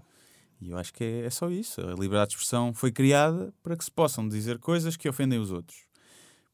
E 0.61 0.71
eu 0.71 0.79
acho 0.79 0.93
que 0.93 1.05
é, 1.05 1.27
é 1.27 1.31
só 1.31 1.51
isso. 1.51 1.81
A 1.81 1.93
liberdade 1.95 2.31
de 2.31 2.37
expressão 2.37 2.73
foi 2.73 2.91
criada 2.91 3.53
para 3.63 3.77
que 3.77 3.85
se 3.85 3.91
possam 3.91 4.29
dizer 4.29 4.59
coisas 4.59 4.97
que 4.97 5.09
ofendem 5.09 5.39
os 5.39 5.51
outros. 5.51 5.79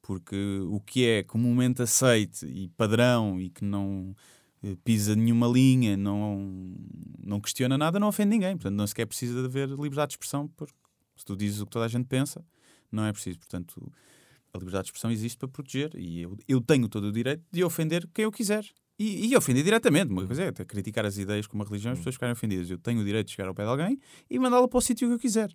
Porque 0.02 0.60
o 0.68 0.80
que 0.80 1.06
é 1.06 1.22
comumente 1.22 1.80
aceite 1.80 2.44
e 2.44 2.68
padrão 2.70 3.40
e 3.40 3.48
que 3.48 3.64
não 3.64 4.14
eh, 4.62 4.76
pisa 4.84 5.14
nenhuma 5.14 5.46
linha, 5.46 5.96
não, 5.96 6.74
não 7.22 7.40
questiona 7.40 7.78
nada, 7.78 8.00
não 8.00 8.08
ofende 8.08 8.30
ninguém. 8.30 8.56
Portanto, 8.56 8.74
não 8.74 8.86
sequer 8.86 9.06
precisa 9.06 9.40
de 9.40 9.46
haver 9.46 9.68
liberdade 9.68 10.10
de 10.10 10.14
expressão, 10.14 10.48
porque 10.48 10.74
se 11.16 11.24
tu 11.24 11.36
dizes 11.36 11.60
o 11.60 11.66
que 11.66 11.70
toda 11.70 11.84
a 11.84 11.88
gente 11.88 12.06
pensa, 12.06 12.44
não 12.90 13.04
é 13.04 13.12
preciso. 13.12 13.38
Portanto, 13.38 13.92
a 14.52 14.58
liberdade 14.58 14.84
de 14.84 14.88
expressão 14.88 15.10
existe 15.10 15.38
para 15.38 15.48
proteger 15.48 15.90
e 15.96 16.22
eu, 16.22 16.36
eu 16.46 16.60
tenho 16.60 16.88
todo 16.88 17.04
o 17.04 17.12
direito 17.12 17.42
de 17.50 17.64
ofender 17.64 18.06
quem 18.12 18.24
eu 18.24 18.32
quiser. 18.32 18.64
E, 18.98 19.26
e 19.26 19.36
ofender 19.36 19.64
diretamente. 19.64 20.12
Uma 20.12 20.26
coisa 20.26 20.44
é 20.44 20.48
até 20.48 20.64
criticar 20.64 21.04
as 21.06 21.16
ideias 21.16 21.46
como 21.46 21.62
a 21.62 21.66
religião, 21.66 21.92
as 21.92 21.98
pessoas 21.98 22.14
ficarem 22.14 22.34
ofendidas. 22.34 22.70
Eu 22.70 22.78
tenho 22.78 23.00
o 23.00 23.04
direito 23.04 23.28
de 23.28 23.32
chegar 23.32 23.48
ao 23.48 23.54
pé 23.54 23.64
de 23.64 23.70
alguém 23.70 23.98
e 24.30 24.38
mandá-la 24.38 24.68
para 24.68 24.78
o 24.78 24.80
sítio 24.80 25.08
que 25.08 25.14
eu 25.14 25.18
quiser. 25.18 25.50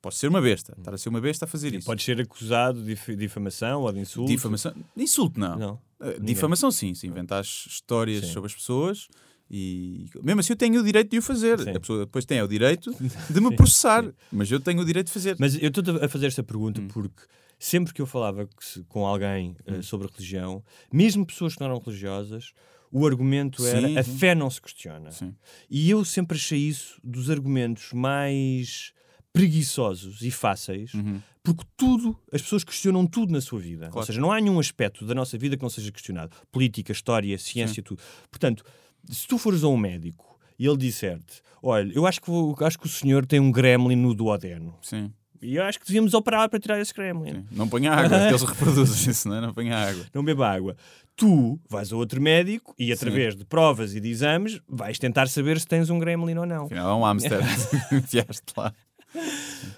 Posso 0.00 0.18
ser 0.18 0.28
uma 0.28 0.40
besta, 0.40 0.74
estar 0.78 0.94
a 0.94 0.98
ser 0.98 1.08
uma 1.08 1.20
besta 1.20 1.44
a 1.44 1.48
fazer 1.48 1.74
isso. 1.74 1.86
Pode 1.86 2.02
ser 2.02 2.20
acusado 2.20 2.80
de 2.80 2.86
dif- 2.94 3.16
difamação 3.16 3.82
ou 3.82 3.92
de 3.92 4.00
insulto. 4.00 4.30
Difamação. 4.30 4.72
Insulto, 4.96 5.38
não. 5.40 5.56
Não. 5.58 5.80
Eh. 6.00 6.18
Difamação, 6.20 6.70
sim. 6.70 6.94
Se 6.94 7.06
inventares 7.06 7.64
histórias 7.68 8.26
Sim. 8.26 8.32
sobre 8.32 8.46
as 8.48 8.54
pessoas 8.54 9.08
e 9.50 10.06
mesmo 10.22 10.40
assim 10.40 10.52
eu 10.52 10.56
tenho 10.56 10.80
o 10.80 10.84
direito 10.84 11.10
de 11.10 11.18
o 11.18 11.22
fazer. 11.22 11.58
Sim. 11.60 11.70
A 11.70 11.80
pessoa 11.80 12.00
depois 12.06 12.24
tem 12.24 12.40
o 12.42 12.48
direito 12.48 12.90
de 13.30 13.40
me 13.40 13.48
Sim, 13.48 13.56
processar, 13.56 14.04
sim. 14.04 14.12
mas 14.30 14.50
eu 14.50 14.60
tenho 14.60 14.80
o 14.80 14.84
direito 14.84 15.06
de 15.08 15.12
fazer. 15.12 15.36
Mas 15.38 15.54
eu 15.60 15.68
estou 15.68 15.82
a 16.02 16.08
fazer 16.08 16.26
esta 16.26 16.42
pergunta 16.42 16.80
Hum. 16.80 16.88
porque 16.88 17.22
sempre 17.58 17.92
que 17.92 18.00
eu 18.00 18.06
falava 18.06 18.46
que 18.46 18.84
com 18.84 19.04
alguém 19.06 19.56
eh, 19.66 19.72
Hum. 19.78 19.82
sobre 19.82 20.06
religião, 20.06 20.62
mesmo 20.92 21.26
pessoas 21.26 21.54
que 21.54 21.60
não 21.60 21.66
eram 21.68 21.78
religiosas, 21.84 22.52
o 22.92 23.06
argumento 23.06 23.66
era 23.66 23.88
Sim, 23.88 23.98
a 23.98 24.02
sim. 24.02 24.16
fé 24.18 24.34
não 24.34 24.48
se 24.50 24.60
questiona. 24.62 25.10
Sim. 25.10 25.34
E 25.68 25.90
eu 25.90 26.04
sempre 26.04 26.36
achei 26.38 26.58
isso 26.58 27.00
dos 27.02 27.28
argumentos 27.30 27.92
mais 27.92 28.92
preguiçosos 29.38 30.20
e 30.22 30.30
fáceis, 30.30 30.92
Uhum. 30.94 31.20
porque 31.44 31.64
tudo, 31.76 32.16
as 32.32 32.42
pessoas 32.42 32.64
questionam 32.64 33.06
tudo 33.06 33.32
na 33.32 33.40
sua 33.40 33.58
vida. 33.60 33.86
Ou 33.86 33.92
Claro. 33.92 34.06
seja, 34.06 34.20
não 34.20 34.32
há 34.32 34.40
nenhum 34.40 34.58
aspecto 34.58 35.06
da 35.06 35.14
nossa 35.14 35.38
vida 35.38 35.56
que 35.56 35.62
não 35.62 35.70
seja 35.70 35.90
questionado. 35.92 36.36
Política, 36.50 36.92
história, 36.92 37.38
ciência, 37.38 37.82
tudo. 37.82 38.02
Portanto, 38.30 38.64
se 39.10 39.26
tu 39.26 39.38
fores 39.38 39.62
a 39.64 39.68
um 39.68 39.76
médico 39.76 40.38
e 40.58 40.66
ele 40.66 40.76
disser-te, 40.76 41.40
olha, 41.62 41.90
eu 41.94 42.06
acho 42.06 42.20
que, 42.20 42.28
vou- 42.28 42.54
acho 42.60 42.78
que 42.78 42.86
o 42.86 42.90
senhor 42.90 43.24
tem 43.24 43.40
um 43.40 43.50
gremlin 43.52 43.96
no 43.96 44.12
duodeno. 44.14 44.74
Sim. 44.82 45.12
E 45.40 45.54
eu 45.54 45.62
acho 45.62 45.78
que 45.78 45.86
devíamos 45.86 46.14
operar 46.14 46.48
para 46.50 46.58
tirar 46.58 46.80
esse 46.80 46.92
gremlin. 46.92 47.32
Sim. 47.32 47.44
Não 47.52 47.68
ponha 47.68 47.92
água, 47.92 48.16
eles 48.28 48.42
reproduzem 48.42 49.10
isso, 49.12 49.28
não 49.28 49.36
é? 49.36 49.40
Não 49.40 49.54
ponha 49.54 49.76
água. 49.76 50.04
Não 50.12 50.24
beba 50.24 50.48
água. 50.48 50.76
Tu 51.14 51.58
vais 51.68 51.92
a 51.92 51.96
outro 51.96 52.20
médico 52.20 52.74
e, 52.78 52.92
através 52.92 53.36
de 53.36 53.44
provas 53.44 53.94
e 53.94 54.00
de 54.00 54.08
exames, 54.08 54.60
vais 54.68 54.98
tentar 54.98 55.28
saber 55.28 55.58
se 55.60 55.66
tens 55.66 55.90
um 55.90 55.98
gremlin 55.98 56.36
ou 56.38 56.46
não. 56.46 56.64
Afinal, 56.66 56.90
é 56.90 56.94
um 56.94 57.04
hamster. 57.04 57.38
Enfiaste 57.92 58.52
lá. 58.56 58.72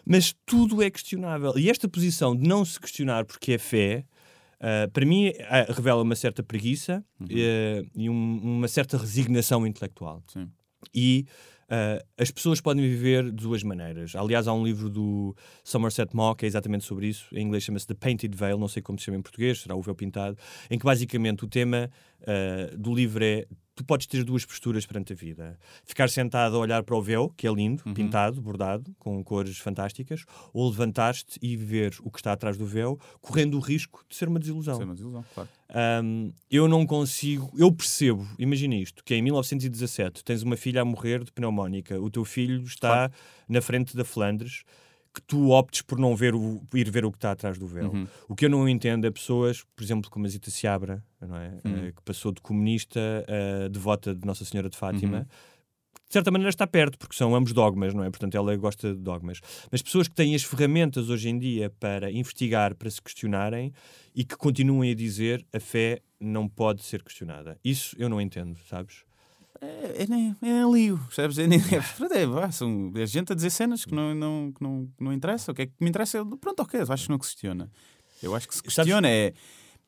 Mas 0.05 0.35
tudo 0.45 0.83
é 0.83 0.91
questionável. 0.91 1.53
E 1.57 1.71
esta 1.71 1.89
posição 1.89 2.37
de 2.37 2.47
não 2.49 2.65
se 2.65 2.79
questionar 2.81 3.25
porque 3.25 3.53
é 3.53 3.59
fé, 3.59 4.05
ah, 4.61 4.89
para 4.93 5.07
mim, 5.07 5.33
ah, 5.49 5.73
revela 5.73 6.03
uma 6.03 6.17
certa 6.17 6.43
preguiça 6.43 7.05
eh, 7.31 7.83
e 7.95 8.11
um- 8.11 8.41
uma 8.43 8.69
certa 8.69 8.97
resignação 8.99 9.67
intelectual. 9.67 10.23
Sim. 10.27 10.49
E 10.95 11.27
ah, 11.69 12.03
as 12.19 12.31
pessoas 12.33 12.61
podem 12.61 12.83
viver 12.83 13.25
de 13.25 13.31
duas 13.33 13.63
maneiras. 13.63 14.15
Aliás, 14.17 14.49
há 14.49 14.53
um 14.53 14.65
livro 14.65 14.91
do 14.91 15.37
Somerset 15.63 16.15
Maugham 16.17 16.35
que 16.35 16.45
é 16.45 16.49
exatamente 16.49 16.85
sobre 16.85 17.07
isso. 17.07 17.27
Em 17.33 17.43
inglês 17.47 17.63
chama-se 17.63 17.87
The 17.87 17.95
Painted 17.95 18.37
Veil, 18.37 18.59
não 18.59 18.67
sei 18.69 18.83
como 18.83 18.99
se 18.99 19.05
chama 19.05 19.19
em 19.19 19.23
português, 19.23 19.61
será 19.61 19.77
o 19.77 19.81
véu 19.83 19.95
pintado, 19.95 20.37
em 20.69 20.77
que 20.79 20.85
basicamente 20.85 21.45
o 21.45 21.49
tema 21.49 21.89
do 22.77 22.93
livro 22.95 23.25
é 23.25 23.47
tu 23.81 23.85
podes 23.85 24.07
ter 24.07 24.23
duas 24.25 24.45
posturas 24.45 24.85
perante 24.85 25.15
a 25.15 25.17
vida. 25.17 25.59
Ficar 25.85 26.11
sentado 26.11 26.55
a 26.57 26.59
olhar 26.59 26.83
para 26.83 26.95
o 26.95 27.01
véu, 27.03 27.33
que 27.37 27.47
é 27.47 27.53
lindo, 27.53 27.83
Uhum. 27.87 27.95
pintado, 27.95 28.41
bordado, 28.41 28.95
com 28.99 29.23
cores 29.25 29.57
fantásticas, 29.59 30.25
ou 30.53 30.69
levantar-te 30.69 31.39
e 31.41 31.57
ver 31.57 31.95
o 32.03 32.11
que 32.11 32.19
está 32.19 32.33
atrás 32.33 32.57
do 32.59 32.67
véu, 32.67 32.99
correndo 33.23 33.57
o 33.57 33.61
risco 33.61 34.05
de 34.09 34.15
ser 34.17 34.29
uma 34.29 34.39
desilusão. 34.39 34.81
É 34.81 34.85
uma 34.85 34.93
desilusão, 34.95 35.25
claro. 35.35 35.49
Um, 36.05 36.33
eu 36.51 36.69
não 36.69 36.85
consigo, 36.85 37.51
eu 37.57 37.73
percebo, 37.73 38.27
imagina 38.39 38.75
isto, 38.75 39.03
que 39.05 39.15
em 39.15 39.23
1917 39.23 40.23
tens 40.25 40.43
uma 40.43 40.57
filha 40.57 40.83
a 40.83 40.85
morrer 40.85 41.25
de 41.25 41.33
pneumónica, 41.33 41.99
o 42.01 42.11
teu 42.11 42.25
filho 42.25 42.63
está 42.65 43.11
na 43.49 43.61
frente 43.63 43.97
da 43.97 44.05
Flandres, 44.05 44.65
que 45.13 45.21
tu 45.23 45.51
optes 45.51 45.83
por 45.83 45.99
não 45.99 46.15
ver 46.15 46.35
o, 46.35 46.63
ir 46.75 46.91
ver 46.91 47.05
o 47.05 47.11
que 47.11 47.19
está 47.19 47.33
atrás 47.33 47.59
do 47.59 47.67
véu. 47.67 47.91
Uhum. 47.91 48.07
O 48.29 48.35
que 48.35 48.47
eu 48.47 48.51
não 48.51 48.69
entendo 48.69 49.07
é 49.07 49.11
pessoas, 49.11 49.65
por 49.75 49.83
exemplo, 49.83 50.11
como 50.11 50.27
a 50.27 50.29
Zita 50.29 50.51
Seabra, 50.51 51.05
não 51.21 51.37
é? 51.37 51.59
Uhum. 51.65 51.87
Eh, 51.87 51.93
que 51.93 52.03
passou 52.05 52.33
de 52.33 52.41
comunista 52.41 53.01
a 53.29 53.69
devota 53.69 54.15
de 54.15 54.25
Nossa 54.27 54.45
Senhora 54.45 54.69
de 54.69 54.77
Fátima. 54.77 55.19
Uhum. 55.19 55.25
De 56.09 56.13
certa 56.13 56.31
maneira 56.31 56.51
está 56.51 56.67
perto, 56.67 56.99
porque 56.99 57.15
são 57.15 57.35
ambos 57.37 57.53
dogmas, 57.53 57.95
não 57.95 58.03
é? 58.03 58.11
Portanto, 58.11 58.35
ela 58.37 58.57
gosta 58.57 58.93
de 58.93 59.01
dogmas. 59.01 59.41
Mas 59.71 59.81
pessoas 59.81 60.09
que 60.09 60.15
têm 60.15 60.35
as 60.35 60.43
ferramentas 60.43 61.09
hoje 61.09 61.29
em 61.29 61.39
dia 61.39 61.71
para 61.79 62.11
investigar, 62.11 62.75
para 62.75 62.91
se 62.91 63.01
questionarem 63.01 63.73
e 64.15 64.25
que 64.25 64.37
continuem 64.37 64.91
a 64.91 64.95
dizer 64.95 65.47
a 65.53 65.61
fé 65.61 66.01
não 66.19 66.49
pode 66.49 66.83
ser 66.83 67.03
questionada. 67.03 67.59
Isso 67.65 67.95
eu 67.99 68.09
não 68.09 68.21
entendo, 68.21 68.59
sabes? 68.69 69.05
É, 69.61 70.03
é, 70.03 70.07
nem, 70.09 70.35
é 70.43 70.65
nem 70.67 70.97
percebes? 70.97 71.39
É, 71.39 71.47
nem, 71.47 71.59
é, 71.61 72.21
é, 72.23 72.27
vá, 72.27 72.51
são, 72.51 72.93
é 72.97 73.05
gente 73.07 73.33
a 73.33 73.35
dizer 73.35 73.51
cenas 73.51 73.85
que 73.85 73.95
não, 73.95 74.15
não, 74.15 74.53
que 74.53 74.63
não, 74.63 74.87
que 74.97 75.05
não 75.05 75.13
interessa. 75.13 75.53
O 75.53 75.55
que 75.55 75.63
é 75.63 75.67
que 75.67 75.73
me 75.81 75.89
interessa 75.91 76.19
é. 76.19 76.25
Pronto, 76.41 76.61
ok, 76.61 76.81
eu 76.81 76.93
acho 76.93 77.05
que 77.05 77.11
não 77.11 77.19
questiona. 77.19 77.71
Eu 78.23 78.35
acho 78.35 78.49
que 78.49 78.55
se 78.55 78.63
questiona 78.63 79.09
é. 79.09 79.33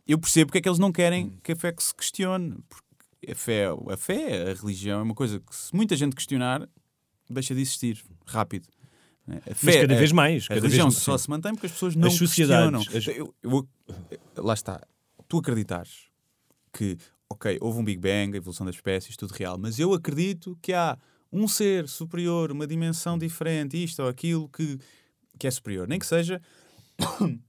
Eu 0.07 0.19
percebo 0.19 0.49
porque 0.49 0.59
é 0.59 0.61
que 0.61 0.69
eles 0.69 0.79
não 0.79 0.93
querem 0.93 1.39
que 1.43 1.53
a 1.53 1.57
fé 1.57 1.73
que 1.73 1.83
se 1.83 1.95
questione. 1.95 2.57
Porque 2.69 3.31
a 3.31 3.35
fé, 3.35 3.67
a 3.91 3.97
fé, 3.97 4.51
a 4.51 4.55
religião 4.55 5.01
é 5.01 5.03
uma 5.03 5.15
coisa 5.15 5.39
que 5.41 5.55
se 5.57 5.75
muita 5.75 5.97
gente 5.97 6.15
questionar, 6.17 6.69
deixa 7.31 7.55
de 7.55 7.61
existir 7.63 8.03
rápido. 8.27 8.67
né? 9.27 9.41
A 9.47 9.51
Mas 9.63 9.77
cada 9.77 9.95
a- 9.95 9.99
vez 9.99 10.13
mais, 10.13 10.45
A 10.45 10.49
cada 10.49 10.61
religião 10.61 10.91
vez- 10.91 11.03
só 11.03 11.17
se 11.17 11.31
mantém 11.31 11.53
porque 11.55 11.67
as 11.67 11.73
pessoas 11.73 11.95
não 11.97 12.09
As 12.09 12.15
sociedades, 12.15 12.89
questionam. 12.89 13.23
as- 13.23 13.33
Eu- 13.43 13.69
eu- 14.37 14.43
lá 14.43 14.53
está. 14.55 14.81
Tu 15.29 15.39
acreditares 15.39 16.09
que, 16.73 16.99
ok, 17.33 17.59
houve 17.61 17.79
um 17.79 17.85
Big 17.85 17.99
Bang, 17.99 18.35
a 18.35 18.37
evolução 18.37 18.65
das 18.65 18.77
espécies, 18.77 19.17
tudo 19.17 19.33
real, 19.33 19.59
mas 19.59 19.79
eu 19.79 19.93
acredito 19.93 20.57
que 20.63 20.73
há 20.73 20.99
um 21.33 21.49
ser 21.49 21.89
superior, 21.89 22.53
uma 22.53 22.67
dimensão 22.67 23.19
diferente, 23.19 23.83
isto 23.83 24.03
ou 24.03 24.09
aquilo 24.09 24.49
que, 24.49 24.79
que 25.39 25.47
é 25.47 25.51
superior. 25.51 25.89
Nem 25.89 25.99
que 25.99 26.07
seja. 26.07 26.41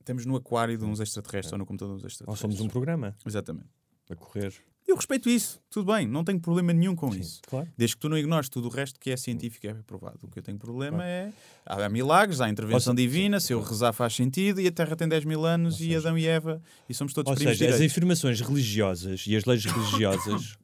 Estamos 0.00 0.26
no 0.26 0.36
aquário 0.36 0.76
de 0.76 0.84
uns 0.84 1.00
extraterrestres 1.00 1.52
ou 1.52 1.58
no 1.58 1.66
computador 1.66 1.94
dos 1.94 2.04
Ou 2.04 2.08
extraterrestres. 2.08 2.40
somos 2.40 2.60
um 2.60 2.68
programa 2.68 3.16
Exatamente. 3.26 3.68
a 4.10 4.14
correr. 4.14 4.54
Eu 4.86 4.96
respeito 4.96 5.28
isso, 5.30 5.58
tudo 5.70 5.92
bem, 5.92 6.06
não 6.06 6.22
tenho 6.22 6.38
problema 6.38 6.72
nenhum 6.72 6.94
com 6.94 7.08
isso. 7.14 7.40
claro. 7.48 7.66
Desde 7.76 7.96
que 7.96 8.00
tu 8.02 8.08
não 8.08 8.18
ignores 8.18 8.48
tudo 8.50 8.68
o 8.68 8.70
resto 8.70 9.00
que 9.00 9.10
é 9.10 9.16
científico 9.16 9.66
e 9.66 9.70
é 9.70 9.74
provado. 9.74 10.18
O 10.22 10.28
que 10.28 10.38
eu 10.38 10.42
tenho 10.42 10.58
problema 10.58 11.04
é. 11.04 11.30
Há 11.66 11.88
milagres, 11.88 12.40
há 12.40 12.48
intervenção 12.50 12.92
Ou 12.92 12.96
se- 12.98 13.02
divina, 13.02 13.40
se 13.40 13.52
eu 13.54 13.62
rezar 13.62 13.92
faz 13.94 14.14
sentido 14.14 14.60
e 14.60 14.66
a 14.68 14.70
Terra 14.72 14.94
tem 14.94 15.08
10 15.08 15.24
mil 15.24 15.44
anos 15.46 15.80
e 15.80 15.96
Adão 15.96 16.16
e 16.18 16.26
Eva 16.26 16.60
e 16.88 16.92
somos 16.94 17.12
todos 17.14 17.30
Ou 17.30 17.34
primos 17.36 17.56
seja, 17.56 17.64
as 17.70 17.74
direitos. 17.76 17.92
afirmações 17.92 18.40
religiosas 18.40 19.24
e 19.26 19.34
as 19.34 19.44
leis 19.46 19.64
religiosas 19.64 20.56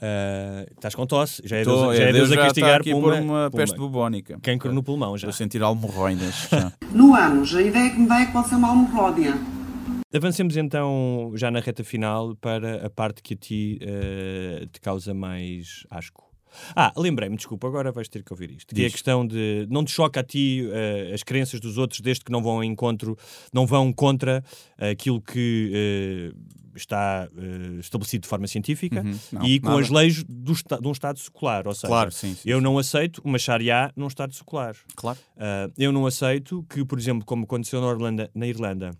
Ah, 0.00 0.66
estás 0.76 0.94
com 0.94 1.06
tosse, 1.06 1.40
já 1.44 1.56
é 1.56 1.64
Tô, 1.64 1.84
Deus, 1.86 1.96
já 1.96 2.04
é, 2.04 2.08
é 2.10 2.12
Deus, 2.12 2.28
Deus 2.28 2.38
a 2.38 2.44
castigar 2.44 2.80
aqui 2.80 2.90
por 2.92 3.00
por 3.02 3.12
uma, 3.14 3.20
uma 3.44 3.50
peste 3.50 3.76
bubónica. 3.78 4.38
cancro 4.42 4.72
no 4.74 4.82
pulmão 4.82 5.12
já. 5.16 5.26
Estou 5.26 5.30
a 5.30 5.32
sentir 5.32 5.62
almorroidas. 5.62 6.48
No 6.92 7.14
ânus, 7.14 7.52
a 7.56 7.62
ideia 7.62 7.90
que 7.90 7.98
me 7.98 8.06
dá 8.06 8.20
é 8.20 8.26
que 8.26 8.32
pode 8.32 8.48
ser 8.48 8.54
uma 8.56 8.68
almorródia. 8.68 9.34
Avancemos 10.14 10.56
então 10.56 11.32
já 11.34 11.50
na 11.50 11.58
reta 11.58 11.82
final 11.82 12.36
para 12.36 12.86
a 12.86 12.90
parte 12.90 13.20
que 13.20 13.34
a 13.34 13.36
ti 13.36 13.78
eh, 13.80 14.66
te 14.72 14.80
causa 14.80 15.12
mais 15.12 15.84
asco. 15.90 16.22
Ah, 16.76 16.92
lembrei-me, 16.96 17.34
desculpa, 17.36 17.66
agora 17.66 17.90
vais 17.90 18.08
ter 18.08 18.22
que 18.22 18.32
ouvir 18.32 18.52
isto. 18.52 18.72
Que 18.72 18.82
é 18.82 18.84
a 18.84 18.86
Diz. 18.86 18.92
questão 18.92 19.26
de 19.26 19.66
não 19.68 19.84
te 19.84 19.90
choca 19.90 20.20
a 20.20 20.22
ti 20.22 20.68
eh, 20.72 21.10
as 21.12 21.24
crenças 21.24 21.58
dos 21.58 21.78
outros, 21.78 22.00
desde 22.00 22.24
que 22.24 22.30
não 22.30 22.40
vão 22.40 22.52
ao 22.58 22.62
encontro, 22.64 23.18
não 23.52 23.66
vão 23.66 23.92
contra 23.92 24.44
aquilo 24.78 25.20
que 25.20 25.72
eh, 26.32 26.32
está 26.76 27.28
eh, 27.36 27.80
estabelecido 27.80 28.22
de 28.22 28.28
forma 28.28 28.46
científica 28.46 29.02
Uhum. 29.02 29.18
Não, 29.32 29.44
e 29.46 29.58
com 29.58 29.70
nada. 29.70 29.80
as 29.80 29.90
leis 29.90 30.22
do 30.22 30.52
de 30.54 30.86
um 30.88 30.92
Estado 30.92 31.18
secular. 31.18 31.66
Ou 31.66 31.74
seja, 31.74 31.88
Claro, 31.88 32.12
sim, 32.12 32.36
sim, 32.36 32.48
eu 32.48 32.60
não 32.60 32.78
aceito 32.78 33.20
uma 33.24 33.36
Sharia 33.38 33.90
num 33.96 34.06
Estado 34.06 34.32
secular. 34.32 34.76
Claro. 34.94 35.18
Ah, 35.36 35.68
eu 35.76 35.90
não 35.90 36.06
aceito 36.06 36.64
que, 36.70 36.84
por 36.84 37.00
exemplo, 37.00 37.24
como 37.24 37.42
aconteceu 37.42 37.80
na 37.80 37.88
Irlanda, 37.90 38.30
na 38.32 38.46
Irlanda 38.46 38.92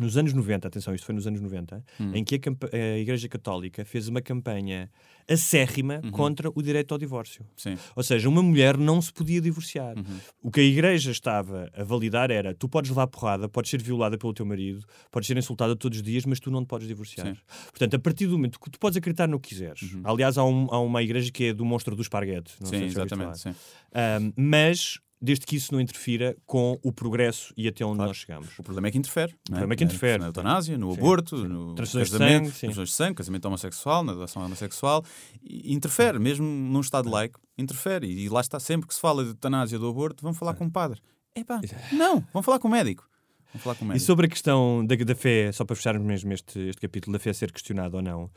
nos 0.00 0.16
anos 0.16 0.32
90, 0.32 0.68
atenção, 0.68 0.94
isto 0.94 1.04
foi 1.04 1.14
nos 1.14 1.26
anos 1.26 1.40
90, 1.40 1.84
Hum. 2.00 2.12
em 2.14 2.24
que 2.24 2.36
a, 2.36 2.76
a 2.76 2.98
Igreja 2.98 3.28
Católica 3.28 3.84
fez 3.84 4.08
uma 4.08 4.20
campanha 4.22 4.90
acérrima 5.28 6.00
contra 6.10 6.50
o 6.54 6.62
direito 6.62 6.92
ao 6.92 6.98
divórcio. 6.98 7.42
Uhum. 7.42 7.48
Sim. 7.56 7.70
Uhum. 7.70 7.76
Ou 7.96 8.02
seja, 8.02 8.28
uma 8.28 8.42
mulher 8.42 8.76
não 8.76 9.00
se 9.00 9.12
podia 9.12 9.40
divorciar. 9.40 9.94
O 10.42 10.50
que 10.50 10.60
a 10.60 10.64
Igreja 10.64 11.10
estava 11.10 11.70
a 11.74 11.84
validar 11.84 12.30
era: 12.30 12.54
tu 12.54 12.68
podes 12.68 12.90
levar 12.90 13.06
porrada, 13.06 13.48
podes 13.48 13.70
ser 13.70 13.82
violada 13.82 14.18
pelo 14.18 14.32
teu 14.34 14.44
marido, 14.46 14.84
podes 15.10 15.26
ser 15.26 15.36
insultada 15.36 15.76
todos 15.76 15.98
os 15.98 16.02
dias, 16.02 16.24
mas 16.26 16.40
tu 16.40 16.50
não 16.50 16.64
te 16.64 16.68
podes 16.68 16.86
divorciar. 16.88 17.26
Sim. 17.26 17.36
Portanto, 17.70 17.94
a 17.94 17.98
partir 17.98 18.26
do 18.26 18.32
momento 18.32 18.58
que 18.58 18.70
tu 18.70 18.78
podes 18.78 18.96
acreditar 18.96 19.28
no 19.28 19.38
que 19.40 19.50
quiseres. 19.50 19.96
Aliás, 20.04 20.36
há, 20.38 20.44
um- 20.44 20.68
há 20.70 20.80
uma 20.80 21.02
igreja 21.02 21.30
que 21.30 21.44
é 21.44 21.52
do 21.54 21.64
monstro 21.64 21.94
do 21.94 22.02
esparguete. 22.02 22.52
Não 22.60 22.66
Sim, 22.68 22.78
sei 22.78 22.90
se 22.90 22.94
exatamente. 22.98 23.38
Sim. 23.38 23.50
Um, 23.50 24.32
mas 24.36 24.98
desde 25.22 25.46
que 25.46 25.54
isso 25.54 25.72
não 25.72 25.80
interfira 25.80 26.36
com 26.44 26.76
o 26.82 26.92
progresso 26.92 27.54
e 27.56 27.68
até 27.68 27.84
onde 27.84 27.98
nós 27.98 28.16
chegamos. 28.16 28.48
O 28.58 28.62
problema 28.62 28.88
é 28.88 28.90
que 28.90 28.98
interfere. 28.98 29.32
não 29.48 29.56
problema 29.56 29.74
é 29.74 29.76
que 29.76 29.84
interfere. 29.84 30.18
Na 30.18 30.26
eutanásia, 30.26 30.76
no 30.76 30.92
Sim, 30.92 30.98
aborto, 30.98 31.36
sim. 31.38 31.46
no 31.46 31.74
Transfusões 31.76 32.10
de 32.10 32.18
casamento, 32.18 32.50
sangue, 32.50 32.74
de 32.74 32.90
sangue, 32.90 33.14
casamento 33.14 33.44
homossexual, 33.44 34.02
na 34.02 34.14
doação 34.14 34.44
homossexual. 34.44 35.04
Interfere, 35.44 36.18
mesmo 36.18 36.44
num 36.44 36.80
Estado 36.80 37.08
laico, 37.08 37.40
interfere. 37.56 38.08
E 38.08 38.28
lá 38.28 38.40
está, 38.40 38.58
sempre 38.58 38.88
que 38.88 38.94
se 38.94 39.00
fala 39.00 39.22
de 39.22 39.30
eutanásia 39.30 39.78
do 39.78 39.88
aborto, 39.88 40.24
vão 40.24 40.34
falar 40.34 40.54
com 40.54 40.64
o 40.64 40.70
padre. 40.70 41.00
Epá, 41.36 41.60
não, 41.92 42.22
vão 42.32 42.42
falar 42.42 42.58
com 42.58 42.66
o 42.66 42.70
médico. 42.70 43.08
Vão 43.54 43.62
falar 43.62 43.76
com 43.76 43.84
o 43.84 43.92
E 43.92 44.00
sobre 44.00 44.26
a 44.26 44.28
questão 44.28 44.84
da, 44.84 44.96
da 44.96 45.14
fé, 45.14 45.52
só 45.52 45.64
para 45.64 45.76
fecharmos 45.76 46.04
mesmo 46.04 46.32
este, 46.32 46.58
este 46.58 46.80
capítulo, 46.80 47.12
da 47.12 47.20
fé 47.20 47.32
ser 47.32 47.52
questionada 47.52 47.96
ou 47.96 48.02
não, 48.02 48.28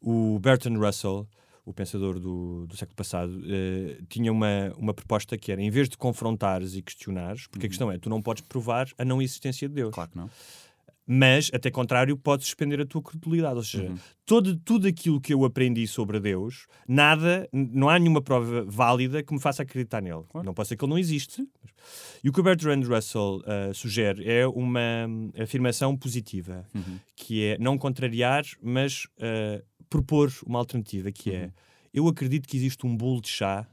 o 0.00 0.40
Bertrand 0.40 0.76
Russell, 0.76 1.28
o 1.64 1.72
pensador 1.72 2.18
do, 2.18 2.66
do 2.66 2.76
século 2.76 2.96
passado, 2.96 3.40
eh, 3.46 3.98
tinha 4.08 4.32
uma, 4.32 4.72
uma 4.76 4.92
proposta 4.92 5.38
que 5.38 5.52
era, 5.52 5.62
em 5.62 5.70
vez 5.70 5.88
de 5.88 5.96
confrontares 5.96 6.74
e 6.74 6.82
questionares, 6.82 7.46
porque 7.46 7.66
a 7.66 7.68
questão 7.68 7.90
é, 7.90 7.98
tu 7.98 8.10
não 8.10 8.20
podes 8.20 8.42
provar 8.42 8.88
a 8.98 9.04
não 9.04 9.22
existência 9.22 9.68
de 9.68 9.74
Deus. 9.74 9.88
Uhum. 9.88 9.92
Claro 9.94 10.10
que 10.10 10.16
não. 10.18 10.30
Mas, 11.04 11.50
até 11.52 11.68
contrário, 11.70 12.16
podes 12.16 12.46
suspender 12.46 12.80
a 12.80 12.86
tua 12.86 13.02
credulidade. 13.02 13.56
Ou 13.56 13.64
seja, 13.64 13.84
Uhum. 13.90 13.96
todo, 14.24 14.56
tudo 14.56 14.86
aquilo 14.86 15.20
que 15.20 15.34
eu 15.34 15.44
aprendi 15.44 15.84
sobre 15.86 16.20
Deus, 16.20 16.66
nada, 16.86 17.48
não 17.52 17.88
há 17.88 17.98
nenhuma 17.98 18.22
prova 18.22 18.64
válida 18.64 19.20
que 19.22 19.34
me 19.34 19.40
faça 19.40 19.62
acreditar 19.64 20.00
nele. 20.00 20.22
Não 20.44 20.54
pode 20.54 20.68
ser 20.68 20.76
que 20.76 20.84
ele 20.84 20.90
não 20.90 20.98
existe. 20.98 21.44
E 22.22 22.28
o 22.28 22.32
que 22.32 22.38
o 22.38 22.42
Bertrand 22.42 22.82
Russell 22.84 23.42
ah, 23.44 23.72
sugere 23.74 24.24
é 24.30 24.46
uma 24.46 24.80
hum, 25.08 25.30
afirmação 25.42 25.96
positiva, 25.96 26.64
Uhum. 26.72 26.98
que 27.16 27.44
é 27.46 27.58
não 27.58 27.76
contrariar, 27.76 28.44
mas 28.62 29.08
ah, 29.20 29.60
propor 29.92 30.32
uma 30.46 30.58
alternativa, 30.58 31.12
que 31.12 31.28
Uhum. 31.30 31.36
é 31.36 31.52
eu 31.92 32.08
acredito 32.08 32.48
que 32.48 32.56
existe 32.56 32.86
um 32.86 32.96
bolo 32.96 33.20
de 33.20 33.28
chá 33.28 33.66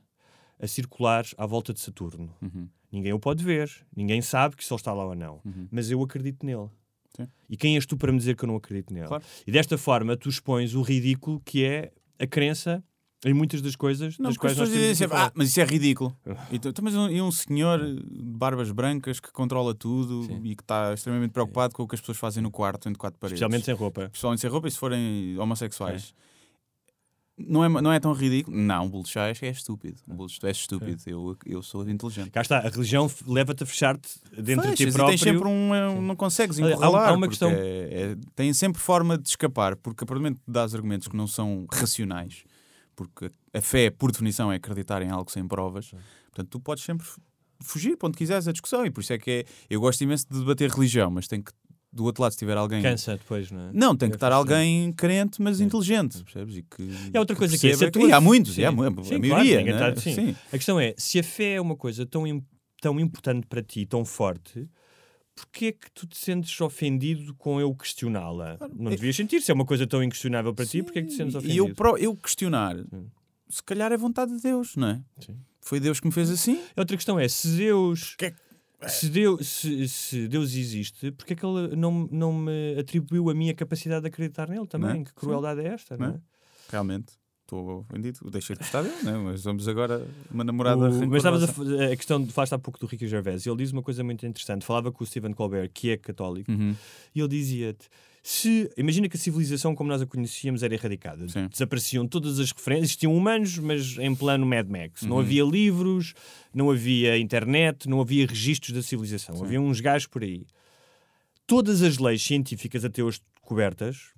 a 0.59 0.67
circular 0.67 1.25
à 1.37 1.45
volta 1.45 1.73
de 1.73 1.79
Saturno. 1.79 2.29
Uhum. 2.41 2.67
Ninguém 2.91 3.13
o 3.13 3.19
pode 3.19 3.41
ver, 3.43 3.71
ninguém 3.95 4.21
sabe 4.21 4.57
que 4.57 4.63
ele 4.63 4.75
está 4.75 4.91
lá 4.93 5.05
ou 5.05 5.15
não, 5.15 5.41
mas 5.71 5.89
eu 5.89 6.01
acredito 6.03 6.45
nele. 6.45 6.67
Sim. 7.15 7.27
E 7.49 7.55
quem 7.55 7.75
és 7.75 7.85
tu 7.85 7.95
para 7.95 8.11
me 8.11 8.17
dizer 8.17 8.35
que 8.35 8.43
eu 8.43 8.47
não 8.47 8.57
acredito 8.57 8.93
nele? 8.93 9.07
Claro. 9.07 9.23
E 9.47 9.51
desta 9.51 9.77
forma 9.77 10.17
tu 10.17 10.27
expões 10.27 10.73
o 10.75 10.81
ridículo 10.81 11.41
que 11.45 11.63
é 11.63 11.91
a 12.19 12.27
crença 12.27 12.83
em 13.25 13.33
muitas 13.33 13.61
das 13.61 13.75
coisas 13.75 14.17
Não, 14.17 14.25
das 14.25 14.31
as 14.33 14.37
quais 14.37 14.57
nós 14.57 14.69
pessoas 14.69 14.81
dizem 14.81 14.95
sempre, 14.95 15.17
ah, 15.17 15.31
mas 15.35 15.49
isso 15.49 15.59
é 15.59 15.65
ridículo. 15.65 16.15
E, 16.51 16.57
tu- 16.59 16.73
mas 16.81 16.95
um, 16.95 17.09
e 17.09 17.21
um 17.21 17.31
senhor 17.31 17.79
de 17.79 18.01
barbas 18.21 18.71
brancas 18.71 19.19
que 19.19 19.31
controla 19.31 19.73
tudo 19.75 20.25
e 20.43 20.55
que 20.55 20.63
está 20.63 20.93
extremamente 20.93 21.31
preocupado 21.31 21.73
com 21.73 21.83
o 21.83 21.87
que 21.87 21.95
as 21.95 22.01
pessoas 22.01 22.17
fazem 22.17 22.41
no 22.41 22.49
quarto, 22.51 22.87
entre 22.87 22.97
quatro 22.99 23.19
paredes. 23.19 23.37
Especialmente 23.37 23.65
sem 23.65 23.73
roupa. 23.75 24.03
Especialmente 24.05 24.41
sem 24.41 24.49
roupa 24.49 24.67
e 24.67 24.71
se 24.71 24.77
forem 24.77 25.37
homossexuais. 25.37 26.13
Não, 27.41 27.63
é, 27.63 27.69
não 27.69 27.91
é 27.93 27.99
tão 28.01 28.11
ridículo? 28.11 28.55
Não, 28.57 28.85
um 28.85 28.89
bolo 28.89 29.03
de 29.03 29.09
chá 29.11 29.27
é, 29.29 29.33
é 29.43 29.49
estúpido. 29.49 29.97
Um 30.05 30.13
bolo 30.13 30.27
de 30.29 30.45
é 30.45 30.51
estúpido. 30.51 31.01
Eu, 31.07 31.37
eu 31.45 31.61
sou 31.63 31.87
inteligente. 31.89 32.31
Cá 32.31 32.41
está, 32.41 32.57
a 32.59 32.69
religião 32.69 33.09
leva-te 33.25 33.63
a 33.63 33.65
fechar-te 33.65 34.09
dentro 34.37 34.67
de 34.69 34.75
ti 34.75 34.83
Fechas 34.85 34.93
e 34.93 34.97
próprio. 34.97 35.17
tens 35.17 35.21
sempre 35.21 35.47
um, 35.47 35.73
é, 35.73 35.87
um- 35.89 36.01
não 36.01 36.17
consegues 36.17 36.59
encurralar. 36.59 37.09
há 37.09 37.13
uma 37.13 37.29
questão- 37.29 37.49
é- 37.49 38.11
é- 38.11 38.17
têm 38.35 38.53
sempre 38.53 38.81
forma 38.81 39.17
de 39.17 39.29
escapar, 39.29 39.77
porque 39.77 40.03
a 40.03 40.07
partir 40.07 40.19
do 40.19 40.23
momento 40.23 40.41
que 40.45 40.51
dás 40.51 40.75
argumentos 40.75 41.07
que 41.07 41.15
não 41.15 41.27
são 41.27 41.65
racionais, 41.71 42.43
porque 43.07 43.31
a 43.53 43.61
fé, 43.61 43.89
por 43.89 44.11
definição, 44.11 44.51
é 44.51 44.55
acreditar 44.57 45.01
em 45.01 45.09
algo 45.09 45.31
sem 45.31 45.47
provas, 45.47 45.91
portanto, 46.25 46.49
tu 46.49 46.59
podes 46.59 46.83
sempre 46.83 47.07
fugir 47.61 47.95
para 47.97 48.07
onde 48.09 48.17
quiseres 48.17 48.47
a 48.47 48.51
discussão, 48.51 48.85
e 48.85 48.91
por 48.91 49.01
isso 49.01 49.13
é 49.13 49.17
que 49.17 49.31
é, 49.31 49.45
eu 49.69 49.79
gosto 49.79 50.01
imenso 50.01 50.25
de 50.29 50.39
debater 50.39 50.69
religião, 50.69 51.09
mas 51.09 51.27
tem 51.27 51.41
que, 51.41 51.51
do 51.93 52.03
outro 52.03 52.21
lado, 52.23 52.31
se 52.33 52.37
tiver 52.37 52.57
alguém. 52.57 52.81
Cansa 52.81 53.17
depois, 53.17 53.49
não 53.51 53.69
é? 53.69 53.71
Não, 53.73 53.95
tem 53.95 54.09
que 54.09 54.15
É 54.15 54.17
estar 54.17 54.31
frustrante. 54.31 54.53
alguém 54.53 54.91
crente, 54.93 55.41
mas 55.41 55.59
inteligente, 55.61 56.23
percebes? 56.23 56.57
E 56.57 56.63
que, 56.63 56.83
E 56.83 57.11
há 57.15 57.19
outra 57.19 57.35
que 57.35 57.39
coisa 57.39 57.57
que 57.57 57.67
é, 57.67 57.69
perceba 57.69 57.89
a 57.89 57.91
tua- 57.91 58.09
e 58.09 58.11
há 58.13 58.19
muitos, 58.21 58.55
Sim. 58.55 58.61
e 58.61 58.65
há 58.65 58.69
a 58.69 58.71
Sim, 58.71 58.77
claro, 58.77 59.03
maioria. 59.27 59.57
ninguém 59.59 59.73
né? 59.73 59.91
tá- 59.93 59.95
sim. 60.01 60.35
A 60.47 60.51
questão 60.57 60.79
é, 60.79 60.93
se 60.97 61.19
a 61.19 61.23
fé 61.23 61.53
é 61.55 61.61
uma 61.61 61.75
coisa 61.75 62.05
tão, 62.05 62.23
tão 62.81 62.99
importante 62.99 63.47
para 63.47 63.61
ti, 63.63 63.85
tão 63.85 64.03
forte, 64.05 64.67
porquê 65.45 65.65
é 65.67 65.71
que 65.71 65.91
tu 65.91 66.05
te 66.07 66.17
sentes 66.17 66.59
ofendido 66.61 67.33
com 67.35 67.59
eu 67.59 67.73
questioná-la? 67.75 68.57
Não 68.75 68.91
devias 68.91 69.15
sentir, 69.15 69.41
se 69.41 69.51
é 69.51 69.53
uma 69.53 69.65
coisa 69.65 69.85
tão 69.87 70.03
inquestionável 70.03 70.53
para 70.53 70.65
ti, 70.65 70.83
porquê 70.83 70.99
é 70.99 71.01
que 71.03 71.07
te 71.09 71.15
sentes 71.15 71.35
ofendido? 71.35 71.53
E 71.53 71.57
eu, 71.57 71.73
pro- 71.75 71.97
eu 71.97 72.15
questionar, 72.15 72.75
se 73.47 73.63
calhar 73.63 73.91
é 73.91 73.97
vontade 73.97 74.35
de 74.35 74.41
Deus, 74.41 74.75
não 74.75 74.87
é? 74.89 75.01
Foi 75.61 75.79
Deus 75.79 75.99
que 75.99 76.07
me 76.07 76.13
fez 76.13 76.29
assim. 76.29 76.59
Outra 76.75 76.95
questão 76.97 77.19
é, 77.19 77.27
se 77.27 77.47
Deus... 77.55 78.15
Se 78.87 79.09
Deus, 79.09 79.45
se, 79.45 79.89
se 79.89 80.27
Deus 80.29 80.53
existe, 80.55 81.11
porque 81.11 81.33
é 81.33 81.35
que 81.35 81.45
ele 81.45 81.75
não, 81.75 82.07
não 82.09 82.31
me 82.31 82.79
atribuiu 82.79 83.29
a 83.29 83.33
mim 83.33 83.49
a 83.49 83.53
capacidade 83.53 84.03
de 84.03 84.07
acreditar 84.07 84.47
nele 84.47 84.65
também? 84.67 85.01
É? 85.01 85.03
Que 85.03 85.13
crueldade 85.13 85.59
é 85.59 85.67
esta, 85.67 85.97
não, 85.97 86.07
Não 86.07 86.13
é? 86.13 86.17
é? 86.17 86.21
Realmente. 86.71 87.11
Estou 87.49 87.79
ofendido. 87.79 88.29
Deixei 88.29 88.55
de 88.55 88.59
gostar 88.61 88.83
dele, 88.83 88.95
não 89.01 89.11
é? 89.15 89.17
Mas 89.31 89.43
vamos 89.43 89.67
agora 89.67 90.05
uma 90.31 90.43
namorada 90.43 90.87
O- 90.87 91.07
mas 91.07 91.17
estavas 91.17 91.43
a, 91.43 91.85
a 91.91 91.95
questão 91.95 92.23
de 92.23 92.31
falaste 92.31 92.53
há 92.53 92.59
pouco 92.59 92.79
do 92.79 92.85
Ricky 92.85 93.07
Gervais 93.07 93.47
ele 93.47 93.57
diz 93.57 93.71
uma 93.71 93.81
coisa 93.81 94.03
muito 94.03 94.23
interessante. 94.25 94.63
Falava 94.63 94.91
com 94.91 95.03
o 95.03 95.07
Stephen 95.07 95.33
Colbert, 95.33 95.71
que 95.73 95.89
é 95.89 95.97
católico, 95.97 96.51
Uhum. 96.51 96.75
e 97.15 97.19
ele 97.19 97.27
dizia-te: 97.27 97.87
se 98.21 98.69
imagina 98.77 99.09
que 99.09 99.17
a 99.17 99.19
civilização 99.19 99.73
como 99.73 99.89
nós 99.89 99.99
a 99.99 100.05
conhecíamos 100.05 100.61
era 100.61 100.75
erradicada, 100.75 101.25
desapareciam 101.49 102.07
todas 102.07 102.39
as 102.39 102.51
referências, 102.51 102.89
existiam 102.89 103.15
humanos, 103.17 103.57
mas 103.57 103.97
em 103.97 104.13
plano 104.13 104.45
Mad 104.45 104.67
Max. 104.69 105.01
Não 105.01 105.15
Uhum. 105.15 105.21
havia 105.23 105.43
livros, 105.43 106.13
não 106.53 106.69
havia 106.69 107.17
internet, 107.17 107.89
não 107.89 107.99
havia 107.99 108.27
registros 108.27 108.73
da 108.75 108.83
civilização. 108.83 109.35
Sim. 109.37 109.45
Havia 109.45 109.59
uns 109.61 109.79
gajos 109.81 110.05
por 110.07 110.21
aí. 110.23 110.45
Todas 111.47 111.81
as 111.81 111.97
leis 111.97 112.21
científicas 112.21 112.85
até 112.85 113.01
hoje 113.01 113.19
cobertas 113.41 114.11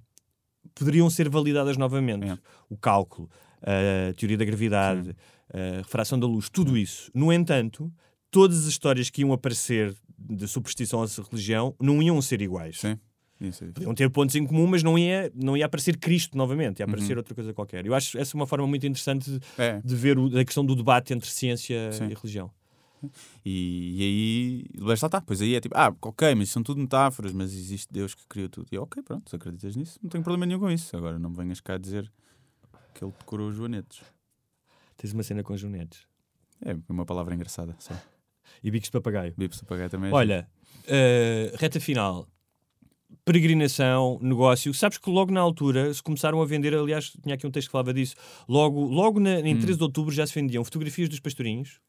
poderiam 0.76 1.10
ser 1.10 1.30
validadas 1.30 1.78
novamente. 1.78 2.28
É. 2.28 2.38
O 2.70 2.78
cálculo, 2.78 3.30
a 3.62 4.14
teoria 4.14 4.38
da 4.38 4.46
gravidade, 4.46 5.16
a 5.54 5.78
refração 5.80 6.20
da 6.20 6.26
luz, 6.28 6.50
tudo 6.50 6.78
isso. 6.78 7.12
No 7.14 7.32
entanto, 7.32 7.92
todas 8.30 8.60
as 8.60 8.66
histórias 8.66 9.10
que 9.10 9.22
iam 9.22 9.34
aparecer 9.34 9.94
de 10.18 10.48
superstição 10.48 11.02
à 11.04 11.08
religião 11.30 11.76
não 11.80 12.02
iam 12.02 12.22
ser 12.22 12.42
iguais. 12.42 12.80
Sim. 12.80 12.98
Podiam 13.74 13.96
ter 13.96 14.08
pontos 14.12 14.36
em 14.36 14.46
comum, 14.46 14.68
mas 14.68 14.84
não 14.84 15.00
ia, 15.00 15.32
não 15.34 15.58
ia 15.58 15.66
aparecer 15.66 15.98
Cristo 15.98 16.38
novamente, 16.38 16.80
ia 16.80 16.86
aparecer 16.86 17.14
Uhum. 17.14 17.18
outra 17.20 17.34
coisa 17.34 17.52
qualquer. 17.56 17.84
Eu 17.88 17.96
acho 17.96 18.16
essa 18.20 18.36
uma 18.38 18.46
forma 18.46 18.68
muito 18.68 18.86
interessante 18.86 19.32
de, 19.32 19.40
É. 19.58 19.82
de 19.84 19.96
ver 19.96 20.16
o- 20.20 20.28
a 20.38 20.46
questão 20.46 20.64
do 20.64 20.76
debate 20.76 21.12
entre 21.12 21.28
ciência 21.28 21.92
Sim. 21.92 22.06
e 22.06 22.14
religião. 22.14 22.52
E, 23.46 23.96
e 23.98 24.04
aí, 24.04 24.66
lá 24.84 24.94
está, 24.94 25.22
pois 25.22 25.42
aí 25.42 25.56
é 25.56 25.60
tipo, 25.62 25.76
ah, 25.78 25.94
ok, 26.02 26.36
mas 26.36 26.50
são 26.50 26.62
tudo 26.64 26.80
metáforas, 26.82 27.32
mas 27.34 27.54
existe 27.54 27.88
Deus 27.92 28.14
que 28.14 28.26
criou 28.28 28.50
tudo. 28.50 28.68
E 28.72 28.78
ok, 28.78 29.02
pronto, 29.04 29.30
se 29.30 29.36
acreditas 29.36 29.76
nisso, 29.76 30.00
não 30.02 30.10
tenho 30.10 30.24
problema 30.24 30.46
nenhum 30.46 30.60
com 30.60 30.70
isso. 30.72 30.96
Agora 30.96 31.18
não 31.20 31.30
me 31.30 31.36
venhas 31.38 31.60
cá 31.62 31.78
dizer 31.78 32.12
que 32.94 33.04
ele 33.04 33.14
decorou 33.20 33.50
os 33.50 33.56
joanetes. 33.56 34.02
Tens 34.98 35.14
uma 35.14 35.24
cena 35.24 35.42
com 35.44 35.54
os 35.54 35.60
jonetes. 35.60 36.06
É 36.64 36.76
uma 36.90 37.06
palavra 37.06 37.34
engraçada, 37.34 37.76
só. 37.80 37.94
E 38.64 38.70
bicos 38.70 38.88
de 38.90 38.92
papagaio. 38.92 39.34
Bicos 39.38 39.58
de 39.58 39.64
papagaio 39.64 39.90
também 39.90 40.12
é 40.12 40.14
Olha, 40.14 40.48
eh, 40.88 41.54
reta 41.58 41.80
final. 41.80 42.28
Peregrinação, 43.26 44.20
negócio. 44.22 44.74
Sabes 44.74 44.98
que 44.98 45.10
logo 45.10 45.32
na 45.32 45.40
altura 45.42 45.94
se 45.94 46.02
começaram 46.02 46.42
a 46.42 46.46
vender, 46.46 46.74
aliás, 46.74 47.12
tinha 47.22 47.36
aqui 47.36 47.46
um 47.46 47.52
texto 47.52 47.68
que 47.68 47.72
falava 47.72 47.94
disso. 47.94 48.16
Logo, 48.48 48.86
logo 48.86 49.20
na, 49.20 49.40
em 49.42 49.56
Hum. 49.56 49.60
13 49.60 49.78
de 49.78 49.84
outubro 49.84 50.14
já 50.14 50.26
se 50.26 50.34
vendiam 50.34 50.64
fotografias 50.64 51.10
dos 51.10 51.20
pastorinhos. 51.20 51.80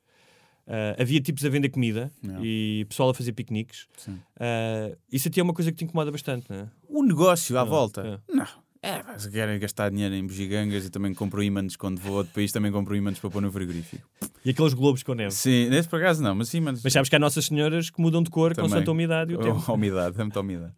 Ah, 0.66 0.96
havia 1.00 1.20
tipos 1.20 1.44
a 1.44 1.48
vender 1.48 1.68
comida 1.70 2.10
Não. 2.22 2.44
e 2.44 2.84
pessoal 2.88 3.10
a 3.10 3.14
fazer 3.14 3.32
piqueniques. 3.32 3.86
Sim. 3.96 4.18
Ah, 4.38 4.96
isso 5.10 5.28
até 5.28 5.40
é 5.40 5.42
uma 5.42 5.54
coisa 5.54 5.70
que 5.72 5.78
te 5.78 5.84
incomoda 5.84 6.10
bastante, 6.10 6.46
não 6.50 6.56
é? 6.56 6.68
O 6.88 7.02
negócio 7.02 7.56
à 7.58 7.62
Ah, 7.62 7.64
volta? 7.64 8.20
é. 8.28 8.34
Não. 8.34 8.46
É, 8.84 9.00
se 9.16 9.30
querem 9.30 9.60
gastar 9.60 9.90
dinheiro 9.90 10.12
em 10.12 10.26
bugigangas 10.26 10.84
e 10.84 10.90
também 10.90 11.14
compro 11.14 11.40
ímãs 11.40 11.76
quando 11.76 12.00
vou 12.00 12.14
a 12.14 12.18
outro 12.18 12.32
país, 12.34 12.50
também 12.50 12.72
compro 12.72 12.96
ímãs 12.96 13.16
para 13.16 13.30
pôr 13.30 13.40
no 13.40 13.52
frigorífico. 13.52 14.02
E 14.44 14.50
aqueles 14.50 14.74
globos 14.74 15.04
com 15.04 15.14
neve. 15.14 15.30
Sim, 15.30 15.68
nesse 15.68 15.88
por 15.88 16.00
acaso 16.00 16.20
não, 16.20 16.34
mas 16.34 16.52
ímãs. 16.52 16.80
Mas 16.82 16.92
sabes 16.92 17.08
que 17.08 17.14
há 17.14 17.18
Nossas 17.20 17.44
Senhoras 17.44 17.90
que 17.90 18.00
mudam 18.00 18.20
de 18.24 18.28
cor 18.30 18.52
Também. 18.52 18.68
consoante 18.68 18.88
a 18.88 18.92
umidade 18.92 19.32
e 19.32 19.36
o 19.36 19.38
tempo. 19.38 19.62
A 19.64 19.72
umidade, 19.74 20.20
é 20.20 20.24
muita 20.24 20.40
umidade. 20.40 20.72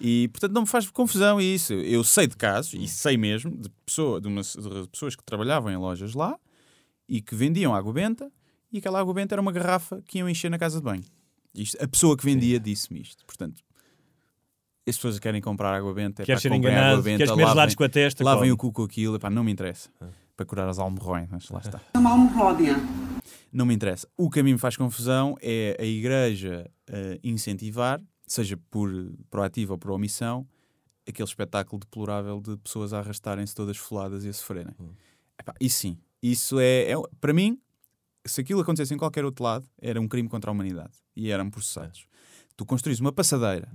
E 0.00 0.28
portanto 0.28 0.52
não 0.52 0.60
me 0.62 0.68
faz 0.68 0.88
confusão 0.88 1.40
isso. 1.40 1.72
Eu 1.72 2.04
sei 2.04 2.28
de 2.28 2.36
casos, 2.36 2.74
e 2.74 2.86
sei 2.86 3.16
mesmo, 3.16 3.50
de, 3.56 3.68
pessoa, 3.84 4.20
de, 4.20 4.28
umas- 4.28 4.54
de 4.56 4.88
pessoas 4.92 5.16
que 5.16 5.24
trabalhavam 5.24 5.72
em 5.72 5.76
lojas 5.76 6.14
lá 6.14 6.38
e 7.08 7.20
que 7.20 7.34
vendiam 7.34 7.74
água 7.74 7.92
benta 7.92 8.30
e 8.72 8.78
aquela 8.78 9.00
água 9.00 9.14
benta 9.14 9.34
era 9.34 9.42
uma 9.42 9.52
garrafa 9.52 10.02
que 10.06 10.18
iam 10.18 10.28
encher 10.28 10.50
na 10.50 10.58
casa 10.58 10.78
de 10.78 10.84
banho. 10.84 11.04
Isto, 11.54 11.82
a 11.82 11.88
pessoa 11.88 12.16
que 12.16 12.24
vendia 12.24 12.60
disse-me 12.60 13.00
isto. 13.00 13.24
Portanto, 13.26 13.62
as 14.86 14.96
pessoas 14.96 15.14
que 15.16 15.20
querem 15.22 15.40
comprar 15.40 15.74
água 15.74 15.92
benta, 15.92 16.22
é 16.22 16.26
Queres 16.26 16.42
ser 16.42 16.52
enganado, 16.52 16.92
água 16.92 17.02
benta, 17.02 17.18
queres 17.18 17.30
comer 17.32 17.46
gelados 17.46 17.74
com 17.74 17.84
a 17.84 17.88
testa, 17.88 18.24
Lavem 18.24 18.50
o 18.52 18.56
cu 18.56 18.72
com 18.72 18.82
aquilo, 18.84 19.16
epá, 19.16 19.28
não 19.28 19.44
me 19.44 19.52
interessa. 19.52 19.90
Para 20.36 20.46
curar 20.46 20.68
as 20.68 20.78
almorrões, 20.78 21.28
mas 21.30 21.48
lá 21.50 21.58
está. 21.60 21.80
É 21.92 21.98
uma 21.98 22.10
almofódia. 22.10 22.76
Não 23.52 23.66
me 23.66 23.74
interessa. 23.74 24.06
O 24.16 24.30
que 24.30 24.40
a 24.40 24.42
mim 24.42 24.52
me 24.52 24.58
faz 24.58 24.76
confusão 24.76 25.34
é 25.42 25.76
a 25.80 25.84
igreja 25.84 26.70
eh, 26.86 27.18
incentivar, 27.24 28.00
seja 28.26 28.56
por 28.70 28.90
proativa 29.30 29.72
ou 29.74 29.78
por 29.78 29.90
omissão, 29.90 30.46
aquele 31.06 31.28
espetáculo 31.28 31.80
deplorável 31.80 32.40
de 32.40 32.56
pessoas 32.58 32.92
a 32.92 32.98
arrastarem-se 33.00 33.54
todas 33.54 33.76
foladas 33.76 34.24
e 34.24 34.28
a 34.28 34.32
sofrerem. 34.32 34.74
Epá, 35.40 35.54
isso 35.60 35.78
sim. 35.78 35.98
Isso 36.22 36.60
é, 36.60 36.92
é- 36.92 37.02
Para 37.20 37.32
mim, 37.32 37.58
se 38.28 38.40
aquilo 38.40 38.60
acontecesse 38.60 38.94
em 38.94 38.98
qualquer 38.98 39.24
outro 39.24 39.44
lado, 39.44 39.68
era 39.80 40.00
um 40.00 40.08
crime 40.08 40.28
contra 40.28 40.50
a 40.50 40.52
humanidade. 40.52 40.92
E 41.16 41.30
eram 41.30 41.50
processados. 41.50 42.06
Tu 42.56 42.64
construís 42.64 43.00
uma 43.00 43.12
passadeira 43.12 43.68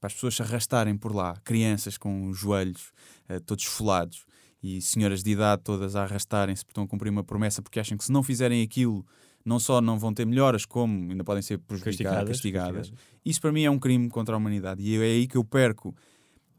para 0.00 0.08
as 0.08 0.14
pessoas 0.14 0.34
se 0.34 0.42
arrastarem 0.42 0.96
por 0.96 1.14
lá, 1.14 1.36
crianças 1.44 1.96
com 1.96 2.28
os 2.28 2.36
joelhos 2.36 2.92
eh, 3.28 3.38
todos 3.38 3.64
esfolados 3.64 4.24
e 4.62 4.80
senhoras 4.80 5.22
de 5.22 5.30
idade 5.30 5.62
todas 5.62 5.94
a 5.94 6.02
arrastarem-se 6.02 6.64
porque 6.64 6.72
estão 6.72 6.84
a 6.84 6.88
cumprir 6.88 7.10
uma 7.10 7.22
promessa 7.22 7.62
porque 7.62 7.78
acham 7.78 7.96
que 7.96 8.04
se 8.04 8.10
não 8.10 8.22
fizerem 8.22 8.62
aquilo 8.62 9.06
não 9.44 9.58
só 9.58 9.80
não 9.80 9.98
vão 9.98 10.14
ter 10.14 10.24
melhoras, 10.24 10.64
como 10.64 11.10
ainda 11.10 11.24
podem 11.24 11.42
ser 11.42 11.58
prejudicadas, 11.58 12.28
castigadas. 12.28 12.88
castigadas. 12.88 12.92
Isso 13.24 13.40
para 13.40 13.52
mim 13.52 13.64
é 13.64 13.70
um 13.70 13.78
crime 13.78 14.08
contra 14.08 14.34
a 14.34 14.38
humanidade 14.38 14.82
e 14.82 14.96
é 14.96 15.00
aí 15.00 15.26
que 15.26 15.36
eu 15.36 15.44
perco 15.44 15.94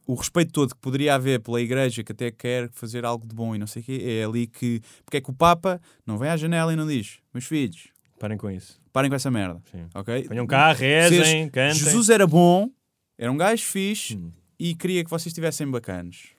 o 0.06 0.16
respeito 0.16 0.52
todo 0.52 0.76
que 0.76 0.82
poderia 0.82 1.16
haver 1.16 1.40
pela 1.40 1.62
igreja 1.62 2.04
que 2.04 2.12
até 2.12 2.30
quer 2.32 2.70
fazer 2.72 3.06
algo 3.06 3.26
de 3.28 3.34
bom 3.34 3.56
e 3.56 3.58
não 3.58 3.68
sei 3.68 3.82
o 3.82 3.86
quê, 3.86 4.04
é 4.22 4.24
ali 4.26 4.48
que 4.48 4.82
porque 5.06 5.18
é 5.18 5.22
que 5.22 5.30
o 5.30 5.34
Papa 5.34 5.80
não 6.06 6.18
vem 6.18 6.30
à 6.30 6.36
janela 6.38 6.74
e 6.74 6.76
não 6.76 6.86
diz 6.88 7.20
meus 7.34 7.46
filhos, 7.46 7.88
Parem 8.20 8.38
com 8.38 8.50
isso. 8.52 8.80
parem 8.92 9.10
com 9.10 9.16
essa 9.16 9.32
merda 9.32 9.62
Sim. 9.72 9.86
ok? 9.96 10.28
Venham 10.30 10.46
cá, 10.48 10.72
rezem, 10.74 11.50
cantem. 11.50 11.76
Jesus 11.80 12.10
era 12.10 12.28
bom, 12.28 12.70
era 13.18 13.32
um 13.32 13.38
gajo 13.38 13.64
fixe 13.64 14.16
Hum. 14.18 14.32
e 14.60 14.76
queria 14.76 15.04
que 15.04 15.10
vocês 15.10 15.28
estivessem 15.28 15.70
bacanos. 15.70 16.30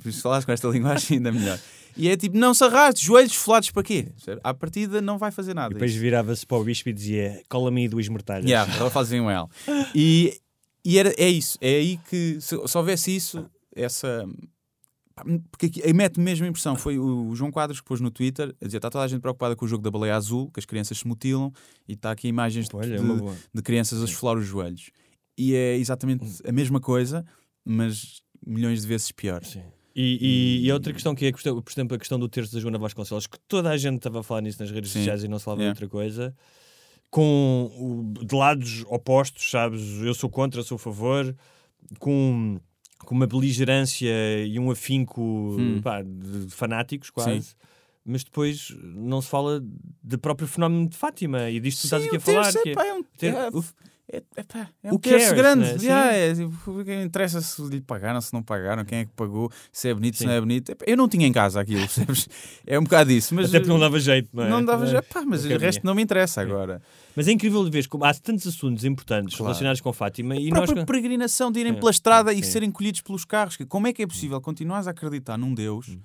Por 0.00 0.08
isso 0.08 0.22
falares 0.22 0.44
com 0.44 0.52
esta 0.52 0.68
linguagem 0.70 1.16
ainda 1.16 1.32
melhor. 1.32 1.58
E 1.96 2.08
é 2.08 2.16
tipo, 2.16 2.36
não 2.36 2.52
se 2.54 2.62
arraste, 2.62 3.04
joelhos 3.04 3.34
folados 3.34 3.70
para 3.70 3.82
quê? 3.82 4.08
À 4.44 4.52
partida 4.54 5.00
não 5.00 5.16
vai 5.18 5.30
fazer 5.32 5.54
nada. 5.54 5.72
E 5.72 5.74
depois 5.74 5.94
virava-se 5.94 6.46
para 6.46 6.58
o 6.58 6.62
bispo 6.62 6.88
e 6.90 6.92
dizia: 6.92 7.42
cola-me 7.48 7.88
duas 7.88 8.06
mortalhas. 8.08 8.44
Yeah, 8.48 8.70
ela 8.76 8.90
fazia 8.90 9.20
um 9.22 9.30
L. 9.30 9.46
E, 9.94 10.38
e 10.88 10.98
era, 10.98 11.12
é 11.18 11.28
isso, 11.28 11.58
é 11.60 11.68
aí 11.76 11.98
que 12.08 12.38
se, 12.40 12.56
se 12.68 12.78
houvesse 12.78 13.14
isso, 13.14 13.44
essa. 13.74 14.24
Porque 15.50 15.66
aqui, 15.66 15.82
aí 15.82 15.94
mete 15.94 16.20
mesmo 16.20 16.44
a 16.44 16.48
impressão. 16.48 16.76
Foi 16.76 16.98
o 16.98 17.34
João 17.34 17.50
Quadros 17.50 17.80
que 17.80 17.86
pôs 17.86 18.00
no 18.02 18.10
Twitter 18.10 18.54
a 18.60 18.64
dizer: 18.66 18.76
está 18.78 18.90
toda 18.90 19.02
a 19.04 19.08
gente 19.08 19.20
preocupada 19.22 19.56
com 19.56 19.64
o 19.64 19.68
jogo 19.68 19.82
da 19.82 19.90
baleia 19.90 20.14
azul, 20.14 20.50
que 20.50 20.60
as 20.60 20.66
crianças 20.66 20.98
se 20.98 21.06
mutilam, 21.08 21.50
e 21.88 21.94
está 21.94 22.10
aqui 22.10 22.28
imagens 22.28 22.68
de, 22.68 22.76
Olha, 22.76 22.94
é 22.94 22.98
de- 22.98 23.02
boa. 23.02 23.34
de 23.54 23.62
crianças 23.62 24.02
a 24.02 24.04
esfolar 24.04 24.36
os 24.36 24.44
joelhos. 24.44 24.90
E 25.38 25.54
é 25.54 25.76
exatamente 25.76 26.24
a 26.46 26.52
mesma 26.52 26.80
coisa, 26.80 27.24
mas 27.64 28.20
milhões 28.46 28.82
de 28.82 28.86
vezes 28.88 29.10
pior. 29.10 29.42
Sim. 29.44 29.62
E, 29.94 30.60
e, 30.62 30.66
e 30.66 30.72
outra 30.72 30.92
questão 30.92 31.14
que 31.14 31.24
é, 31.24 31.32
por 31.32 31.72
exemplo, 31.72 31.96
a 31.96 31.98
questão 31.98 32.18
do 32.18 32.28
terço 32.28 32.52
da 32.52 32.60
Joana 32.60 32.76
Vasconcelos, 32.78 33.26
que 33.26 33.38
toda 33.48 33.70
a 33.70 33.76
gente 33.78 33.96
estava 33.96 34.20
a 34.20 34.22
falar 34.22 34.42
nisso 34.42 34.60
nas 34.60 34.70
redes 34.70 34.90
Sim. 34.90 34.98
sociais 34.98 35.24
e 35.24 35.28
não 35.28 35.38
se 35.38 35.46
falava 35.46 35.62
Yeah. 35.62 35.74
de 35.78 35.82
outra 35.84 35.90
coisa, 35.98 36.36
com 37.10 38.12
de 38.24 38.34
lados 38.34 38.84
opostos, 38.88 39.50
sabes? 39.50 39.80
Eu 40.02 40.14
sou 40.14 40.28
contra, 40.28 40.62
sou 40.62 40.76
a 40.76 40.78
favor, 40.78 41.34
com, 41.98 42.58
com 42.98 43.14
uma 43.14 43.26
beligerância 43.26 44.44
e 44.44 44.58
um 44.58 44.70
afinco 44.70 45.20
Hum. 45.58 45.80
pá, 45.82 46.02
de 46.02 46.48
fanáticos, 46.50 47.10
quase. 47.10 47.54
Mas 48.04 48.22
depois 48.22 48.70
não 48.82 49.20
se 49.20 49.28
fala 49.28 49.60
do 50.02 50.18
próprio 50.18 50.46
fenómeno 50.46 50.88
de 50.88 50.96
Fátima 50.96 51.50
e 51.50 51.58
disto 51.58 51.80
que 51.80 51.86
estás 51.86 52.02
Sim, 52.02 52.08
aqui 52.08 52.16
a 52.16 52.20
um 52.20 52.22
terço, 52.22 52.52
falar. 52.52 52.62
que 52.62 52.68
é- 52.68 52.72
epá, 52.72 52.86
é 52.86 52.94
um- 52.94 53.02
ter- 53.02 53.34
é- 53.34 53.50
É, 54.12 54.22
é, 54.36 54.42
pá, 54.44 54.68
é 54.84 54.92
um 54.94 54.98
terço 54.98 55.34
cares, 55.34 55.40
grande. 55.42 55.62
né? 55.64 55.78
Yeah, 55.82 56.12
é, 56.12 56.32
tipo, 56.34 56.80
interessa 57.04 57.40
se 57.40 57.60
lhe 57.62 57.80
pagaram, 57.80 58.20
se 58.20 58.32
não 58.32 58.40
pagaram, 58.40 58.84
quem 58.84 58.98
é 59.00 59.04
que 59.04 59.10
pagou, 59.16 59.50
se 59.72 59.88
é 59.88 59.94
bonito, 59.94 60.14
se 60.14 60.20
Sim. 60.20 60.26
não 60.26 60.32
é 60.32 60.40
bonito. 60.40 60.70
Epá, 60.70 60.84
Eu 60.86 60.96
não 60.96 61.08
tinha 61.08 61.26
em 61.26 61.32
casa 61.32 61.60
aquilo, 61.60 61.80
percebes? 61.88 62.28
É 62.64 62.78
um 62.78 62.84
bocado 62.84 63.10
isso. 63.10 63.34
Mas, 63.34 63.48
Até 63.48 63.58
porque 63.58 63.72
não 63.72 63.80
dava 63.80 63.98
jeito, 63.98 64.28
não 64.32 64.44
é? 64.44 64.48
Não 64.48 64.64
dava 64.64 64.84
É. 64.84 64.90
jeito, 64.90 65.08
pá, 65.12 65.22
mas 65.26 65.44
o 65.44 65.58
resto 65.58 65.84
não 65.84 65.92
me 65.94 66.02
interessa 66.02 66.40
agora. 66.40 66.80
Mas 67.16 67.26
é 67.26 67.32
incrível 67.32 67.64
de 67.64 67.70
ver 67.70 67.88
como 67.88 68.04
há 68.04 68.14
tantos 68.14 68.46
assuntos 68.46 68.84
importantes 68.84 69.34
Claro. 69.36 69.48
relacionados 69.48 69.80
com 69.80 69.92
Fátima 69.92 70.36
e 70.36 70.48
a 70.48 70.54
nós. 70.54 70.66
própria 70.66 70.86
peregrinação 70.86 71.50
de 71.50 71.58
irem 71.60 71.74
pela 71.74 71.90
estrada 71.90 72.32
e 72.32 72.44
serem 72.44 72.70
colhidos 72.70 73.00
pelos 73.00 73.24
carros. 73.24 73.56
Como 73.68 73.88
é 73.88 73.92
que 73.92 74.02
é 74.02 74.06
possível 74.06 74.40
continuares 74.40 74.86
a 74.86 74.92
acreditar 74.92 75.36
num 75.36 75.52
Deus 75.52 75.88
Hum. 75.88 75.98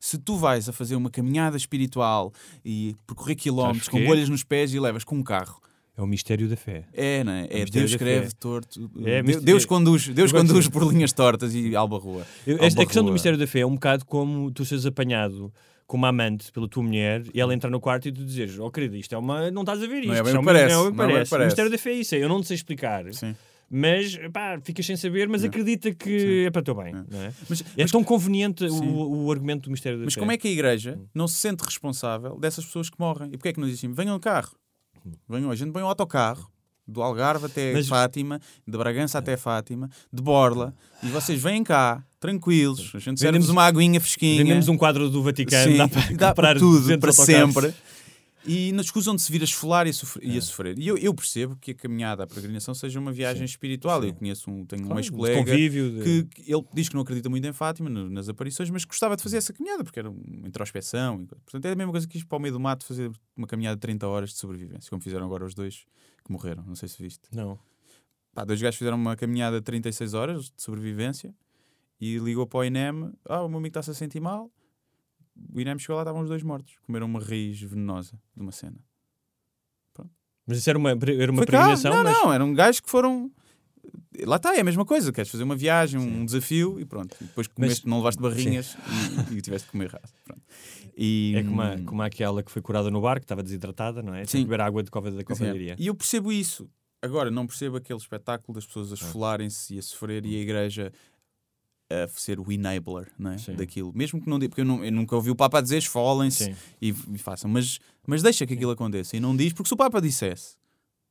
se 0.00 0.18
tu 0.18 0.36
vais 0.36 0.68
a 0.68 0.72
fazer 0.72 0.96
uma 0.96 1.08
caminhada 1.10 1.56
espiritual 1.56 2.32
e 2.64 2.96
percorrer 3.06 3.36
quilómetros 3.36 3.88
com 3.88 4.04
bolhas 4.04 4.28
nos 4.28 4.42
pés 4.42 4.74
e 4.74 4.80
levas 4.80 5.04
com 5.04 5.14
um 5.16 5.22
carro? 5.22 5.60
É 5.96 6.02
o 6.02 6.06
mistério 6.06 6.48
da 6.48 6.56
fé. 6.56 6.84
É, 6.92 7.22
não 7.22 7.32
é? 7.32 7.40
É, 7.42 7.42
mistério 7.60 7.70
Deus 7.72 7.90
escreve 7.92 8.26
fé. 8.26 8.32
torto. 8.40 8.90
É, 9.04 9.22
Deus, 9.22 9.36
mis- 9.36 9.44
Deus 9.44 9.62
é- 9.62 9.66
conduz, 9.66 10.08
Deus 10.08 10.32
conduz 10.32 10.68
por 10.68 10.82
linhas 10.92 11.12
tortas 11.12 11.54
e 11.54 11.76
alba 11.76 11.98
rua. 11.98 12.26
Eu- 12.46 12.58
esta- 12.60 12.82
a 12.82 12.84
questão 12.84 13.04
do 13.04 13.12
mistério 13.12 13.38
da 13.38 13.46
fé 13.46 13.60
é 13.60 13.66
um 13.66 13.74
bocado 13.74 14.04
como 14.04 14.50
tu 14.50 14.64
seres 14.64 14.84
apanhado 14.86 15.52
com 15.86 15.96
uma 15.96 16.08
amante 16.08 16.50
pela 16.50 16.66
tua 16.66 16.82
mulher 16.82 17.22
e 17.32 17.40
ela 17.40 17.54
entrar 17.54 17.70
no 17.70 17.78
quarto 17.78 18.08
e 18.08 18.12
tu 18.12 18.24
dizeres, 18.24 18.58
oh 18.58 18.70
querida, 18.70 18.96
isto 18.96 19.14
é 19.14 19.18
uma. 19.18 19.50
Não 19.52 19.62
estás 19.62 19.80
a 19.82 19.86
ver 19.86 19.98
isto. 19.98 20.08
Não 20.08 20.14
é 20.14 20.16
isto 20.16 20.24
bem 20.24 20.34
o 20.34 20.40
uma- 20.40 20.44
parece, 20.52 20.74
não 20.74 20.80
é 20.80 20.90
não 20.90 21.04
é 21.04 21.06
bem 21.06 21.14
parece. 21.26 21.34
O 21.34 21.44
mistério 21.46 21.70
da 21.70 21.78
fé 21.78 21.90
é 21.90 21.94
isso, 21.94 22.14
é, 22.14 22.18
eu 22.18 22.28
não 22.28 22.40
te 22.40 22.48
sei 22.48 22.54
explicar. 22.56 23.04
Sim. 23.12 23.36
Mas 23.70 24.16
pá, 24.32 24.58
ficas 24.62 24.84
sem 24.86 24.96
saber, 24.96 25.28
mas 25.28 25.42
acredita 25.44 25.92
que 25.94 26.44
é 26.46 26.50
para 26.50 26.60
o 26.60 26.62
teu 26.64 26.74
bem. 26.74 26.92
Não 26.92 27.22
é? 27.22 27.32
Mas, 27.48 27.60
é 27.60 27.64
mas- 27.82 27.90
tão 27.90 28.02
conveniente 28.04 28.68
Sim. 28.68 28.80
o, 28.88 29.24
o 29.26 29.32
argumento 29.32 29.64
do 29.64 29.70
mistério 29.70 29.98
da 29.98 30.04
mas 30.04 30.14
fé. 30.14 30.20
como 30.20 30.32
é 30.32 30.36
que 30.36 30.46
a 30.48 30.50
igreja 30.50 30.98
não 31.14 31.26
se 31.28 31.36
sente 31.36 31.62
responsável 31.64 32.38
dessas 32.38 32.64
pessoas 32.64 32.90
que 32.90 32.96
morrem? 32.98 33.28
E 33.28 33.36
porquê 33.36 33.48
é 33.48 33.52
que 33.52 33.60
não 33.60 33.66
diz 33.68 33.78
assim, 33.78 33.92
venham 33.92 34.16
de 34.16 34.20
carro? 34.22 34.54
Venham, 35.28 35.50
a 35.50 35.54
gente 35.56 35.72
põe 35.72 35.82
um 35.82 35.86
autocarro 35.86 36.48
do 36.86 37.02
Algarve 37.02 37.46
até 37.46 37.72
Mas- 37.72 37.88
Fátima, 37.88 38.40
de 38.66 38.76
Bragança 38.76 39.18
até 39.18 39.36
Fátima, 39.36 39.88
de 40.12 40.22
Borla, 40.22 40.74
e 41.02 41.08
vocês 41.08 41.40
vêm 41.42 41.64
cá, 41.64 42.04
tranquilos, 42.20 42.92
a 42.94 42.98
gente 42.98 43.20
Vendemos- 43.20 43.48
uma 43.48 43.64
aguinha 43.64 44.00
fresquinha. 44.00 44.38
Vendemos 44.42 44.68
um 44.68 44.76
quadro 44.76 45.08
do 45.08 45.22
Vaticano, 45.22 45.72
Sim, 45.72 45.76
dá 45.78 45.88
para 45.88 46.02
comprar 46.32 46.58
tudo, 46.58 46.80
200 46.80 47.00
para 47.00 47.12
sempre. 47.24 47.74
E 48.46 48.72
nos 48.72 48.86
escusam 48.86 49.16
de 49.16 49.22
se 49.22 49.32
vir 49.32 49.40
a 49.40 49.44
esfolar 49.44 49.86
e 49.86 49.90
a 49.90 49.92
sofrer. 49.92 50.28
E, 50.28 50.36
a 50.36 50.42
sofrer. 50.42 50.78
e 50.78 50.86
eu, 50.86 50.98
eu 50.98 51.14
percebo 51.14 51.56
que 51.56 51.70
a 51.70 51.74
caminhada 51.74 52.24
à 52.24 52.26
peregrinação 52.26 52.74
seja 52.74 53.00
uma 53.00 53.10
viagem 53.10 53.44
espiritual. 53.44 54.04
Eu 54.04 54.12
conheço 54.14 54.50
um, 54.50 54.66
tenho 54.66 54.82
um 54.82 54.86
Claro, 54.86 55.00
ex-colega 55.00 55.40
de 55.90 56.02
que, 56.04 56.24
que 56.42 56.52
ele 56.52 56.62
diz 56.74 56.88
que 56.88 56.94
não 56.94 57.02
acredita 57.02 57.30
muito 57.30 57.46
em 57.46 57.52
Fátima, 57.54 57.88
no- 57.88 58.10
nas 58.10 58.28
aparições, 58.28 58.68
mas 58.68 58.84
gostava 58.84 59.16
de 59.16 59.22
fazer 59.22 59.38
essa 59.38 59.52
caminhada, 59.52 59.82
porque 59.82 59.98
era 59.98 60.10
uma 60.10 60.46
introspeção. 60.46 61.24
Portanto, 61.26 61.64
é 61.64 61.72
a 61.72 61.74
mesma 61.74 61.90
coisa 61.92 62.06
que 62.06 62.18
isto 62.18 62.26
para 62.28 62.36
o 62.36 62.40
meio 62.40 62.52
do 62.52 62.60
mato 62.60 62.84
fazer 62.84 63.10
uma 63.36 63.46
caminhada 63.46 63.76
de 63.76 63.80
30 63.80 64.06
horas 64.06 64.30
de 64.30 64.36
sobrevivência, 64.36 64.90
como 64.90 65.00
fizeram 65.00 65.24
agora 65.24 65.44
os 65.46 65.54
dois 65.54 65.84
que 66.24 66.30
morreram. 66.30 66.62
Não 66.66 66.74
sei 66.74 66.88
se 66.88 67.02
viste. 67.02 67.22
Não. 67.32 67.58
Pá, 68.34 68.44
dois 68.44 68.60
gajos 68.60 68.76
fizeram 68.76 68.96
uma 68.98 69.16
caminhada 69.16 69.58
de 69.58 69.62
36 69.64 70.12
horas 70.12 70.44
de 70.54 70.62
sobrevivência 70.62 71.34
e 72.00 72.18
ligou 72.18 72.46
para 72.46 72.58
o 72.58 72.64
INEM: 72.64 73.12
Ah, 73.26 73.42
o 73.42 73.48
meu 73.48 73.58
amigo 73.58 73.68
está-se 73.68 73.90
a 73.90 73.94
sentir 73.94 74.20
mal. 74.20 74.50
O 75.52 75.60
INEM 75.60 75.78
chegou 75.78 75.96
lá, 75.96 76.02
estavam 76.02 76.22
os 76.22 76.28
dois 76.28 76.42
mortos. 76.42 76.76
Comeram 76.82 77.06
uma 77.06 77.20
raiz 77.20 77.60
venenosa 77.60 78.20
de 78.36 78.42
uma 78.42 78.52
cena. 78.52 78.78
Mas 80.46 80.58
isso 80.58 80.68
era 80.70 80.78
uma, 80.78 80.90
era 80.90 81.32
uma 81.32 81.38
Foi 81.38 81.46
cá? 81.46 81.52
peregrinação, 81.52 81.94
Não, 81.94 82.04
mas 82.04 82.12
não, 82.12 82.32
eram 82.32 82.52
gajos 82.52 82.80
que 82.80 82.90
foram. 82.90 83.30
Lá 84.20 84.36
está, 84.36 84.54
é 84.54 84.60
a 84.60 84.64
mesma 84.64 84.84
coisa. 84.84 85.12
Queres 85.12 85.30
fazer 85.30 85.42
uma 85.42 85.56
viagem, 85.56 85.98
um 85.98 86.24
desafio 86.24 86.78
e 86.78 86.84
pronto. 86.84 87.16
E 87.20 87.24
depois 87.24 87.46
comeste, 87.46 87.86
não 87.86 87.98
levaste 87.98 88.20
barrinhas 88.20 88.76
e, 89.30 89.34
e 89.36 89.40
tiveste 89.40 89.66
que 89.66 89.72
comer 89.72 89.90
raça. 89.90 90.14
Pronto. 90.24 90.42
E, 90.96 91.34
é 91.36 91.42
como, 91.42 91.62
a, 91.62 91.78
como 91.80 92.02
aquela 92.02 92.42
que 92.42 92.50
foi 92.50 92.62
curada 92.62 92.90
no 92.90 93.00
bar, 93.00 93.18
que 93.18 93.24
estava 93.24 93.42
desidratada, 93.42 94.02
não 94.02 94.14
é? 94.14 94.24
Sim. 94.24 94.42
beber 94.44 94.60
água 94.60 94.82
de 94.82 94.90
cova 94.90 95.10
da 95.10 95.18
Sim, 95.18 95.24
covadeiria. 95.24 95.76
E 95.78 95.86
eu 95.86 95.94
percebo 95.94 96.30
isso. 96.30 96.70
Agora, 97.02 97.30
não 97.30 97.46
percebo 97.46 97.76
aquele 97.76 97.98
espetáculo 97.98 98.54
das 98.54 98.64
pessoas 98.64 98.90
a 98.90 98.94
esfolarem-se 98.94 99.74
e 99.74 99.78
a 99.78 99.82
sofrer 99.82 100.24
e 100.24 100.36
a 100.36 100.40
igreja 100.40 100.92
a 102.02 102.08
ser 102.08 102.40
o 102.40 102.50
enabler 102.50 103.10
não 103.18 103.30
é? 103.32 103.38
Sim. 103.38 103.54
daquilo. 103.54 103.92
Mesmo 103.94 104.20
que 104.20 104.28
não 104.28 104.38
diga, 104.38 104.48
porque 104.50 104.60
eu, 104.62 104.64
não- 104.66 104.84
eu 104.84 104.90
nunca 104.92 105.14
ouvi 105.14 105.30
o 105.30 105.36
Papa 105.36 105.60
dizer 105.60 105.78
esfolem-se 105.78 106.54
e, 106.82 106.88
e 107.12 107.18
façam, 107.18 107.48
mas, 107.50 107.78
mas 108.06 108.22
deixa 108.22 108.44
que 108.46 108.54
aquilo 108.54 108.70
aconteça. 108.72 109.16
E 109.16 109.20
não 109.20 109.36
diz, 109.36 109.52
porque 109.52 109.68
se 109.68 109.74
o 109.74 109.76
Papa 109.76 110.00
dissesse, 110.00 110.56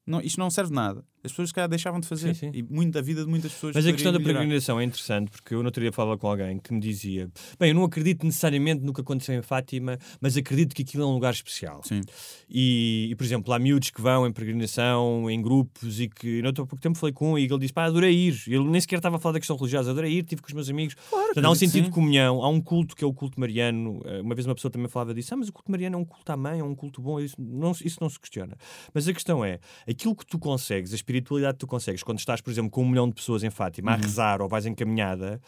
não, 0.05 0.19
isto 0.22 0.39
não 0.39 0.49
serve 0.49 0.69
de 0.69 0.76
nada, 0.76 1.03
as 1.23 1.31
pessoas 1.31 1.49
se 1.49 1.53
calhar 1.53 1.69
deixavam 1.69 1.99
de 1.99 2.07
fazer. 2.07 2.33
Sim, 2.35 2.51
sim. 2.51 2.57
E 2.57 2.61
muito 2.63 2.93
da 2.93 3.01
vida 3.01 3.23
de 3.23 3.29
muitas 3.29 3.51
pessoas. 3.53 3.75
Mas 3.75 3.85
a 3.85 3.91
questão 3.91 4.11
da 4.11 4.19
melhorar. 4.19 4.39
peregrinação 4.39 4.79
é 4.79 4.83
interessante, 4.83 5.31
porque 5.31 5.53
eu 5.53 5.59
no 5.59 5.65
outro 5.65 5.81
dia 5.81 5.91
falava 5.91 6.17
com 6.17 6.27
alguém 6.27 6.59
que 6.59 6.73
me 6.73 6.79
dizia: 6.79 7.29
Bem, 7.59 7.69
eu 7.69 7.75
não 7.75 7.83
acredito 7.83 8.25
necessariamente 8.25 8.83
no 8.83 8.93
que 8.93 9.01
aconteceu 9.01 9.33
em 9.35 9.41
Fátima, 9.41 9.97
mas 10.19 10.35
acredito 10.35 10.75
que 10.75 10.81
aquilo 10.81 11.03
é 11.03 11.05
um 11.05 11.13
lugar 11.13 11.33
especial. 11.33 11.81
Sim. 11.83 12.01
E, 12.49 13.07
e, 13.11 13.15
por 13.15 13.23
exemplo, 13.23 13.53
há 13.53 13.59
miúdos 13.59 13.89
que 13.89 14.01
vão 14.01 14.27
em 14.27 14.31
peregrinação, 14.31 15.29
em 15.29 15.41
grupos, 15.41 15.99
e 15.99 16.09
que 16.09 16.41
não 16.41 16.49
há 16.49 16.53
pouco 16.53 16.77
tempo 16.77 16.97
falei 16.97 17.13
com 17.13 17.33
um 17.33 17.37
e 17.37 17.45
ele 17.45 17.57
disse: 17.59 17.73
Pá, 17.73 17.85
adorei 17.85 18.13
ir. 18.13 18.43
Ele 18.47 18.65
nem 18.65 18.81
sequer 18.81 18.97
estava 18.97 19.17
a 19.17 19.19
falar 19.19 19.33
da 19.33 19.39
questão 19.39 19.55
religiosa, 19.55 19.91
adorei 19.91 20.11
ir, 20.11 20.23
estive 20.23 20.41
com 20.41 20.47
os 20.47 20.53
meus 20.53 20.69
amigos. 20.69 20.95
Portanto, 21.09 21.45
há 21.45 21.49
um 21.49 21.55
sentido 21.55 21.83
sim. 21.83 21.89
de 21.89 21.91
comunhão, 21.91 22.43
há 22.43 22.49
um 22.49 22.59
culto 22.61 22.95
que 22.95 23.03
é 23.03 23.07
o 23.07 23.13
culto 23.13 23.39
mariano. 23.39 24.01
Eh, 24.05 24.21
Uma 24.21 24.35
vez 24.35 24.45
uma 24.45 24.55
pessoa 24.55 24.71
também 24.71 24.87
falava 24.87 25.13
disso: 25.13 25.33
Ah, 25.33 25.37
mas 25.37 25.47
o 25.47 25.53
culto 25.53 25.71
mariano 25.71 25.95
é 25.95 25.99
um 25.99 26.05
culto 26.05 26.31
à 26.31 26.37
mãe, 26.37 26.59
é 26.59 26.63
um 26.63 26.75
culto 26.75 27.01
bom, 27.01 27.19
isso 27.19 27.35
não, 27.39 27.71
isso 27.71 27.97
não 28.01 28.09
se 28.09 28.19
questiona. 28.19 28.57
Mas 28.93 29.07
a 29.07 29.13
questão 29.13 29.43
é: 29.43 29.59
aquilo 29.87 30.15
que 30.15 30.25
tu 30.25 30.37
consegues, 30.37 30.91
a 30.93 30.95
espiritualidade 31.18 31.53
que 31.56 31.60
tu 31.60 31.68
consegues, 31.68 32.02
quando 32.03 32.19
estás, 32.19 32.41
por 32.41 32.49
exemplo, 32.52 32.72
com 32.72 32.84
um 32.84 32.90
milhão 32.90 33.07
de 33.07 33.14
pessoas 33.15 33.44
em 33.44 33.49
Fátima 33.49 33.91
Uhum. 33.91 33.98
a 33.98 34.02
rezar 34.02 34.41
ou 34.41 34.48
vais 34.49 34.65
em 34.65 34.73
caminhada. 34.73 35.40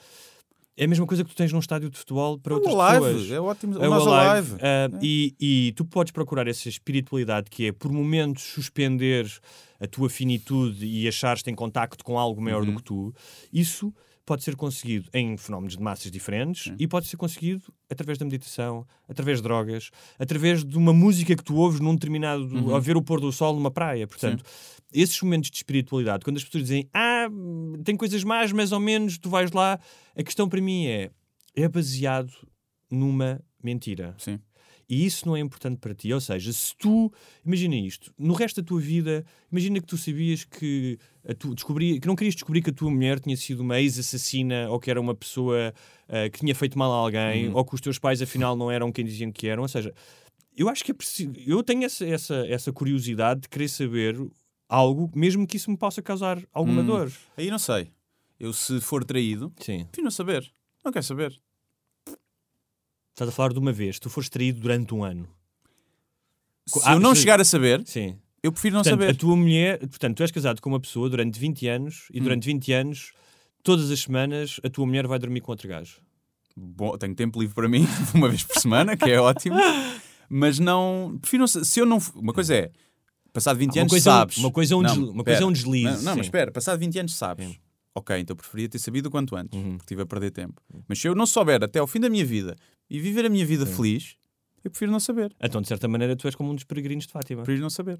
É 0.77 0.83
a 0.83 0.87
mesma 0.89 1.05
coisa 1.07 1.23
que 1.23 1.29
tu 1.29 1.35
tens 1.37 1.53
num 1.53 1.59
estádio 1.59 1.89
de 1.89 1.97
futebol 1.97 2.37
para 2.37 2.53
É 2.53 2.55
o 2.57 2.59
outras 2.59 2.75
Alive, 2.75 3.05
pessoas. 3.05 3.31
é 3.31 3.39
ótimo, 3.39 3.73
É 3.83 3.87
o 3.89 3.93
Alive. 3.93 4.09
Alive. 4.11 4.55
Ah, 4.61 4.89
e, 5.01 5.33
e 5.39 5.73
tu 5.75 5.85
podes 5.85 6.11
procurar 6.11 6.47
essa 6.47 6.67
espiritualidade 6.67 7.49
que 7.49 7.67
é, 7.67 7.71
por 7.71 7.91
momentos, 7.91 8.43
suspender 8.43 9.25
a 9.79 9.87
tua 9.87 10.09
finitude 10.09 10.85
e 10.85 11.07
achares-te 11.07 11.49
em 11.49 11.55
contacto 11.55 12.03
com 12.03 12.19
algo 12.19 12.41
maior 12.41 12.61
Uhum. 12.61 12.71
do 12.71 12.75
que 12.77 12.83
tu. 12.83 13.13
Isso 13.53 13.93
pode 14.25 14.43
ser 14.43 14.55
conseguido 14.55 15.09
em 15.13 15.37
fenómenos 15.37 15.77
de 15.77 15.83
massas 15.83 16.11
diferentes 16.11 16.73
e 16.79 16.87
pode 16.87 17.07
ser 17.07 17.15
conseguido 17.15 17.61
através 17.89 18.17
da 18.17 18.25
meditação, 18.25 18.85
através 19.07 19.37
de 19.37 19.43
drogas, 19.43 19.91
através 20.17 20.63
de 20.63 20.77
uma 20.77 20.93
música 20.93 21.35
que 21.35 21.43
tu 21.43 21.55
ouves 21.55 21.79
num 21.79 21.93
determinado. 21.93 22.43
Uhum. 22.43 22.75
a 22.75 22.79
ver 22.79 22.97
o 22.97 23.01
pôr 23.01 23.19
do 23.19 23.31
sol 23.31 23.53
numa 23.53 23.71
praia. 23.71 24.07
Portanto, 24.07 24.43
esses 24.91 25.21
momentos 25.21 25.51
de 25.51 25.57
espiritualidade, 25.57 26.23
quando 26.23 26.37
as 26.37 26.43
pessoas 26.43 26.63
dizem 26.63 26.89
ah, 26.93 27.27
tem 27.83 27.95
coisas 27.95 28.23
más, 28.23 28.51
mais 28.51 28.71
ou 28.71 28.79
menos, 28.79 29.17
tu 29.17 29.29
vais 29.29 29.51
lá, 29.51 29.79
a 30.15 30.23
questão 30.23 30.49
para 30.49 30.61
mim 30.61 30.87
é 30.87 31.11
é 31.55 31.67
baseado 31.67 32.31
numa 32.91 33.41
mentira. 33.63 34.13
Sim. 34.17 34.39
E 34.87 35.05
isso 35.05 35.25
não 35.27 35.35
é 35.35 35.39
importante 35.39 35.77
para 35.79 35.95
ti. 35.95 36.13
Ou 36.13 36.21
seja, 36.21 36.53
se 36.53 36.75
tu. 36.77 37.11
Imagina 37.45 37.75
isto. 37.75 38.13
No 38.17 38.33
resto 38.33 38.61
da 38.61 38.67
tua 38.67 38.79
vida, 38.79 39.25
imagina 39.51 39.79
que 39.79 39.87
tu 39.87 39.97
sabias 39.97 40.43
que. 40.43 40.97
A 41.27 41.33
tu, 41.33 41.55
descobri, 41.55 41.99
que 41.99 42.07
não 42.07 42.15
querias 42.15 42.35
descobrir 42.35 42.61
que 42.61 42.69
a 42.69 42.73
tua 42.73 42.91
mulher 42.91 43.19
tinha 43.19 43.35
sido 43.35 43.61
uma 43.61 43.79
ex-assassina 43.81 44.69
ou 44.69 44.79
que 44.79 44.91
era 44.91 45.01
uma 45.01 45.15
pessoa 45.15 45.73
ah, 46.07 46.29
que 46.29 46.39
tinha 46.39 46.53
feito 46.53 46.77
mal 46.77 46.91
a 46.91 46.95
alguém 46.97 47.51
ou 47.51 47.65
que 47.65 47.73
os 47.73 47.81
teus 47.81 47.97
pais 47.97 48.21
afinal 48.21 48.55
não 48.55 48.69
eram 48.69 48.91
quem 48.91 49.03
diziam 49.03 49.31
que 49.31 49.47
eram. 49.47 49.63
Ou 49.63 49.67
seja, 49.69 49.91
eu 50.55 50.69
acho 50.69 50.83
que 50.83 50.91
é 50.91 50.93
preciso. 50.93 51.33
Eu 51.47 51.63
tenho 51.63 51.83
essa, 51.83 52.05
essa, 52.05 52.35
essa 52.47 52.71
curiosidade 52.71 53.41
de 53.41 53.49
querer 53.49 53.67
saber 53.69 54.15
algo, 54.69 55.11
mesmo 55.15 55.47
que 55.47 55.57
isso 55.57 55.71
me 55.71 55.77
possa 55.77 56.01
causar 56.01 56.39
alguma 56.53 56.81
Hum. 56.81 56.85
dor. 56.85 57.11
Aí 57.35 57.49
não 57.49 57.59
sei. 57.59 57.89
Eu, 58.39 58.53
se 58.53 58.79
for 58.81 59.03
traído, 59.03 59.51
Sim. 59.59 59.87
não 59.97 60.11
saber. 60.11 60.47
Não 60.83 60.91
quero 60.91 61.05
saber. 61.05 61.35
Estás 63.15 63.29
a 63.29 63.31
falar 63.31 63.53
de 63.53 63.59
uma 63.59 63.71
vez, 63.71 63.97
tu 63.97 64.09
foste 64.09 64.29
traído 64.29 64.59
durante 64.59 64.93
um 64.93 65.01
ano. 65.01 65.25
Se 66.67 66.79
Ah, 66.83 66.93
eu 66.95 66.99
não 66.99 67.15
se- 67.15 67.21
chegar 67.21 67.39
a 67.39 67.45
saber, 67.45 67.81
Sim. 67.85 68.17
eu 68.43 68.51
prefiro 68.51 68.75
não 68.75 68.81
portanto, 68.83 68.99
saber. 68.99 69.11
A 69.13 69.15
tua 69.15 69.35
mulher, 69.37 69.79
portanto, 69.79 70.17
tu 70.17 70.23
és 70.23 70.31
casado 70.31 70.61
com 70.61 70.67
uma 70.69 70.79
pessoa 70.81 71.09
durante 71.09 71.39
20 71.39 71.65
anos 71.67 72.07
Hum. 72.11 72.17
e 72.17 72.19
durante 72.19 72.45
20 72.45 72.73
anos, 72.73 73.13
todas 73.63 73.89
as 73.89 74.01
semanas, 74.01 74.59
a 74.65 74.69
tua 74.69 74.85
mulher 74.85 75.07
vai 75.07 75.17
dormir 75.17 75.39
com 75.39 75.51
outro 75.51 75.67
gajo. 75.69 76.01
Bom, 76.57 76.97
tenho 76.97 77.15
tempo 77.15 77.39
livre 77.39 77.55
para 77.55 77.69
mim, 77.69 77.85
uma 78.13 78.27
vez 78.27 78.43
por 78.43 78.59
semana, 78.59 78.97
que 78.97 79.09
é 79.09 79.19
ótimo. 79.19 79.55
Mas 80.27 80.59
não. 80.59 81.17
Prefiro 81.21 81.41
não 81.41 81.47
Se 81.47 81.79
eu 81.79 81.85
não. 81.85 81.99
Uma 82.15 82.33
coisa 82.33 82.53
é. 82.53 82.71
Passado 83.31 83.57
20 83.57 83.75
Uma 83.75 83.81
anos 83.81 83.91
coisa 83.91 84.09
é 84.09 84.13
sabes. 84.13 84.37
uma 84.37 84.51
coisa 84.51 84.73
é 84.73 84.77
um 84.77 84.81
Não, 84.81 84.89
desli- 84.95 85.09
uma 85.09 85.23
coisa 85.23 85.41
é 85.41 85.45
um 85.45 85.51
deslize, 85.51 85.83
Não, 85.85 85.91
não, 86.03 86.11
sim. 86.13 86.17
mas 86.17 86.25
espera, 86.27 86.51
passado 86.51 86.79
20 86.79 86.99
anos 86.99 87.15
sabes. 87.15 87.59
Ok, 87.93 88.17
então 88.19 88.35
preferia 88.35 88.67
ter 88.67 88.79
sabido 88.79 89.05
o 89.07 89.11
quanto 89.11 89.35
antes, 89.37 89.57
porque 89.57 89.75
estive 89.77 90.01
a 90.01 90.05
perder 90.05 90.31
tempo. 90.31 90.61
Mas 90.87 90.99
se 90.99 91.07
eu 91.07 91.15
não 91.15 91.25
souber 91.25 91.61
até 91.63 91.79
ao 91.79 91.87
fim 91.87 91.99
da 91.99 92.09
minha 92.09 92.25
vida 92.25 92.55
e 92.89 92.99
viver 92.99 93.25
a 93.25 93.29
minha 93.29 93.45
vida 93.45 93.65
feliz, 93.65 94.15
eu 94.63 94.71
prefiro 94.71 94.91
não 94.91 94.99
saber. 94.99 95.35
Então, 95.41 95.61
de 95.61 95.67
certa 95.67 95.87
maneira, 95.87 96.15
tu 96.15 96.27
és 96.27 96.35
como 96.35 96.51
um 96.51 96.55
dos 96.55 96.63
peregrinos 96.63 97.05
de 97.05 97.11
Fátima. 97.13 97.43
Prefiro 97.43 97.61
não 97.61 97.69
saber. 97.69 97.99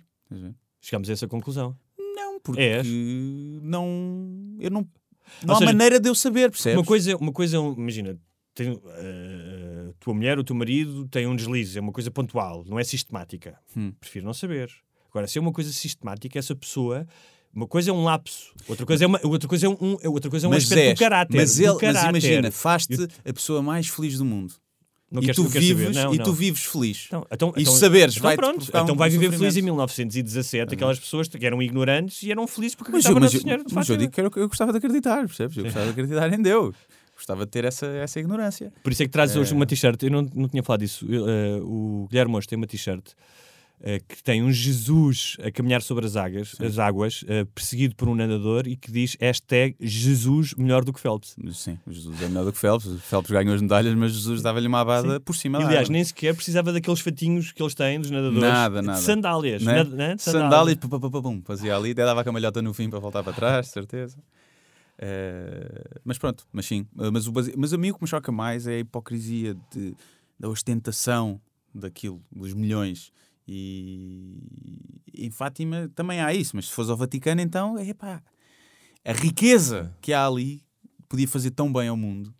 Chegamos 0.82 1.10
a 1.10 1.14
essa 1.14 1.28
conclusão. 1.28 1.76
Não, 1.98 2.40
porque 2.40 2.62
És. 2.62 2.88
não. 3.62 4.56
Eu 4.60 4.70
não. 4.70 4.82
Ou 4.82 5.48
Não 5.48 5.56
há 5.56 5.58
seja, 5.58 5.72
maneira 5.72 6.00
de 6.00 6.08
eu 6.08 6.14
saber, 6.16 6.52
percebes? 6.52 6.78
Uma 6.78 6.86
coisa, 6.86 7.18
uma 7.18 7.32
coisa 7.32 7.58
é 7.58 7.60
imagina, 7.60 8.16
tem, 8.54 8.80
eh, 8.86 9.90
a 9.90 9.94
tua 10.00 10.14
mulher, 10.14 10.38
o 10.38 10.44
teu 10.44 10.56
marido 10.56 11.08
tem 11.08 11.26
um 11.26 11.36
deslize, 11.36 11.78
é 11.78 11.82
uma 11.82 11.92
coisa 11.92 12.12
pontual, 12.12 12.64
não 12.68 12.78
é 12.78 12.84
sistemática. 12.84 13.58
Hum. 13.76 13.92
Prefiro 14.00 14.24
não 14.26 14.34
saber. 14.36 14.72
Agora, 15.10 15.28
se 15.28 15.38
é 15.40 15.42
uma 15.42 15.52
coisa 15.52 15.72
sistemática, 15.72 16.38
essa 16.38 16.56
pessoa. 16.56 17.08
Uma 17.54 17.68
coisa 17.68 17.90
é 17.90 17.94
um 17.94 18.04
lapso, 18.04 18.54
outra 18.68 18.86
coisa 18.86 19.06
é, 19.06 19.08
uma, 19.08 19.18
outra 19.24 19.48
coisa 19.48 19.66
é 19.66 19.70
um, 19.70 19.98
outra 20.12 20.30
coisa 20.30 20.46
é 20.46 20.50
um 20.50 20.52
mas 20.52 20.64
aspecto 20.64 20.80
és, 20.90 20.94
do 20.94 21.00
caráter. 21.00 21.38
Mas, 21.38 21.56
do 21.56 21.62
ele, 21.64 21.70
mas 21.72 21.80
caráter. 21.80 22.10
imagina, 22.10 22.52
faz-te 22.52 23.08
a 23.24 23.34
pessoa 23.34 23.62
mais 23.62 23.88
feliz 23.88 24.18
do 24.18 24.26
mundo. 24.26 24.54
Não 25.12 25.22
e 25.22 25.26
queres- 25.26 25.36
tu 25.36 25.44
vives. 25.48 25.96
Não, 25.96 26.14
e 26.14 26.18
não. 26.18 26.26
tu 26.26 26.34
vives 26.34 26.64
feliz. 26.66 27.06
Então, 27.08 27.26
então, 27.32 27.54
e 27.56 27.62
então- 27.62 27.74
saberes, 27.76 28.16
então 28.16 28.24
vai 28.28 28.36
pronto, 28.36 28.66
então 28.68 28.96
vai 28.96 29.10
viver 29.10 29.32
feliz 29.32 29.56
em 29.56 29.62
1917. 29.62 30.74
Aquelas 30.74 31.00
pessoas 31.00 31.28
que 31.28 31.46
eram 31.46 31.62
ignorantes 31.62 32.24
e 32.24 32.32
eram 32.32 32.48
felizes 32.48 32.76
porque 32.76 32.92
Mas, 32.92 33.06
eu, 33.06 33.14
mas, 33.20 33.34
eu- 33.34 33.42
Senhora 33.42 33.64
mas 33.72 33.88
eu 33.90 33.98
digo 33.98 34.12
que 34.12 34.30
que 34.30 34.40
eu 34.40 34.48
gostava 34.48 34.72
de 34.72 34.78
acreditar, 34.80 35.26
percebes? 35.28 35.58
Eu 35.58 35.64
gostava 35.64 35.86
de 35.86 35.92
acreditar 35.92 36.34
em 36.34 36.42
Deus. 36.42 36.76
Gostava 37.16 37.46
de 37.46 37.52
ter 37.52 37.64
essa, 37.64 37.86
essa 37.86 38.20
ignorância. 38.20 38.74
Por 38.84 38.92
isso 38.92 39.04
é 39.04 39.06
que 39.06 39.12
trazes 39.12 39.38
hoje 39.38 39.54
É. 39.54 39.56
uma 39.56 39.66
t-shirt. 39.66 40.04
Eu 40.04 40.12
não, 40.12 40.28
não 40.36 40.50
tinha 40.50 40.62
falado 40.62 40.82
disso. 40.82 41.06
Eu, 41.08 41.30
eh, 41.30 41.60
o 41.62 42.08
Guilherme 42.10 42.32
Mosto 42.34 42.50
tem 42.50 42.58
uma 42.58 42.68
t-shirt 42.68 43.06
eh, 43.08 43.14
que 44.08 44.24
tem 44.24 44.42
um 44.42 44.52
Jesus 44.52 45.38
a 45.44 45.52
caminhar 45.52 45.80
sobre 45.82 46.06
as 46.08 46.16
águas, 46.16 46.56
as 46.60 46.80
águas 46.80 47.24
eh, 47.28 47.46
perseguido 47.54 47.96
por 47.96 48.10
um 48.10 48.16
nadador 48.16 48.68
e 48.68 48.76
que 48.76 48.92
diz 48.92 49.16
hashtag 49.22 49.76
Jesus 49.80 50.56
melhor 50.56 50.84
do 50.84 50.92
que 50.92 51.00
Phelps. 51.00 51.36
Sim, 51.54 51.78
Jesus 51.88 52.20
é 52.22 52.28
melhor 52.28 52.46
do 52.46 52.52
que 52.52 52.58
Phelps. 52.58 52.88
Phelps 53.04 53.30
ganhou 53.30 53.54
as 53.54 53.62
medalhas, 53.62 53.94
mas 53.94 54.12
Jesus 54.12 54.42
dava-lhe 54.42 54.68
uma 54.68 54.80
abada 54.82 55.14
Sim. 55.16 55.20
por 55.20 55.36
cima 55.36 55.60
E, 55.60 55.64
aliás, 55.66 55.82
água. 55.86 55.94
nem 55.94 56.04
sequer 56.04 56.34
precisava 56.36 56.74
daqueles 56.74 57.00
fatinhos 57.00 57.52
que 57.52 57.62
eles 57.62 57.76
têm 57.76 58.00
dos 58.02 58.10
nadadores. 58.10 58.42
Nada, 58.42 58.82
nada. 58.82 58.98
De 59.00 59.06
sandálias. 59.06 59.62
Né? 59.62 59.74
Nada- 59.76 59.96
né? 59.96 60.16
Sandálias, 60.18 60.78
pum, 60.78 60.90
pum, 60.90 61.00
pum, 61.00 61.12
pum, 61.12 61.22
pum, 61.22 61.42
fazia 61.46 61.76
ali, 61.76 61.92
até 61.92 62.04
dava 62.06 62.22
a 62.22 62.24
camalhota 62.24 62.62
no 62.64 62.74
fim 62.74 62.90
para 62.90 62.98
voltar 63.00 63.24
para 63.24 63.34
trás, 63.34 63.68
de 63.68 63.72
certeza. 63.74 64.18
Eh, 64.98 66.00
mas 66.04 66.18
pronto, 66.18 66.46
mas 66.52 66.66
sim. 66.66 66.88
Eh, 67.00 67.10
Mas, 67.12 67.28
o 67.28 67.32
base... 67.32 67.54
mas 67.58 67.74
a 67.74 67.78
mim 67.78 67.92
o 67.92 67.96
que 67.96 68.02
me 68.02 68.08
choca 68.08 68.32
mais 68.32 68.66
é 68.66 68.76
a 68.76 68.80
hipocrisia 68.80 69.56
de, 69.74 69.94
da 70.40 70.48
ostentação 70.50 71.40
daquilo, 71.74 72.22
dos 72.32 72.54
milhões. 72.54 73.12
E 73.48 74.38
em 75.14 75.30
Fátima 75.32 75.90
também 75.96 76.20
há 76.20 76.34
isso, 76.34 76.56
mas 76.56 76.66
se 76.68 76.72
fores 76.74 76.90
ao 76.90 76.98
Vaticano, 76.98 77.42
então, 77.42 77.78
é 77.78 77.94
pá, 77.94 78.22
a 79.04 79.14
riqueza 79.14 79.96
que 80.02 80.14
há 80.14 80.26
ali 80.26 80.64
podia 81.08 81.28
fazer 81.28 81.52
tão 81.52 81.72
bem 81.72 81.88
ao 81.88 81.98
mundo. 81.98 82.34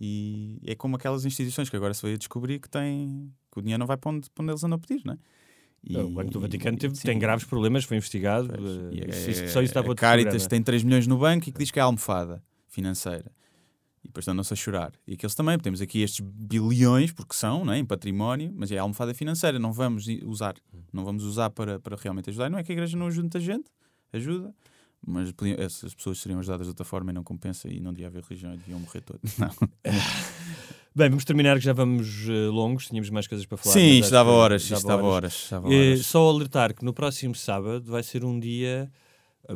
E 0.00 0.60
é 0.66 0.74
como 0.74 0.96
aquelas 0.96 1.24
instituições 1.24 1.70
que 1.70 1.76
agora 1.76 1.94
se 1.94 2.02
veio 2.02 2.14
a 2.16 2.18
descobrir 2.18 2.58
que, 2.60 2.68
têm, 2.68 3.32
que 3.50 3.58
o 3.58 3.62
dinheiro 3.62 3.78
não 3.78 3.86
vai 3.86 3.96
para 3.96 4.10
onde, 4.10 4.28
para 4.30 4.42
onde 4.42 4.52
eles 4.52 4.64
andam 4.64 4.76
a 4.76 4.78
pedir, 4.78 5.02
não 5.04 5.14
é? 5.14 5.18
E- 5.88 5.96
O 5.96 6.10
Banco 6.10 6.30
do 6.32 6.40
Vaticano 6.40 6.76
teve- 6.76 6.94
tem 7.00 7.18
graves 7.18 7.44
problemas, 7.46 7.84
foi 7.84 7.96
investigado. 7.96 8.48
E 8.92 9.00
eh, 9.00 9.04
é- 9.04 9.30
isso- 9.30 9.48
só 9.48 9.62
isso 9.62 9.72
dava 9.72 9.92
a 9.92 9.94
Caritas 9.94 10.32
programa. 10.32 10.48
tem 10.48 10.62
3 10.62 10.82
milhões 10.82 11.06
no 11.06 11.16
banco 11.16 11.48
e 11.48 11.52
que 11.52 11.58
diz 11.58 11.70
que 11.70 11.78
é 11.78 11.82
almofada 11.82 12.42
financeira. 12.66 13.30
E 14.16 14.18
depois 14.18 14.28
andam-se 14.28 14.52
a 14.52 14.56
chorar. 14.56 14.92
E 15.06 15.12
aqueles 15.12 15.34
também, 15.34 15.58
temos 15.58 15.80
aqui 15.82 16.00
estes 16.00 16.20
bilhões, 16.24 17.12
porque 17.12 17.34
são, 17.34 17.64
não 17.66 17.72
é? 17.74 17.78
em 17.78 17.84
património, 17.84 18.50
mas 18.56 18.72
é 18.72 18.78
almofada 18.78 19.12
financeira, 19.12 19.58
não 19.58 19.72
vamos 19.72 20.06
usar. 20.24 20.54
Não 20.92 21.04
vamos 21.04 21.22
usar 21.24 21.50
para, 21.50 21.78
para 21.78 21.96
realmente 21.96 22.30
ajudar. 22.30 22.48
Não 22.48 22.58
é 22.58 22.62
que 22.64 22.72
a 22.72 22.74
igreja 22.74 22.96
não 22.96 23.06
ajude 23.08 23.22
muita 23.22 23.38
gente, 23.40 23.70
ajuda, 24.14 24.54
mas 25.06 25.30
podiam- 25.32 25.58
essas 25.60 25.94
pessoas 25.94 26.18
seriam 26.18 26.40
ajudadas 26.40 26.66
de 26.66 26.70
outra 26.70 26.84
forma 26.84 27.10
e 27.10 27.14
não 27.14 27.22
compensa 27.22 27.68
e 27.70 27.78
não 27.78 27.92
devia 27.92 28.06
haver 28.06 28.22
religião 28.22 28.54
e 28.54 28.56
deviam 28.56 28.80
morrer 28.80 29.02
todos. 29.02 29.36
Não. 29.36 29.50
Bem, 30.94 31.10
vamos 31.10 31.24
terminar 31.26 31.58
que 31.58 31.64
já 31.64 31.74
vamos 31.74 32.26
eh, 32.26 32.48
longos, 32.48 32.86
tínhamos 32.86 33.10
mais 33.10 33.26
coisas 33.26 33.44
para 33.46 33.58
falar. 33.58 33.74
Sim, 33.74 33.98
isto 33.98 34.10
dava 34.12 34.30
horas, 34.30 34.62
isto 34.62 34.86
dava 34.86 35.02
horas, 35.02 35.52
horas. 35.52 36.06
Só 36.06 36.26
alertar 36.26 36.74
que 36.74 36.82
no 36.82 36.94
próximo 36.94 37.34
sábado 37.34 37.84
vai 37.90 38.02
ser 38.02 38.24
um 38.24 38.40
dia 38.40 38.90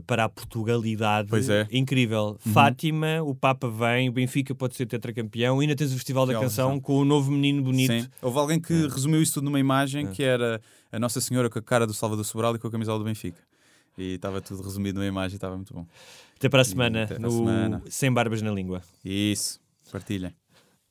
para 0.06 0.24
a 0.24 0.28
Portugalidade 0.28 1.28
Pois 1.28 1.48
é. 1.48 1.66
incrível. 1.70 2.38
Uhum. 2.44 2.52
Fátima, 2.52 3.22
o 3.22 3.34
Papa 3.34 3.68
vem, 3.68 4.08
o 4.08 4.12
Benfica 4.12 4.54
pode 4.54 4.76
ser 4.76 4.86
tetracampeão, 4.86 5.60
e 5.60 5.64
ainda 5.64 5.76
tens 5.76 5.92
o 5.92 5.94
Festival 5.94 6.26
da 6.26 6.38
Canção 6.38 6.74
sim. 6.74 6.80
com 6.80 6.98
o 6.98 7.04
novo 7.04 7.30
menino 7.30 7.62
bonito. 7.62 7.92
Sim. 7.92 8.08
Houve 8.22 8.38
alguém 8.38 8.60
que 8.60 8.72
resumiu 8.88 9.20
isso 9.22 9.34
tudo 9.34 9.44
numa 9.44 9.60
imagem 9.60 10.06
É. 10.06 10.10
que 10.10 10.22
era 10.22 10.60
a 10.92 10.98
Nossa 10.98 11.20
Senhora 11.20 11.48
com 11.50 11.58
a 11.58 11.62
cara 11.62 11.86
do 11.86 11.94
Salvador 11.94 12.24
Sobral 12.24 12.54
e 12.54 12.58
com 12.58 12.68
a 12.68 12.70
camisola 12.70 12.98
do 12.98 13.04
Benfica. 13.04 13.40
E 13.98 14.14
estava 14.14 14.40
tudo 14.40 14.62
resumido 14.62 14.98
numa 14.98 15.08
imagem 15.08 15.34
e 15.34 15.36
estava 15.36 15.56
muito 15.56 15.74
bom. 15.74 15.86
Até 16.36 16.48
para 16.48 16.62
a 16.62 16.64
semana, 16.64 17.06
para 17.06 17.18
no 17.18 17.30
semana. 17.30 17.82
Sem 17.88 18.12
Barbas 18.12 18.40
na 18.40 18.50
Língua. 18.50 18.82
Isso, 19.04 19.60
partilhem. 19.92 20.32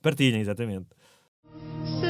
Partilhem, 0.02 0.42
exatamente. 0.42 0.86
Se 2.02 2.09